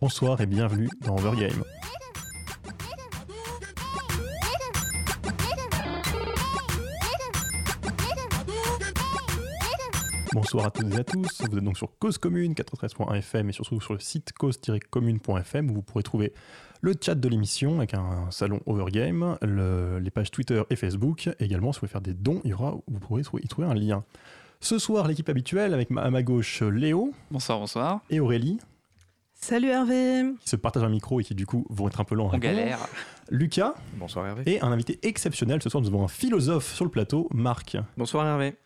Bonsoir 0.00 0.40
et 0.40 0.46
bienvenue 0.46 0.88
dans 1.04 1.14
Overgame. 1.16 1.62
Bonsoir 10.32 10.66
à 10.66 10.70
toutes 10.70 10.92
et 10.92 10.98
à 10.98 11.04
tous, 11.04 11.42
vous 11.48 11.56
êtes 11.58 11.64
donc 11.64 11.78
sur 11.78 11.96
Cause 11.98 12.18
Commune 12.18 12.52
93.1 12.52 13.14
FM 13.16 13.48
et 13.48 13.52
surtout 13.52 13.80
sur 13.80 13.94
le 13.94 14.00
site 14.00 14.32
cause-commune.fm 14.32 15.70
où 15.70 15.74
vous 15.74 15.82
pourrez 15.82 16.02
trouver 16.02 16.32
le 16.82 16.92
chat 17.00 17.14
de 17.14 17.28
l'émission 17.28 17.76
avec 17.78 17.94
un 17.94 18.30
salon 18.30 18.60
Overgame, 18.66 19.38
le- 19.40 19.98
les 19.98 20.10
pages 20.10 20.30
Twitter 20.30 20.62
et 20.68 20.76
Facebook. 20.76 21.30
Également, 21.40 21.72
si 21.72 21.78
vous 21.78 21.80
voulez 21.86 21.92
faire 21.92 22.00
des 22.02 22.12
dons, 22.12 22.40
il 22.44 22.50
y 22.50 22.54
aura, 22.54 22.72
vous 22.86 22.98
pourrez 22.98 23.22
y 23.42 23.48
trouver 23.48 23.66
un 23.66 23.74
lien. 23.74 24.04
Ce 24.60 24.78
soir, 24.78 25.06
l'équipe 25.08 25.28
habituelle 25.28 25.72
avec 25.72 25.90
ma- 25.90 26.02
à 26.02 26.10
ma 26.10 26.22
gauche 26.22 26.60
Léo 26.62 27.12
Bonsoir, 27.30 27.58
bonsoir. 27.58 28.00
et 28.10 28.20
Aurélie 28.20 28.58
Salut 29.46 29.68
Hervé 29.68 30.24
qui 30.40 30.48
se 30.48 30.56
partagent 30.56 30.82
un 30.82 30.88
micro 30.88 31.20
et 31.20 31.22
qui 31.22 31.32
du 31.36 31.46
coup 31.46 31.64
vont 31.70 31.86
être 31.86 32.00
un 32.00 32.04
peu 32.04 32.16
lents. 32.16 32.30
à 32.30 32.34
On 32.34 32.38
galère. 32.38 32.80
Lucas 33.30 33.74
Bonsoir 33.96 34.26
Hervé. 34.26 34.42
et 34.44 34.60
un 34.60 34.72
invité 34.72 34.98
exceptionnel. 35.04 35.62
Ce 35.62 35.68
soir, 35.68 35.80
nous 35.80 35.86
avons 35.86 36.02
un 36.02 36.08
philosophe 36.08 36.74
sur 36.74 36.84
le 36.84 36.90
plateau, 36.90 37.28
Marc. 37.32 37.76
Bonsoir 37.96 38.26
Hervé. 38.26 38.56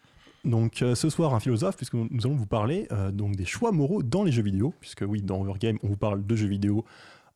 Donc 0.46 0.80
euh, 0.80 0.94
ce 0.94 1.10
soir, 1.10 1.34
un 1.34 1.40
philosophe, 1.40 1.76
puisque 1.76 1.92
nous 1.92 2.08
nous 2.10 2.26
allons 2.26 2.34
vous 2.34 2.46
parler 2.46 2.88
euh, 2.92 3.10
donc 3.10 3.36
des 3.36 3.44
choix 3.44 3.72
moraux 3.72 4.02
dans 4.02 4.24
les 4.24 4.32
jeux 4.32 4.42
vidéo, 4.42 4.72
puisque 4.80 5.04
oui, 5.06 5.20
dans 5.20 5.42
Overgame, 5.42 5.76
on 5.82 5.88
vous 5.88 5.98
parle 5.98 6.24
de 6.26 6.34
jeux 6.34 6.48
vidéo 6.48 6.86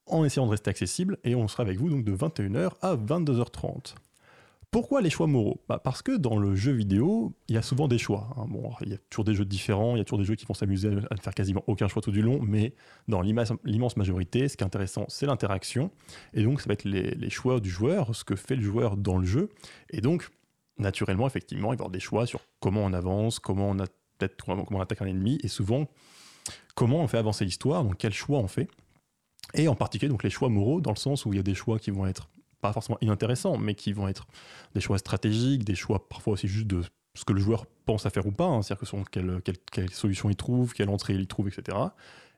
en 0.07 0.25
essayant 0.25 0.47
de 0.47 0.51
rester 0.53 0.71
accessible, 0.71 1.19
et 1.23 1.35
on 1.35 1.47
sera 1.47 1.65
avec 1.65 1.77
vous 1.79 1.91
donc 1.91 2.03
de 2.03 2.17
21h 2.17 2.71
à 2.81 2.97
22h30. 2.97 3.95
Pourquoi 4.75 5.03
les 5.03 5.09
choix 5.09 5.29
moraux? 5.29 5.63
Bah, 5.69 5.79
Parce 5.79 6.03
que 6.03 6.17
dans 6.17 6.37
le 6.37 6.57
jeu 6.57 6.73
vidéo, 6.73 7.33
il 7.47 7.55
y 7.55 7.59
a 7.59 7.63
souvent 7.63 7.87
des 7.87 7.97
choix. 7.97 8.35
hein. 8.37 8.47
Bon, 8.49 8.73
il 8.81 8.89
y 8.89 8.95
a 8.95 8.99
toujours 9.09 9.25
des 9.25 9.33
jeux 9.33 9.45
différents, 9.45 9.95
il 9.95 9.99
y 9.99 10.01
a 10.01 10.05
toujours 10.05 10.19
des 10.19 10.25
jeux 10.25 10.35
qui 10.35 10.47
vont 10.47 10.55
s'amuser 10.55 10.89
à 10.89 11.15
ne 11.15 11.21
faire 11.21 11.33
quasiment 11.33 11.63
aucun 11.69 11.87
choix 11.87 12.03
tout 12.03 12.11
du 12.11 12.23
long, 12.23 12.41
mais 12.43 12.75
dans 13.07 13.21
l'immense 13.21 13.97
majorité, 13.97 14.49
ce 14.49 14.57
qui 14.57 14.65
est 14.65 14.67
intéressant, 14.67 15.05
c'est 15.07 15.27
l'interaction. 15.27 15.93
Et 16.33 16.43
donc, 16.43 16.61
ça 16.61 16.67
va 16.67 16.73
être 16.73 16.83
les, 16.87 17.31
choix 17.31 17.61
du 17.61 17.71
joueur, 17.71 18.17
ce 18.17 18.25
que 18.25 18.35
fait 18.35 18.57
le 18.57 18.63
joueur 18.63 18.97
dans 18.97 19.17
le 19.17 19.25
jeu. 19.25 19.49
Et 19.91 20.01
donc, 20.01 20.29
naturellement, 20.77 21.29
effectivement, 21.29 21.73
il 21.73 21.77
va 21.77 21.83
y 21.83 21.87
avoir 21.87 21.91
des 21.91 22.01
choix 22.01 22.27
sur 22.27 22.41
comment 22.59 22.83
on 22.83 22.93
avance, 22.95 23.39
comment 23.39 23.71
on 23.71 24.81
attaque 24.81 25.03
un 25.03 25.07
ennemi, 25.07 25.39
et 25.45 25.49
souvent 25.49 25.87
comment 26.75 26.99
on 27.01 27.07
fait 27.07 27.19
avancer 27.19 27.45
l'histoire, 27.45 27.85
donc 27.85 27.97
quels 27.99 28.13
choix 28.13 28.41
on 28.41 28.49
fait. 28.49 28.67
Et 29.55 29.69
en 29.69 29.77
particulier, 29.77 30.11
donc 30.11 30.25
les 30.25 30.31
choix 30.31 30.49
moraux, 30.49 30.81
dans 30.81 30.91
le 30.91 30.97
sens 30.97 31.27
où 31.27 31.33
il 31.33 31.37
y 31.37 31.39
a 31.39 31.45
des 31.45 31.55
choix 31.55 31.79
qui 31.79 31.93
vont 31.93 32.07
être 32.07 32.29
pas 32.65 32.73
forcément 32.73 32.97
inintéressants, 33.03 33.59
mais 33.59 33.75
qui 33.75 33.93
vont 33.93 34.09
être 34.09 34.27
des 34.75 34.81
choix 34.81 34.97
stratégiques, 34.97 35.65
des 35.65 35.75
choix 35.75 36.09
parfois 36.09 36.33
aussi 36.33 36.49
juste 36.49 36.67
de 36.67 36.81
ce 37.13 37.27
que 37.27 37.35
le 37.35 37.41
joueur 37.41 37.67
pense 37.85 38.07
à 38.07 38.11
faire 38.11 38.27
ou 38.27 38.33
pas, 38.33 38.47
hein, 38.47 38.63
c'est-à-dire 38.63 38.89
que 38.89 39.11
quelle, 39.11 39.43
quelle, 39.45 39.59
quelle 39.71 39.91
solution 39.91 40.31
il 40.31 40.37
trouve, 40.37 40.73
quelle 40.73 40.89
entrée 40.89 41.13
il 41.13 41.27
trouve, 41.27 41.49
etc. 41.49 41.77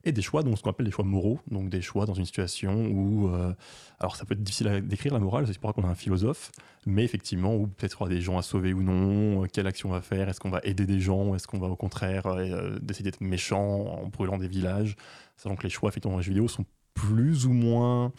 Et 0.03 0.11
des 0.11 0.23
choix, 0.23 0.43
donc 0.43 0.59
ce 0.59 0.63
qu'on 0.65 0.71
appelle 0.71 0.87
des 0.87 0.91
choix 0.91 1.05
moraux, 1.05 1.39
donc 1.49 1.69
des 1.69 1.81
choix 1.81 2.07
dans 2.07 2.15
une 2.15 2.25
situation 2.25 2.87
où, 2.87 3.29
euh, 3.29 3.55
alors 4.01 4.17
ça 4.17 4.25
peut 4.25 4.35
être 4.35 4.43
difficile 4.43 4.67
à 4.67 4.81
décrire 4.81 5.13
la 5.13 5.21
morale, 5.21 5.47
c'est 5.47 5.57
pour 5.61 5.71
ça 5.71 5.75
qu'on 5.75 5.87
a 5.87 5.91
un 5.91 5.95
philosophe, 5.95 6.51
mais 6.87 7.05
effectivement, 7.05 7.55
où 7.55 7.69
peut-être 7.69 7.93
il 7.93 8.01
y 8.01 8.03
aura 8.03 8.11
des 8.11 8.21
gens 8.21 8.37
à 8.37 8.43
sauver 8.43 8.73
ou 8.73 8.83
non, 8.83 9.45
euh, 9.45 9.47
quelle 9.47 9.69
action 9.69 9.91
on 9.91 9.93
va 9.93 10.03
faire, 10.03 10.29
est-ce 10.29 10.41
qu'on 10.41 10.51
va 10.51 10.61
aider 10.65 10.87
des 10.87 10.99
gens, 10.99 11.37
est-ce 11.37 11.47
qu'on 11.47 11.61
va 11.61 11.69
au 11.69 11.77
contraire 11.77 12.27
euh, 12.27 12.81
décider 12.81 13.13
d'être 13.13 13.21
méchant 13.21 13.63
en 13.63 14.09
brûlant 14.09 14.39
des 14.39 14.49
villages, 14.49 14.97
sachant 15.37 15.55
que 15.55 15.63
les 15.63 15.71
choix 15.71 15.91
effectivement 15.91 16.15
dans 16.15 16.19
les 16.19 16.25
jeux 16.25 16.33
vidéo 16.33 16.49
sont 16.49 16.67
plus 16.95 17.47
ou 17.47 17.53
moins 17.53 18.13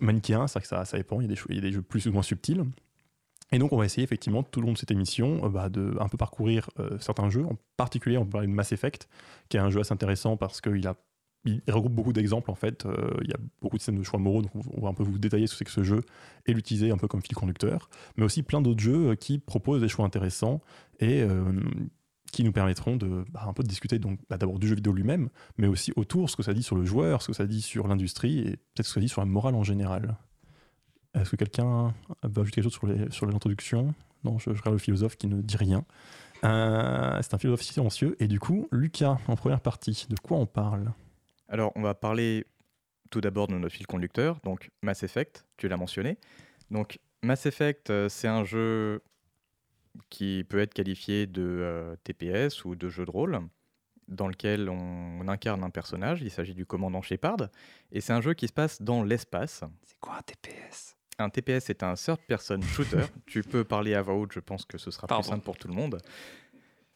que 0.00 0.66
ça, 0.66 0.84
ça 0.84 0.96
dépend, 0.96 1.20
il 1.20 1.30
y, 1.30 1.32
a 1.32 1.34
des, 1.34 1.60
des 1.60 1.72
jeux 1.72 1.82
plus 1.82 2.06
ou 2.06 2.12
moins 2.12 2.22
subtils. 2.22 2.64
Et 3.52 3.58
donc 3.58 3.72
on 3.72 3.76
va 3.76 3.84
essayer 3.84 4.02
effectivement 4.02 4.42
tout 4.42 4.60
le 4.60 4.66
long 4.66 4.72
de 4.72 4.78
cette 4.78 4.90
émission 4.90 5.44
euh, 5.44 5.48
bah, 5.48 5.68
de 5.68 5.96
un 6.00 6.08
peu 6.08 6.16
parcourir 6.16 6.70
euh, 6.80 6.98
certains 6.98 7.30
jeux, 7.30 7.44
en 7.44 7.56
particulier 7.76 8.18
on 8.18 8.24
peut 8.24 8.30
parler 8.30 8.48
de 8.48 8.52
Mass 8.52 8.72
Effect, 8.72 9.08
qui 9.48 9.56
est 9.56 9.60
un 9.60 9.70
jeu 9.70 9.80
assez 9.80 9.92
intéressant 9.92 10.36
parce 10.36 10.60
qu'il 10.60 10.82
regroupe 11.68 11.92
beaucoup 11.92 12.12
d'exemples 12.12 12.50
en 12.50 12.54
fait. 12.54 12.86
Euh, 12.86 13.10
il 13.22 13.30
y 13.30 13.32
a 13.32 13.38
beaucoup 13.60 13.76
de 13.76 13.82
scènes 13.82 13.98
de 13.98 14.02
choix 14.02 14.18
moraux, 14.18 14.42
donc 14.42 14.50
on 14.54 14.80
va 14.80 14.88
un 14.88 14.94
peu 14.94 15.04
vous 15.04 15.18
détailler 15.18 15.46
ce 15.46 15.52
que 15.52 15.58
c'est 15.58 15.64
que 15.66 15.70
ce 15.70 15.82
jeu 15.84 16.00
et 16.46 16.52
l'utiliser 16.52 16.90
un 16.90 16.96
peu 16.96 17.06
comme 17.06 17.22
fil 17.22 17.36
conducteur. 17.36 17.88
Mais 18.16 18.24
aussi 18.24 18.42
plein 18.42 18.60
d'autres 18.60 18.82
jeux 18.82 19.14
qui 19.14 19.38
proposent 19.38 19.82
des 19.82 19.88
choix 19.88 20.04
intéressants 20.04 20.60
et 21.00 21.22
qui 22.34 22.44
nous 22.44 22.52
permettront 22.52 22.96
de 22.96 23.24
bah, 23.30 23.44
un 23.46 23.52
peu 23.52 23.62
de 23.62 23.68
discuter 23.68 23.98
donc 23.98 24.18
bah, 24.28 24.36
d'abord 24.36 24.58
du 24.58 24.66
jeu 24.68 24.74
vidéo 24.74 24.92
lui-même, 24.92 25.28
mais 25.56 25.66
aussi 25.66 25.92
autour 25.96 26.28
ce 26.30 26.36
que 26.36 26.42
ça 26.42 26.52
dit 26.54 26.62
sur 26.62 26.76
le 26.76 26.84
joueur, 26.84 27.22
ce 27.22 27.28
que 27.28 27.32
ça 27.32 27.46
dit 27.46 27.62
sur 27.62 27.88
l'industrie 27.88 28.40
et 28.40 28.50
peut-être 28.56 28.86
ce 28.86 28.90
que 28.90 28.94
ça 28.94 29.00
dit 29.00 29.08
sur 29.08 29.20
la 29.20 29.26
morale 29.26 29.54
en 29.54 29.64
général. 29.64 30.16
Est-ce 31.14 31.30
que 31.30 31.36
quelqu'un 31.36 31.94
veut 32.22 32.42
ajouter 32.42 32.60
quelque 32.60 32.64
chose 32.64 32.72
sur 32.72 32.86
les- 32.86 33.10
sur 33.10 33.26
l'introduction 33.26 33.94
Non, 34.24 34.38
je, 34.38 34.50
regarde 34.50 34.72
le 34.72 34.78
philosophe 34.78 35.16
qui 35.16 35.26
ne 35.28 35.40
dit 35.40 35.56
rien. 35.56 35.84
Euh, 36.44 37.18
c'est 37.22 37.34
un 37.34 37.38
philosophe 37.38 37.62
silencieux. 37.62 38.16
Et 38.18 38.26
du 38.26 38.40
coup, 38.40 38.68
Lucas, 38.72 39.18
en 39.28 39.36
première 39.36 39.60
partie, 39.60 40.06
de 40.10 40.16
quoi 40.16 40.36
on 40.38 40.46
parle? 40.46 40.92
Alors 41.48 41.72
on 41.76 41.82
va 41.82 41.94
parler 41.94 42.46
tout 43.10 43.20
d'abord 43.20 43.46
de 43.46 43.54
notre 43.54 43.74
fil 43.74 43.86
conducteur, 43.86 44.40
donc 44.42 44.70
Mass 44.82 45.02
Effect, 45.04 45.46
tu 45.56 45.68
l'as 45.68 45.76
mentionné. 45.76 46.18
Donc 46.70 46.98
Mass 47.22 47.46
Effect, 47.46 47.90
euh, 47.90 48.08
c'est 48.08 48.28
un 48.28 48.44
jeu 48.44 49.02
qui 50.10 50.44
peut 50.48 50.58
être 50.58 50.74
qualifié 50.74 51.26
de 51.26 51.42
euh, 51.42 51.96
TPS 52.04 52.64
ou 52.64 52.74
de 52.74 52.88
jeu 52.88 53.04
de 53.04 53.10
rôle, 53.10 53.40
dans 54.08 54.28
lequel 54.28 54.68
on, 54.68 55.20
on 55.20 55.28
incarne 55.28 55.62
un 55.64 55.70
personnage, 55.70 56.20
il 56.22 56.30
s'agit 56.30 56.54
du 56.54 56.66
commandant 56.66 57.00
Shepard, 57.02 57.48
et 57.92 58.00
c'est 58.00 58.12
un 58.12 58.20
jeu 58.20 58.34
qui 58.34 58.48
se 58.48 58.52
passe 58.52 58.82
dans 58.82 59.02
l'espace. 59.02 59.62
C'est 59.82 59.98
quoi 60.00 60.16
un 60.18 60.22
TPS 60.22 60.96
Un 61.18 61.30
TPS 61.30 61.70
est 61.70 61.82
un 61.82 61.94
third-person 61.94 62.60
shooter, 62.62 63.04
tu 63.26 63.42
peux 63.42 63.64
parler 63.64 63.94
à 63.94 64.02
voix 64.02 64.14
haute, 64.14 64.32
je 64.32 64.40
pense 64.40 64.64
que 64.66 64.78
ce 64.78 64.90
sera 64.90 65.06
Pardon. 65.06 65.22
plus 65.22 65.30
simple 65.30 65.44
pour 65.44 65.56
tout 65.56 65.68
le 65.68 65.74
monde. 65.74 65.98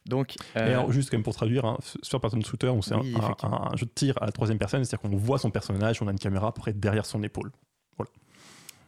Donc, 0.05 0.35
Et 0.55 0.59
euh, 0.59 0.67
alors, 0.79 0.91
juste 0.91 1.09
quand 1.11 1.17
même 1.17 1.23
pour 1.23 1.35
traduire, 1.35 1.65
hein, 1.65 1.77
sur 2.01 2.19
Person 2.19 2.41
Shooter, 2.41 2.71
c'est 2.81 2.93
un- 2.93 2.99
Oui, 2.99 3.15
un, 3.43 3.75
jeu 3.75 3.85
de 3.85 3.91
tir 3.91 4.15
à 4.21 4.25
la 4.25 4.31
troisième 4.31 4.57
personne, 4.57 4.83
c'est-à-dire 4.83 5.07
qu'on 5.09 5.15
voit 5.15 5.37
son 5.37 5.51
personnage, 5.51 6.01
on 6.01 6.07
a 6.07 6.11
une 6.11 6.17
caméra 6.19 6.51
près 6.53 6.73
derrière 6.73 7.05
son 7.05 7.21
épaule. 7.21 7.51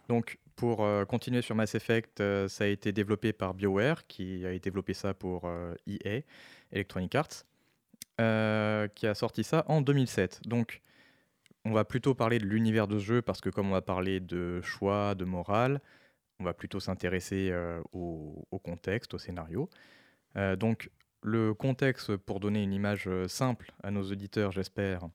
Donc, 0.10 0.38
pour 0.62 0.84
euh, 0.84 1.06
continuer 1.06 1.42
sur 1.42 1.56
Mass 1.56 1.74
Effect, 1.74 2.22
euh, 2.22 2.48
ça 2.48 2.66
a 2.66 2.68
été 2.68 2.92
développé 2.92 3.34
par 3.34 3.56
BioWare, 3.56 4.06
qui 4.06 4.46
a 4.46 4.56
développé 4.60 4.94
ça 4.94 5.16
pour 5.16 5.46
euh, 5.46 5.74
EA, 5.88 6.22
Electronic 6.72 7.16
Arts, 7.16 7.46
qui 8.94 9.08
a 9.08 9.16
sorti 9.16 9.44
ça 9.44 9.66
en 9.68 9.82
2007. 9.82 10.42
Donc, 10.46 10.84
on 11.66 11.72
va 11.72 11.84
plutôt 11.84 12.14
parler 12.14 12.38
de 12.38 12.46
l'univers 12.46 12.88
de 12.88 13.00
jeu, 13.00 13.24
parce 13.24 13.42
que 13.42 13.50
comme 13.50 13.70
on 13.70 13.74
va 13.74 13.82
parler 13.82 14.20
de 14.20 14.62
choix, 14.62 15.16
de 15.16 15.26
morale, 15.26 15.82
on 16.40 16.44
va 16.44 16.54
plutôt 16.54 16.80
s'intéresser 16.80 17.52
au, 17.92 18.46
contexte, 18.64 19.16
au 19.16 19.18
scénario. 19.18 19.68
Donc, 20.36 20.92
le 21.24 21.56
contexte, 21.56 22.16
pour 22.18 22.40
donner 22.40 22.62
une 22.62 22.74
image 22.74 23.10
simple 23.26 23.72
à 23.82 23.90
nos 23.90 24.04
auditeurs, 24.12 24.52
j'espère, 24.52 25.10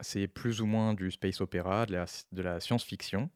c'est 0.00 0.28
plus 0.28 0.62
ou 0.62 0.66
moins 0.66 0.94
du 0.94 1.10
space 1.10 1.42
opéra, 1.42 1.84
de 1.84 2.42
la 2.42 2.60
science-fiction. 2.60 3.28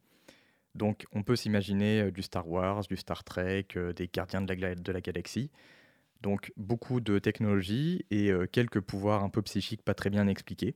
Donc 0.77 1.05
on 1.11 1.23
peut 1.23 1.35
s'imaginer 1.35 2.01
euh, 2.01 2.11
du 2.11 2.21
Star 2.21 2.47
Wars, 2.47 2.83
du 2.87 2.95
Star 2.95 3.23
Trek, 3.23 3.67
euh, 3.75 3.93
des 3.93 4.07
gardiens 4.07 4.41
de 4.41 4.53
la, 4.53 4.75
de 4.75 4.91
la 4.91 5.01
galaxie. 5.01 5.51
Donc 6.21 6.53
beaucoup 6.55 6.99
de 7.01 7.19
technologie 7.19 8.05
et 8.11 8.31
euh, 8.31 8.47
quelques 8.47 8.79
pouvoirs 8.79 9.23
un 9.23 9.29
peu 9.29 9.41
psychiques 9.41 9.83
pas 9.83 9.93
très 9.93 10.09
bien 10.09 10.27
expliqués. 10.27 10.75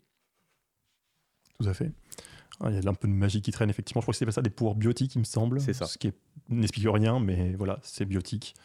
Tout 1.60 1.70
à 1.70 1.74
fait. 1.74 1.92
Ah, 2.60 2.70
Il 2.70 2.84
y 2.84 2.88
a 2.88 2.90
un 2.90 2.94
peu 2.94 3.08
de 3.08 3.14
magie 3.14 3.42
qui 3.42 3.52
traîne, 3.52 3.70
effectivement. 3.70 4.02
Je 4.02 4.06
crois 4.06 4.14
que 4.14 4.18
c'est 4.18 4.26
pas 4.26 4.32
ça, 4.32 4.42
des 4.42 4.50
pouvoirs 4.50 4.76
biotiques, 4.76 5.16
il 5.16 5.20
me 5.20 5.24
semble. 5.24 5.60
C'est 5.62 5.74
ça. 5.74 5.86
Ce 5.86 5.98
qui 5.98 6.12
n'explique 6.50 6.88
rien, 6.88 7.20
mais 7.20 7.54
voilà, 7.54 7.80
c'est 7.84 8.06
biotique. 8.06 8.56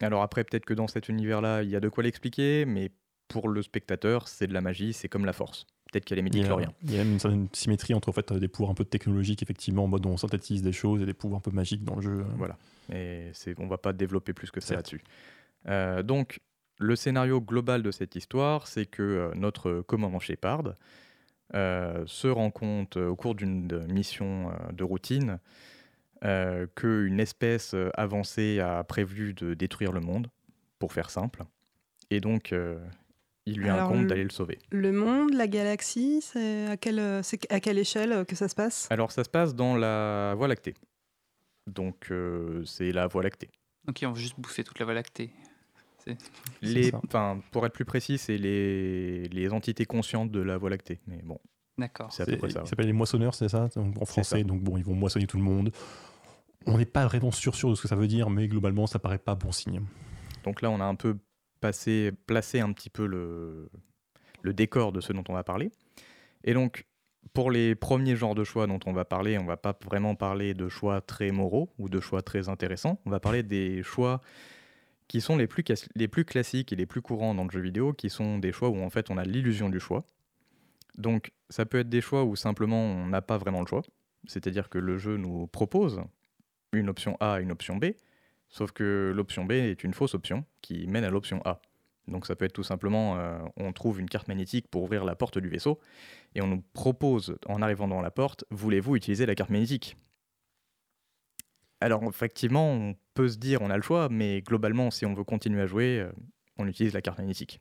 Alors 0.00 0.22
après 0.22 0.44
peut-être 0.44 0.64
que 0.64 0.74
dans 0.74 0.88
cet 0.88 1.08
univers-là 1.08 1.62
il 1.62 1.70
y 1.70 1.76
a 1.76 1.80
de 1.80 1.88
quoi 1.88 2.02
l'expliquer, 2.02 2.64
mais 2.64 2.90
pour 3.28 3.48
le 3.48 3.62
spectateur 3.62 4.28
c'est 4.28 4.46
de 4.46 4.52
la 4.52 4.60
magie, 4.60 4.92
c'est 4.92 5.08
comme 5.08 5.24
la 5.24 5.32
force. 5.32 5.66
Peut-être 5.94 6.12
a 6.12 6.14
les 6.16 6.22
Il 6.22 6.24
y, 6.24 6.28
a, 6.28 6.40
midi-chloriens. 6.40 6.72
il 6.82 6.92
y 6.92 6.94
a 6.96 6.98
même 6.98 7.12
une 7.12 7.20
certaine 7.20 7.48
symétrie 7.52 7.94
entre 7.94 8.08
en 8.08 8.12
fait, 8.12 8.32
des 8.32 8.48
pouvoirs 8.48 8.70
un 8.72 8.74
peu 8.74 8.84
technologiques, 8.84 9.42
effectivement, 9.42 9.84
en 9.84 9.88
mode 9.88 10.04
où 10.06 10.08
on 10.08 10.16
synthétise 10.16 10.62
des 10.62 10.72
choses, 10.72 11.02
et 11.02 11.06
des 11.06 11.14
pouvoirs 11.14 11.38
un 11.38 11.42
peu 11.42 11.52
magiques 11.52 11.84
dans 11.84 11.94
le 11.94 12.02
jeu. 12.02 12.24
Voilà. 12.36 12.56
Et 12.92 13.30
on 13.58 13.66
va 13.68 13.78
pas 13.78 13.92
développer 13.92 14.32
plus 14.32 14.50
que 14.50 14.60
ça 14.60 14.74
là-dessus. 14.74 15.02
Euh, 15.68 16.02
donc, 16.02 16.40
le 16.78 16.96
scénario 16.96 17.40
global 17.40 17.82
de 17.82 17.90
cette 17.90 18.16
histoire, 18.16 18.66
c'est 18.66 18.86
que 18.86 19.02
euh, 19.02 19.30
notre 19.36 19.82
commandant 19.82 20.18
Shepard 20.18 20.74
euh, 21.54 22.02
se 22.06 22.26
rend 22.26 22.50
compte 22.50 22.96
au 22.96 23.14
cours 23.14 23.34
d'une 23.34 23.86
mission 23.86 24.50
de 24.72 24.82
routine 24.82 25.38
euh, 26.24 26.66
qu'une 26.74 27.20
espèce 27.20 27.76
avancée 27.94 28.58
a 28.58 28.82
prévu 28.82 29.34
de 29.34 29.54
détruire 29.54 29.92
le 29.92 30.00
monde, 30.00 30.28
pour 30.80 30.92
faire 30.92 31.10
simple. 31.10 31.44
Et 32.10 32.20
donc, 32.20 32.52
il 33.46 33.58
lui 33.58 33.68
Alors, 33.68 33.88
incombe 33.88 34.02
le- 34.02 34.06
d'aller 34.06 34.24
le 34.24 34.30
sauver. 34.30 34.58
Le 34.70 34.92
monde, 34.92 35.34
la 35.34 35.46
galaxie, 35.48 36.20
c'est 36.22 36.66
à 36.66 36.76
quelle, 36.76 37.22
c'est 37.22 37.50
à 37.52 37.60
quelle 37.60 37.78
échelle 37.78 38.12
euh, 38.12 38.24
que 38.24 38.36
ça 38.36 38.48
se 38.48 38.54
passe? 38.54 38.86
Alors, 38.90 39.12
ça 39.12 39.24
se 39.24 39.30
passe 39.30 39.54
dans 39.54 39.76
la 39.76 40.34
Voie 40.36 40.48
lactée. 40.48 40.74
Donc, 41.66 42.08
euh, 42.10 42.64
c'est 42.64 42.92
la 42.92 43.06
Voie 43.06 43.22
lactée. 43.22 43.50
Donc 43.86 44.00
ils 44.00 44.06
ont 44.06 44.14
juste 44.14 44.38
bouffé 44.40 44.64
toute 44.64 44.78
la 44.78 44.84
Voie 44.86 44.94
lactée. 44.94 45.30
Les, 46.60 46.90
ça. 46.90 47.00
enfin, 47.06 47.40
pour 47.50 47.64
être 47.66 47.72
plus 47.72 47.84
précis, 47.86 48.18
c'est 48.18 48.36
les, 48.36 49.26
les 49.28 49.52
entités 49.52 49.86
conscientes 49.86 50.30
de 50.30 50.40
la 50.40 50.56
Voie 50.58 50.70
lactée. 50.70 51.00
Mais 51.06 51.20
bon, 51.22 51.38
D'accord. 51.78 52.12
c'est 52.12 52.22
à 52.22 52.26
peu 52.26 52.36
près 52.36 52.50
ça. 52.50 52.60
Ils 52.60 52.62
ouais. 52.62 52.68
s'appellent 52.68 52.86
les 52.86 52.92
moissonneurs, 52.92 53.34
c'est 53.34 53.48
ça 53.48 53.68
donc, 53.76 54.00
En 54.00 54.04
français, 54.04 54.38
ça. 54.38 54.44
donc 54.44 54.62
bon, 54.62 54.76
ils 54.76 54.84
vont 54.84 54.94
moissonner 54.94 55.26
tout 55.26 55.36
le 55.38 55.42
monde. 55.42 55.70
On 56.66 56.76
n'est 56.78 56.84
pas 56.86 57.06
vraiment 57.06 57.30
sûr, 57.30 57.54
sûr 57.54 57.70
de 57.70 57.74
ce 57.74 57.82
que 57.82 57.88
ça 57.88 57.96
veut 57.96 58.06
dire, 58.06 58.28
mais 58.30 58.48
globalement, 58.48 58.86
ça 58.86 58.98
paraît 58.98 59.18
pas 59.18 59.34
bon 59.34 59.52
signe. 59.52 59.80
Donc 60.44 60.60
là, 60.62 60.70
on 60.70 60.80
a 60.80 60.84
un 60.84 60.94
peu 60.94 61.16
placé 62.26 62.60
un 62.60 62.72
petit 62.72 62.90
peu 62.90 63.06
le, 63.06 63.70
décor 64.52 64.92
de 64.92 65.00
ce 65.00 65.12
dont 65.12 65.24
on 65.28 65.34
va 65.34 65.44
parler. 65.44 65.70
Et 66.44 66.54
donc, 66.54 66.86
pour 67.32 67.50
les 67.50 67.74
premiers 67.74 68.16
genres 68.16 68.34
de 68.34 68.44
choix 68.44 68.66
dont 68.66 68.80
on 68.86 68.92
va 68.92 69.04
parler, 69.04 69.38
on 69.38 69.46
va 69.46 69.56
pas 69.56 69.76
vraiment 69.84 70.14
parler 70.14 70.54
de 70.54 70.68
choix 70.68 71.00
très 71.00 71.30
moraux 71.30 71.70
ou 71.78 71.88
de 71.88 72.00
choix 72.00 72.22
très 72.22 72.48
intéressants. 72.48 73.00
On 73.06 73.10
va 73.10 73.20
parler 73.20 73.42
des 73.42 73.82
choix 73.82 74.20
qui 75.08 75.20
sont 75.20 75.36
les 75.36 75.46
plus, 75.46 75.62
classiques 76.24 76.72
et 76.72 76.76
les 76.76 76.86
plus 76.86 77.02
courants 77.02 77.34
dans 77.34 77.44
le 77.44 77.50
jeu 77.50 77.60
vidéo, 77.60 77.92
qui 77.92 78.10
sont 78.10 78.38
des 78.38 78.52
choix 78.52 78.68
où 78.68 78.82
en 78.82 78.90
fait 78.90 79.10
on 79.10 79.18
a 79.18 79.24
l'illusion 79.24 79.68
du 79.68 79.80
choix. 79.80 80.04
Donc 80.96 81.32
ça 81.50 81.66
peut 81.66 81.78
être 81.78 81.88
des 81.88 82.00
choix 82.00 82.24
où 82.24 82.36
simplement 82.36 82.80
on 82.80 83.06
n'a 83.06 83.22
pas 83.22 83.36
vraiment 83.36 83.60
le 83.60 83.66
choix, 83.66 83.82
c'est-à-dire 84.26 84.68
que 84.68 84.78
le 84.78 84.96
jeu 84.96 85.16
nous 85.16 85.46
propose 85.46 86.00
une 86.72 86.88
option 86.88 87.16
A 87.20 87.40
une 87.40 87.52
option 87.52 87.76
B, 87.76 87.86
sauf 88.48 88.72
que 88.72 89.12
l'option 89.14 89.44
B 89.44 89.52
est 89.52 89.84
une 89.84 89.94
fausse 89.94 90.14
option 90.14 90.44
qui 90.60 90.86
mène 90.86 91.04
à 91.04 91.10
l'option 91.10 91.40
A. 91.44 91.60
Donc 92.08 92.26
ça 92.26 92.36
peut 92.36 92.44
être 92.44 92.52
tout 92.52 92.62
simplement, 92.62 93.16
euh, 93.18 93.38
on 93.56 93.72
trouve 93.72 94.00
une 94.00 94.08
carte 94.08 94.28
magnétique 94.28 94.68
pour 94.68 94.82
ouvrir 94.82 95.04
la 95.04 95.14
porte 95.14 95.38
du 95.38 95.48
vaisseau, 95.48 95.80
et 96.34 96.42
on 96.42 96.46
nous 96.46 96.62
propose, 96.74 97.36
en 97.46 97.62
arrivant 97.62 97.88
dans 97.88 98.02
la 98.02 98.10
porte, 98.10 98.44
voulez-vous 98.50 98.96
utiliser 98.96 99.26
la 99.26 99.34
carte 99.34 99.50
magnétique? 99.50 99.96
Alors 101.80 102.02
effectivement, 102.04 102.72
on 102.72 102.94
peut 103.14 103.28
se 103.28 103.36
dire 103.36 103.62
on 103.62 103.70
a 103.70 103.76
le 103.76 103.82
choix, 103.82 104.08
mais 104.10 104.42
globalement, 104.42 104.90
si 104.90 105.06
on 105.06 105.14
veut 105.14 105.24
continuer 105.24 105.62
à 105.62 105.66
jouer, 105.66 106.00
euh, 106.00 106.12
on 106.58 106.66
utilise 106.66 106.92
la 106.92 107.02
carte 107.02 107.18
magnétique. 107.18 107.60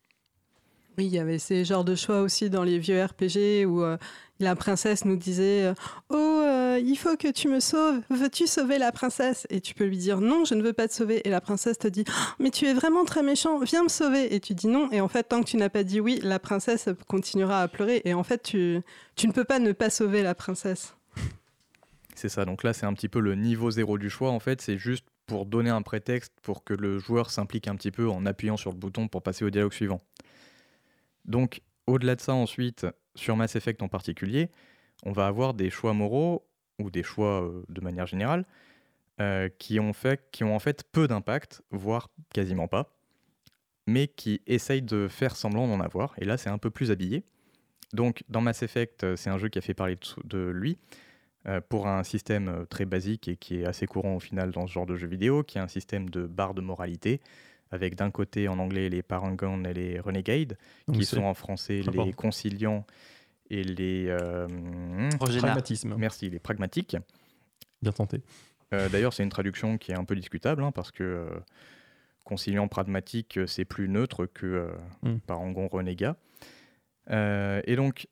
Oui, 0.98 1.08
il 1.08 1.14
y 1.14 1.20
avait 1.20 1.40
ces 1.40 1.66
genres 1.66 1.84
de 1.84 1.96
choix 1.96 2.22
aussi 2.22 2.52
dans 2.52 2.64
les 2.64 2.78
vieux 2.78 3.04
RPG 3.04 3.66
où 3.66 3.82
euh, 3.82 3.98
la 4.40 4.56
princesse 4.56 5.06
nous 5.06 5.16
disait 5.16 5.74
Oh, 6.10 6.44
euh, 6.74 6.80
il 6.80 6.96
faut 6.98 7.16
que 7.18 7.32
tu 7.32 7.48
me 7.48 7.60
sauves, 7.60 8.02
veux-tu 8.10 8.48
sauver 8.48 8.78
la 8.78 8.92
princesse? 8.92 9.48
Et 9.50 9.62
tu 9.62 9.74
peux 9.74 9.86
lui 9.86 9.98
dire 9.98 10.22
Non, 10.22 10.46
je 10.46 10.56
ne 10.56 10.62
veux 10.62 10.74
pas 10.74 10.88
te 10.88 10.94
sauver. 10.94 11.28
Et 11.28 11.30
la 11.30 11.42
princesse 11.42 11.78
te 11.80 11.88
dit 11.88 12.04
oh, 12.08 12.12
Mais 12.40 12.50
tu 12.50 12.66
es 12.66 12.74
vraiment 12.74 13.06
très 13.06 13.24
méchant, 13.24 13.60
viens 13.60 13.84
me 13.84 13.90
sauver. 13.90 14.34
Et 14.34 14.40
tu 14.40 14.54
dis 14.54 14.68
non. 14.68 14.90
Et 14.92 15.02
en 15.02 15.08
fait, 15.08 15.24
tant 15.24 15.42
que 15.42 15.48
tu 15.48 15.58
n'as 15.58 15.70
pas 15.70 15.84
dit 15.84 16.00
oui, 16.00 16.20
la 16.24 16.40
princesse 16.40 16.90
continuera 17.08 17.62
à 17.62 17.68
pleurer. 17.68 18.02
Et 18.06 18.14
en 18.14 18.24
fait, 18.24 18.44
tu, 18.44 18.82
tu 19.16 19.28
ne 19.28 19.32
peux 19.32 19.46
pas 19.46 19.60
ne 19.60 19.72
pas 19.72 19.90
sauver 19.90 20.24
la 20.24 20.36
princesse. 20.36 20.96
C'est 22.16 22.30
ça, 22.30 22.46
donc 22.46 22.64
là 22.64 22.74
c'est 22.74 22.86
un 22.86 22.94
petit 22.94 23.10
peu 23.10 23.20
le 23.20 23.34
niveau 23.34 23.72
zéro 23.72 23.98
du 23.98 24.10
choix 24.10 24.30
en 24.30 24.40
fait, 24.40 24.62
c'est 24.62 24.78
juste 24.78 25.06
pour 25.26 25.46
donner 25.46 25.70
un 25.70 25.82
prétexte 25.82 26.34
pour 26.42 26.64
que 26.64 26.74
le 26.74 27.00
joueur 27.00 27.32
s'implique 27.32 27.68
un 27.68 27.76
petit 27.76 27.92
peu 27.92 28.10
en 28.10 28.26
appuyant 28.26 28.58
sur 28.58 28.72
le 28.72 28.78
bouton 28.78 29.08
pour 29.08 29.24
passer 29.24 29.46
au 29.46 29.50
dialogue 29.50 29.74
suivant. 29.74 30.02
Donc, 31.26 31.62
au-delà 31.88 32.16
de 32.16 32.22
ça, 32.22 32.34
ensuite, 32.34 32.86
sur 33.16 33.36
Mass 33.38 33.56
Effect 33.56 33.82
en 33.82 33.88
particulier, 33.88 34.50
on 35.04 35.12
va 35.12 35.28
avoir 35.28 35.54
des 35.54 35.70
choix 35.70 35.94
moraux 35.94 36.46
ou 36.84 36.90
des 36.90 37.04
choix 37.04 37.44
euh, 37.44 37.64
de 37.70 37.82
manière 37.82 38.06
générale 38.06 38.46
euh, 39.22 39.50
qui, 39.58 39.80
ont 39.80 39.94
fait, 39.94 40.22
qui 40.32 40.44
ont 40.44 40.56
en 40.56 40.60
fait 40.60 40.84
peu 40.92 41.08
d'impact, 41.08 41.62
voire 41.72 42.10
quasiment 42.34 42.68
pas, 42.68 42.94
mais 43.88 44.08
qui 44.08 44.42
essayent 44.48 44.82
de 44.82 45.08
faire 45.08 45.36
semblant 45.36 45.68
d'en 45.68 45.80
avoir. 45.80 46.14
Et 46.20 46.26
là, 46.26 46.38
c'est 46.38 46.50
un 46.50 46.58
peu 46.58 46.70
plus 46.70 46.92
habillé. 46.92 47.24
Donc, 47.94 48.24
dans 48.30 48.42
Mass 48.42 48.64
Effect, 48.64 49.04
euh, 49.04 49.16
c'est 49.16 49.30
un 49.30 49.38
jeu 49.38 49.50
qui 49.50 49.60
a 49.60 49.62
fait 49.62 49.74
parler 49.74 49.98
de, 50.24 50.50
lui 50.50 50.78
pour 51.68 51.88
un 51.88 52.04
système 52.04 52.66
très 52.70 52.86
basique 52.86 53.28
et 53.28 53.36
qui 53.36 53.58
est 53.58 53.66
assez 53.66 53.86
courant 53.86 54.16
au 54.16 54.20
final 54.22 54.52
dans 54.52 54.66
ce 54.66 54.72
genre 54.72 54.86
de 54.86 54.96
jeu 54.96 55.08
vidéo, 55.08 55.44
qui 55.44 55.58
est 55.58 55.62
un 55.62 55.68
système 55.68 56.10
de 56.10 56.26
barre 56.26 56.54
de 56.54 56.62
moralité 56.62 57.20
avec 57.70 57.96
d'un 57.96 58.12
côté 58.12 58.48
en 58.48 58.60
anglais 58.60 58.88
les 58.88 59.02
Parangons 59.02 59.62
et 59.66 59.74
les 59.74 60.00
Renegades, 60.00 60.58
qui 60.94 61.04
sont 61.04 61.24
en 61.24 61.34
français 61.34 61.82
les 61.92 62.14
conciliants 62.14 62.86
et 63.50 63.64
les 63.64 64.08
euh, 64.08 64.48
pragmatisme. 65.20 65.96
Merci, 65.98 66.30
les 66.30 66.40
pragmatiques. 66.40 66.98
Bien 67.82 67.92
tenté. 67.92 68.22
Euh, 68.74 68.90
d'ailleurs, 68.90 69.14
c'est 69.14 69.24
une 69.24 69.30
traduction 69.30 69.78
qui 69.78 69.92
est 69.92 69.96
un 69.96 70.06
peu 70.06 70.16
discutable 70.16 70.64
hein, 70.64 70.72
parce 70.72 70.92
que 70.92 71.04
euh, 71.04 71.30
conciliant 72.24 72.68
pragmatique, 72.68 73.40
c'est 73.46 73.66
plus 73.66 73.90
neutre 73.90 74.26
que 74.26 74.72
mm. 75.04 75.20
parangon 75.28 75.68
renégat. 75.68 76.16
et 77.10 77.76
donc, 77.76 78.08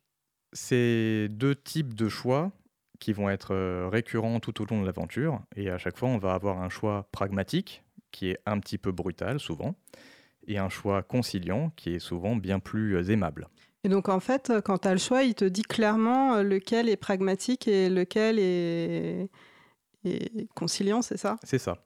c'est 0.53 1.27
deux 1.29 1.55
types 1.55 1.93
de 1.93 2.09
choix 2.09 2.51
qui 2.99 3.13
vont 3.13 3.29
être 3.29 3.87
récurrents 3.89 4.39
tout 4.39 4.61
au 4.61 4.65
long 4.65 4.81
de 4.81 4.85
l'aventure. 4.85 5.41
Et 5.55 5.69
à 5.69 5.77
chaque 5.77 5.97
fois, 5.97 6.09
on 6.09 6.17
va 6.17 6.33
avoir 6.33 6.61
un 6.61 6.69
choix 6.69 7.07
pragmatique, 7.11 7.83
qui 8.11 8.29
est 8.29 8.39
un 8.45 8.59
petit 8.59 8.77
peu 8.77 8.91
brutal 8.91 9.39
souvent, 9.39 9.75
et 10.47 10.57
un 10.57 10.69
choix 10.69 11.01
conciliant 11.03 11.71
qui 11.75 11.95
est 11.95 11.99
souvent 11.99 12.35
bien 12.35 12.59
plus 12.59 12.95
euh, 12.95 13.09
aimable. 13.11 13.47
Et 13.83 13.89
donc 13.89 14.09
en 14.09 14.19
fait, 14.19 14.49
euh, 14.49 14.61
quand 14.61 14.79
tu 14.79 14.87
as 14.87 14.93
le 14.93 14.99
choix, 14.99 15.23
il 15.23 15.33
te 15.33 15.45
dit 15.45 15.63
clairement 15.63 16.35
euh, 16.35 16.43
lequel 16.43 16.87
est 16.87 16.97
pragmatique 16.97 17.67
et 17.67 17.89
lequel 17.89 18.37
est, 18.39 19.29
conciliant, 20.55 21.01
c'est 21.01 21.17
ça? 21.17 21.37
C'est 21.43 21.59
ça. 21.59 21.77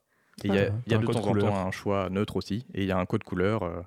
il 0.44 0.54
y 0.54 0.58
a, 0.58 0.72
y 0.88 0.94
a 0.94 0.98
de 0.98 1.06
temps 1.06 1.26
en 1.26 1.36
temps 1.36 1.56
un 1.56 1.72
choix 1.72 2.10
neutre 2.10 2.38
aussi, 2.38 2.66
et 2.74 2.82
il 2.84 2.88
y 2.88 2.92
a 2.92 2.98
un 2.98 3.06
code 3.06 3.24
couleur. 3.24 3.86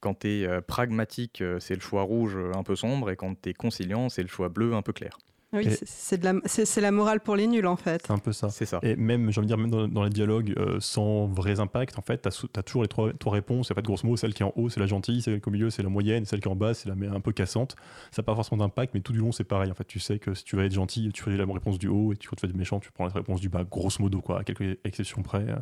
quand 0.00 0.20
tu 0.20 0.42
es 0.42 0.60
pragmatique, 0.62 1.42
c'est 1.60 1.74
le 1.74 1.80
choix 1.80 2.02
rouge 2.02 2.36
un 2.54 2.64
peu 2.64 2.74
sombre, 2.74 3.10
et 3.10 3.16
quand 3.16 3.40
tu 3.40 3.50
es 3.50 3.54
conciliant, 3.54 4.08
c'est 4.08 4.22
le 4.22 4.28
choix 4.28 4.48
bleu 4.48 4.74
un 4.74 4.82
peu 4.82 4.92
clair. 4.92 5.16
Oui, 5.52 5.66
c'est 5.84 6.22
la, 6.22 6.34
la 6.76 6.90
morale 6.92 7.20
pour 7.20 7.34
les 7.34 7.48
nuls 7.48 7.66
en 7.66 7.74
fait. 7.74 8.02
C'est 8.06 8.12
un 8.12 8.18
peu 8.18 8.32
ça. 8.32 8.50
C'est 8.50 8.66
ça. 8.66 8.78
Et 8.82 8.94
même, 8.94 9.32
j'ai 9.32 9.40
envie 9.40 9.48
de 9.48 9.54
dire, 9.54 9.58
même 9.58 9.90
dans, 9.90 10.04
les 10.04 10.10
dialogues 10.10 10.54
euh, 10.56 10.78
sans 10.78 11.26
vrais 11.26 11.58
impacts, 11.58 11.98
en 11.98 12.02
fait, 12.02 12.22
tu 12.22 12.46
as, 12.56 12.62
toujours 12.62 12.82
les 12.82 12.88
trois, 12.88 13.12
trois 13.14 13.32
réponses. 13.32 13.70
En 13.70 13.74
fait, 13.74 13.82
grosso 13.82 14.06
modo, 14.06 14.16
celle 14.16 14.32
qui 14.32 14.44
est 14.44 14.46
en 14.46 14.52
haut, 14.54 14.68
c'est 14.68 14.78
la 14.78 14.86
gentille, 14.86 15.22
celle 15.22 15.40
qui 15.40 15.40
est 15.40 15.48
au 15.48 15.50
milieu, 15.50 15.70
c'est 15.70 15.82
la 15.82 15.88
moyenne, 15.88 16.24
celle 16.24 16.40
qui 16.40 16.48
est 16.48 16.52
en 16.52 16.56
bas, 16.56 16.74
c'est 16.74 16.88
la 16.88 16.94
un 17.12 17.20
peu 17.20 17.32
cassante. 17.32 17.74
Ça 18.12 18.22
n'a 18.22 18.26
pas 18.26 18.34
forcément 18.36 18.58
d'impact, 18.58 18.94
mais 18.94 19.00
tout 19.00 19.12
du 19.12 19.18
long, 19.18 19.32
c'est 19.32 19.44
pareil. 19.44 19.72
En 19.72 19.74
fait, 19.74 19.84
tu 19.84 19.98
sais 19.98 20.20
que 20.20 20.34
si 20.34 20.44
tu 20.44 20.54
veux 20.54 20.64
être 20.64 20.72
gentil, 20.72 21.10
tu 21.12 21.22
fais 21.22 21.36
la 21.36 21.44
réponse 21.44 21.78
du 21.78 21.88
haut, 21.88 22.12
et 22.12 22.16
tu 22.16 22.28
veux 22.28 22.48
être 22.48 22.56
méchant, 22.56 22.78
tu 22.78 22.92
prends 22.92 23.06
la 23.06 23.12
réponse 23.12 23.40
du 23.40 23.48
bas, 23.48 23.64
grosso 23.64 24.00
modo, 24.00 24.20
quoi, 24.20 24.40
à 24.40 24.44
quelques 24.44 24.78
exceptions 24.84 25.22
près. 25.22 25.46
Euh, 25.48 25.56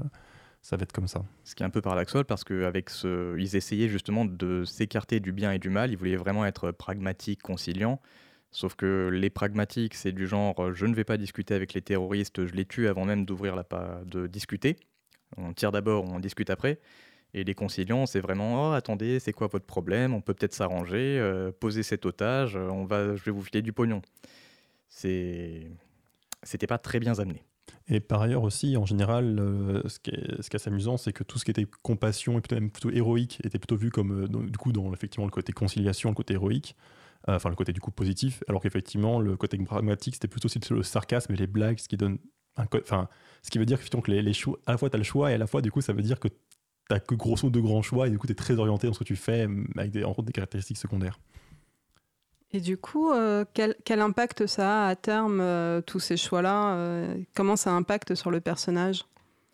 ça 0.61 0.76
va 0.76 0.82
être 0.82 0.93
comme 0.93 1.08
ça. 1.08 1.23
Ce 1.44 1.55
qui 1.55 1.62
est 1.62 1.67
un 1.67 1.70
peu 1.70 1.81
paradoxal 1.81 2.25
parce 2.25 2.44
qu'avec 2.44 2.91
ce, 2.91 3.38
ils 3.38 3.56
essayaient 3.56 3.88
justement 3.88 4.25
de 4.25 4.64
s'écarter 4.64 5.20
du 5.20 5.32
bien 5.32 5.52
et 5.52 5.58
du 5.58 5.70
mal. 5.70 5.93
Ils 5.93 5.96
voulaient 5.96 6.17
vraiment 6.17 6.44
être 6.44 6.73
pragmatiques, 6.73 7.43
conciliants. 7.43 8.00
Sauf 8.50 8.75
que 8.75 9.11
les 9.12 9.31
pragmatiques, 9.31 9.95
c'est 9.95 10.12
du 10.12 10.27
genre 10.27 10.59
euh, 10.61 10.73
je 10.73 10.87
ne 10.87 10.95
vais 10.95 11.05
pas 11.05 11.19
discuter 11.19 11.55
avec 11.55 11.75
les 11.75 11.83
terroristes, 11.83 12.47
je 12.47 12.55
les 12.55 12.65
tue 12.65 12.89
avant 12.89 13.05
même 13.05 13.27
d'ouvrir 13.27 13.55
la 13.55 13.65
de 14.06 14.27
discuter. 14.27 14.77
On 15.37 15.53
tire 15.53 15.71
d'abord, 15.73 16.05
on 16.05 16.19
discute 16.19 16.49
après. 16.49 16.81
Et 17.35 17.45
les 17.45 17.55
conciliants, 17.55 18.06
c'est 18.06 18.21
vraiment 18.21 18.71
oh, 18.71 18.73
attendez, 18.73 19.21
c'est 19.21 19.35
quoi 19.35 19.49
votre 19.49 19.67
problème? 19.67 20.15
On 20.15 20.23
peut 20.23 20.33
peut-être 20.33 20.55
s'arranger, 20.55 21.19
euh, 21.21 21.53
poser 21.53 21.83
cet 21.83 22.06
otage, 22.06 22.56
euh, 22.56 22.71
on 22.71 22.85
va, 22.87 23.17
je 23.17 23.23
vais 23.25 23.31
vous 23.31 23.43
filer 23.43 23.61
du 23.61 23.75
pognon. 23.75 24.00
C'est, 24.89 25.71
c'était 26.43 26.67
pas 26.67 26.79
très 26.79 27.01
bien 27.01 27.19
amené. 27.19 27.44
Et 27.89 28.01
par 28.01 28.23
ailleurs 28.23 28.44
aussi, 28.44 28.79
en 28.79 28.87
général, 28.87 29.37
ce, 29.87 29.99
qui 29.99 30.11
est, 30.11 30.43
ce 30.43 30.49
qui 30.49 30.56
est 30.56 30.56
assez 30.56 30.71
amusant, 30.71 30.97
c'est 30.97 31.12
que 31.12 31.23
tout 31.23 31.39
ce 31.39 31.44
qui 31.44 31.51
était 31.51 31.67
compassion 31.83 32.39
et 32.39 32.41
plutôt, 32.41 32.55
même 32.56 32.70
plutôt 32.70 32.91
héroïque 32.91 33.41
était 33.44 33.58
plutôt 33.58 33.77
vu 33.77 33.91
comme, 33.91 34.27
du 34.29 34.58
coup, 34.58 34.72
dans 34.72 34.93
effectivement 34.94 35.27
le 35.27 35.31
côté 35.31 35.53
conciliation, 35.53 36.08
le 36.08 36.15
côté 36.15 36.34
héroïque. 36.34 36.77
Euh, 37.29 37.37
enfin 37.37 37.48
le 37.48 37.56
côté 37.56 37.72
du 37.72 37.81
coup 37.81 37.91
positif, 37.91 38.44
alors 38.48 38.63
qu'effectivement 38.63 39.19
le 39.19 39.37
côté 39.37 39.58
pragmatique 39.58 40.15
c'était 40.15 40.29
plutôt 40.29 40.48
le 40.70 40.82
sarcasme 40.84 41.32
et 41.32 41.37
les 41.37 41.48
blagues, 41.48 41.79
ce 41.79 41.89
qui 41.89 41.96
donne 41.96 42.19
un 42.56 42.65
enfin 42.81 43.08
ce 43.43 43.51
qui 43.51 43.58
veut 43.58 43.67
dire 43.67 43.81
que 43.81 44.10
les, 44.10 44.22
les 44.22 44.32
choix, 44.32 44.58
à 44.67 44.72
la 44.72 44.79
fois 44.79 44.89
tu 44.89 44.94
as 44.94 44.98
le 44.98 45.05
choix 45.05 45.31
et 45.32 45.34
à 45.34 45.39
la 45.39 45.48
fois 45.48 45.60
du 45.60 45.72
coup 45.72 45.81
ça 45.81 45.93
veut 45.93 46.03
dire 46.03 46.20
que 46.20 46.29
tu 46.29 46.37
n'as 46.91 47.01
que 47.01 47.17
grosso 47.17 47.51
de 47.51 47.60
grands 47.60 47.82
choix 47.82 48.06
et 48.06 48.10
du 48.10 48.19
coup 48.19 48.29
tu 48.29 48.32
es 48.32 48.37
très 48.37 48.56
orienté 48.58 48.87
dans 48.87 48.93
ce 48.93 49.01
que 49.01 49.05
tu 49.05 49.17
fais 49.17 49.48
avec 49.77 49.91
des, 49.91 50.05
en 50.05 50.15
des 50.22 50.32
caractéristiques 50.32 50.79
secondaires. 50.79 51.19
Et 52.53 52.60
du 52.60 52.79
coup, 52.79 53.10
euh, 53.10 53.44
quel, 53.53 53.75
quel, 53.84 54.01
impact 54.01 54.46
ça 54.46 54.87
a 54.87 54.89
à 54.89 54.96
terme, 54.96 55.41
euh, 55.41 55.82
tous 55.82 56.01
ces 56.01 56.17
choix-là 56.17 57.05
Comment 57.34 57.56
ça 57.56 57.72
impacte 57.72 58.15
sur 58.15 58.31
le 58.31 58.41
personnage? 58.41 59.05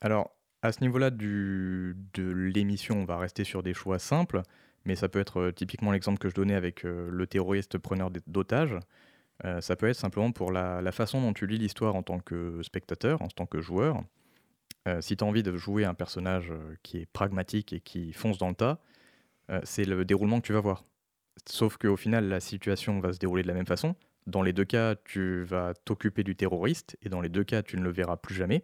Alors, 0.00 0.30
à 0.62 0.70
ce 0.70 0.80
niveau-là 0.82 1.10
de 1.10 1.96
l'émission, 2.14 2.98
on 2.98 3.04
va 3.04 3.16
rester 3.16 3.42
sur 3.42 3.64
des 3.64 3.74
choix 3.74 3.98
simples 3.98 4.42
mais 4.84 4.94
ça 4.96 5.08
peut 5.08 5.18
être 5.18 5.40
euh, 5.40 5.52
typiquement 5.52 5.92
l'exemple 5.92 6.18
que 6.18 6.28
je 6.28 6.34
donnais 6.34 6.54
avec 6.54 6.84
euh, 6.84 7.08
le 7.10 7.26
terroriste 7.26 7.78
preneur 7.78 8.10
d'otages. 8.26 8.78
Euh, 9.44 9.60
ça 9.60 9.76
peut 9.76 9.88
être 9.88 9.96
simplement 9.96 10.32
pour 10.32 10.52
la, 10.52 10.92
façon 10.92 11.20
dont 11.20 11.32
tu 11.32 11.46
lis 11.46 11.58
l'histoire 11.58 11.94
en 11.94 12.02
tant 12.02 12.20
que 12.20 12.62
spectateur, 12.62 13.22
en 13.22 13.28
tant 13.28 13.46
que 13.46 13.60
joueur. 13.60 14.02
si 15.00 15.16
tu 15.16 15.24
as 15.24 15.26
envie 15.26 15.42
de 15.42 15.56
jouer 15.56 15.84
un 15.84 15.94
personnage 15.94 16.52
qui 16.82 16.98
est 16.98 17.06
pragmatique 17.06 17.72
et 17.72 17.80
qui 17.80 18.12
fonce 18.12 18.38
dans 18.38 18.48
le 18.48 18.54
tas, 18.54 18.78
c'est 19.64 19.84
le 19.86 20.04
déroulement 20.04 20.40
que 20.40 20.46
tu 20.46 20.52
vas 20.52 20.60
voir. 20.60 20.84
Sauf 21.46 21.78
qu'au 21.78 21.96
final, 21.96 22.28
la 22.28 22.38
situation 22.38 23.00
va 23.00 23.12
se 23.12 23.18
dérouler 23.18 23.42
de 23.42 23.48
la 23.48 23.54
même 23.54 23.66
façon. 23.66 23.96
Dans 24.26 24.42
les 24.42 24.52
deux 24.52 24.64
cas, 24.64 24.94
tu 24.94 25.42
vas 25.42 25.74
t'occuper 25.84 26.22
du 26.22 26.36
terroriste, 26.36 26.96
et 27.02 27.08
dans 27.08 27.20
les 27.20 27.28
deux 27.28 27.44
cas, 27.44 27.62
tu 27.62 27.76
ne 27.76 27.82
le 27.82 27.90
verras 27.90 28.16
plus 28.16 28.34
jamais. 28.34 28.62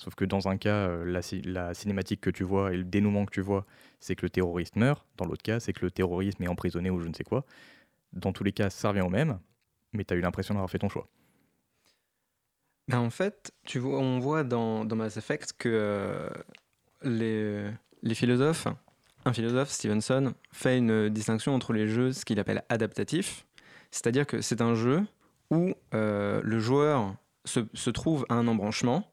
Sauf 0.00 0.14
que 0.14 0.24
dans 0.24 0.48
un 0.48 0.56
cas, 0.56 0.88
euh, 0.88 1.20
la, 1.44 1.74
cinématique 1.74 2.22
que 2.22 2.30
tu 2.30 2.42
vois 2.42 2.72
et 2.72 2.78
le 2.78 2.84
dénouement 2.84 3.26
que 3.26 3.32
tu 3.32 3.42
vois, 3.42 3.66
c'est 4.00 4.16
que 4.16 4.22
le 4.22 4.30
terroriste 4.30 4.76
meurt. 4.76 5.04
Dans 5.18 5.26
l'autre 5.26 5.42
cas, 5.42 5.60
c'est 5.60 5.74
que 5.74 5.84
le 5.84 5.90
terrorisme 5.90 6.42
est 6.42 6.48
emprisonné 6.48 6.88
ou 6.88 7.00
je 7.00 7.06
ne 7.06 7.12
sais 7.12 7.22
quoi. 7.22 7.44
Dans 8.14 8.32
tous 8.32 8.42
les 8.42 8.52
cas, 8.52 8.70
ça 8.70 8.88
revient 8.88 9.02
au 9.02 9.10
même, 9.10 9.38
mais 9.92 10.06
tu 10.06 10.14
as 10.14 10.16
eu 10.16 10.22
l'impression 10.22 10.54
d'avoir 10.54 10.70
fait 10.70 10.78
ton 10.78 10.88
choix. 10.88 11.06
Ben 12.88 12.98
en 12.98 13.10
fait, 13.10 13.52
tu 13.66 13.78
vois, 13.78 13.98
on 13.98 14.20
voit 14.20 14.42
dans, 14.42 14.86
Mass 14.86 15.18
Effect 15.18 15.52
que 15.58 15.68
euh, 15.68 16.30
les, 17.02 17.70
les 18.02 18.14
philosophes, 18.14 18.68
un 19.26 19.34
philosophe, 19.34 19.68
Stevenson, 19.68 20.32
fait 20.50 20.78
une 20.78 21.10
distinction 21.10 21.54
entre 21.54 21.74
les 21.74 21.86
jeux, 21.86 22.12
ce 22.12 22.24
qu'il 22.24 22.40
appelle 22.40 22.64
adaptatifs, 22.70 23.46
c'est-à-dire 23.90 24.26
que 24.26 24.40
c'est 24.40 24.62
un 24.62 24.74
jeu 24.74 25.02
où 25.50 25.74
euh, 25.92 26.40
le 26.42 26.58
joueur 26.58 27.16
se, 27.44 27.60
se 27.74 27.90
trouve 27.90 28.24
à 28.30 28.34
un 28.34 28.48
embranchement 28.48 29.09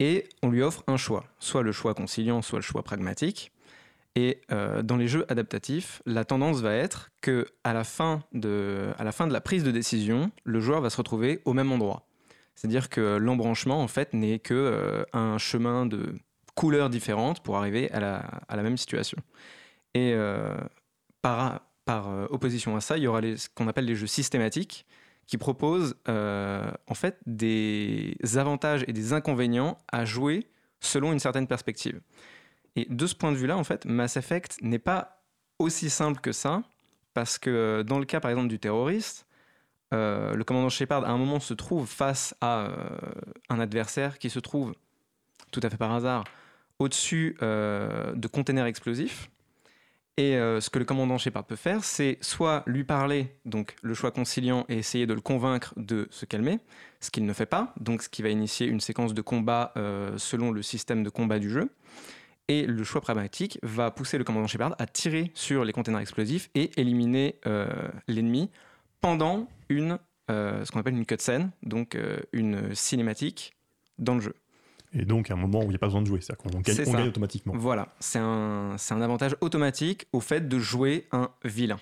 et 0.00 0.28
on 0.42 0.50
lui 0.50 0.62
offre 0.62 0.82
un 0.86 0.96
choix, 0.96 1.24
soit 1.38 1.62
le 1.62 1.72
choix 1.72 1.94
conciliant, 1.94 2.42
soit 2.42 2.58
le 2.58 2.62
choix 2.62 2.82
pragmatique. 2.82 3.52
Et 4.16 4.40
euh, 4.52 4.82
dans 4.82 4.96
les 4.96 5.08
jeux 5.08 5.24
adaptatifs, 5.28 6.00
la 6.06 6.24
tendance 6.24 6.60
va 6.60 6.72
être 6.74 7.10
que 7.20 7.46
à 7.64 7.72
la, 7.72 7.82
fin 7.82 8.22
de, 8.32 8.92
à 8.96 9.04
la 9.04 9.10
fin 9.10 9.26
de 9.26 9.32
la 9.32 9.40
prise 9.40 9.64
de 9.64 9.72
décision, 9.72 10.30
le 10.44 10.60
joueur 10.60 10.80
va 10.80 10.90
se 10.90 10.96
retrouver 10.96 11.40
au 11.44 11.52
même 11.52 11.72
endroit. 11.72 12.06
C'est-à-dire 12.54 12.88
que 12.88 13.16
l'embranchement, 13.16 13.82
en 13.82 13.88
fait, 13.88 14.14
n'est 14.14 14.38
que 14.38 14.54
euh, 14.54 15.04
un 15.12 15.38
chemin 15.38 15.86
de 15.86 16.14
couleurs 16.54 16.90
différentes 16.90 17.42
pour 17.42 17.56
arriver 17.56 17.90
à 17.90 17.98
la, 17.98 18.16
à 18.48 18.54
la 18.54 18.62
même 18.62 18.76
situation. 18.76 19.18
Et 19.94 20.12
euh, 20.14 20.54
par, 21.20 21.62
opposition 22.30 22.76
à 22.76 22.80
ça, 22.80 22.96
il 22.96 23.02
y 23.02 23.06
aura 23.06 23.20
les- 23.20 23.36
ce 23.36 23.48
qu'on 23.52 23.66
appelle 23.68 23.84
les 23.84 23.96
jeux 23.96 24.06
systématiques, 24.06 24.86
qui 25.26 25.38
proposent 25.38 25.96
euh, 26.08 26.70
en 26.86 26.94
fait 26.94 27.18
des 27.26 28.16
avantages 28.36 28.84
et 28.88 28.92
des 28.92 29.12
inconvénients 29.12 29.78
à 29.90 30.04
jouer 30.04 30.46
selon 30.80 31.12
une 31.12 31.18
certaine 31.18 31.46
perspective. 31.46 32.00
Et 32.76 32.86
de 32.90 33.06
ce 33.06 33.14
point 33.14 33.32
de 33.32 33.36
vue-là, 33.36 33.56
en 33.56 33.64
fait, 33.64 33.84
Mass 33.84 34.16
Effect 34.16 34.58
n'est 34.62 34.78
pas 34.78 35.22
aussi 35.58 35.88
simple 35.88 36.20
que 36.20 36.32
ça, 36.32 36.62
parce 37.14 37.38
que 37.38 37.50
euh, 37.50 37.82
dans 37.82 37.98
le 37.98 38.04
cas, 38.04 38.20
par 38.20 38.30
exemple, 38.30 38.48
du 38.48 38.58
terroriste, 38.58 39.26
euh, 39.92 40.34
le 40.34 40.44
commandant 40.44 40.68
Shepard, 40.68 41.04
à 41.04 41.10
un 41.10 41.18
moment, 41.18 41.40
se 41.40 41.54
trouve 41.54 41.86
face 41.86 42.34
à 42.40 42.68
un 43.48 43.60
adversaire 43.60 44.18
qui 44.18 44.28
se 44.28 44.40
trouve, 44.40 44.74
tout 45.52 45.60
à 45.62 45.70
fait 45.70 45.76
par 45.76 45.92
hasard, 45.92 46.24
au-dessus 46.80 47.36
de 47.40 48.26
containers 48.26 48.66
explosifs. 48.66 49.30
Et 50.16 50.36
euh, 50.36 50.60
ce 50.60 50.70
que 50.70 50.78
le 50.78 50.84
commandant 50.84 51.18
Shepard 51.18 51.44
peut 51.44 51.56
faire, 51.56 51.82
c'est 51.82 52.18
soit 52.20 52.62
lui 52.66 52.84
parler, 52.84 53.34
donc 53.44 53.74
le 53.82 53.94
choix 53.94 54.12
conciliant, 54.12 54.64
et 54.68 54.78
essayer 54.78 55.06
de 55.06 55.14
le 55.14 55.20
convaincre 55.20 55.74
de 55.76 56.06
se 56.10 56.24
calmer, 56.24 56.60
ce 57.00 57.10
qu'il 57.10 57.26
ne 57.26 57.32
fait 57.32 57.46
pas, 57.46 57.74
donc 57.80 58.02
ce 58.02 58.08
qui 58.08 58.22
va 58.22 58.28
initier 58.28 58.68
une 58.68 58.80
séquence 58.80 59.12
de 59.12 59.22
combat 59.22 59.72
euh, 59.76 60.16
selon 60.16 60.52
le 60.52 60.62
système 60.62 61.02
de 61.02 61.10
combat 61.10 61.40
du 61.40 61.50
jeu. 61.50 61.68
Et 62.46 62.64
le 62.66 62.84
choix 62.84 63.00
pragmatique 63.00 63.58
va 63.62 63.90
pousser 63.90 64.18
le 64.18 64.22
commandant 64.22 64.46
Shepard 64.46 64.76
à 64.78 64.86
tirer 64.86 65.32
sur 65.34 65.64
les 65.64 65.72
containers 65.72 66.00
explosifs 66.00 66.48
et 66.54 66.70
éliminer 66.80 67.40
euh, 67.46 67.66
l'ennemi 68.06 68.50
pendant 69.00 69.48
une, 69.68 69.98
ce 70.28 70.70
qu'on 70.70 70.80
appelle 70.80 70.94
une 70.94 71.06
cutscene, 71.06 71.50
donc 71.62 71.98
une 72.32 72.74
cinématique 72.74 73.54
dans 73.98 74.14
le 74.14 74.20
jeu. 74.20 74.34
Et 74.94 75.04
donc, 75.04 75.30
à 75.30 75.34
un 75.34 75.36
moment 75.36 75.60
où 75.60 75.64
il 75.64 75.68
n'y 75.70 75.74
a 75.74 75.78
pas 75.78 75.86
besoin 75.86 76.02
de 76.02 76.06
jouer, 76.06 76.20
c'est-à-dire 76.20 76.42
qu'on 76.50 76.60
gagne, 76.60 77.04
on 77.04 77.08
automatiquement. 77.08 77.52
Voilà, 77.56 77.94
c'est 77.98 78.20
un, 78.20 78.76
avantage 78.90 79.36
automatique 79.40 80.06
au 80.12 80.20
fait 80.20 80.48
de 80.48 80.58
jouer 80.58 81.06
un 81.12 81.30
vilain. 81.44 81.78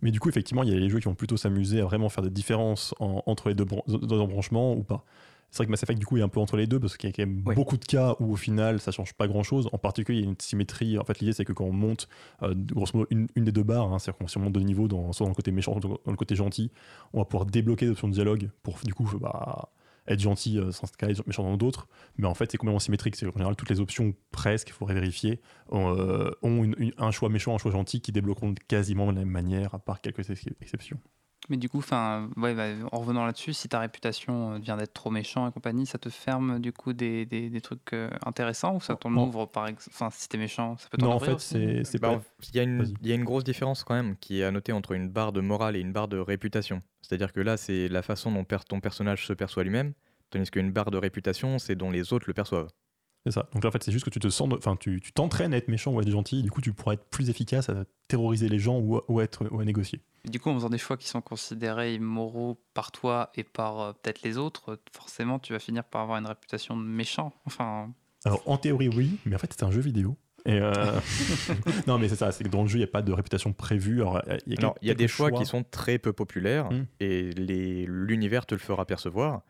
Mais 0.00 0.12
du 0.12 0.20
coup, 0.20 0.28
effectivement, 0.28 0.62
il 0.62 0.70
y 0.70 0.72
a 0.72 0.78
les 0.78 0.88
jeux 0.88 1.00
qui 1.00 1.06
vont 1.06 1.16
plutôt 1.16 1.36
s'amuser 1.36 1.80
à 1.80 1.84
vraiment 1.84 2.08
faire 2.08 2.22
des 2.22 2.30
différences 2.30 2.94
en- 3.00 3.22
entre 3.26 3.48
les 3.48 3.56
deux, 3.56 3.66
deux 3.88 4.20
embranchements 4.20 4.74
ou 4.74 4.84
pas. 4.84 5.04
C'est 5.50 5.58
vrai 5.58 5.66
que 5.66 5.70
Mass 5.70 5.82
Effect, 5.82 5.98
du 5.98 6.06
coup, 6.06 6.18
est 6.18 6.22
un 6.22 6.28
peu 6.28 6.40
entre 6.40 6.56
les 6.56 6.66
deux 6.66 6.78
parce 6.78 6.96
qu'il 6.96 7.08
y 7.08 7.12
a 7.12 7.16
quand 7.16 7.26
même 7.26 7.42
Oui. 7.46 7.54
beaucoup 7.54 7.78
de 7.78 7.84
cas 7.84 8.14
où, 8.20 8.32
au 8.32 8.36
final, 8.36 8.80
ça 8.80 8.92
change 8.92 9.14
pas 9.14 9.26
grand-chose. 9.26 9.68
En 9.72 9.78
particulier, 9.78 10.18
il 10.18 10.24
y 10.24 10.26
a 10.26 10.30
une 10.30 10.36
symétrie. 10.38 10.98
En 10.98 11.04
fait, 11.04 11.18
l'idée, 11.20 11.32
c'est 11.32 11.44
que 11.46 11.54
quand 11.54 11.64
on 11.64 11.72
monte, 11.72 12.06
euh, 12.42 12.54
grosso 12.54 12.92
modo, 12.94 13.08
une, 13.10 13.28
une 13.34 13.44
des 13.44 13.52
deux 13.52 13.62
barres, 13.62 13.92
hein, 13.92 13.98
c'est-à-dire 13.98 14.18
qu'on 14.18 14.28
si 14.28 14.36
on 14.36 14.42
monte 14.42 14.52
de 14.52 14.60
niveau, 14.60 14.88
dans, 14.88 15.12
soit 15.12 15.24
dans 15.24 15.30
le 15.30 15.34
côté 15.34 15.50
méchant, 15.50 15.72
soit 15.80 15.98
dans 16.04 16.10
le 16.12 16.16
côté 16.16 16.36
gentil, 16.36 16.70
on 17.14 17.18
va 17.18 17.24
pouvoir 17.24 17.46
débloquer 17.46 17.86
des 17.86 17.92
options 17.92 18.08
de 18.08 18.12
dialogue 18.12 18.50
pour, 18.62 18.78
du 18.84 18.92
coup, 18.92 19.08
bah, 19.18 19.70
être 20.08 20.20
gentil 20.20 20.58
euh, 20.58 20.72
sans 20.72 20.86
ce 20.86 20.92
cas, 20.96 21.08
être 21.08 21.26
méchant 21.26 21.42
dans 21.44 21.56
d'autres. 21.56 21.88
Mais 22.16 22.26
en 22.26 22.34
fait, 22.34 22.50
c'est 22.50 22.58
complètement 22.58 22.78
symétrique. 22.80 23.16
C'est 23.16 23.26
qu'en 23.26 23.32
général, 23.32 23.56
toutes 23.56 23.70
les 23.70 23.80
options, 23.80 24.14
presque, 24.32 24.68
il 24.68 24.72
faudrait 24.72 24.94
vérifier, 24.94 25.40
euh, 25.72 26.30
ont 26.42 26.64
une- 26.64 26.92
un 26.98 27.10
choix 27.10 27.28
méchant, 27.28 27.54
un 27.54 27.58
choix 27.58 27.70
gentil 27.72 28.00
qui 28.00 28.12
débloqueront 28.12 28.54
quasiment 28.68 29.06
de 29.12 29.12
la 29.18 29.24
même 29.24 29.30
manière, 29.30 29.74
à 29.74 29.78
part 29.78 30.00
quelques 30.00 30.30
ex- 30.30 30.44
exceptions. 30.60 30.98
Mais 31.48 31.56
du 31.56 31.68
coup, 31.68 31.78
enfin, 31.78 32.28
ouais, 32.36 32.54
bah, 32.54 32.66
en 32.92 33.00
revenant 33.00 33.24
là-dessus, 33.24 33.54
si 33.54 33.68
ta 33.68 33.78
réputation 33.80 34.52
euh, 34.54 34.58
vient 34.58 34.76
d'être 34.76 34.92
trop 34.92 35.10
méchant 35.10 35.48
et 35.48 35.52
compagnie, 35.52 35.86
ça 35.86 35.98
te 35.98 36.10
ferme 36.10 36.58
du 36.58 36.72
coup 36.72 36.92
des, 36.92 37.24
des, 37.24 37.48
des 37.48 37.60
trucs 37.60 37.92
euh, 37.94 38.10
intéressants 38.24 38.76
ou 38.76 38.80
ça 38.80 38.96
t'en 38.96 39.12
ouvre 39.14 39.46
par 39.46 39.66
exemple 39.66 39.88
Enfin, 39.92 40.10
si 40.10 40.28
t'es 40.28 40.36
méchant, 40.38 40.76
ça 40.76 40.88
peut 40.90 40.98
t'en 40.98 41.06
Non, 41.06 41.12
en 41.14 41.18
fait, 41.20 41.38
c'est 41.40 41.98
Bah, 42.00 42.20
il, 42.50 42.56
y 42.56 42.60
a 42.60 42.62
une, 42.64 42.78
Vas-y. 42.82 42.94
il 43.02 43.08
y 43.08 43.12
a 43.12 43.14
une 43.14 43.24
grosse 43.24 43.44
différence 43.44 43.84
quand 43.84 43.94
même 43.94 44.16
qui 44.16 44.40
est 44.40 44.44
à 44.44 44.50
noter 44.50 44.72
entre 44.72 44.92
une 44.92 45.08
barre 45.08 45.32
de 45.32 45.40
morale 45.40 45.76
et 45.76 45.80
une 45.80 45.92
barre 45.92 46.08
de 46.08 46.18
réputation. 46.18 46.82
C'est-à-dire 47.02 47.32
que 47.32 47.40
là, 47.40 47.56
c'est 47.56 47.88
la 47.88 48.02
façon 48.02 48.30
dont 48.30 48.44
per- 48.44 48.58
ton 48.68 48.80
personnage 48.80 49.26
se 49.26 49.32
perçoit 49.32 49.62
lui-même, 49.64 49.94
tandis 50.30 50.50
qu'une 50.50 50.70
barre 50.72 50.90
de 50.90 50.98
réputation, 50.98 51.58
c'est 51.58 51.76
dont 51.76 51.90
les 51.90 52.12
autres 52.12 52.24
le 52.28 52.34
perçoivent. 52.34 52.68
C'est 53.28 53.34
ça. 53.34 53.46
Donc 53.52 53.62
là, 53.62 53.68
en 53.68 53.70
fait, 53.72 53.82
c'est 53.82 53.92
juste 53.92 54.04
que 54.06 54.10
tu 54.10 54.20
te 54.20 54.28
sens, 54.30 54.48
enfin, 54.56 54.74
tu 54.76 55.00
tu 55.02 55.12
t'entraînes 55.12 55.52
à 55.52 55.58
être 55.58 55.68
méchant 55.68 55.92
ou 55.92 55.98
à 55.98 56.02
être 56.02 56.10
gentil. 56.10 56.42
Du 56.42 56.50
coup, 56.50 56.62
tu 56.62 56.72
pourras 56.72 56.94
être 56.94 57.04
plus 57.04 57.28
efficace 57.28 57.68
à 57.68 57.84
terroriser 58.08 58.48
les 58.48 58.58
gens 58.58 58.78
ou 58.78 58.96
à, 58.96 59.04
ou 59.08 59.20
à 59.20 59.24
être 59.24 59.46
ou 59.50 59.60
à 59.60 59.64
négocier. 59.64 60.00
Du 60.24 60.40
coup, 60.40 60.48
en 60.48 60.54
faisant 60.54 60.70
des 60.70 60.78
choix 60.78 60.96
qui 60.96 61.06
sont 61.08 61.20
considérés 61.20 61.94
immoraux 61.94 62.58
par 62.74 62.90
toi 62.90 63.30
et 63.34 63.44
par 63.44 63.80
euh, 63.80 63.92
peut-être 63.92 64.22
les 64.22 64.38
autres, 64.38 64.80
forcément, 64.92 65.38
tu 65.38 65.52
vas 65.52 65.58
finir 65.58 65.84
par 65.84 66.02
avoir 66.02 66.18
une 66.18 66.26
réputation 66.26 66.76
de 66.76 66.82
méchant. 66.82 67.32
Enfin, 67.46 67.92
Alors, 68.24 68.42
en 68.46 68.56
théorie, 68.56 68.88
oui, 68.88 69.18
mais 69.26 69.36
en 69.36 69.38
fait, 69.38 69.52
c'est 69.52 69.62
un 69.64 69.70
jeu 69.70 69.80
vidéo. 69.82 70.16
Et 70.46 70.58
euh, 70.60 70.72
non, 71.86 71.98
mais 71.98 72.08
c'est 72.08 72.16
ça. 72.16 72.32
C'est 72.32 72.44
que 72.44 72.48
dans 72.48 72.62
le 72.62 72.68
jeu, 72.68 72.76
il 72.76 72.80
n'y 72.80 72.84
a 72.84 72.90
pas 72.90 73.02
de 73.02 73.12
réputation 73.12 73.52
prévue. 73.52 74.00
Alors, 74.00 74.22
il 74.46 74.54
y 74.54 74.56
a, 74.56 74.60
Alors, 74.60 74.74
il 74.80 74.88
y 74.88 74.90
a 74.90 74.94
quelques 74.94 74.98
des 74.98 75.08
choix, 75.08 75.30
qui 75.32 75.44
sont 75.44 75.64
très 75.70 75.98
peu 75.98 76.12
populaires 76.12 76.70
Mm. 76.72 76.84
et 77.00 77.30
les- 77.32 77.84
l'univers 77.86 78.46
te 78.46 78.54
le 78.54 78.60
fera 78.60 78.86
percevoir. 78.86 79.42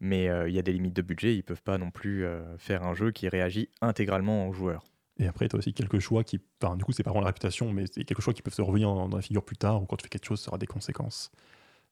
Mais 0.00 0.28
euh, 0.28 0.48
il 0.48 0.54
y 0.54 0.58
a 0.58 0.62
des 0.62 0.72
limites 0.72 0.96
de 0.96 1.02
budget, 1.02 1.34
ils 1.36 1.42
peuvent 1.42 1.62
pas 1.62 1.76
non 1.76 1.90
plus 1.90 2.24
euh, 2.24 2.56
faire 2.56 2.82
un 2.84 2.94
jeu 2.94 3.10
qui 3.10 3.28
réagit 3.28 3.68
intégralement 3.82 4.48
aux 4.48 4.52
joueurs. 4.52 4.82
Et 5.18 5.26
après, 5.26 5.46
tu 5.48 5.56
as 5.56 5.58
aussi 5.58 5.74
quelques 5.74 5.98
choix 5.98 6.24
qui. 6.24 6.40
Enfin, 6.62 6.76
du 6.76 6.84
coup, 6.84 6.92
c'est 6.92 7.02
pas 7.02 7.10
vraiment 7.10 7.20
la 7.20 7.26
réputation, 7.26 7.70
mais 7.72 7.84
c'est 7.92 8.04
quelques 8.04 8.22
choix 8.22 8.32
qui 8.32 8.40
peuvent 8.40 8.54
se 8.54 8.62
revenir 8.62 8.88
dans, 8.94 9.08
la 9.14 9.20
figure 9.20 9.44
plus 9.44 9.58
tard 9.58 9.82
ou 9.82 9.86
quand 9.86 9.96
tu 9.96 10.04
fais 10.04 10.08
quelque 10.08 10.24
chose, 10.24 10.40
ça 10.40 10.48
aura 10.48 10.56
des 10.58 10.66
conséquences. 10.66 11.30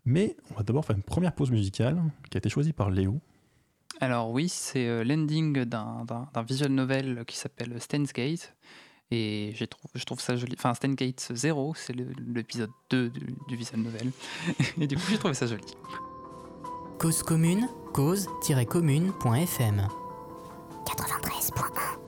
Mais 0.06 0.36
on 0.50 0.54
va 0.54 0.62
d'abord 0.62 0.86
faire 0.86 0.96
une 0.96 1.02
première 1.02 1.34
pause 1.34 1.50
musicale 1.50 2.00
qui 2.30 2.36
a 2.36 2.38
été 2.38 2.48
choisie 2.48 2.72
par 2.72 2.88
Léo. 2.90 3.20
alors 4.00 4.30
oui, 4.30 4.48
c'est 4.48 4.86
euh, 4.88 5.04
l'ending 5.04 5.64
d'un 5.64 6.04
d'un- 6.06 6.28
d'un 6.32 6.42
visual 6.42 6.70
novel 6.72 7.24
qui 7.26 7.36
s'appelle 7.36 7.78
Stan's 7.80 8.12
Gate. 8.14 8.54
Et 9.10 9.52
j'ai 9.54 9.66
trouvé- 9.66 9.90
je 9.94 10.04
trouve 10.04 10.20
ça 10.20 10.36
joli. 10.36 10.54
Enfin, 10.58 10.72
Stan's 10.72 10.94
Gate 10.96 11.30
0, 11.34 11.74
c'est 11.74 11.92
le- 11.94 12.12
l'épisode 12.34 12.70
2 12.88 13.10
du, 13.10 13.34
du 13.48 13.56
visual 13.56 13.80
novel. 13.82 14.12
Et 14.80 14.86
du 14.86 14.96
coup, 14.96 15.02
j'ai 15.10 15.18
trouvé 15.18 15.34
ça 15.34 15.46
joli. 15.46 15.64
Cause 16.98 17.22
commune, 17.22 17.68
cause-commune.fm 17.98 19.76
93.1 20.86 21.98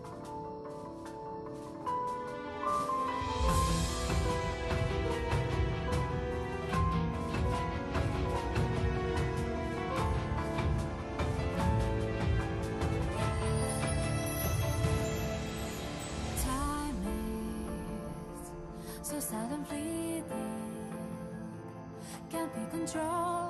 Time 16.39 17.03
is 19.03 19.09
so 19.09 19.19
sad 19.19 19.51
and 19.51 19.67
fleeting. 19.67 20.23
Can't 22.31 22.55
be 22.55 22.61
controlled 22.71 23.50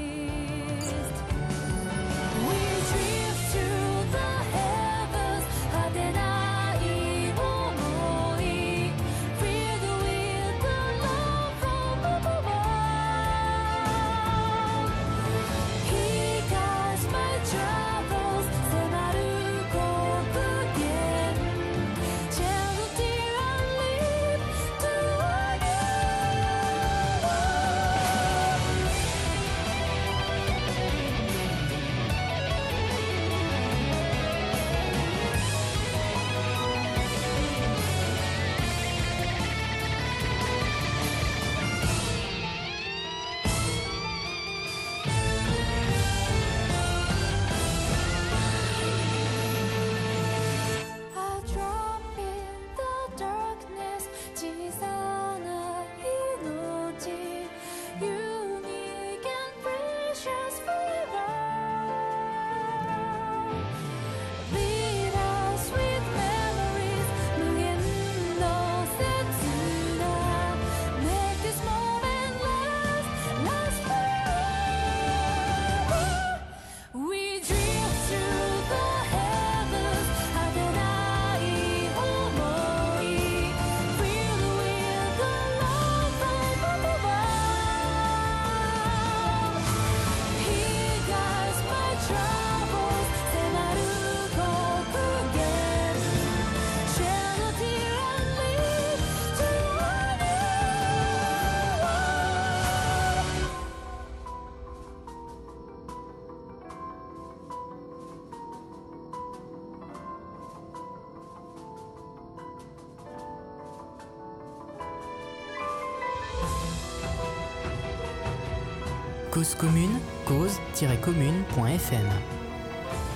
Cause 119.41 119.55
commune, 119.55 119.97
cause-commune.fm. 120.27 122.07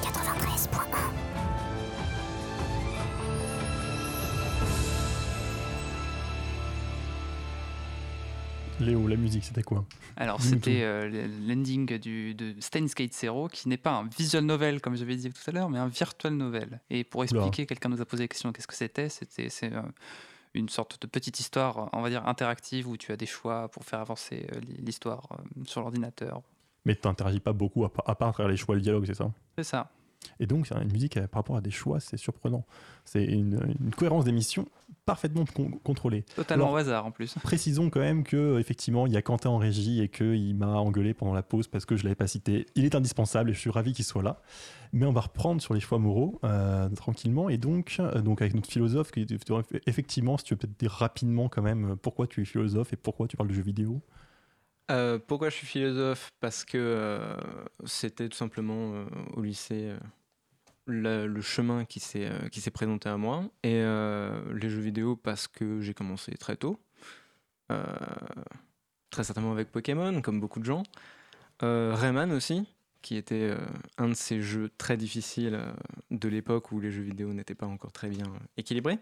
93.1. 0.02 1.12
Léo, 8.80 9.08
la 9.08 9.16
musique, 9.16 9.44
c'était 9.46 9.64
quoi? 9.64 9.86
Alors, 10.18 10.42
c'était 10.42 10.82
euh, 10.82 11.08
le- 11.08 11.28
l'ending 11.48 11.98
du, 11.98 12.34
de 12.34 12.56
Steins 12.60 12.88
Gate 12.96 13.14
Zero, 13.14 13.48
qui 13.48 13.70
n'est 13.70 13.78
pas 13.78 13.92
un 13.92 14.10
visual 14.18 14.44
novel, 14.44 14.82
comme 14.82 14.96
j'avais 14.98 15.16
dit 15.16 15.30
tout 15.30 15.42
à 15.48 15.52
l'heure, 15.52 15.70
mais 15.70 15.78
un 15.80 15.88
virtual 15.88 16.34
novel. 16.34 16.82
Et 16.90 17.04
pour 17.06 17.24
expliquer, 17.24 17.66
quelqu'un 17.68 17.90
nous 17.90 18.02
a 18.02 18.06
posé 18.06 18.24
la 18.24 18.28
question 18.28 18.52
qu'est-ce 18.52 18.68
que 18.68 18.74
c'était? 18.74 19.08
C'était 19.10 19.50
c'est, 19.50 19.72
euh, 19.72 19.82
une 20.56 20.70
sorte 20.70 21.02
de 21.02 21.08
petite 21.08 21.40
histoire, 21.40 21.90
on 21.94 22.02
va 22.02 22.10
dire 22.10 22.26
interactive, 22.28 22.88
où 22.88 22.98
tu 22.98 23.12
as 23.12 23.18
des 23.18 23.26
choix 23.26 23.68
pour 23.68 23.84
faire 23.84 24.00
avancer 24.00 24.48
euh, 24.56 24.60
l'histoire 24.80 25.28
euh, 25.34 25.64
sur 25.66 25.82
l'ordinateur. 25.82 26.42
Mais 26.86 26.96
tu 26.96 27.08
n'interagis 27.08 27.40
pas 27.40 27.54
beaucoup 27.54 27.84
à, 27.86 27.92
pa- 27.94 28.04
à 28.06 28.16
part 28.16 28.30
à 28.30 28.32
travers 28.34 28.50
les 28.50 28.58
choix 28.58 28.76
et 28.76 28.78
le 28.78 28.82
dialogue, 28.82 29.06
c'est 29.06 29.16
ça? 29.16 29.30
C'est 29.58 29.64
ça. 29.64 29.90
Et 30.40 30.48
donc, 30.48 30.68
c'est 30.68 30.76
une 30.76 30.92
musique 30.92 31.18
euh, 31.18 31.28
par 31.28 31.40
rapport 31.42 31.56
à 31.58 31.62
des 31.62 31.72
choix, 31.72 32.00
c'est 32.00 32.18
surprenant. 32.18 32.66
C'est 33.04 33.24
une, 33.26 33.60
une 33.84 33.92
cohérence 33.94 34.26
d'émission 34.26 34.66
parfaitement 35.06 35.46
con- 35.46 35.72
contrôlée. 35.84 36.24
Totalement 36.36 36.66
Alors- 36.66 36.76
au 36.76 36.78
hasard 36.78 37.06
en 37.06 37.12
plus. 37.12 37.36
Précisons 37.44 37.90
quand 37.90 38.00
même 38.00 38.24
que 38.24 38.36
euh, 38.38 38.60
effectivement, 38.60 39.06
il 39.06 39.14
y 39.14 39.18
a 39.18 39.22
Quentin 39.22 39.50
en 39.52 39.58
régie 39.58 40.02
et 40.02 40.10
qu'il 40.10 40.56
m'a 40.56 40.68
engueulé 40.80 41.14
pendant 41.14 41.34
la 41.34 41.44
pause 41.44 41.68
parce 41.68 41.86
que 41.86 41.96
je 41.96 42.04
l'avais 42.04 42.16
pas 42.16 42.28
cité. 42.28 42.66
Il 42.76 42.86
est 42.86 42.96
indispensable 42.96 43.52
et 43.52 43.54
je 43.54 43.60
suis 43.60 43.70
ravi 43.70 43.94
qu'il 43.94 44.06
soit 44.06 44.24
là. 44.24 44.42
Mais 44.94 45.06
on 45.06 45.12
va 45.12 45.22
reprendre 45.22 45.62
sur 45.62 45.74
les 45.74 45.80
choix 45.80 46.00
moraux 46.00 46.40
euh, 46.44 46.88
tranquillement 46.90 47.50
et 47.50 47.58
donc, 47.58 47.98
euh, 48.00 48.22
donc 48.22 48.42
avec 48.42 48.56
notre 48.56 48.70
philosophe, 48.70 49.12
qui 49.12 49.26
effectivement, 49.86 50.38
si 50.38 50.46
tu 50.46 50.54
veux 50.54 50.58
peut-être 50.58 50.80
dire 50.80 50.92
rapidement 50.92 51.50
quand 51.50 51.62
même 51.62 51.96
pourquoi 52.02 52.28
tu 52.28 52.42
es 52.42 52.46
philosophe 52.46 52.94
et 52.94 52.96
pourquoi 52.96 53.28
tu 53.28 53.38
parles 53.38 53.50
de 53.50 53.54
jeux 53.54 53.62
vidéo? 53.62 54.02
Euh, 54.92 55.18
pourquoi 55.18 55.50
je 55.50 55.56
suis 55.56 55.68
philosophe? 55.68 56.32
Parce 56.40 56.64
que 56.64 56.78
euh, 56.78 57.36
c'était 57.86 58.30
tout 58.30 58.38
simplement 58.38 58.94
euh, 58.94 59.06
au 59.34 59.42
lycée 59.42 59.94
le, 60.86 61.26
le 61.26 61.42
chemin 61.42 61.86
qui 61.86 62.00
s'est 62.00 62.30
qui 62.52 62.62
s'est 62.62 62.72
présenté 62.72 63.10
à 63.10 63.18
moi. 63.18 63.50
Et 63.64 63.82
les 63.82 64.70
jeux 64.70 64.82
vidéo 64.82 65.16
parce 65.16 65.48
que 65.48 65.82
j'ai 65.82 65.94
commencé 65.94 66.32
très 66.34 66.56
tôt. 66.56 66.80
Très 69.10 69.24
certainement 69.24 69.52
avec 69.52 69.72
Pokémon, 69.72 70.22
comme 70.22 70.40
beaucoup 70.40 70.60
de 70.60 70.66
gens. 70.66 70.84
Rayman 71.62 72.32
aussi, 72.32 72.68
qui 73.02 73.16
était 73.16 73.56
un 73.98 74.10
de 74.10 74.14
ces 74.14 74.42
jeux 74.42 74.70
très 74.78 74.98
difficiles 74.98 75.60
de 76.12 76.28
l'époque 76.30 76.72
où 76.72 76.80
les 76.80 76.92
jeux 76.92 77.02
vidéo 77.02 77.34
n'étaient 77.34 77.56
pas 77.56 77.66
encore 77.66 77.92
très 77.92 78.10
bien 78.10 78.32
équilibrés. 78.58 79.00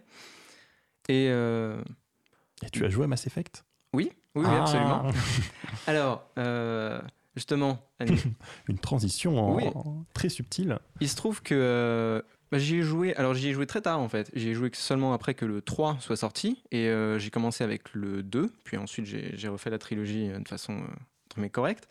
Et 1.09 1.25
Et 1.25 2.69
tu 2.71 2.85
as 2.85 2.89
joué 2.89 3.03
à 3.03 3.07
Mass 3.07 3.27
Effect? 3.27 3.65
Oui, 3.91 4.13
oui, 4.35 4.45
Ah. 4.47 4.61
absolument. 4.61 5.03
Alors, 5.87 6.25
euh, 6.37 7.01
justement, 7.35 7.79
Annie, 7.99 8.21
Une 8.67 8.77
transition 8.79 9.37
en- 9.39 9.55
Oui. 9.55 9.63
en- 9.75 10.05
très 10.13 10.29
subtile. 10.29 10.79
il 11.01 11.09
se 11.09 11.15
trouve 11.15 11.41
que 11.41 11.55
euh, 11.55 12.21
bah, 12.51 12.57
j'y 12.59 12.77
ai 12.77 12.81
joué. 12.81 13.15
Alors, 13.15 13.33
j'y 13.33 13.49
ai 13.49 13.53
joué 13.53 13.65
très 13.65 13.81
tard 13.81 13.99
en 13.99 14.07
fait. 14.09 14.29
J'y 14.33 14.49
ai 14.49 14.53
joué 14.53 14.69
seulement 14.73 15.13
après 15.13 15.33
que 15.33 15.45
le 15.45 15.61
3 15.61 15.97
soit 15.99 16.15
sorti. 16.17 16.63
Et 16.71 16.87
euh, 16.87 17.17
j'ai 17.19 17.29
commencé 17.31 17.63
avec 17.63 17.93
le 17.93 18.23
2. 18.23 18.51
Puis 18.63 18.77
ensuite, 18.77 19.05
j'ai 19.05 19.47
refait 19.47 19.69
la 19.69 19.79
trilogie 19.79 20.29
euh, 20.29 20.39
de 20.39 20.47
façon 20.47 20.73
euh, 20.73 20.85
guillemets, 21.33 21.49
correcte. 21.49 21.87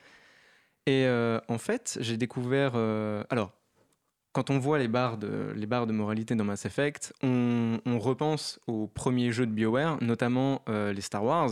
Et 0.87 1.05
euh, 1.07 1.41
en 1.49 1.59
fait, 1.59 1.99
j'ai 2.01 2.17
découvert. 2.17 2.73
euh, 2.75 3.23
alors, 3.31 3.53
quand 4.33 4.49
on 4.51 4.59
voit 4.59 4.79
les 4.79 4.89
barres 4.89 5.19
de, 5.19 5.53
les 5.55 5.67
barres 5.67 5.87
de 5.87 5.93
moralité 5.93 6.35
dans 6.35 6.45
Mass 6.45 6.65
Effect, 6.65 7.13
on, 7.23 7.79
on 7.85 7.99
repense 7.99 8.59
aux 8.67 8.87
premiers 8.87 9.31
jeux 9.31 9.47
de 9.47 9.53
BioWare, 9.53 9.99
notamment 10.03 10.63
euh, 10.69 10.93
les 10.93 11.03
Star 11.03 11.23
Wars, 11.23 11.51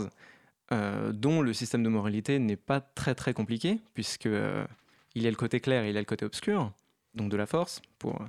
euh, 0.71 1.11
dont 1.11 1.41
le 1.41 1.51
système 1.51 1.83
de 1.83 1.89
moralité 1.89 2.39
n'est 2.39 2.55
pas 2.55 2.79
très 2.79 3.13
très 3.13 3.33
compliqué, 3.33 3.81
puisque 3.93 4.27
euh, 4.27 4.65
il 5.15 5.21
y 5.21 5.27
a 5.27 5.29
le 5.29 5.35
côté 5.35 5.59
clair 5.59 5.83
et 5.83 5.89
il 5.89 5.93
y 5.93 5.97
a 5.97 5.99
le 5.99 6.05
côté 6.05 6.23
obscur, 6.23 6.71
donc 7.13 7.29
de 7.29 7.35
la 7.35 7.45
force. 7.45 7.81
Pour... 7.99 8.23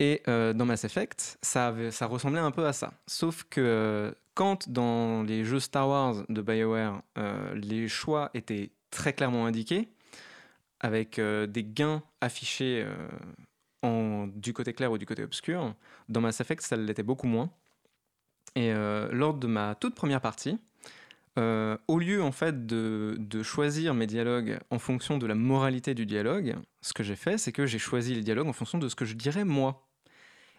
Et 0.00 0.22
euh, 0.26 0.52
dans 0.52 0.64
Mass 0.64 0.84
Effect, 0.84 1.38
ça, 1.42 1.72
ressemblait 2.02 2.40
un 2.40 2.50
peu 2.50 2.66
à 2.66 2.72
ça. 2.72 2.94
Sauf 3.06 3.44
que 3.48 4.12
quand 4.34 4.68
dans 4.68 5.22
les 5.22 5.44
jeux 5.44 5.60
Star 5.60 5.88
Wars 5.88 6.24
de 6.28 6.42
BioWare, 6.42 7.00
les 7.54 7.86
choix 7.86 8.30
étaient 8.34 8.70
très 8.90 9.12
clairement 9.12 9.46
indiqués, 9.46 9.88
avec 10.80 11.18
des 11.18 11.64
gains 11.64 12.02
affichés 12.20 12.86
du 13.82 14.52
côté 14.52 14.74
clair 14.74 14.92
ou 14.92 14.98
du 14.98 15.06
côté 15.06 15.22
obscur, 15.22 15.74
dans 16.10 16.20
Mass 16.20 16.40
Effect, 16.40 16.60
ça 16.60 16.76
l'était 16.76 17.02
beaucoup 17.02 17.28
moins. 17.28 17.50
Et 18.56 18.74
lors 18.74 19.32
de 19.32 19.46
ma 19.46 19.74
toute 19.74 19.94
première 19.94 20.20
partie, 20.20 20.58
euh, 21.38 21.76
au 21.88 21.98
lieu 21.98 22.22
en 22.22 22.32
fait 22.32 22.66
de, 22.66 23.16
de 23.18 23.42
choisir 23.42 23.94
mes 23.94 24.06
dialogues 24.06 24.58
en 24.70 24.78
fonction 24.78 25.18
de 25.18 25.26
la 25.26 25.34
moralité 25.34 25.94
du 25.94 26.06
dialogue, 26.06 26.56
ce 26.80 26.92
que 26.92 27.02
j'ai 27.02 27.16
fait, 27.16 27.38
c'est 27.38 27.52
que 27.52 27.66
j'ai 27.66 27.78
choisi 27.78 28.14
les 28.14 28.22
dialogues 28.22 28.48
en 28.48 28.52
fonction 28.52 28.78
de 28.78 28.88
ce 28.88 28.94
que 28.94 29.04
je 29.04 29.14
dirais 29.14 29.44
moi. 29.44 29.88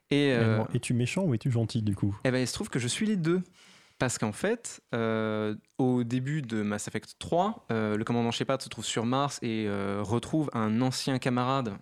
Et, 0.09 0.33
euh, 0.33 0.63
Es-tu 0.73 0.93
méchant 0.93 1.23
ou 1.23 1.33
es-tu 1.33 1.51
gentil 1.51 1.81
du 1.81 1.95
coup? 1.95 2.17
Eh 2.23 2.31
ben, 2.31 2.39
il 2.39 2.47
se 2.47 2.53
trouve 2.53 2.69
que 2.69 2.79
je 2.79 2.87
suis 2.87 3.05
les 3.05 3.17
deux. 3.17 3.41
Parce 3.99 4.19
qu'en 4.19 4.31
fait, 4.31 4.81
euh, 4.93 5.55
au 5.79 6.03
début 6.03 6.43
de 6.43 6.61
Mass 6.61 6.87
Effect 6.87 7.15
3, 7.17 7.65
euh, 7.71 7.97
le 7.97 8.03
commandant 8.03 8.29
Shepard 8.29 8.61
se 8.61 8.69
trouve 8.69 8.85
sur 8.85 9.07
Mars 9.07 9.39
et 9.41 9.65
euh, 9.67 10.01
retrouve 10.03 10.51
un 10.53 10.81
ancien 10.81 11.17
camarade 11.17 11.73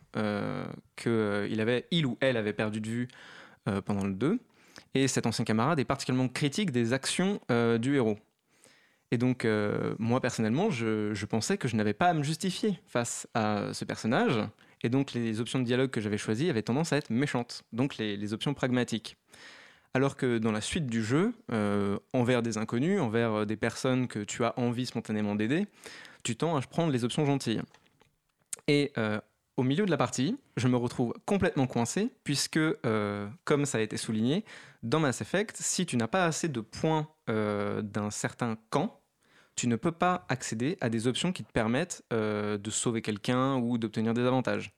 que 0.95 1.47
il 1.51 1.59
avait, 1.59 1.87
il 1.91 2.05
ou 2.05 2.17
elle 2.21 2.37
avait 2.37 2.53
perdu 2.53 2.79
de 2.79 2.87
vue 2.87 3.07
pendant 3.83 4.05
le 4.05 4.13
2. 4.13 4.39
Et 4.93 5.07
cet 5.07 5.25
ancien 5.25 5.43
camarade 5.43 5.79
est 5.79 5.85
particulièrement 5.85 6.29
critique 6.29 6.71
des 6.71 6.93
actions 6.93 7.41
du 7.79 7.95
héros. 7.95 8.17
Et 9.15 9.17
donc, 9.17 9.45
euh, 9.45 9.95
moi 9.97 10.19
personnellement, 10.19 10.69
je, 10.71 11.25
pensais 11.25 11.57
que 11.57 11.69
je 11.69 11.77
n'avais 11.77 11.93
pas 11.93 12.07
à 12.07 12.13
me 12.13 12.21
justifier 12.21 12.77
face 12.85 13.29
à 13.33 13.69
ce 13.71 13.85
personnage. 13.85 14.41
Et 14.81 14.89
donc, 14.89 15.13
les 15.13 15.39
options 15.39 15.57
de 15.57 15.63
dialogue 15.63 15.89
que 15.89 16.01
j'avais 16.01 16.17
choisies 16.17 16.49
avaient 16.49 16.63
tendance 16.63 16.91
à 16.91 16.97
être 16.97 17.11
méchantes. 17.11 17.63
Donc, 17.71 17.95
les, 17.95 18.33
options 18.33 18.53
pragmatiques. 18.53 19.15
Alors 19.93 20.17
que 20.17 20.37
dans 20.37 20.51
la 20.51 20.59
suite 20.59 20.87
du 20.87 21.01
jeu, 21.01 21.33
euh, 21.53 21.97
envers 22.11 22.41
des 22.41 22.57
inconnus, 22.57 22.99
envers 22.99 23.31
euh, 23.31 23.45
des 23.45 23.55
personnes 23.55 24.09
que 24.09 24.19
tu 24.19 24.43
as 24.43 24.53
envie 24.59 24.85
spontanément 24.85 25.33
d'aider, 25.35 25.65
tu 26.23 26.35
tends 26.35 26.57
à 26.57 26.59
prendre 26.59 26.91
les 26.91 27.05
options 27.05 27.25
gentilles. 27.25 27.61
Et 28.67 28.91
au 29.55 29.63
milieu 29.63 29.85
de 29.85 29.91
la 29.91 29.97
partie, 29.97 30.37
je 30.57 30.67
me 30.67 30.75
retrouve 30.75 31.13
complètement 31.25 31.67
coincé, 31.67 32.11
puisque, 32.25 32.59
comme 33.45 33.65
ça 33.65 33.77
a 33.77 33.81
été 33.81 33.95
souligné, 33.95 34.43
dans 34.83 34.99
Mass 34.99 35.21
Effect, 35.21 35.55
si 35.57 35.85
tu 35.85 35.95
n'as 35.95 36.07
pas 36.07 36.25
assez 36.25 36.49
de 36.49 36.61
points 36.61 37.07
d'un 37.27 38.09
certain 38.09 38.57
camp, 38.71 38.99
tu 39.55 39.67
ne 39.67 39.75
peux 39.75 39.91
pas 39.91 40.25
accéder 40.29 40.77
à 40.81 40.89
des 40.89 41.07
options 41.07 41.31
qui 41.31 41.43
te 41.43 41.51
permettent 41.51 42.03
euh, 42.13 42.57
de 42.57 42.69
sauver 42.69 43.01
quelqu'un 43.01 43.55
ou 43.57 43.77
d'obtenir 43.77 44.13
des 44.13 44.21
avantages. 44.23 44.73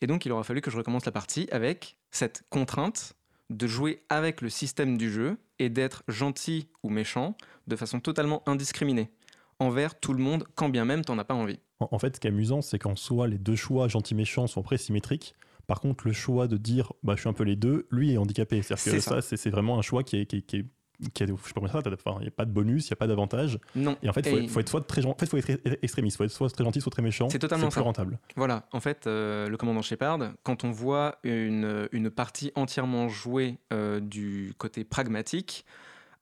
Et 0.00 0.06
donc, 0.06 0.24
il 0.26 0.32
aura 0.32 0.44
fallu 0.44 0.60
que 0.60 0.70
je 0.70 0.76
recommence 0.76 1.04
la 1.04 1.12
partie 1.12 1.48
avec 1.52 1.96
cette 2.10 2.42
contrainte 2.50 3.14
de 3.50 3.66
jouer 3.66 4.02
avec 4.08 4.40
le 4.40 4.48
système 4.48 4.96
du 4.96 5.10
jeu 5.10 5.36
et 5.58 5.68
d'être 5.68 6.02
gentil 6.08 6.68
ou 6.82 6.90
méchant 6.90 7.36
de 7.66 7.76
façon 7.76 8.00
totalement 8.00 8.42
indiscriminée 8.48 9.10
envers 9.58 9.98
tout 9.98 10.14
le 10.14 10.22
monde, 10.22 10.46
quand 10.54 10.68
bien 10.70 10.84
même 10.84 11.04
t'en 11.04 11.18
as 11.18 11.24
pas 11.24 11.34
envie. 11.34 11.58
En, 11.80 11.98
fait, 11.98 12.16
ce 12.16 12.20
qui 12.20 12.26
est 12.26 12.30
amusant, 12.30 12.62
c'est 12.62 12.78
qu'en 12.78 12.96
soi, 12.96 13.28
les 13.28 13.38
deux 13.38 13.56
choix 13.56 13.88
gentil-méchant 13.88 14.46
sont 14.46 14.62
très 14.62 14.78
symétriques. 14.78 15.34
Par 15.66 15.80
contre, 15.80 16.06
le 16.06 16.12
choix 16.12 16.48
de 16.48 16.56
dire 16.56 16.92
bah, 17.02 17.14
je 17.14 17.20
suis 17.20 17.28
un 17.28 17.32
peu 17.34 17.44
les 17.44 17.56
deux, 17.56 17.86
lui 17.90 18.12
est 18.12 18.16
handicapé. 18.16 18.62
C'est-à-dire 18.62 18.84
que 18.84 18.90
C'est 18.90 19.00
ça, 19.00 19.10
ça. 19.16 19.22
c'est 19.22 19.36
c'est 19.36 19.50
vraiment 19.50 19.78
un 19.78 19.82
choix 19.82 20.02
qui 20.02 20.16
est. 20.16 20.26
Qui 20.26 20.38
est- 20.38 20.42
qui 20.42 20.56
est- 20.56 20.66
qui 21.14 21.22
est- 21.22 21.26
je 21.26 21.32
sais 21.32 21.38
pas 21.54 21.60
comment 21.60 21.68
ça, 21.68 21.78
enfin, 21.78 22.16
il 22.20 22.22
n'y 22.22 22.28
a 22.28 22.32
pas 22.32 22.44
de 22.44 22.50
bonus, 22.52 22.86
il 22.88 22.92
n'y 22.92 22.94
a 22.94 22.96
pas 22.96 23.06
d'avantage. 23.06 23.58
Non. 23.74 23.96
Et 24.02 24.08
en 24.08 24.12
fait, 24.12 24.26
il 24.30 24.48
faut, 24.48 24.60
être 24.60 24.68
soit 24.68 24.80
très 24.82 25.04
en 25.06 25.14
fait, 25.14 25.26
faut 25.26 25.36
être 25.36 25.60
extrémiste, 25.82 26.16
faut 26.16 26.24
être 26.24 26.30
soit 26.30 26.50
très 26.50 26.64
gentil, 26.64 26.80
soit 26.80 26.90
très 26.92 27.02
méchant. 27.02 27.28
C'est 27.30 27.38
totalement 27.38 27.68
plus 27.68 27.74
ça. 27.74 27.80
rentable. 27.82 28.18
Voilà, 28.36 28.66
en 28.72 28.80
fait, 28.80 29.06
euh, 29.06 29.48
le 29.48 29.56
commandant 29.56 29.82
Shepard, 29.82 30.18
quand 30.42 30.64
on 30.64 30.70
voit 30.70 31.16
une, 31.22 31.88
une 31.92 32.10
partie 32.10 32.52
entièrement 32.54 33.08
jouée 33.08 33.58
euh, 33.72 34.00
du 34.00 34.52
côté 34.58 34.84
pragmatique, 34.84 35.64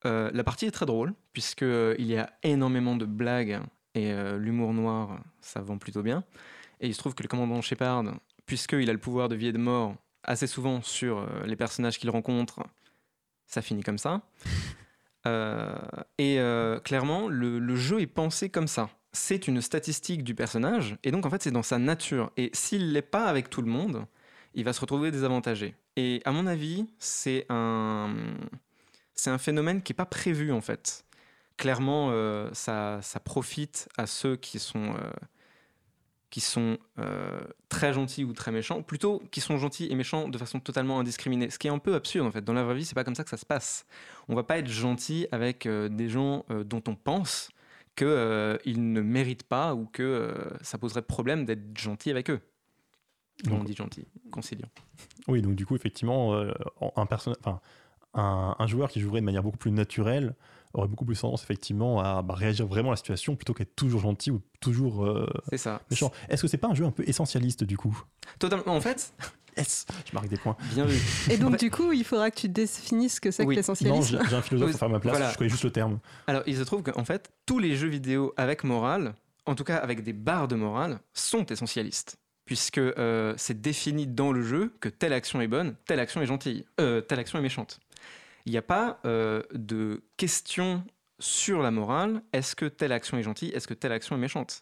euh, 0.06 0.30
la 0.32 0.44
partie 0.44 0.66
est 0.66 0.70
très 0.70 0.86
drôle, 0.86 1.12
puisqu'il 1.32 2.06
y 2.06 2.16
a 2.16 2.30
énormément 2.42 2.96
de 2.96 3.04
blagues 3.04 3.60
et 3.94 4.12
l'humour 4.38 4.72
noir, 4.74 5.18
ça 5.40 5.60
vend 5.60 5.78
plutôt 5.78 6.02
bien. 6.02 6.22
Et 6.80 6.86
il 6.86 6.94
se 6.94 6.98
trouve 7.00 7.14
que 7.16 7.22
le 7.24 7.28
commandant 7.28 7.60
Shepard, 7.60 8.04
puisqu'il 8.46 8.88
a 8.88 8.92
le 8.92 8.98
pouvoir 8.98 9.28
de 9.28 9.34
vie 9.34 9.48
et 9.48 9.52
de 9.52 9.58
mort 9.58 9.96
assez 10.22 10.46
souvent 10.46 10.82
sur 10.82 11.26
les 11.46 11.56
personnages 11.56 11.98
qu'il 11.98 12.10
rencontre, 12.10 12.60
ça 13.48 13.62
finit 13.62 13.82
comme 13.82 13.98
ça. 13.98 14.22
Euh, 15.26 15.74
et 16.18 16.38
euh, 16.38 16.78
clairement, 16.78 17.28
le, 17.28 17.74
jeu 17.74 18.00
est 18.00 18.06
pensé 18.06 18.50
comme 18.50 18.68
ça. 18.68 18.90
C'est 19.12 19.48
une 19.48 19.60
statistique 19.60 20.22
du 20.22 20.34
personnage, 20.34 20.96
et 21.02 21.10
donc 21.10 21.26
en 21.26 21.30
fait 21.30 21.42
c'est 21.42 21.50
dans 21.50 21.62
sa 21.62 21.78
nature. 21.78 22.30
Et 22.36 22.50
s'il 22.52 22.92
l'est 22.92 23.02
pas 23.02 23.24
avec 23.24 23.50
tout 23.50 23.62
le 23.62 23.68
monde, 23.68 24.04
il 24.54 24.64
va 24.64 24.72
se 24.72 24.80
retrouver 24.80 25.10
désavantagé. 25.10 25.74
Et 25.96 26.20
à 26.24 26.30
mon 26.30 26.46
avis, 26.46 26.86
c'est 26.98 27.46
un, 27.48 28.14
c'est 29.14 29.30
un 29.30 29.38
phénomène 29.38 29.82
qui 29.82 29.92
n'est 29.92 29.96
pas 29.96 30.06
prévu 30.06 30.52
en 30.52 30.60
fait. 30.60 31.04
Clairement, 31.56 32.10
euh, 32.12 32.48
ça, 32.52 33.00
ça 33.02 33.18
profite 33.18 33.88
à 33.96 34.06
ceux 34.06 34.36
qui 34.36 34.58
sont, 34.58 34.94
qui 36.30 36.40
sont 36.40 36.78
euh, 36.98 37.40
très 37.68 37.92
gentils 37.92 38.24
ou 38.24 38.32
très 38.32 38.52
méchants, 38.52 38.82
plutôt 38.82 39.22
qui 39.30 39.40
sont 39.40 39.56
gentils 39.56 39.88
et 39.90 39.94
méchants 39.94 40.28
de 40.28 40.36
façon 40.36 40.60
totalement 40.60 41.00
indiscriminée. 41.00 41.48
Ce 41.50 41.58
qui 41.58 41.68
est 41.68 41.70
un 41.70 41.78
peu 41.78 41.94
absurde 41.94 42.26
en 42.26 42.30
fait. 42.30 42.44
Dans 42.44 42.52
la 42.52 42.64
vraie 42.64 42.74
vie, 42.74 42.84
c'est 42.84 42.94
pas 42.94 43.04
comme 43.04 43.14
ça 43.14 43.24
que 43.24 43.30
ça 43.30 43.36
se 43.36 43.46
passe. 43.46 43.86
On 44.28 44.34
va 44.34 44.42
pas 44.42 44.58
être 44.58 44.68
gentil 44.68 45.26
avec 45.32 45.66
euh, 45.66 45.88
des 45.88 46.08
gens 46.08 46.44
euh, 46.50 46.64
dont 46.64 46.82
on 46.86 46.94
pense 46.94 47.50
qu'ils 47.96 48.06
ne 48.92 49.00
méritent 49.00 49.42
pas 49.42 49.74
ou 49.74 49.86
que 49.86 50.36
ça 50.60 50.78
poserait 50.78 51.02
problème 51.02 51.44
d'être 51.44 51.76
gentil 51.76 52.10
avec 52.10 52.30
eux. 52.30 52.40
Donc- 53.44 53.60
on 53.60 53.64
dit 53.64 53.74
gentil, 53.74 54.06
conciliant. 54.30 54.68
Oui, 55.26 55.42
donc 55.42 55.56
du 55.56 55.66
coup, 55.66 55.74
effectivement, 55.74 56.40
un 58.14 58.66
joueur 58.68 58.90
qui 58.90 59.00
jouerait 59.00 59.20
de 59.20 59.24
manière 59.24 59.42
beaucoup 59.42 59.58
plus 59.58 59.72
naturelle 59.72 60.36
aurait 60.74 60.88
beaucoup 60.88 61.04
plus 61.04 61.18
tendance, 61.20 61.42
effectivement, 61.42 62.00
à 62.00 62.22
bah, 62.22 62.34
réagir 62.34 62.66
vraiment 62.66 62.88
à 62.90 62.92
la 62.92 62.96
situation 62.96 63.36
plutôt 63.36 63.54
qu'être 63.54 63.74
toujours 63.76 64.00
gentil 64.00 64.30
ou 64.30 64.40
toujours 64.60 65.04
euh, 65.06 65.26
ça. 65.56 65.80
méchant. 65.90 66.10
Est-ce 66.28 66.42
que 66.42 66.48
c'est 66.48 66.58
pas 66.58 66.68
un 66.68 66.74
jeu 66.74 66.84
un 66.84 66.90
peu 66.90 67.04
essentialiste, 67.08 67.64
du 67.64 67.76
coup? 67.76 68.00
Totalement. 68.38 68.74
En 68.74 68.80
fait, 68.80 69.12
Yes 69.56 69.86
Je 70.08 70.12
marque 70.14 70.28
des 70.28 70.36
points. 70.36 70.56
bien 70.74 70.84
vu. 70.84 71.00
Et 71.32 71.36
donc, 71.36 71.58
du 71.58 71.70
coup, 71.70 71.92
il 71.92 72.04
faudra 72.04 72.30
que 72.30 72.36
tu 72.38 72.48
définisses 72.48 73.16
ce 73.16 73.20
que 73.20 73.30
c'est 73.32 73.44
Oui. 73.44 73.56
que 73.56 73.60
Non, 73.60 73.60
l'essentialisme. 73.60 74.18
j'ai 74.22 74.28
j'ai 74.30 74.36
un 74.36 74.42
philosophe 74.42 74.70
pour 74.70 74.78
faire 74.78 74.88
ma 74.88 75.00
place, 75.00 75.16
voilà. 75.16 75.32
je 75.32 75.38
connais 75.38 75.50
juste 75.50 75.64
le 75.64 75.72
terme. 75.72 75.98
Alors, 76.28 76.42
il 76.46 76.56
se 76.56 76.62
trouve 76.62 76.82
qu'en 76.82 77.04
fait, 77.04 77.30
tous 77.46 77.58
les 77.58 77.74
jeux 77.76 77.88
vidéo 77.88 78.32
avec 78.36 78.62
morale, 78.62 79.14
en 79.46 79.54
tout 79.56 79.64
cas 79.64 79.76
avec 79.78 80.04
des 80.04 80.12
barres 80.12 80.46
de 80.48 80.54
morale, 80.54 81.00
sont 81.12 81.44
essentialistes. 81.46 82.18
Puisque 82.44 82.78
euh, 82.78 83.34
c'est 83.36 83.60
défini 83.60 84.06
dans 84.06 84.32
le 84.32 84.42
jeu 84.42 84.72
que 84.80 84.88
telle 84.88 85.12
action 85.12 85.40
est 85.42 85.48
bonne, 85.48 85.74
telle 85.86 86.00
action 86.00 86.22
est 86.22 86.26
gentille, 86.26 86.64
euh, 86.80 87.02
telle 87.02 87.18
action 87.18 87.38
est 87.38 87.42
méchante. 87.42 87.78
Il 88.46 88.52
n'y 88.52 88.58
a 88.58 88.62
pas 88.62 89.00
euh, 89.04 89.42
de 89.52 90.02
question 90.16 90.84
sur 91.18 91.62
la 91.62 91.70
morale. 91.70 92.22
Est-ce 92.32 92.56
que 92.56 92.66
telle 92.66 92.92
action 92.92 93.18
est 93.18 93.22
gentille 93.22 93.50
Est-ce 93.50 93.68
que 93.68 93.74
telle 93.74 93.92
action 93.92 94.16
est 94.16 94.20
méchante? 94.20 94.60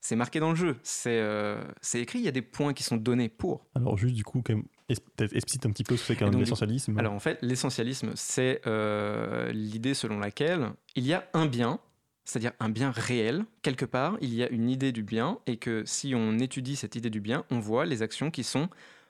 C'est 0.00 0.16
marqué 0.16 0.40
dans 0.40 0.50
le 0.50 0.56
jeu. 0.56 0.76
C'est 0.82 1.18
euh, 1.20 1.60
écrit. 1.94 2.20
Il 2.20 2.24
y 2.24 2.28
a 2.28 2.32
des 2.32 2.42
points 2.42 2.72
qui 2.72 2.82
sont 2.82 2.96
donnés 2.96 3.28
pour. 3.28 3.66
Alors, 3.74 3.98
juste, 3.98 4.14
du 4.14 4.24
coup, 4.24 4.42
quand 4.44 4.54
même, 4.54 4.64
explicite 4.88 5.66
un 5.66 5.70
petit 5.70 5.84
peu 5.84 5.96
ce 5.96 6.02
que 6.02 6.06
c'est 6.14 6.16
qu'un 6.16 6.32
essentialisme. 6.32 6.98
Alors 6.98 7.12
en 7.12 7.18
fait, 7.18 7.38
l'essentialisme, 7.42 8.12
c'est 8.14 8.60
euh, 8.66 9.52
l'idée 9.52 9.94
selon 9.94 10.18
laquelle 10.18 10.70
il 10.96 11.06
y 11.06 11.12
a 11.12 11.28
un 11.34 11.46
bien, 11.46 11.78
c'est-à-dire 12.24 12.52
un 12.60 12.68
bien 12.68 12.90
réel, 12.90 13.44
quelque 13.62 13.84
part, 13.84 14.16
il 14.20 14.34
y 14.34 14.42
a 14.42 14.48
une 14.48 14.70
idée 14.70 14.92
du 14.92 15.02
bien, 15.02 15.38
et 15.46 15.56
que 15.56 15.82
si 15.84 16.14
on 16.14 16.38
étudie 16.38 16.76
cette 16.76 16.96
idée 16.96 17.10
du 17.10 17.20
bien, 17.20 17.44
on 17.50 17.58
voit 17.58 17.84
les 17.84 18.02
actions 18.02 18.30
qui 18.30 18.44
sont 18.44 18.68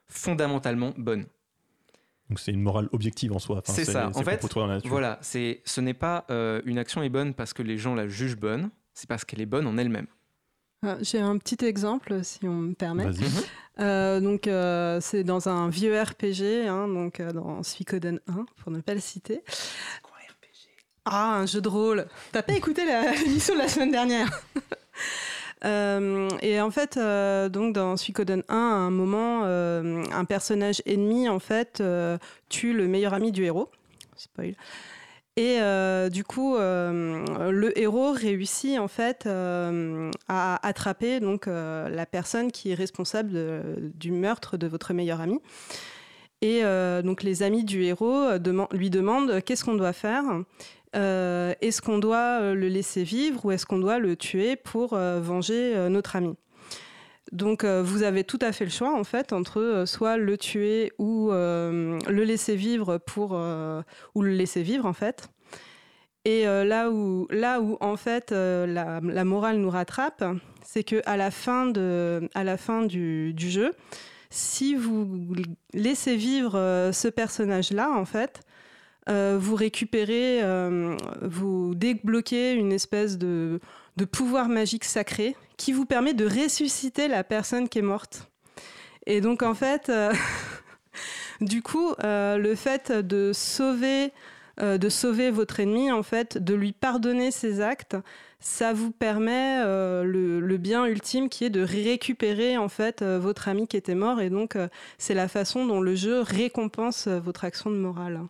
fondamentalement 0.08 0.94
bonnes. 0.96 1.26
Donc, 2.28 2.38
c'est 2.40 2.52
une 2.52 2.60
morale 2.62 2.88
objective 2.92 3.32
en 3.32 3.38
soi. 3.38 3.58
Enfin, 3.58 3.72
C'est 3.72 3.84
ça. 3.92 4.06
En 4.14 4.22
fait. 4.24 4.40
Voilà, 4.90 5.18
c'est, 5.22 5.62
ce 5.64 5.80
n'est 5.80 5.94
pas 5.94 6.26
euh, 6.30 6.60
une 6.66 6.78
action 6.78 7.02
est 7.02 7.08
bonne 7.08 7.32
parce 7.34 7.52
que 7.54 7.62
les 7.62 7.78
gens 7.78 7.94
la 7.94 8.06
jugent 8.08 8.36
bonne, 8.36 8.70
c'est 8.94 9.08
parce 9.08 9.24
qu'elle 9.24 9.40
est 9.40 9.46
bonne 9.46 9.66
en 9.66 9.78
elle-même. 9.78 10.06
Ah, 10.84 10.96
J'ai 11.00 11.18
un 11.20 11.38
petit 11.38 11.64
exemple, 11.64 12.20
si 12.22 12.40
on 12.46 12.54
me 12.54 12.74
permet. 12.74 13.04
Vas-y. 13.04 13.24
Euh, 13.80 14.20
donc, 14.20 14.46
euh, 14.46 15.00
c'est 15.00 15.24
dans 15.24 15.48
un 15.48 15.68
vieux 15.70 16.00
RPG, 16.00 16.68
hein, 16.68 16.86
donc 16.88 17.18
euh, 17.20 17.32
dans 17.32 17.62
Suikoden 17.62 18.20
1, 18.28 18.44
pour 18.62 18.70
ne 18.72 18.80
pas 18.80 18.94
le 18.94 19.00
citer. 19.00 19.42
Ah, 21.10 21.38
un 21.38 21.46
jeu 21.46 21.60
de 21.62 21.68
rôle. 21.68 22.06
T'as 22.32 22.42
pas 22.42 22.52
écouté 22.52 22.84
la- 22.84 23.12
l'émission 23.24 23.54
de 23.54 23.60
la 23.60 23.68
semaine 23.68 23.90
dernière? 23.90 24.28
Et 25.64 26.60
en 26.60 26.70
fait, 26.70 26.96
euh, 26.96 27.48
donc 27.48 27.74
dans 27.74 27.96
Suikoden 27.96 28.42
1, 28.48 28.54
à 28.54 28.58
un 28.58 28.90
moment, 28.90 29.42
euh, 29.44 30.02
un 30.12 30.24
personnage 30.24 30.82
ennemi 30.86 31.28
en 31.28 31.38
fait 31.38 31.80
euh, 31.80 32.18
tue 32.48 32.72
le 32.72 32.86
meilleur 32.86 33.14
ami 33.14 33.32
du 33.32 33.44
héros. 33.44 33.70
Spoil. 34.16 34.54
Et 35.36 35.60
euh, 35.60 36.08
du 36.08 36.24
coup, 36.24 36.56
euh, 36.56 37.24
le 37.50 37.78
héros 37.78 38.10
réussit 38.10 38.76
en 38.76 38.88
fait 38.88 39.24
euh, 39.26 40.10
à 40.26 40.66
attraper 40.66 41.20
donc 41.20 41.46
euh, 41.46 41.88
la 41.88 42.06
personne 42.06 42.50
qui 42.50 42.72
est 42.72 42.74
responsable 42.74 43.62
du 43.94 44.10
meurtre 44.10 44.56
de 44.56 44.66
votre 44.66 44.92
meilleur 44.94 45.20
ami. 45.20 45.40
Et 46.40 46.64
euh, 46.64 47.02
donc 47.02 47.22
les 47.22 47.42
amis 47.42 47.64
du 47.64 47.82
héros 47.82 48.14
euh, 48.14 48.66
lui 48.72 48.90
demandent 48.90 49.42
qu'est-ce 49.44 49.64
qu'on 49.64 49.74
doit 49.74 49.92
faire? 49.92 50.24
Euh, 50.98 51.54
est-ce 51.60 51.80
qu'on 51.80 51.98
doit 51.98 52.40
euh, 52.40 52.54
le 52.54 52.68
laisser 52.68 53.04
vivre 53.04 53.44
ou 53.44 53.52
est-ce 53.52 53.66
qu'on 53.66 53.78
doit 53.78 53.98
le 53.98 54.16
tuer 54.16 54.56
pour 54.56 54.94
euh, 54.94 55.20
venger 55.20 55.88
notre 55.88 56.16
ami? 56.16 56.34
Donc 57.30 57.62
vous 57.62 58.04
avez 58.04 58.24
tout 58.24 58.38
à 58.40 58.52
fait 58.52 58.64
le 58.64 58.70
choix 58.70 58.98
en 58.98 59.04
fait 59.04 59.34
entre 59.34 59.84
soit 59.86 60.16
le 60.16 60.38
tuer 60.38 60.94
ou 60.98 61.28
le 61.30 62.24
laisser 62.24 62.56
vivre 62.56 62.96
pour 62.96 63.32
ou 63.32 64.22
le 64.22 64.30
laisser 64.30 64.62
vivre 64.62 64.86
en 64.86 64.94
fait. 64.94 65.28
Et 66.24 66.44
là 66.44 66.90
où 66.90 67.28
là 67.28 67.60
où 67.60 67.76
en 67.82 67.96
fait 67.96 68.30
la, 68.30 69.24
morale 69.24 69.58
nous 69.58 69.68
rattrape, 69.68 70.24
c'est 70.64 70.84
que 70.84 71.02
à 71.04 71.18
la 71.18 71.30
fin 71.30 71.66
de 71.66 72.30
à 72.34 72.44
la 72.44 72.56
fin 72.56 72.86
du, 72.86 73.34
du 73.34 73.50
jeu, 73.50 73.72
si 74.30 74.74
vous 74.74 75.34
laissez 75.74 76.16
vivre 76.16 76.90
ce 76.94 77.08
personnage 77.08 77.72
là 77.72 77.90
en 77.90 78.06
fait, 78.06 78.40
vous 79.08 79.54
récupérez, 79.54 80.42
euh, 80.42 80.96
vous 81.22 81.74
débloquez 81.74 82.52
une 82.52 82.72
espèce 82.72 83.18
de, 83.18 83.60
pouvoir 84.12 84.48
magique 84.48 84.84
sacré 84.84 85.34
qui 85.56 85.72
vous 85.72 85.84
permet 85.84 86.14
de 86.14 86.24
ressusciter 86.24 87.08
la 87.08 87.24
personne 87.24 87.68
qui 87.68 87.80
est 87.80 87.82
morte. 87.82 88.30
Et 89.06 89.20
donc 89.20 89.42
en 89.42 89.54
fait, 89.54 89.88
euh, 89.88 90.12
du 91.40 91.62
coup, 91.62 91.94
euh, 92.04 92.36
le 92.36 92.54
fait 92.54 92.92
de 92.92 93.32
sauver, 93.32 94.12
euh, 94.60 94.78
de 94.78 94.88
sauver 94.88 95.30
votre 95.30 95.60
ennemi, 95.60 95.90
en 95.90 96.02
fait, 96.02 96.38
de 96.38 96.54
lui 96.54 96.72
pardonner 96.72 97.30
ses 97.30 97.60
actes, 97.60 97.96
ça 98.40 98.72
vous 98.72 98.92
permet 98.92 99.60
euh, 99.64 100.04
le, 100.04 100.40
le 100.40 100.56
bien 100.58 100.84
ultime 100.86 101.28
qui 101.28 101.44
est 101.44 101.50
de 101.50 101.60
récupérer 101.60 102.56
en 102.56 102.68
fait 102.68 103.02
euh, 103.02 103.18
votre 103.18 103.48
ami 103.48 103.66
qui 103.66 103.76
était 103.76 103.94
mort. 103.94 104.20
Et 104.20 104.30
donc 104.30 104.56
euh, 104.56 104.68
c'est 104.96 105.14
la 105.14 105.28
façon 105.28 105.66
dont 105.66 105.80
le 105.80 105.94
jeu 105.94 106.20
récompense 106.20 107.06
euh, 107.08 107.18
votre 107.18 107.44
action 107.44 107.70
de 107.70 107.76
morale. 107.76 108.20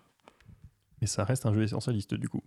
Mais 1.00 1.06
ça 1.06 1.24
reste 1.24 1.46
un 1.46 1.52
jeu 1.54 1.62
essentialiste, 1.62 2.14
du 2.14 2.28
coup. 2.28 2.42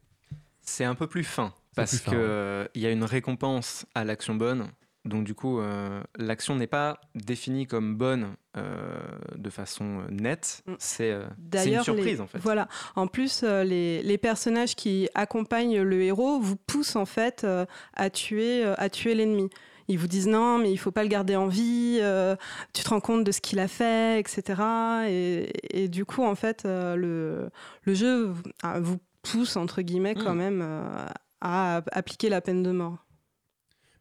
C'est 0.61 0.85
un 0.85 0.95
peu 0.95 1.07
plus 1.07 1.23
fin 1.23 1.53
parce 1.75 1.91
plus 1.91 1.99
fin, 1.99 2.11
que 2.11 2.17
ouais. 2.17 2.23
euh, 2.23 2.67
il 2.75 2.81
y 2.81 2.85
a 2.85 2.91
une 2.91 3.03
récompense 3.03 3.85
à 3.95 4.03
l'action 4.03 4.35
bonne. 4.35 4.69
Donc 5.03 5.23
du 5.23 5.33
coup, 5.33 5.59
euh, 5.59 6.03
l'action 6.15 6.55
n'est 6.55 6.67
pas 6.67 7.01
définie 7.15 7.65
comme 7.65 7.95
bonne 7.95 8.35
euh, 8.55 8.99
de 9.35 9.49
façon 9.49 10.03
nette. 10.11 10.61
Mm. 10.67 10.73
C'est 10.77 11.11
euh, 11.11 11.25
une 11.65 11.81
surprise 11.81 12.05
les- 12.05 12.21
en 12.21 12.27
fait. 12.27 12.37
Voilà. 12.37 12.67
En 12.95 13.07
plus, 13.07 13.41
euh, 13.43 13.63
les, 13.63 14.03
les 14.03 14.17
personnages 14.19 14.75
qui 14.75 15.09
accompagnent 15.15 15.81
le 15.81 16.03
héros 16.03 16.39
vous 16.39 16.55
poussent 16.55 16.95
en 16.95 17.07
fait 17.07 17.43
euh, 17.43 17.65
à 17.95 18.11
tuer, 18.11 18.63
euh, 18.63 18.75
à 18.77 18.89
tuer 18.91 19.15
l'ennemi. 19.15 19.49
Ils 19.91 19.97
vous 19.99 20.08
disent 20.08 20.27
non, 20.27 20.58
mais 20.58 20.71
il 20.71 20.77
faut 20.77 20.91
pas 20.91 21.04
le 21.04 21.10
garder 21.10 21.36
en 21.36 21.47
vie. 21.47 21.99
euh, 22.01 22.36
tu 22.73 22.84
te 22.84 22.89
rends 22.89 22.99
compte 23.01 23.23
de 23.23 23.32
ce 23.32 23.41
qu'il 23.41 23.60
a 23.60 23.67
fait, 23.67 24.19
etc. 24.19 24.62
Et, 25.10 25.51
et 25.84 25.88
du 25.89 26.06
coup, 26.06 26.23
en 26.23 26.36
fait, 26.36 26.63
euh, 26.65 26.95
le, 26.95 27.49
le 27.84 27.93
jeu 27.93 28.25
vous- 28.25 28.41
ah, 28.63 28.80
vous 28.80 28.97
pousse 29.21 29.56
entre 29.58 29.82
guillemets 29.82 30.15
quand 30.15 30.34
Mm. 30.34 30.38
même 30.38 30.62
euh, 30.63 31.06
à 31.41 31.82
appliquer 31.91 32.30
la 32.30 32.41
peine 32.41 32.63
de 32.63 32.71
mort. 32.71 33.06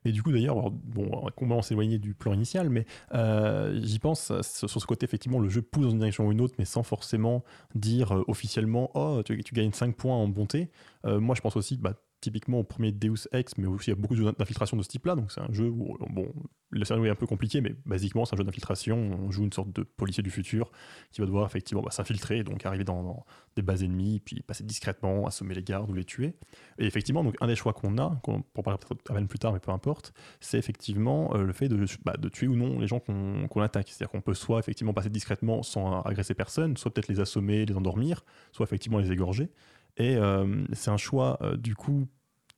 Et 0.07 0.12
du 0.12 0.22
coup, 0.22 0.33
d'ailleurs, 0.33 0.70
bon, 0.70 1.11
on 1.12 1.24
va 1.26 1.31
complètement 1.31 1.61
s'éloigner 1.61 1.98
du 1.98 2.14
plan 2.14 2.33
initial, 2.33 2.70
mais 2.70 2.87
euh, 3.12 3.79
j'y 3.83 3.98
pense 3.98 4.31
euh, 4.31 4.40
sur 4.42 4.70
sur 4.70 4.81
ce 4.81 4.87
côté, 4.87 5.05
effectivement, 5.05 5.38
le 5.38 5.50
jeu 5.50 5.61
pousse 5.61 5.85
dans 5.85 5.90
une 5.90 5.98
direction 5.98 6.26
ou 6.26 6.33
une 6.33 6.40
autre, 6.40 6.55
mais 6.59 6.64
sans 6.64 6.83
forcément 6.83 7.44
dire 7.74 8.12
euh, 8.16 8.24
officiellement 8.26 8.90
Oh, 8.94 9.20
tu, 9.22 9.42
tu 9.44 9.55
gagnes 9.55 9.72
5 9.72 9.94
points 9.94 10.14
en 10.16 10.26
bonté. 10.26 10.70
Euh, 11.05 11.20
moi, 11.20 11.35
je 11.35 11.42
pense 11.42 11.55
aussi, 11.57 11.76
bah, 11.76 11.92
typiquement 12.20 12.59
au 12.59 12.64
premier 12.64 12.92
Deus 12.92 13.28
Ex, 13.33 13.56
mais 13.59 13.66
aussi 13.66 13.90
il 13.90 13.94
y 13.94 13.98
a 13.98 14.00
beaucoup 14.00 14.14
d'infiltration 14.14 14.76
de 14.76 14.83
ce 14.83 14.88
type-là. 14.88 15.14
Donc, 15.14 15.33
c'est 15.33 15.40
un 15.40 15.52
jeu 15.52 15.68
où, 15.68 15.96
bon, 16.11 16.33
le 16.70 16.85
scénario 16.85 17.06
est 17.06 17.11
un 17.11 17.16
peu 17.16 17.26
compliqué, 17.26 17.61
mais 17.61 17.74
basiquement, 17.87 18.24
c'est 18.24 18.35
un 18.35 18.38
jeu 18.38 18.44
d'infiltration. 18.44 18.96
On 18.96 19.30
joue 19.30 19.44
une 19.44 19.52
sorte 19.52 19.72
de 19.72 19.83
policier 19.83 20.22
du 20.22 20.30
futur 20.30 20.70
qui 21.12 21.20
va 21.20 21.26
devoir 21.26 21.46
effectivement 21.46 21.83
bah, 21.83 21.90
s'infiltrer, 21.90 22.44
donc 22.44 22.64
arriver 22.66 22.85
dans, 22.85 23.24
des 23.56 23.62
bases 23.62 23.83
ennemies, 23.83 24.20
puis 24.20 24.42
passer 24.42 24.64
discrètement, 24.64 25.26
assommer 25.26 25.54
les 25.54 25.62
gardes 25.62 25.90
ou 25.90 25.94
les 25.94 26.04
tuer. 26.04 26.35
Et 26.78 26.87
effectivement, 26.87 27.24
donc, 27.24 27.37
un 27.40 27.46
des 27.46 27.56
choix 27.56 27.72
qu'on 27.72 27.98
a, 27.98 28.20
qu'on 28.22 28.42
pour 28.42 28.64
parler 28.64 29.26
plus 29.26 29.38
tard, 29.38 29.52
mais 29.52 29.61
peu 29.61 29.72
importe, 29.72 30.12
c'est 30.40 30.59
effectivement 30.59 31.35
euh, 31.35 31.44
le 31.44 31.52
fait 31.52 31.68
de, 31.68 31.85
bah, 32.04 32.16
de 32.18 32.28
tuer 32.28 32.46
ou 32.46 32.56
non 32.56 32.78
les 32.78 32.87
gens 32.87 33.00
qu'on 33.00 33.48
qu'on 33.48 33.61
attaque. 33.62 33.88
C'est-à-dire 33.88 34.11
qu'on 34.11 34.20
peut 34.20 34.35
soit 34.35 34.59
effectivement 34.59 34.92
passer 34.92 35.11
discrètement 35.11 35.62
sans 35.62 36.02
agresser 36.02 36.35
personne, 36.35 36.76
soit 36.76 36.92
peut-être 36.92 37.09
les 37.09 37.20
assommer, 37.20 37.64
les 37.64 37.76
endormir, 37.76 38.24
soit 38.52 38.64
effectivement 38.64 38.98
les 38.98 39.11
égorger. 39.11 39.50
Et 39.96 40.16
euh, 40.16 40.64
c'est 40.72 40.90
un 40.90 40.96
choix 40.96 41.38
euh, 41.42 41.57
du 41.57 41.74
coup 41.74 42.07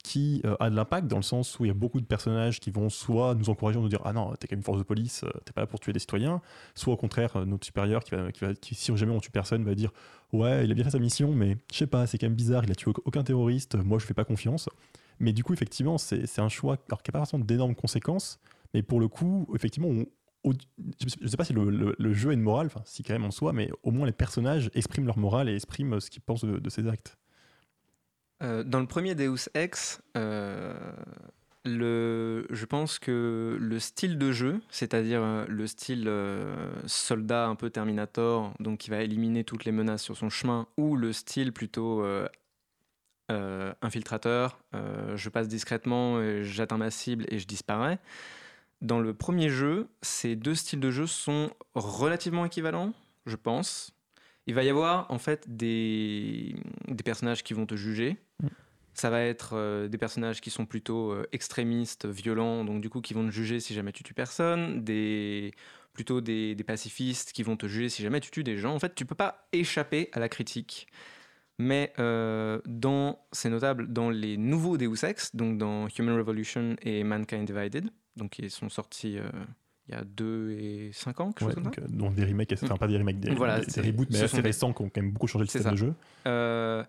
qui 0.04 0.42
euh, 0.44 0.56
a 0.58 0.68
de 0.68 0.74
l'impact 0.74 1.06
dans 1.06 1.16
le 1.18 1.22
sens 1.22 1.60
où 1.60 1.64
il 1.64 1.68
y 1.68 1.70
a 1.70 1.74
beaucoup 1.74 2.00
de 2.00 2.06
personnages 2.06 2.58
qui 2.58 2.72
vont 2.72 2.88
soit 2.88 3.36
nous 3.36 3.50
encourager 3.50 3.78
à 3.78 3.82
nous 3.82 3.88
dire 3.88 4.00
ah 4.04 4.12
non 4.12 4.32
t'es 4.34 4.48
quand 4.48 4.54
même 4.54 4.58
une 4.58 4.64
force 4.64 4.78
de 4.78 4.82
police 4.82 5.24
t'es 5.44 5.52
pas 5.52 5.60
là 5.60 5.66
pour 5.68 5.78
tuer 5.78 5.92
des 5.92 6.00
citoyens 6.00 6.40
soit 6.74 6.92
au 6.92 6.96
contraire 6.96 7.46
notre 7.46 7.64
supérieur 7.64 8.02
qui 8.02 8.10
va, 8.10 8.32
qui 8.32 8.44
va 8.44 8.52
qui, 8.54 8.74
si 8.74 8.96
jamais 8.96 9.12
on 9.12 9.20
tue 9.20 9.30
personne 9.30 9.62
va 9.64 9.76
dire 9.76 9.92
ouais 10.32 10.64
il 10.64 10.72
a 10.72 10.74
bien 10.74 10.82
fait 10.82 10.90
sa 10.90 10.98
mission 10.98 11.32
mais 11.32 11.56
je 11.72 11.78
sais 11.78 11.86
pas 11.86 12.08
c'est 12.08 12.18
quand 12.18 12.26
même 12.26 12.34
bizarre 12.34 12.64
il 12.64 12.72
a 12.72 12.74
tué 12.74 12.90
aucun 13.04 13.22
terroriste 13.22 13.76
moi 13.76 14.00
je 14.00 14.04
fais 14.04 14.12
pas 14.14 14.24
confiance 14.24 14.68
mais 15.20 15.32
du 15.32 15.44
coup 15.44 15.52
effectivement 15.52 15.98
c'est 15.98 16.38
un 16.40 16.48
choix 16.48 16.78
alors 16.88 17.00
qui 17.04 17.10
n'a 17.10 17.12
pas 17.12 17.18
forcément 17.20 17.44
d'énormes 17.44 17.76
conséquences 17.76 18.40
mais 18.74 18.82
pour 18.82 18.98
le 18.98 19.06
coup 19.06 19.46
effectivement 19.54 19.86
on- 19.88 20.06
je 21.00 21.28
sais- 21.28 21.36
pas 21.36 21.44
si 21.44 21.52
le, 21.52 21.94
le- 21.96 22.12
jeu 22.14 22.30
a 22.30 22.32
une 22.32 22.40
morale, 22.40 22.68
si 22.84 23.04
quand 23.04 23.12
même 23.12 23.24
en 23.24 23.30
soi, 23.30 23.52
mais 23.52 23.70
au 23.84 23.92
moins 23.92 24.06
les 24.06 24.12
personnages 24.12 24.72
expriment 24.74 25.06
leur 25.06 25.16
morale 25.16 25.48
et 25.48 25.54
expriment 25.54 26.00
ce 26.00 26.10
qu'ils 26.10 26.20
pensent 26.20 26.44
de 26.44 26.68
ces 26.68 26.88
actes. 26.88 27.16
Euh, 28.42 28.64
dans 28.64 28.80
le 28.80 28.86
premier 28.86 29.14
Deus 29.14 29.48
Ex, 29.54 30.02
euh, 30.16 30.74
le, 31.64 32.46
je 32.50 32.64
pense 32.64 32.98
que 32.98 33.56
le 33.60 33.78
style 33.78 34.18
de 34.18 34.32
jeu, 34.32 34.60
c'est-à-dire 34.68 35.22
euh, 35.22 35.44
le 35.48 35.66
style 35.66 36.10
soldat 36.86 37.46
un 37.46 37.54
peu 37.54 37.70
Terminator, 37.70 38.52
donc 38.58 38.78
qui 38.78 38.90
va 38.90 39.02
éliminer 39.02 39.44
toutes 39.44 39.64
les 39.64 39.72
menaces 39.72 40.02
sur 40.02 40.16
son 40.16 40.28
chemin, 40.28 40.66
ou 40.76 40.96
le 40.96 41.12
style 41.12 41.52
plutôt 41.52 42.04
infiltrateur, 43.80 44.58
je 45.14 45.28
passe 45.30 45.48
discrètement, 45.48 46.20
j'atteins 46.42 46.76
ma 46.76 46.90
cible 46.90 47.24
et 47.28 47.38
je 47.38 47.46
disparais. 47.46 47.98
Dans 48.82 49.00
le 49.00 49.14
premier 49.14 49.48
jeu, 49.48 49.88
ces 50.02 50.36
deux 50.36 50.54
styles 50.54 50.80
de 50.80 50.90
jeu 50.90 51.06
sont 51.06 51.50
relativement 51.74 52.44
équivalents, 52.44 52.92
je 53.24 53.36
pense. 53.36 53.94
Il 54.46 54.54
va 54.54 54.64
y 54.64 54.68
avoir 54.68 55.08
en 55.10 55.18
fait 55.18 55.56
des, 55.56 56.56
des 56.88 57.02
personnages 57.04 57.44
qui 57.44 57.54
vont 57.54 57.64
te 57.64 57.76
juger. 57.76 58.18
Mm. 58.92 58.98
Ça 58.98 59.10
va 59.10 59.22
être 59.22 59.50
euh, 59.54 59.88
des 59.88 59.98
personnages 59.98 60.40
qui 60.40 60.50
sont 60.50 60.66
plutôt 60.66 61.12
euh, 61.12 61.26
extrémistes, 61.32 62.06
violents, 62.06 62.64
donc 62.64 62.80
du 62.80 62.88
coup 62.90 63.00
qui 63.00 63.14
vont 63.14 63.24
te 63.26 63.30
juger 63.32 63.58
si 63.60 63.74
jamais 63.74 63.92
tu 63.92 64.02
tues 64.02 64.14
personne, 64.14 64.82
des 64.84 65.52
plutôt 65.94 66.20
des, 66.22 66.54
des 66.54 66.64
pacifistes 66.64 67.32
qui 67.32 67.42
vont 67.42 67.56
te 67.56 67.66
juger 67.66 67.88
si 67.90 68.02
jamais 68.02 68.20
tu 68.20 68.30
tues 68.30 68.44
des 68.44 68.56
gens. 68.56 68.74
En 68.74 68.78
fait, 68.78 68.94
tu 68.94 69.04
peux 69.04 69.14
pas 69.14 69.46
échapper 69.52 70.08
à 70.12 70.20
la 70.20 70.28
critique. 70.28 70.86
Mais 71.58 71.92
euh, 71.98 72.60
dans, 72.66 73.18
c'est 73.30 73.50
notable, 73.50 73.92
dans 73.92 74.08
les 74.10 74.36
nouveaux 74.38 74.78
Deus 74.78 75.04
Ex, 75.04 75.36
donc 75.36 75.58
dans 75.58 75.86
Human 75.98 76.16
Revolution 76.16 76.76
et 76.82 77.04
Mankind 77.04 77.44
Divided, 77.46 77.90
donc 78.16 78.30
qui 78.30 78.48
sont 78.50 78.68
sortis 78.70 79.18
il 79.88 79.94
y 79.94 79.96
a 79.96 80.02
2 80.04 80.52
et 80.52 80.90
5 80.92 81.20
ans, 81.20 81.32
quelque 81.32 81.44
Ouais, 81.48 81.54
chose 81.54 81.62
comme 81.62 81.64
donc, 81.64 81.90
donc 81.90 82.14
des 82.14 82.24
remakes, 82.24 82.54
enfin 82.62 82.76
pas 82.76 82.86
des 82.88 82.96
remakes, 82.96 83.20
des, 83.20 83.34
Voilà, 83.34 83.60
des- 83.60 83.66
des 83.66 83.80
reboots, 83.82 84.08
mais 84.10 84.20
assez 84.22 84.40
récents 84.40 84.72
qui 84.72 84.82
ont 84.82 84.88
quand 84.88 85.02
même 85.02 85.12
beaucoup 85.12 85.26
changé 85.26 85.44
le 85.44 85.48
système 85.48 85.62
ça. 85.64 85.70
de 85.72 85.76
jeu. 85.76 85.94
Euh, 86.26 86.82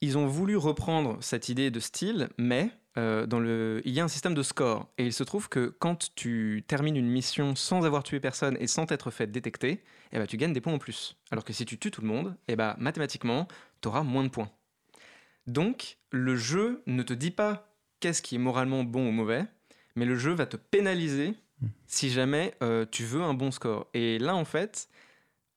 ils 0.00 0.18
ont 0.18 0.26
voulu 0.26 0.56
reprendre 0.56 1.18
cette 1.20 1.48
idée 1.48 1.70
de 1.70 1.80
style, 1.80 2.28
mais 2.38 2.70
euh, 2.98 3.26
dans 3.26 3.40
le, 3.40 3.82
il 3.84 3.92
y 3.92 4.00
a 4.00 4.04
un 4.04 4.08
système 4.08 4.34
de 4.34 4.42
score. 4.42 4.88
Et 4.98 5.06
il 5.06 5.12
se 5.12 5.22
trouve 5.24 5.48
que 5.48 5.74
quand 5.78 6.14
tu 6.14 6.64
termines 6.66 6.96
une 6.96 7.08
mission 7.08 7.54
sans 7.54 7.84
avoir 7.84 8.02
tué 8.02 8.20
personne 8.20 8.56
et 8.60 8.66
sans 8.66 8.86
t'être 8.86 9.10
fait 9.10 9.26
détecter, 9.26 9.82
eh 10.12 10.18
ben, 10.18 10.26
tu 10.26 10.36
gagnes 10.36 10.52
des 10.52 10.60
points 10.60 10.74
en 10.74 10.78
plus. 10.78 11.16
Alors 11.30 11.44
que 11.44 11.52
si 11.52 11.64
tu 11.64 11.78
tues 11.78 11.90
tout 11.90 12.02
le 12.02 12.08
monde, 12.08 12.36
eh 12.48 12.56
ben, 12.56 12.74
mathématiquement, 12.78 13.46
tu 13.80 13.88
auras 13.88 14.02
moins 14.02 14.24
de 14.24 14.28
points. 14.30 14.50
Donc, 15.46 15.98
le 16.10 16.36
jeu 16.36 16.82
ne 16.86 17.02
te 17.02 17.12
dit 17.12 17.30
pas 17.30 17.74
qu'est-ce 18.00 18.22
qui 18.22 18.34
est 18.34 18.38
moralement 18.38 18.84
bon 18.84 19.08
ou 19.08 19.12
mauvais, 19.12 19.44
mais 19.96 20.04
le 20.04 20.16
jeu 20.16 20.32
va 20.32 20.46
te 20.46 20.56
pénaliser 20.56 21.34
Hmm. 21.60 21.66
si 21.86 22.08
jamais 22.08 22.54
euh, 22.62 22.86
tu 22.90 23.04
veux 23.04 23.22
un 23.22 23.34
bon 23.34 23.50
score. 23.50 23.86
Et 23.92 24.18
là, 24.18 24.34
en 24.34 24.44
fait, 24.44 24.88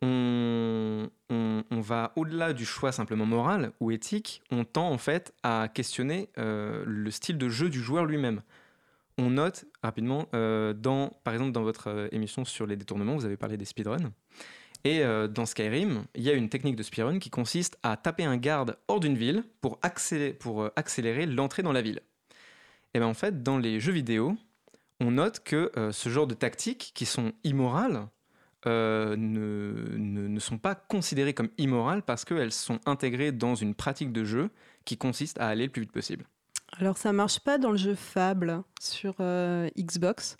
on, 0.04 1.10
va 1.82 2.14
au-delà 2.16 2.54
du 2.54 2.66
choix 2.66 2.92
simplement 2.92 3.26
moral 3.26 3.72
ou 3.80 3.92
éthique, 3.92 4.42
on 4.52 4.64
tend 4.64 4.90
en 4.90 4.98
fait 4.98 5.34
à 5.44 5.68
questionner 5.74 6.30
euh, 6.38 6.84
le 6.86 7.12
style 7.12 7.38
de 7.38 7.50
jeu 7.50 7.70
du 7.70 7.82
joueur 7.82 8.06
lui-même. 8.06 8.42
On 9.18 9.32
note 9.32 9.66
rapidement, 9.84 10.28
euh, 10.34 10.74
dans, 10.74 11.10
par 11.24 11.34
exemple 11.34 11.52
dans 11.52 11.62
votre 11.62 11.90
euh, 11.90 12.08
émission 12.12 12.46
sur 12.46 12.66
les 12.66 12.76
détournements, 12.76 13.16
vous 13.16 13.26
avez 13.26 13.38
parlé 13.38 13.58
des 13.58 13.66
speedruns. 13.66 14.12
Et 14.86 15.02
dans 15.30 15.46
Skyrim, 15.46 16.04
il 16.14 16.24
y 16.24 16.30
a 16.30 16.34
une 16.34 16.50
technique 16.50 16.76
de 16.76 16.84
speedrun 16.84 17.18
qui 17.18 17.30
consiste 17.30 17.80
à 17.84 17.96
taper 17.96 18.26
un 18.26 18.36
garde 18.36 18.76
hors 18.90 19.00
d'une 19.00 19.16
ville 19.16 19.46
pour 19.62 19.80
accélérer, 19.82 21.26
l'entrée 21.26 21.64
dans 21.64 21.72
la 21.72 21.82
ville. 21.82 22.02
Et 22.94 23.00
bien 23.00 23.08
en 23.08 23.14
fait, 23.14 23.44
dans 23.44 23.58
les 23.58 23.80
jeux 23.80 23.94
vidéo, 23.94 24.36
on 25.00 25.12
note 25.12 25.40
que 25.40 25.72
ce 25.94 26.10
genre 26.10 26.28
de 26.28 26.34
tactiques 26.34 26.92
qui 26.94 27.06
sont 27.06 27.32
immorales 27.46 28.10
euh, 28.68 29.16
ne, 29.18 29.96
ne- 29.98 30.28
ne 30.28 30.40
sont 30.40 30.58
pas 30.58 30.76
considérées 30.76 31.34
comme 31.34 31.50
immorales 31.58 32.02
parce 32.04 32.26
qu'elles 32.26 32.52
sont 32.52 32.80
intégrées 32.86 33.32
dans 33.32 33.56
une 33.56 33.76
pratique 33.76 34.12
de 34.12 34.24
jeu 34.24 34.50
qui 34.86 34.98
consiste 34.98 35.40
à 35.40 35.48
aller 35.48 35.66
le 35.66 35.72
plus 35.72 35.82
vite 35.82 35.92
possible. 35.92 36.26
Alors 36.80 36.98
ça 36.98 37.14
marche 37.14 37.40
pas 37.40 37.60
dans 37.60 37.70
le 37.70 37.78
jeu 37.78 37.94
Fable 37.94 38.64
sur 38.82 39.14
euh, 39.20 39.70
Xbox. 39.78 40.38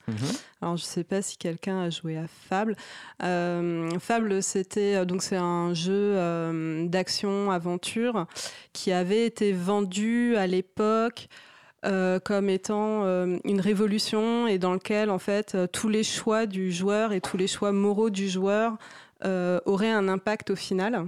Alors 0.62 0.78
je 0.78 0.84
sais 0.84 1.04
pas 1.04 1.22
si 1.22 1.38
quelqu'un 1.38 1.80
a 1.82 1.90
joué 1.92 2.18
à 2.18 2.26
Fable. 2.28 2.76
Euh, 3.22 3.88
Fable 4.00 4.42
c'était 4.42 5.06
donc 5.06 5.22
c'est 5.22 5.38
un 5.38 5.76
jeu 5.76 6.16
d'action 6.88 7.52
aventure 7.52 8.26
qui 8.74 8.92
avait 8.92 9.28
été 9.28 9.54
vendu 9.54 10.36
à 10.36 10.48
l'époque 10.48 11.28
euh, 11.86 12.20
comme 12.20 12.50
étant 12.50 13.04
euh, 13.04 13.38
une 13.44 13.60
révolution 13.60 14.48
et 14.48 14.58
dans 14.58 14.74
lequel 14.74 15.10
en 15.10 15.20
fait 15.20 15.54
euh, 15.54 15.68
tous 15.68 15.90
les 15.90 16.04
choix 16.04 16.46
du 16.46 16.72
joueur 16.72 17.12
et 17.12 17.20
tous 17.20 17.36
les 17.36 17.48
choix 17.48 17.74
moraux 17.74 18.10
du 18.10 18.30
joueur 18.30 18.78
auraient 19.66 19.92
un 19.92 20.10
impact 20.10 20.50
au 20.50 20.58
final. 20.58 21.06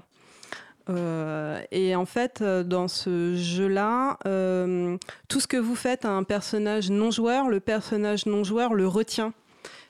Et 0.88 1.96
en 1.96 2.06
fait, 2.06 2.42
dans 2.42 2.88
ce 2.88 3.36
jeu-là, 3.36 4.18
tout 5.28 5.40
ce 5.42 5.48
que 5.48 5.58
vous 5.58 5.76
faites 5.76 6.06
à 6.06 6.12
un 6.12 6.24
personnage 6.24 6.90
non 6.90 7.12
joueur, 7.12 7.50
le 7.50 7.60
personnage 7.60 8.26
non 8.26 8.46
joueur 8.46 8.74
le 8.74 8.88
retient. 8.88 9.34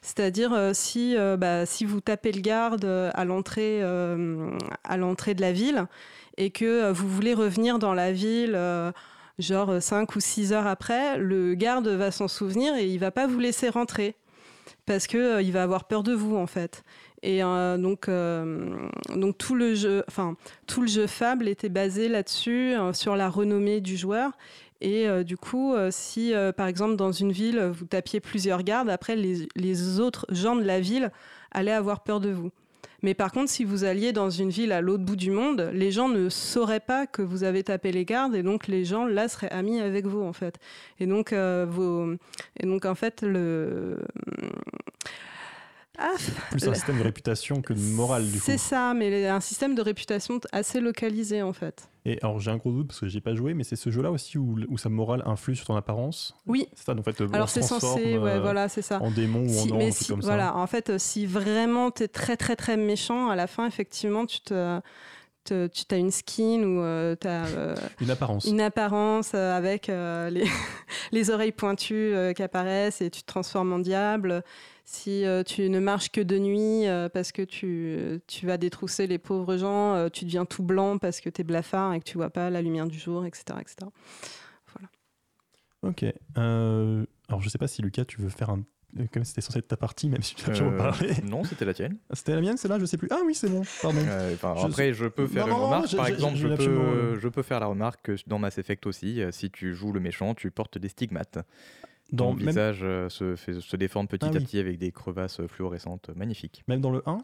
C'est-à-dire 0.02 0.72
si, 0.74 1.16
bah, 1.38 1.68
si 1.68 1.86
vous 1.86 2.02
tapez 2.02 2.32
le 2.32 2.42
garde 2.42 2.86
à 2.86 3.26
l'entrée 3.26 3.84
à 3.84 4.98
l'entrée 4.98 5.36
de 5.36 5.42
la 5.42 5.52
ville 5.52 5.86
et 6.38 6.50
que 6.50 6.92
vous 6.92 7.08
voulez 7.08 7.36
revenir 7.36 7.78
dans 7.78 7.94
la 7.94 8.12
ville 8.12 8.58
genre 9.40 9.82
5 9.82 10.16
ou 10.16 10.20
6 10.20 10.54
heures 10.54 10.68
après, 10.68 11.18
le 11.18 11.56
garde 11.56 11.88
va 11.88 12.12
s'en 12.12 12.28
souvenir 12.28 12.76
et 12.76 12.88
il 12.88 13.00
va 13.00 13.12
pas 13.12 13.28
vous 13.28 13.40
laisser 13.40 13.70
rentrer 13.70 14.16
parce 14.86 15.08
que 15.08 15.18
euh, 15.18 15.42
il 15.42 15.52
va 15.52 15.64
avoir 15.64 15.86
peur 15.86 16.04
de 16.04 16.14
vous 16.14 16.36
en 16.36 16.48
fait. 16.48 16.84
Et 17.24 17.44
euh, 17.44 17.78
donc, 17.78 18.08
euh, 18.08 18.88
donc 19.16 19.38
tout 19.38 19.56
le 19.56 19.74
jeu, 19.74 20.04
enfin 20.08 20.36
tout 20.68 20.82
le 20.82 20.88
jeu 20.88 21.08
Fable 21.08 21.48
était 21.48 21.70
basé 21.70 22.08
là-dessus, 22.08 22.76
euh, 22.76 22.94
sur 22.94 23.16
la 23.16 23.30
renommée 23.30 23.82
du 23.82 23.98
joueur. 23.98 24.32
Et 24.82 25.08
euh, 25.08 25.24
du 25.24 25.38
coup, 25.38 25.74
euh, 25.74 25.90
si 25.92 26.34
euh, 26.34 26.52
par 26.52 26.68
exemple 26.68 26.96
dans 26.96 27.12
une 27.12 27.32
ville 27.32 27.60
vous 27.74 27.86
tapiez 27.86 28.20
plusieurs 28.20 28.64
gardes, 28.64 28.90
après 28.90 29.16
les, 29.16 29.48
les 29.56 30.00
autres 30.00 30.26
gens 30.30 30.56
de 30.56 30.64
la 30.64 30.80
ville 30.80 31.12
allaient 31.52 31.72
avoir 31.72 32.04
peur 32.04 32.20
de 32.20 32.30
vous. 32.30 32.52
Mais 33.02 33.14
par 33.14 33.32
contre, 33.32 33.50
si 33.50 33.64
vous 33.64 33.84
alliez 33.84 34.14
dans 34.14 34.30
une 34.30 34.50
ville 34.50 34.72
à 34.72 34.82
l'autre 34.82 35.04
bout 35.04 35.16
du 35.16 35.32
monde, 35.32 35.70
les 35.74 35.92
gens 35.92 36.10
ne 36.10 36.30
sauraient 36.30 36.80
pas 36.80 37.08
que 37.08 37.22
vous 37.22 37.44
avez 37.44 37.64
tapé 37.64 37.92
les 37.92 38.06
gardes 38.06 38.36
et 38.36 38.44
donc 38.44 38.68
les 38.68 38.86
gens 38.86 39.06
là 39.06 39.28
seraient 39.28 39.52
amis 39.52 39.80
avec 39.80 40.06
vous 40.06 40.22
en 40.22 40.34
fait. 40.34 40.60
Et 41.00 41.06
donc, 41.06 41.34
euh, 41.34 42.16
et 42.60 42.66
donc 42.66 42.86
en 42.86 42.96
fait 42.96 43.22
le 43.22 44.00
ah, 45.98 46.14
Plus 46.52 46.68
un 46.68 46.74
système 46.74 46.98
de 46.98 47.04
réputation 47.04 47.62
que 47.62 47.74
de 47.74 47.80
morale, 47.80 48.26
du 48.26 48.40
coup. 48.40 48.44
c'est 48.46 48.58
ça, 48.58 48.94
mais 48.94 49.28
un 49.28 49.40
système 49.40 49.76
de 49.76 49.82
réputation 49.82 50.40
assez 50.52 50.80
localisé 50.80 51.42
en 51.42 51.54
fait. 51.54 51.90
Et 52.06 52.20
alors, 52.22 52.40
j'ai 52.40 52.52
un 52.52 52.58
gros 52.58 52.72
doute 52.72 52.88
parce 52.88 53.00
que 53.00 53.08
j'ai 53.08 53.22
pas 53.22 53.34
joué, 53.34 53.54
mais 53.56 53.64
c'est 53.64 53.76
ce 53.76 53.90
jeu-là 53.90 54.12
aussi 54.12 54.38
où, 54.38 54.58
où 54.70 54.78
sa 54.78 54.90
morale 54.90 55.24
influe 55.26 55.56
sur 55.56 55.66
ton 55.66 55.76
apparence? 55.76 56.36
Oui. 56.46 56.68
C'est 56.76 56.86
ça, 56.86 56.94
en 56.94 57.02
fait, 57.02 57.20
on 57.22 57.34
Alors 57.34 57.50
c'est 57.50 57.64
censé, 57.64 58.18
ouais, 58.18 58.32
euh, 58.32 58.42
voilà, 58.42 58.70
c'est 58.70 58.84
ça. 58.84 59.02
en 59.02 59.10
démon 59.10 59.48
ou 59.48 59.60
en 59.60 59.78
ange, 59.82 59.92
si, 59.92 60.08
comme 60.10 60.22
voilà, 60.22 60.50
ça. 60.50 60.56
en 60.56 60.68
fait, 60.68 60.92
euh, 60.92 60.98
si 61.00 61.26
vraiment 61.26 61.90
tu 61.90 62.04
es 62.04 62.08
très 62.08 62.38
très 62.38 62.56
très 62.56 62.78
méchant, 62.78 63.30
à 63.30 63.36
la 63.36 63.48
fin, 63.48 63.66
effectivement, 63.66 64.28
tu 64.28 64.40
te, 64.42 64.80
tu 65.46 65.54
as 65.92 65.98
une 65.98 66.12
skin 66.12 66.64
ou 66.64 67.16
tu 67.16 67.28
as 67.28 67.76
Une 68.02 68.12
apparence. 68.12 68.46
une 68.46 68.62
apparence 68.62 69.32
euh, 69.36 69.56
avec 69.56 69.90
euh, 69.90 70.30
les, 70.30 70.46
les 71.12 71.30
oreilles 71.30 71.52
pointues 71.52 72.14
euh, 72.14 72.34
qui 72.34 72.44
apparaissent 72.44 73.02
et 73.02 73.10
tu 73.10 73.22
te 73.22 73.28
transformes 73.28 73.74
en 73.74 73.80
diable. 73.80 74.44
Si 74.88 75.26
euh, 75.26 75.42
tu 75.42 75.68
ne 75.70 75.80
marches 75.80 76.12
que 76.12 76.22
de 76.22 76.38
nuit 76.38 76.88
euh, 76.88 77.10
parce 77.10 77.32
que 77.32 77.42
tu, 77.42 77.98
tu 78.28 78.46
vas 78.46 78.58
détrousser 78.58 79.08
les 79.08 79.18
pauvres 79.18 79.58
gens, 79.58 79.96
euh, 79.96 80.10
tu 80.10 80.26
deviens 80.26 80.46
tout 80.46 80.62
blanc 80.62 81.00
parce 81.00 81.22
que 81.22 81.30
tu 81.30 81.42
es 81.42 81.44
blafard 81.44 81.94
et 81.94 82.00
que 82.00 82.06
tu 82.06 82.18
vois 82.18 82.30
pas 82.30 82.52
la 82.52 82.62
lumière 82.62 82.86
du 82.86 83.00
jour, 83.00 83.26
etc. 83.26 83.44
etc. 83.62 83.76
Ok. 85.82 86.04
Euh, 86.38 87.06
alors, 87.28 87.42
je 87.42 87.50
sais 87.50 87.58
pas 87.58 87.68
si 87.68 87.82
Lucas, 87.82 88.06
tu 88.06 88.20
veux 88.22 88.30
faire 88.30 88.50
un. 88.50 88.64
euh, 89.00 89.06
Comme 89.12 89.24
c'était 89.24 89.42
censé 89.42 89.60
être 89.60 89.68
ta 89.68 89.78
partie, 89.78 90.10
même 90.10 90.22
si 90.24 90.36
tu 90.36 90.46
as 90.46 90.54
toujours 90.54 90.72
Euh, 90.72 90.78
parlé. 90.78 91.10
non, 91.24 91.44
c'était 91.44 91.66
la 91.66 91.74
tienne. 91.74 91.98
C'était 92.14 92.34
la 92.36 92.42
mienne, 92.42 92.58
celle-là, 92.58 92.80
je 92.80 92.86
sais 92.86 92.98
plus. 92.98 93.08
Ah 93.12 93.20
oui, 93.26 93.36
c'est 93.36 93.50
bon, 93.50 93.62
pardon. 93.82 94.00
Euh, 94.08 94.34
enfin, 94.34 94.56
Je- 94.58 94.66
après, 94.68 94.94
je 94.94 95.06
peux 95.06 95.28
faire 95.28 95.46
Non, 95.48 95.54
une 95.54 95.58
non, 95.60 95.66
remarque. 95.66 95.96
Par 95.96 96.08
exemple, 96.08 96.38
je 96.38 96.48
peux, 96.48 97.20
je 97.20 97.28
peux 97.28 97.44
faire 97.44 97.60
la 97.60 97.68
remarque 97.68 98.02
que 98.04 98.16
dans 98.28 98.40
Mass 98.40 98.58
Effect 98.58 98.86
aussi, 98.88 99.22
euh, 99.22 99.32
si 99.32 99.52
tu 99.52 99.76
joues 99.76 99.92
le 99.92 100.00
méchant, 100.00 100.34
tu 100.34 100.50
portes 100.52 100.78
des 100.78 100.90
stigmates. 100.90 101.40
Dans, 102.12 102.32
Ton 102.32 102.36
même, 102.36 102.48
visage 102.48 102.80
euh, 102.84 103.10
se, 103.10 103.36
fait, 103.36 103.60
se 103.60 103.76
déforme 103.76 104.08
petit 104.08 104.26
Ah 104.26 104.30
à 104.30 104.32
oui. 104.32 104.44
petit 104.44 104.60
avec 104.60 104.78
des 104.78 104.92
crevasses 104.92 105.42
fluorescentes 105.48 106.10
magnifiques. 106.16 106.64
même 106.68 106.82
dans 106.82 106.92
le 106.92 107.02
1 107.06 107.18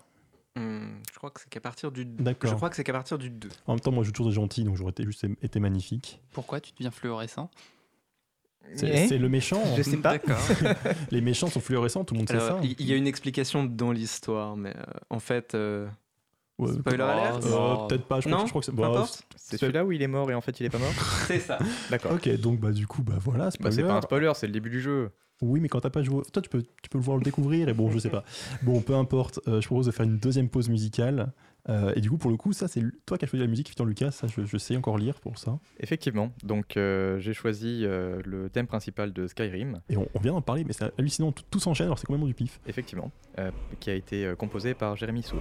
Hum, 0.58 1.00
je 1.10 1.18
crois 1.18 1.30
que 1.32 1.40
c'est 1.40 1.50
qu'à 1.50 1.62
partir 1.62 1.92
du. 1.94 2.04
D'accord. 2.04 2.50
Je 2.50 2.56
crois 2.56 2.70
que 2.70 2.76
c'est 2.76 2.84
qu'à 2.84 2.92
partir 2.92 3.18
du 3.18 3.30
2. 3.30 3.48
En 3.68 3.74
même 3.74 3.80
temps, 3.80 3.92
moi, 3.92 4.04
je 4.04 4.08
joue 4.08 4.12
toujours 4.12 4.32
des 4.32 4.36
gentils, 4.36 4.64
donc 4.66 4.76
j'aurais 4.76 4.92
été 4.92 5.06
juste 5.06 5.26
été 5.42 5.60
magnifique. 5.62 6.20
Pourquoi 6.34 6.60
tu 6.60 6.74
deviens 6.74 6.92
fluorescent? 6.92 7.50
C'est 8.76 8.90
Eh 8.94 9.08
c'est 9.08 9.18
le 9.18 9.30
méchant. 9.30 9.64
Je 9.78 9.82
sais 9.82 9.98
pas. 9.98 10.18
D'accord. 10.18 10.38
Les 11.12 11.22
méchants 11.22 11.48
sont 11.48 11.62
fluorescents, 11.62 12.04
tout 12.04 12.14
le 12.14 12.20
monde 12.20 12.30
sait 12.30 12.38
ça. 12.40 12.60
il 12.64 12.76
il 12.80 12.86
y 12.86 12.94
a 12.94 12.96
une 12.96 13.08
explication 13.08 13.64
dans 13.64 13.92
l'histoire, 13.92 14.56
mais 14.58 14.76
euh, 14.76 14.84
en 15.10 15.20
fait, 15.20 15.56
euh, 15.56 15.88
Ouais, 16.68 16.74
spoiler 16.74 16.98
Oh, 17.00 17.04
alert. 17.04 17.46
euh, 17.46 17.50
Non. 17.50 17.88
Peut-être 17.88 18.06
pas, 18.06 18.20
je 18.22 18.30
Non, 18.30 18.38
que- 18.40 18.44
je 18.46 18.50
crois 18.50 18.62
que 18.62 18.66
c'est. 18.66 18.72
peu 18.72 18.82
bah, 18.82 18.88
importe. 18.90 19.24
C'est 19.36 19.58
celui-là 19.58 19.84
où 19.86 19.92
il 19.92 20.02
est 20.02 20.08
mort 20.08 20.30
et 20.32 20.34
en 20.34 20.42
fait 20.42 20.60
il 20.60 20.66
est 20.66 20.70
pas 20.70 20.78
mort 20.80 20.90
C'est 21.28 21.40
ça. 21.40 21.58
D'accord. 21.90 22.14
Ok, 22.14 22.30
donc 22.40 22.60
bah 22.60 22.72
du 22.72 22.88
coup, 22.88 23.02
bah 23.04 23.16
voilà, 23.20 23.46
Bah, 23.46 23.52
spoiler. 23.52 23.76
c'est 23.76 23.84
pas 23.84 23.94
un 23.96 24.02
spoiler, 24.02 24.32
c'est 24.36 24.48
le 24.48 24.54
début 24.54 24.70
du 24.70 24.80
jeu. 24.82 25.12
Oui, 25.42 25.60
mais 25.60 25.70
quand 25.70 25.82
t'as 25.82 25.90
pas 25.90 26.04
joué, 26.04 26.22
toi 26.32 26.42
tu 26.42 26.50
peux, 26.50 26.62
tu 26.62 26.90
peux 26.90 27.00
le 27.00 27.04
voir 27.04 27.18
le 27.18 27.24
découvrir 27.24 27.68
et 27.68 27.74
bon, 27.74 27.90
je 27.90 27.98
sais 27.98 28.10
pas. 28.12 28.24
Bon, 28.62 28.80
peu 28.82 28.94
importe. 28.96 29.40
euh, 29.48 29.60
je 29.60 29.66
propose 29.66 29.88
de 29.88 29.92
faire 29.92 30.06
une 30.06 30.20
deuxième 30.20 30.50
pause 30.50 30.70
musicale. 30.70 31.32
Euh, 31.70 31.94
et 31.96 32.02
du 32.02 32.10
coup, 32.10 32.18
pour 32.18 32.32
le 32.32 32.38
coup, 32.38 32.54
ça 32.54 32.68
c'est 32.68 32.82
toi 33.06 33.18
qui 33.18 33.26
as 33.26 33.28
choisi 33.28 33.44
la 33.44 33.48
musique, 33.50 33.68
Victor 33.68 33.86
Lucas. 33.88 34.12
Ça, 34.12 34.28
je, 34.28 34.46
je 34.46 34.58
sais 34.58 34.76
encore 34.76 34.98
lire 35.00 35.20
pour 35.20 35.38
ça. 35.40 35.58
Effectivement. 35.80 36.32
Donc 36.44 36.78
euh, 36.78 37.20
j'ai 37.20 37.34
choisi 37.34 37.82
euh, 37.86 38.20
le 38.26 38.50
thème 38.50 38.68
principal 38.68 39.14
de 39.14 39.26
Skyrim, 39.28 39.82
Et 39.90 39.98
on, 39.98 40.08
on 40.14 40.20
vient 40.20 40.34
d'en 40.34 40.42
parler, 40.42 40.64
mais 40.64 40.74
c'est 40.74 40.92
hallucinant. 41.00 41.32
Tout, 41.32 41.44
tout 41.50 41.60
s'enchaîne. 41.60 41.86
Alors 41.88 41.98
c'est 42.00 42.06
complètement 42.06 42.28
du 42.28 42.34
pif. 42.36 42.60
effectivement, 42.68 43.12
euh, 43.40 43.50
qui 43.80 43.90
a 43.90 43.96
été 43.96 44.34
composé 44.38 44.74
par 44.76 44.96
Jérémy 44.96 45.24
Soul. 45.24 45.40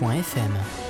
cause-commune.fm. 0.00 0.89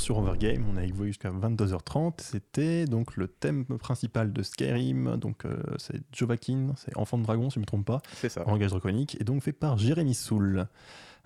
sur 0.00 0.18
Overgame, 0.18 0.64
on 0.72 0.76
a 0.76 0.84
évolué 0.84 1.10
jusqu'à 1.10 1.30
22h30. 1.30 2.14
C'était 2.18 2.86
donc 2.86 3.16
le 3.16 3.28
thème 3.28 3.64
principal 3.64 4.32
de 4.32 4.42
Skyrim, 4.42 5.16
donc 5.16 5.44
euh, 5.44 5.62
c'est 5.76 6.00
Jovakin, 6.12 6.72
c'est 6.76 6.96
Enfant 6.96 7.18
de 7.18 7.22
Dragon 7.22 7.50
si 7.50 7.54
je 7.54 7.58
ne 7.58 7.62
me 7.62 7.66
trompe 7.66 7.84
pas, 7.84 8.00
C'est 8.14 8.30
ça. 8.30 8.46
en 8.48 8.52
langage 8.52 8.70
draconique, 8.70 9.18
et 9.20 9.24
donc 9.24 9.42
fait 9.42 9.52
par 9.52 9.76
Jérémy 9.78 10.14
Soul, 10.14 10.66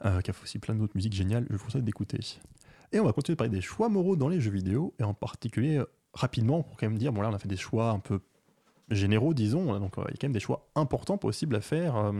euh, 0.04 0.20
qui 0.20 0.30
a 0.30 0.32
fait 0.34 0.42
aussi 0.42 0.58
plein 0.58 0.74
d'autres 0.74 0.96
musiques 0.96 1.14
géniales, 1.14 1.46
je 1.50 1.56
vous 1.56 1.64
conseille 1.64 1.82
d'écouter. 1.82 2.18
Et 2.92 2.98
on 3.00 3.04
va 3.04 3.12
continuer 3.12 3.34
de 3.34 3.38
parler 3.38 3.50
des 3.52 3.60
choix 3.60 3.88
moraux 3.88 4.16
dans 4.16 4.28
les 4.28 4.40
jeux 4.40 4.50
vidéo, 4.50 4.92
et 4.98 5.04
en 5.04 5.14
particulier 5.14 5.78
euh, 5.78 5.86
rapidement 6.12 6.62
pour 6.62 6.76
quand 6.76 6.86
même 6.88 6.98
dire, 6.98 7.12
bon 7.12 7.22
là 7.22 7.30
on 7.30 7.34
a 7.34 7.38
fait 7.38 7.48
des 7.48 7.56
choix 7.56 7.90
un 7.90 8.00
peu 8.00 8.20
généraux 8.90 9.34
disons, 9.34 9.78
donc 9.78 9.98
euh, 9.98 10.02
il 10.08 10.12
y 10.12 10.14
a 10.14 10.16
quand 10.20 10.26
même 10.26 10.32
des 10.32 10.40
choix 10.40 10.68
importants 10.74 11.16
possibles 11.16 11.54
à 11.54 11.60
faire. 11.60 12.12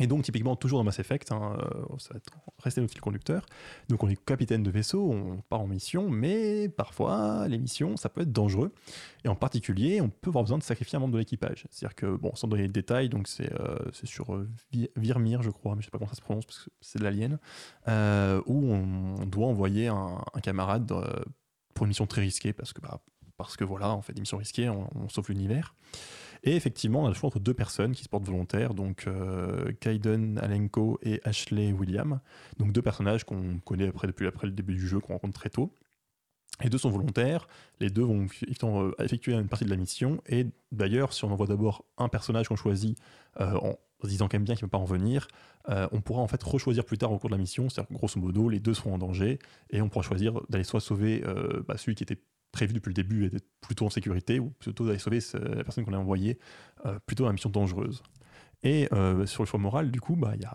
Et 0.00 0.06
donc, 0.06 0.22
typiquement, 0.22 0.56
toujours 0.56 0.78
dans 0.78 0.84
Mass 0.84 0.98
Effect, 0.98 1.30
hein, 1.30 1.58
euh, 1.60 1.98
ça 1.98 2.14
va 2.14 2.20
rester 2.58 2.80
notre 2.80 2.92
fil 2.92 3.02
conducteur. 3.02 3.44
Donc, 3.90 4.02
on 4.02 4.08
est 4.08 4.16
capitaine 4.24 4.62
de 4.62 4.70
vaisseau, 4.70 5.10
on 5.10 5.42
part 5.42 5.60
en 5.60 5.66
mission, 5.66 6.08
mais 6.08 6.70
parfois, 6.70 7.46
les 7.48 7.58
missions, 7.58 7.98
ça 7.98 8.08
peut 8.08 8.22
être 8.22 8.32
dangereux. 8.32 8.72
Et 9.24 9.28
en 9.28 9.34
particulier, 9.34 10.00
on 10.00 10.08
peut 10.08 10.30
avoir 10.30 10.44
besoin 10.44 10.56
de 10.56 10.62
sacrifier 10.62 10.96
un 10.96 11.00
membre 11.00 11.12
de 11.12 11.18
l'équipage. 11.18 11.66
C'est-à-dire 11.70 11.94
que, 11.94 12.16
bon, 12.16 12.34
sans 12.34 12.48
donner 12.48 12.66
de 12.66 12.72
détails, 12.72 13.10
donc 13.10 13.28
c'est 13.28 13.52
euh, 13.52 13.76
sur 13.92 14.34
euh, 14.34 14.48
Vi- 14.72 14.90
Virmir, 14.96 15.42
je 15.42 15.50
crois, 15.50 15.74
mais 15.74 15.82
je 15.82 15.86
sais 15.86 15.90
pas 15.90 15.98
comment 15.98 16.08
ça 16.08 16.16
se 16.16 16.22
prononce 16.22 16.46
parce 16.46 16.64
que 16.64 16.70
c'est 16.80 16.98
de 16.98 17.04
l'alien, 17.04 17.38
euh, 17.86 18.40
où 18.46 18.72
on, 18.72 19.26
doit 19.26 19.48
envoyer 19.48 19.88
un, 19.88 20.22
camarade 20.42 20.90
pour 21.74 21.84
une 21.84 21.88
mission 21.88 22.06
très 22.06 22.22
risquée 22.22 22.54
parce 22.54 22.72
que, 22.72 22.80
bah, 22.80 23.00
parce 23.36 23.56
que 23.56 23.64
voilà, 23.64 23.94
on 23.94 24.00
fait 24.00 24.14
des 24.14 24.20
missions 24.20 24.38
risquées, 24.38 24.70
on 24.70 25.08
sauve 25.08 25.28
l'univers. 25.28 25.74
Et 26.42 26.56
effectivement, 26.56 27.02
on 27.02 27.06
a 27.06 27.08
le 27.08 27.14
choix 27.14 27.28
entre 27.28 27.40
deux 27.40 27.54
personnes 27.54 27.92
qui 27.92 28.02
se 28.02 28.08
portent 28.08 28.24
volontaires, 28.24 28.74
donc 28.74 29.06
euh, 29.06 29.72
Kaiden 29.80 30.38
Alenko 30.38 30.98
et 31.02 31.20
Ashley 31.24 31.72
William, 31.72 32.20
donc 32.58 32.72
deux 32.72 32.82
personnages 32.82 33.24
qu'on 33.24 33.58
connaît 33.58 33.88
après, 33.88 34.06
depuis 34.06 34.26
le 34.26 34.50
début 34.50 34.74
du 34.74 34.86
jeu, 34.86 35.00
qu'on 35.00 35.14
rencontre 35.14 35.38
très 35.38 35.50
tôt. 35.50 35.74
Les 36.62 36.70
deux 36.70 36.78
sont 36.78 36.90
volontaires, 36.90 37.46
les 37.78 37.90
deux 37.90 38.02
vont 38.02 38.26
euh, 38.26 38.92
effectuer 39.02 39.34
une 39.34 39.48
partie 39.48 39.64
de 39.64 39.70
la 39.70 39.76
mission, 39.76 40.22
et 40.26 40.46
d'ailleurs, 40.72 41.12
si 41.12 41.24
on 41.24 41.32
envoie 41.32 41.46
d'abord 41.46 41.84
un 41.98 42.08
personnage 42.08 42.48
qu'on 42.48 42.56
choisit 42.56 42.98
euh, 43.40 43.54
en 43.56 43.78
se 44.02 44.08
disant 44.08 44.28
quand 44.28 44.38
même 44.38 44.44
bien 44.44 44.54
qu'il 44.54 44.64
ne 44.64 44.68
peut 44.68 44.78
pas 44.78 44.82
en 44.82 44.86
venir, 44.86 45.28
on 45.92 46.00
pourra 46.00 46.22
en 46.22 46.26
fait 46.26 46.42
rechoisir 46.42 46.86
plus 46.86 46.96
tard 46.96 47.12
au 47.12 47.18
cours 47.18 47.28
de 47.28 47.34
la 47.34 47.38
mission, 47.38 47.68
c'est-à-dire 47.68 47.94
grosso 47.94 48.18
modo, 48.18 48.48
les 48.48 48.60
deux 48.60 48.72
seront 48.72 48.94
en 48.94 48.98
danger, 48.98 49.38
et 49.68 49.82
on 49.82 49.90
pourra 49.90 50.02
choisir 50.02 50.40
d'aller 50.48 50.64
soit 50.64 50.80
sauver 50.80 51.22
bah, 51.68 51.76
celui 51.76 51.94
qui 51.94 52.02
était 52.02 52.18
prévu 52.52 52.72
depuis 52.72 52.90
le 52.90 52.94
début 52.94 53.26
et 53.26 53.30
d'être 53.30 53.48
plutôt 53.60 53.86
en 53.86 53.90
sécurité, 53.90 54.38
ou 54.38 54.50
plutôt 54.50 54.86
d'aller 54.86 54.98
sauver 54.98 55.20
la 55.34 55.64
personne 55.64 55.84
qu'on 55.84 55.92
a 55.92 55.98
envoyée 55.98 56.38
euh, 56.86 56.98
plutôt 57.06 57.24
dans 57.24 57.28
la 57.28 57.34
mission 57.34 57.50
dangereuse. 57.50 58.02
Et 58.62 58.88
euh, 58.92 59.24
sur 59.24 59.42
le 59.42 59.48
choix 59.48 59.58
moral, 59.58 59.90
du 59.90 60.00
coup, 60.00 60.16
bah, 60.16 60.32
il 60.34 60.42
y 60.42 60.44
a, 60.44 60.54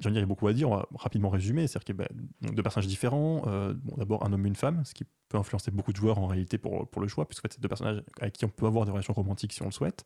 j'en 0.00 0.10
dirais 0.10 0.26
beaucoup 0.26 0.48
à 0.48 0.52
dire, 0.52 0.70
on 0.70 0.76
va 0.76 0.88
rapidement 0.96 1.28
résumer, 1.28 1.66
c'est-à-dire 1.66 1.84
qu'il 1.84 1.94
a 1.94 1.98
bah, 1.98 2.52
deux 2.52 2.62
personnages 2.62 2.88
différents, 2.88 3.42
euh, 3.46 3.74
bon, 3.76 3.96
d'abord 3.96 4.26
un 4.26 4.32
homme 4.32 4.44
et 4.44 4.48
une 4.48 4.56
femme, 4.56 4.84
ce 4.84 4.92
qui 4.94 5.04
peut 5.28 5.38
influencer 5.38 5.70
beaucoup 5.70 5.92
de 5.92 5.96
joueurs 5.96 6.18
en 6.18 6.26
réalité 6.26 6.58
pour, 6.58 6.88
pour 6.88 7.00
le 7.00 7.06
choix, 7.06 7.28
puisque 7.28 7.44
en 7.44 7.48
fait, 7.48 7.54
c'est 7.54 7.60
deux 7.60 7.68
personnages 7.68 8.02
avec 8.20 8.34
qui 8.34 8.44
on 8.44 8.48
peut 8.48 8.66
avoir 8.66 8.86
des 8.86 8.90
relations 8.90 9.12
romantiques 9.12 9.52
si 9.52 9.62
on 9.62 9.66
le 9.66 9.72
souhaite. 9.72 10.04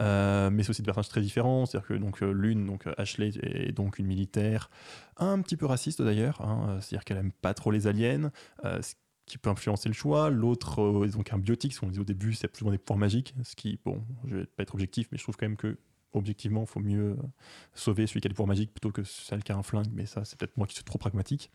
Mais 0.00 0.62
c'est 0.62 0.70
aussi 0.70 0.82
des 0.82 0.86
personnages 0.86 1.08
très 1.08 1.20
différents, 1.20 1.66
c'est-à-dire 1.66 1.88
que 2.12 2.24
l'une, 2.24 2.78
Ashley, 2.98 3.32
est 3.42 3.72
donc 3.72 3.98
une 3.98 4.06
militaire 4.06 4.70
un 5.16 5.42
petit 5.42 5.56
peu 5.56 5.66
raciste 5.66 6.00
d'ailleurs, 6.00 6.40
hein, 6.40 6.78
c'est-à-dire 6.80 7.04
qu'elle 7.04 7.16
aime 7.16 7.32
pas 7.32 7.52
trop 7.52 7.72
les 7.72 7.88
aliens, 7.88 8.30
ce 8.62 8.94
qui 9.28 9.38
peut 9.38 9.50
influencer 9.50 9.88
le 9.88 9.94
choix. 9.94 10.30
L'autre 10.30 10.80
euh, 10.80 11.06
est 11.06 11.10
donc 11.10 11.32
un 11.32 11.38
biotique, 11.38 11.74
ce 11.74 11.80
qu'on 11.80 11.88
disait 11.88 12.00
au 12.00 12.04
début, 12.04 12.32
c'est 12.32 12.48
plus 12.48 12.62
ou 12.62 12.66
moins 12.66 12.72
des 12.72 12.78
pouvoirs 12.78 12.98
magiques, 12.98 13.34
ce 13.42 13.54
qui, 13.54 13.78
bon, 13.84 14.02
je 14.26 14.36
vais 14.36 14.46
pas 14.46 14.62
être 14.62 14.74
objectif, 14.74 15.08
mais 15.12 15.18
je 15.18 15.22
trouve 15.22 15.36
quand 15.36 15.46
même 15.46 15.56
que 15.56 15.78
objectivement, 16.14 16.62
il 16.62 16.66
faut 16.66 16.80
mieux 16.80 17.10
euh, 17.10 17.16
sauver 17.74 18.06
celui 18.06 18.20
qui 18.20 18.26
a 18.26 18.30
des 18.30 18.34
pouvoirs 18.34 18.48
magiques 18.48 18.72
plutôt 18.72 18.90
que 18.90 19.04
celle 19.04 19.42
qui 19.42 19.52
a 19.52 19.56
un 19.56 19.62
flingue, 19.62 19.88
mais 19.92 20.06
ça, 20.06 20.24
c'est 20.24 20.38
peut-être 20.38 20.56
moi 20.56 20.66
qui 20.66 20.74
suis 20.74 20.84
trop 20.84 20.98
pragmatique. 20.98 21.50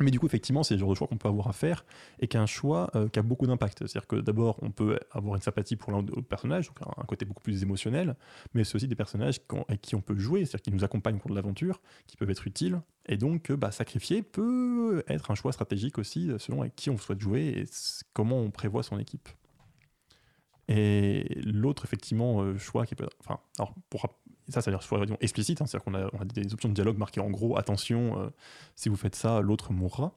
Mais 0.00 0.10
du 0.10 0.20
coup, 0.20 0.26
effectivement, 0.26 0.62
c'est 0.62 0.74
le 0.74 0.80
genre 0.80 0.90
de 0.90 0.94
choix 0.94 1.08
qu'on 1.08 1.16
peut 1.16 1.28
avoir 1.28 1.48
à 1.48 1.52
faire 1.52 1.84
et 2.20 2.28
qu'un 2.28 2.46
choix 2.46 2.90
euh, 2.94 3.08
qui 3.08 3.18
a 3.18 3.22
beaucoup 3.22 3.46
d'impact. 3.46 3.78
C'est-à-dire 3.78 4.06
que 4.06 4.16
d'abord, 4.16 4.58
on 4.62 4.70
peut 4.70 4.98
avoir 5.10 5.34
une 5.34 5.42
sympathie 5.42 5.76
pour 5.76 5.90
l'un 5.92 5.98
ou 5.98 6.06
l'autre 6.06 6.28
personnage, 6.28 6.68
donc 6.68 6.76
un, 6.82 7.04
côté 7.04 7.24
beaucoup 7.24 7.42
plus 7.42 7.62
émotionnel, 7.62 8.16
mais 8.54 8.64
c'est 8.64 8.76
aussi 8.76 8.86
des 8.86 8.94
personnages 8.94 9.40
avec 9.68 9.80
qui 9.80 9.96
on 9.96 10.00
peut 10.00 10.16
jouer, 10.16 10.44
c'est-à-dire 10.44 10.62
qui 10.62 10.72
nous 10.72 10.84
accompagnent 10.84 11.18
cours 11.18 11.30
de 11.30 11.36
l'aventure, 11.36 11.80
qui 12.06 12.16
peuvent 12.16 12.30
être 12.30 12.46
utiles. 12.46 12.80
Et 13.08 13.16
donc, 13.16 13.50
euh, 13.50 13.56
bah, 13.56 13.70
sacrifier 13.70 14.22
peut 14.22 15.02
être 15.08 15.30
un 15.30 15.34
choix 15.34 15.52
stratégique 15.52 15.98
aussi 15.98 16.30
euh, 16.30 16.38
selon 16.38 16.60
avec 16.60 16.76
qui 16.76 16.90
on 16.90 16.98
souhaite 16.98 17.20
jouer 17.20 17.48
et 17.56 17.64
comment 18.12 18.38
on 18.38 18.50
prévoit 18.50 18.82
son 18.82 18.98
équipe. 18.98 19.28
Et 20.68 21.40
l'autre, 21.44 21.84
effectivement, 21.84 22.42
euh, 22.42 22.58
choix 22.58 22.84
qui 22.84 22.94
peut. 22.94 23.08
Enfin, 23.20 23.40
alors, 23.58 23.74
pour, 23.88 24.02
ça, 24.48 24.60
c'est-à-dire 24.60 24.82
choix 24.82 25.04
disons, 25.04 25.16
explicite, 25.20 25.62
hein, 25.62 25.66
c'est-à-dire 25.66 25.84
qu'on 25.84 26.20
a, 26.20 26.24
des 26.26 26.52
options 26.52 26.68
de 26.68 26.74
dialogue 26.74 26.98
marquées 26.98 27.20
en 27.20 27.30
gros, 27.30 27.56
attention, 27.56 28.30
si 28.76 28.88
vous 28.90 28.96
faites 28.96 29.14
ça, 29.14 29.40
l'autre 29.40 29.72
mourra. 29.72 30.12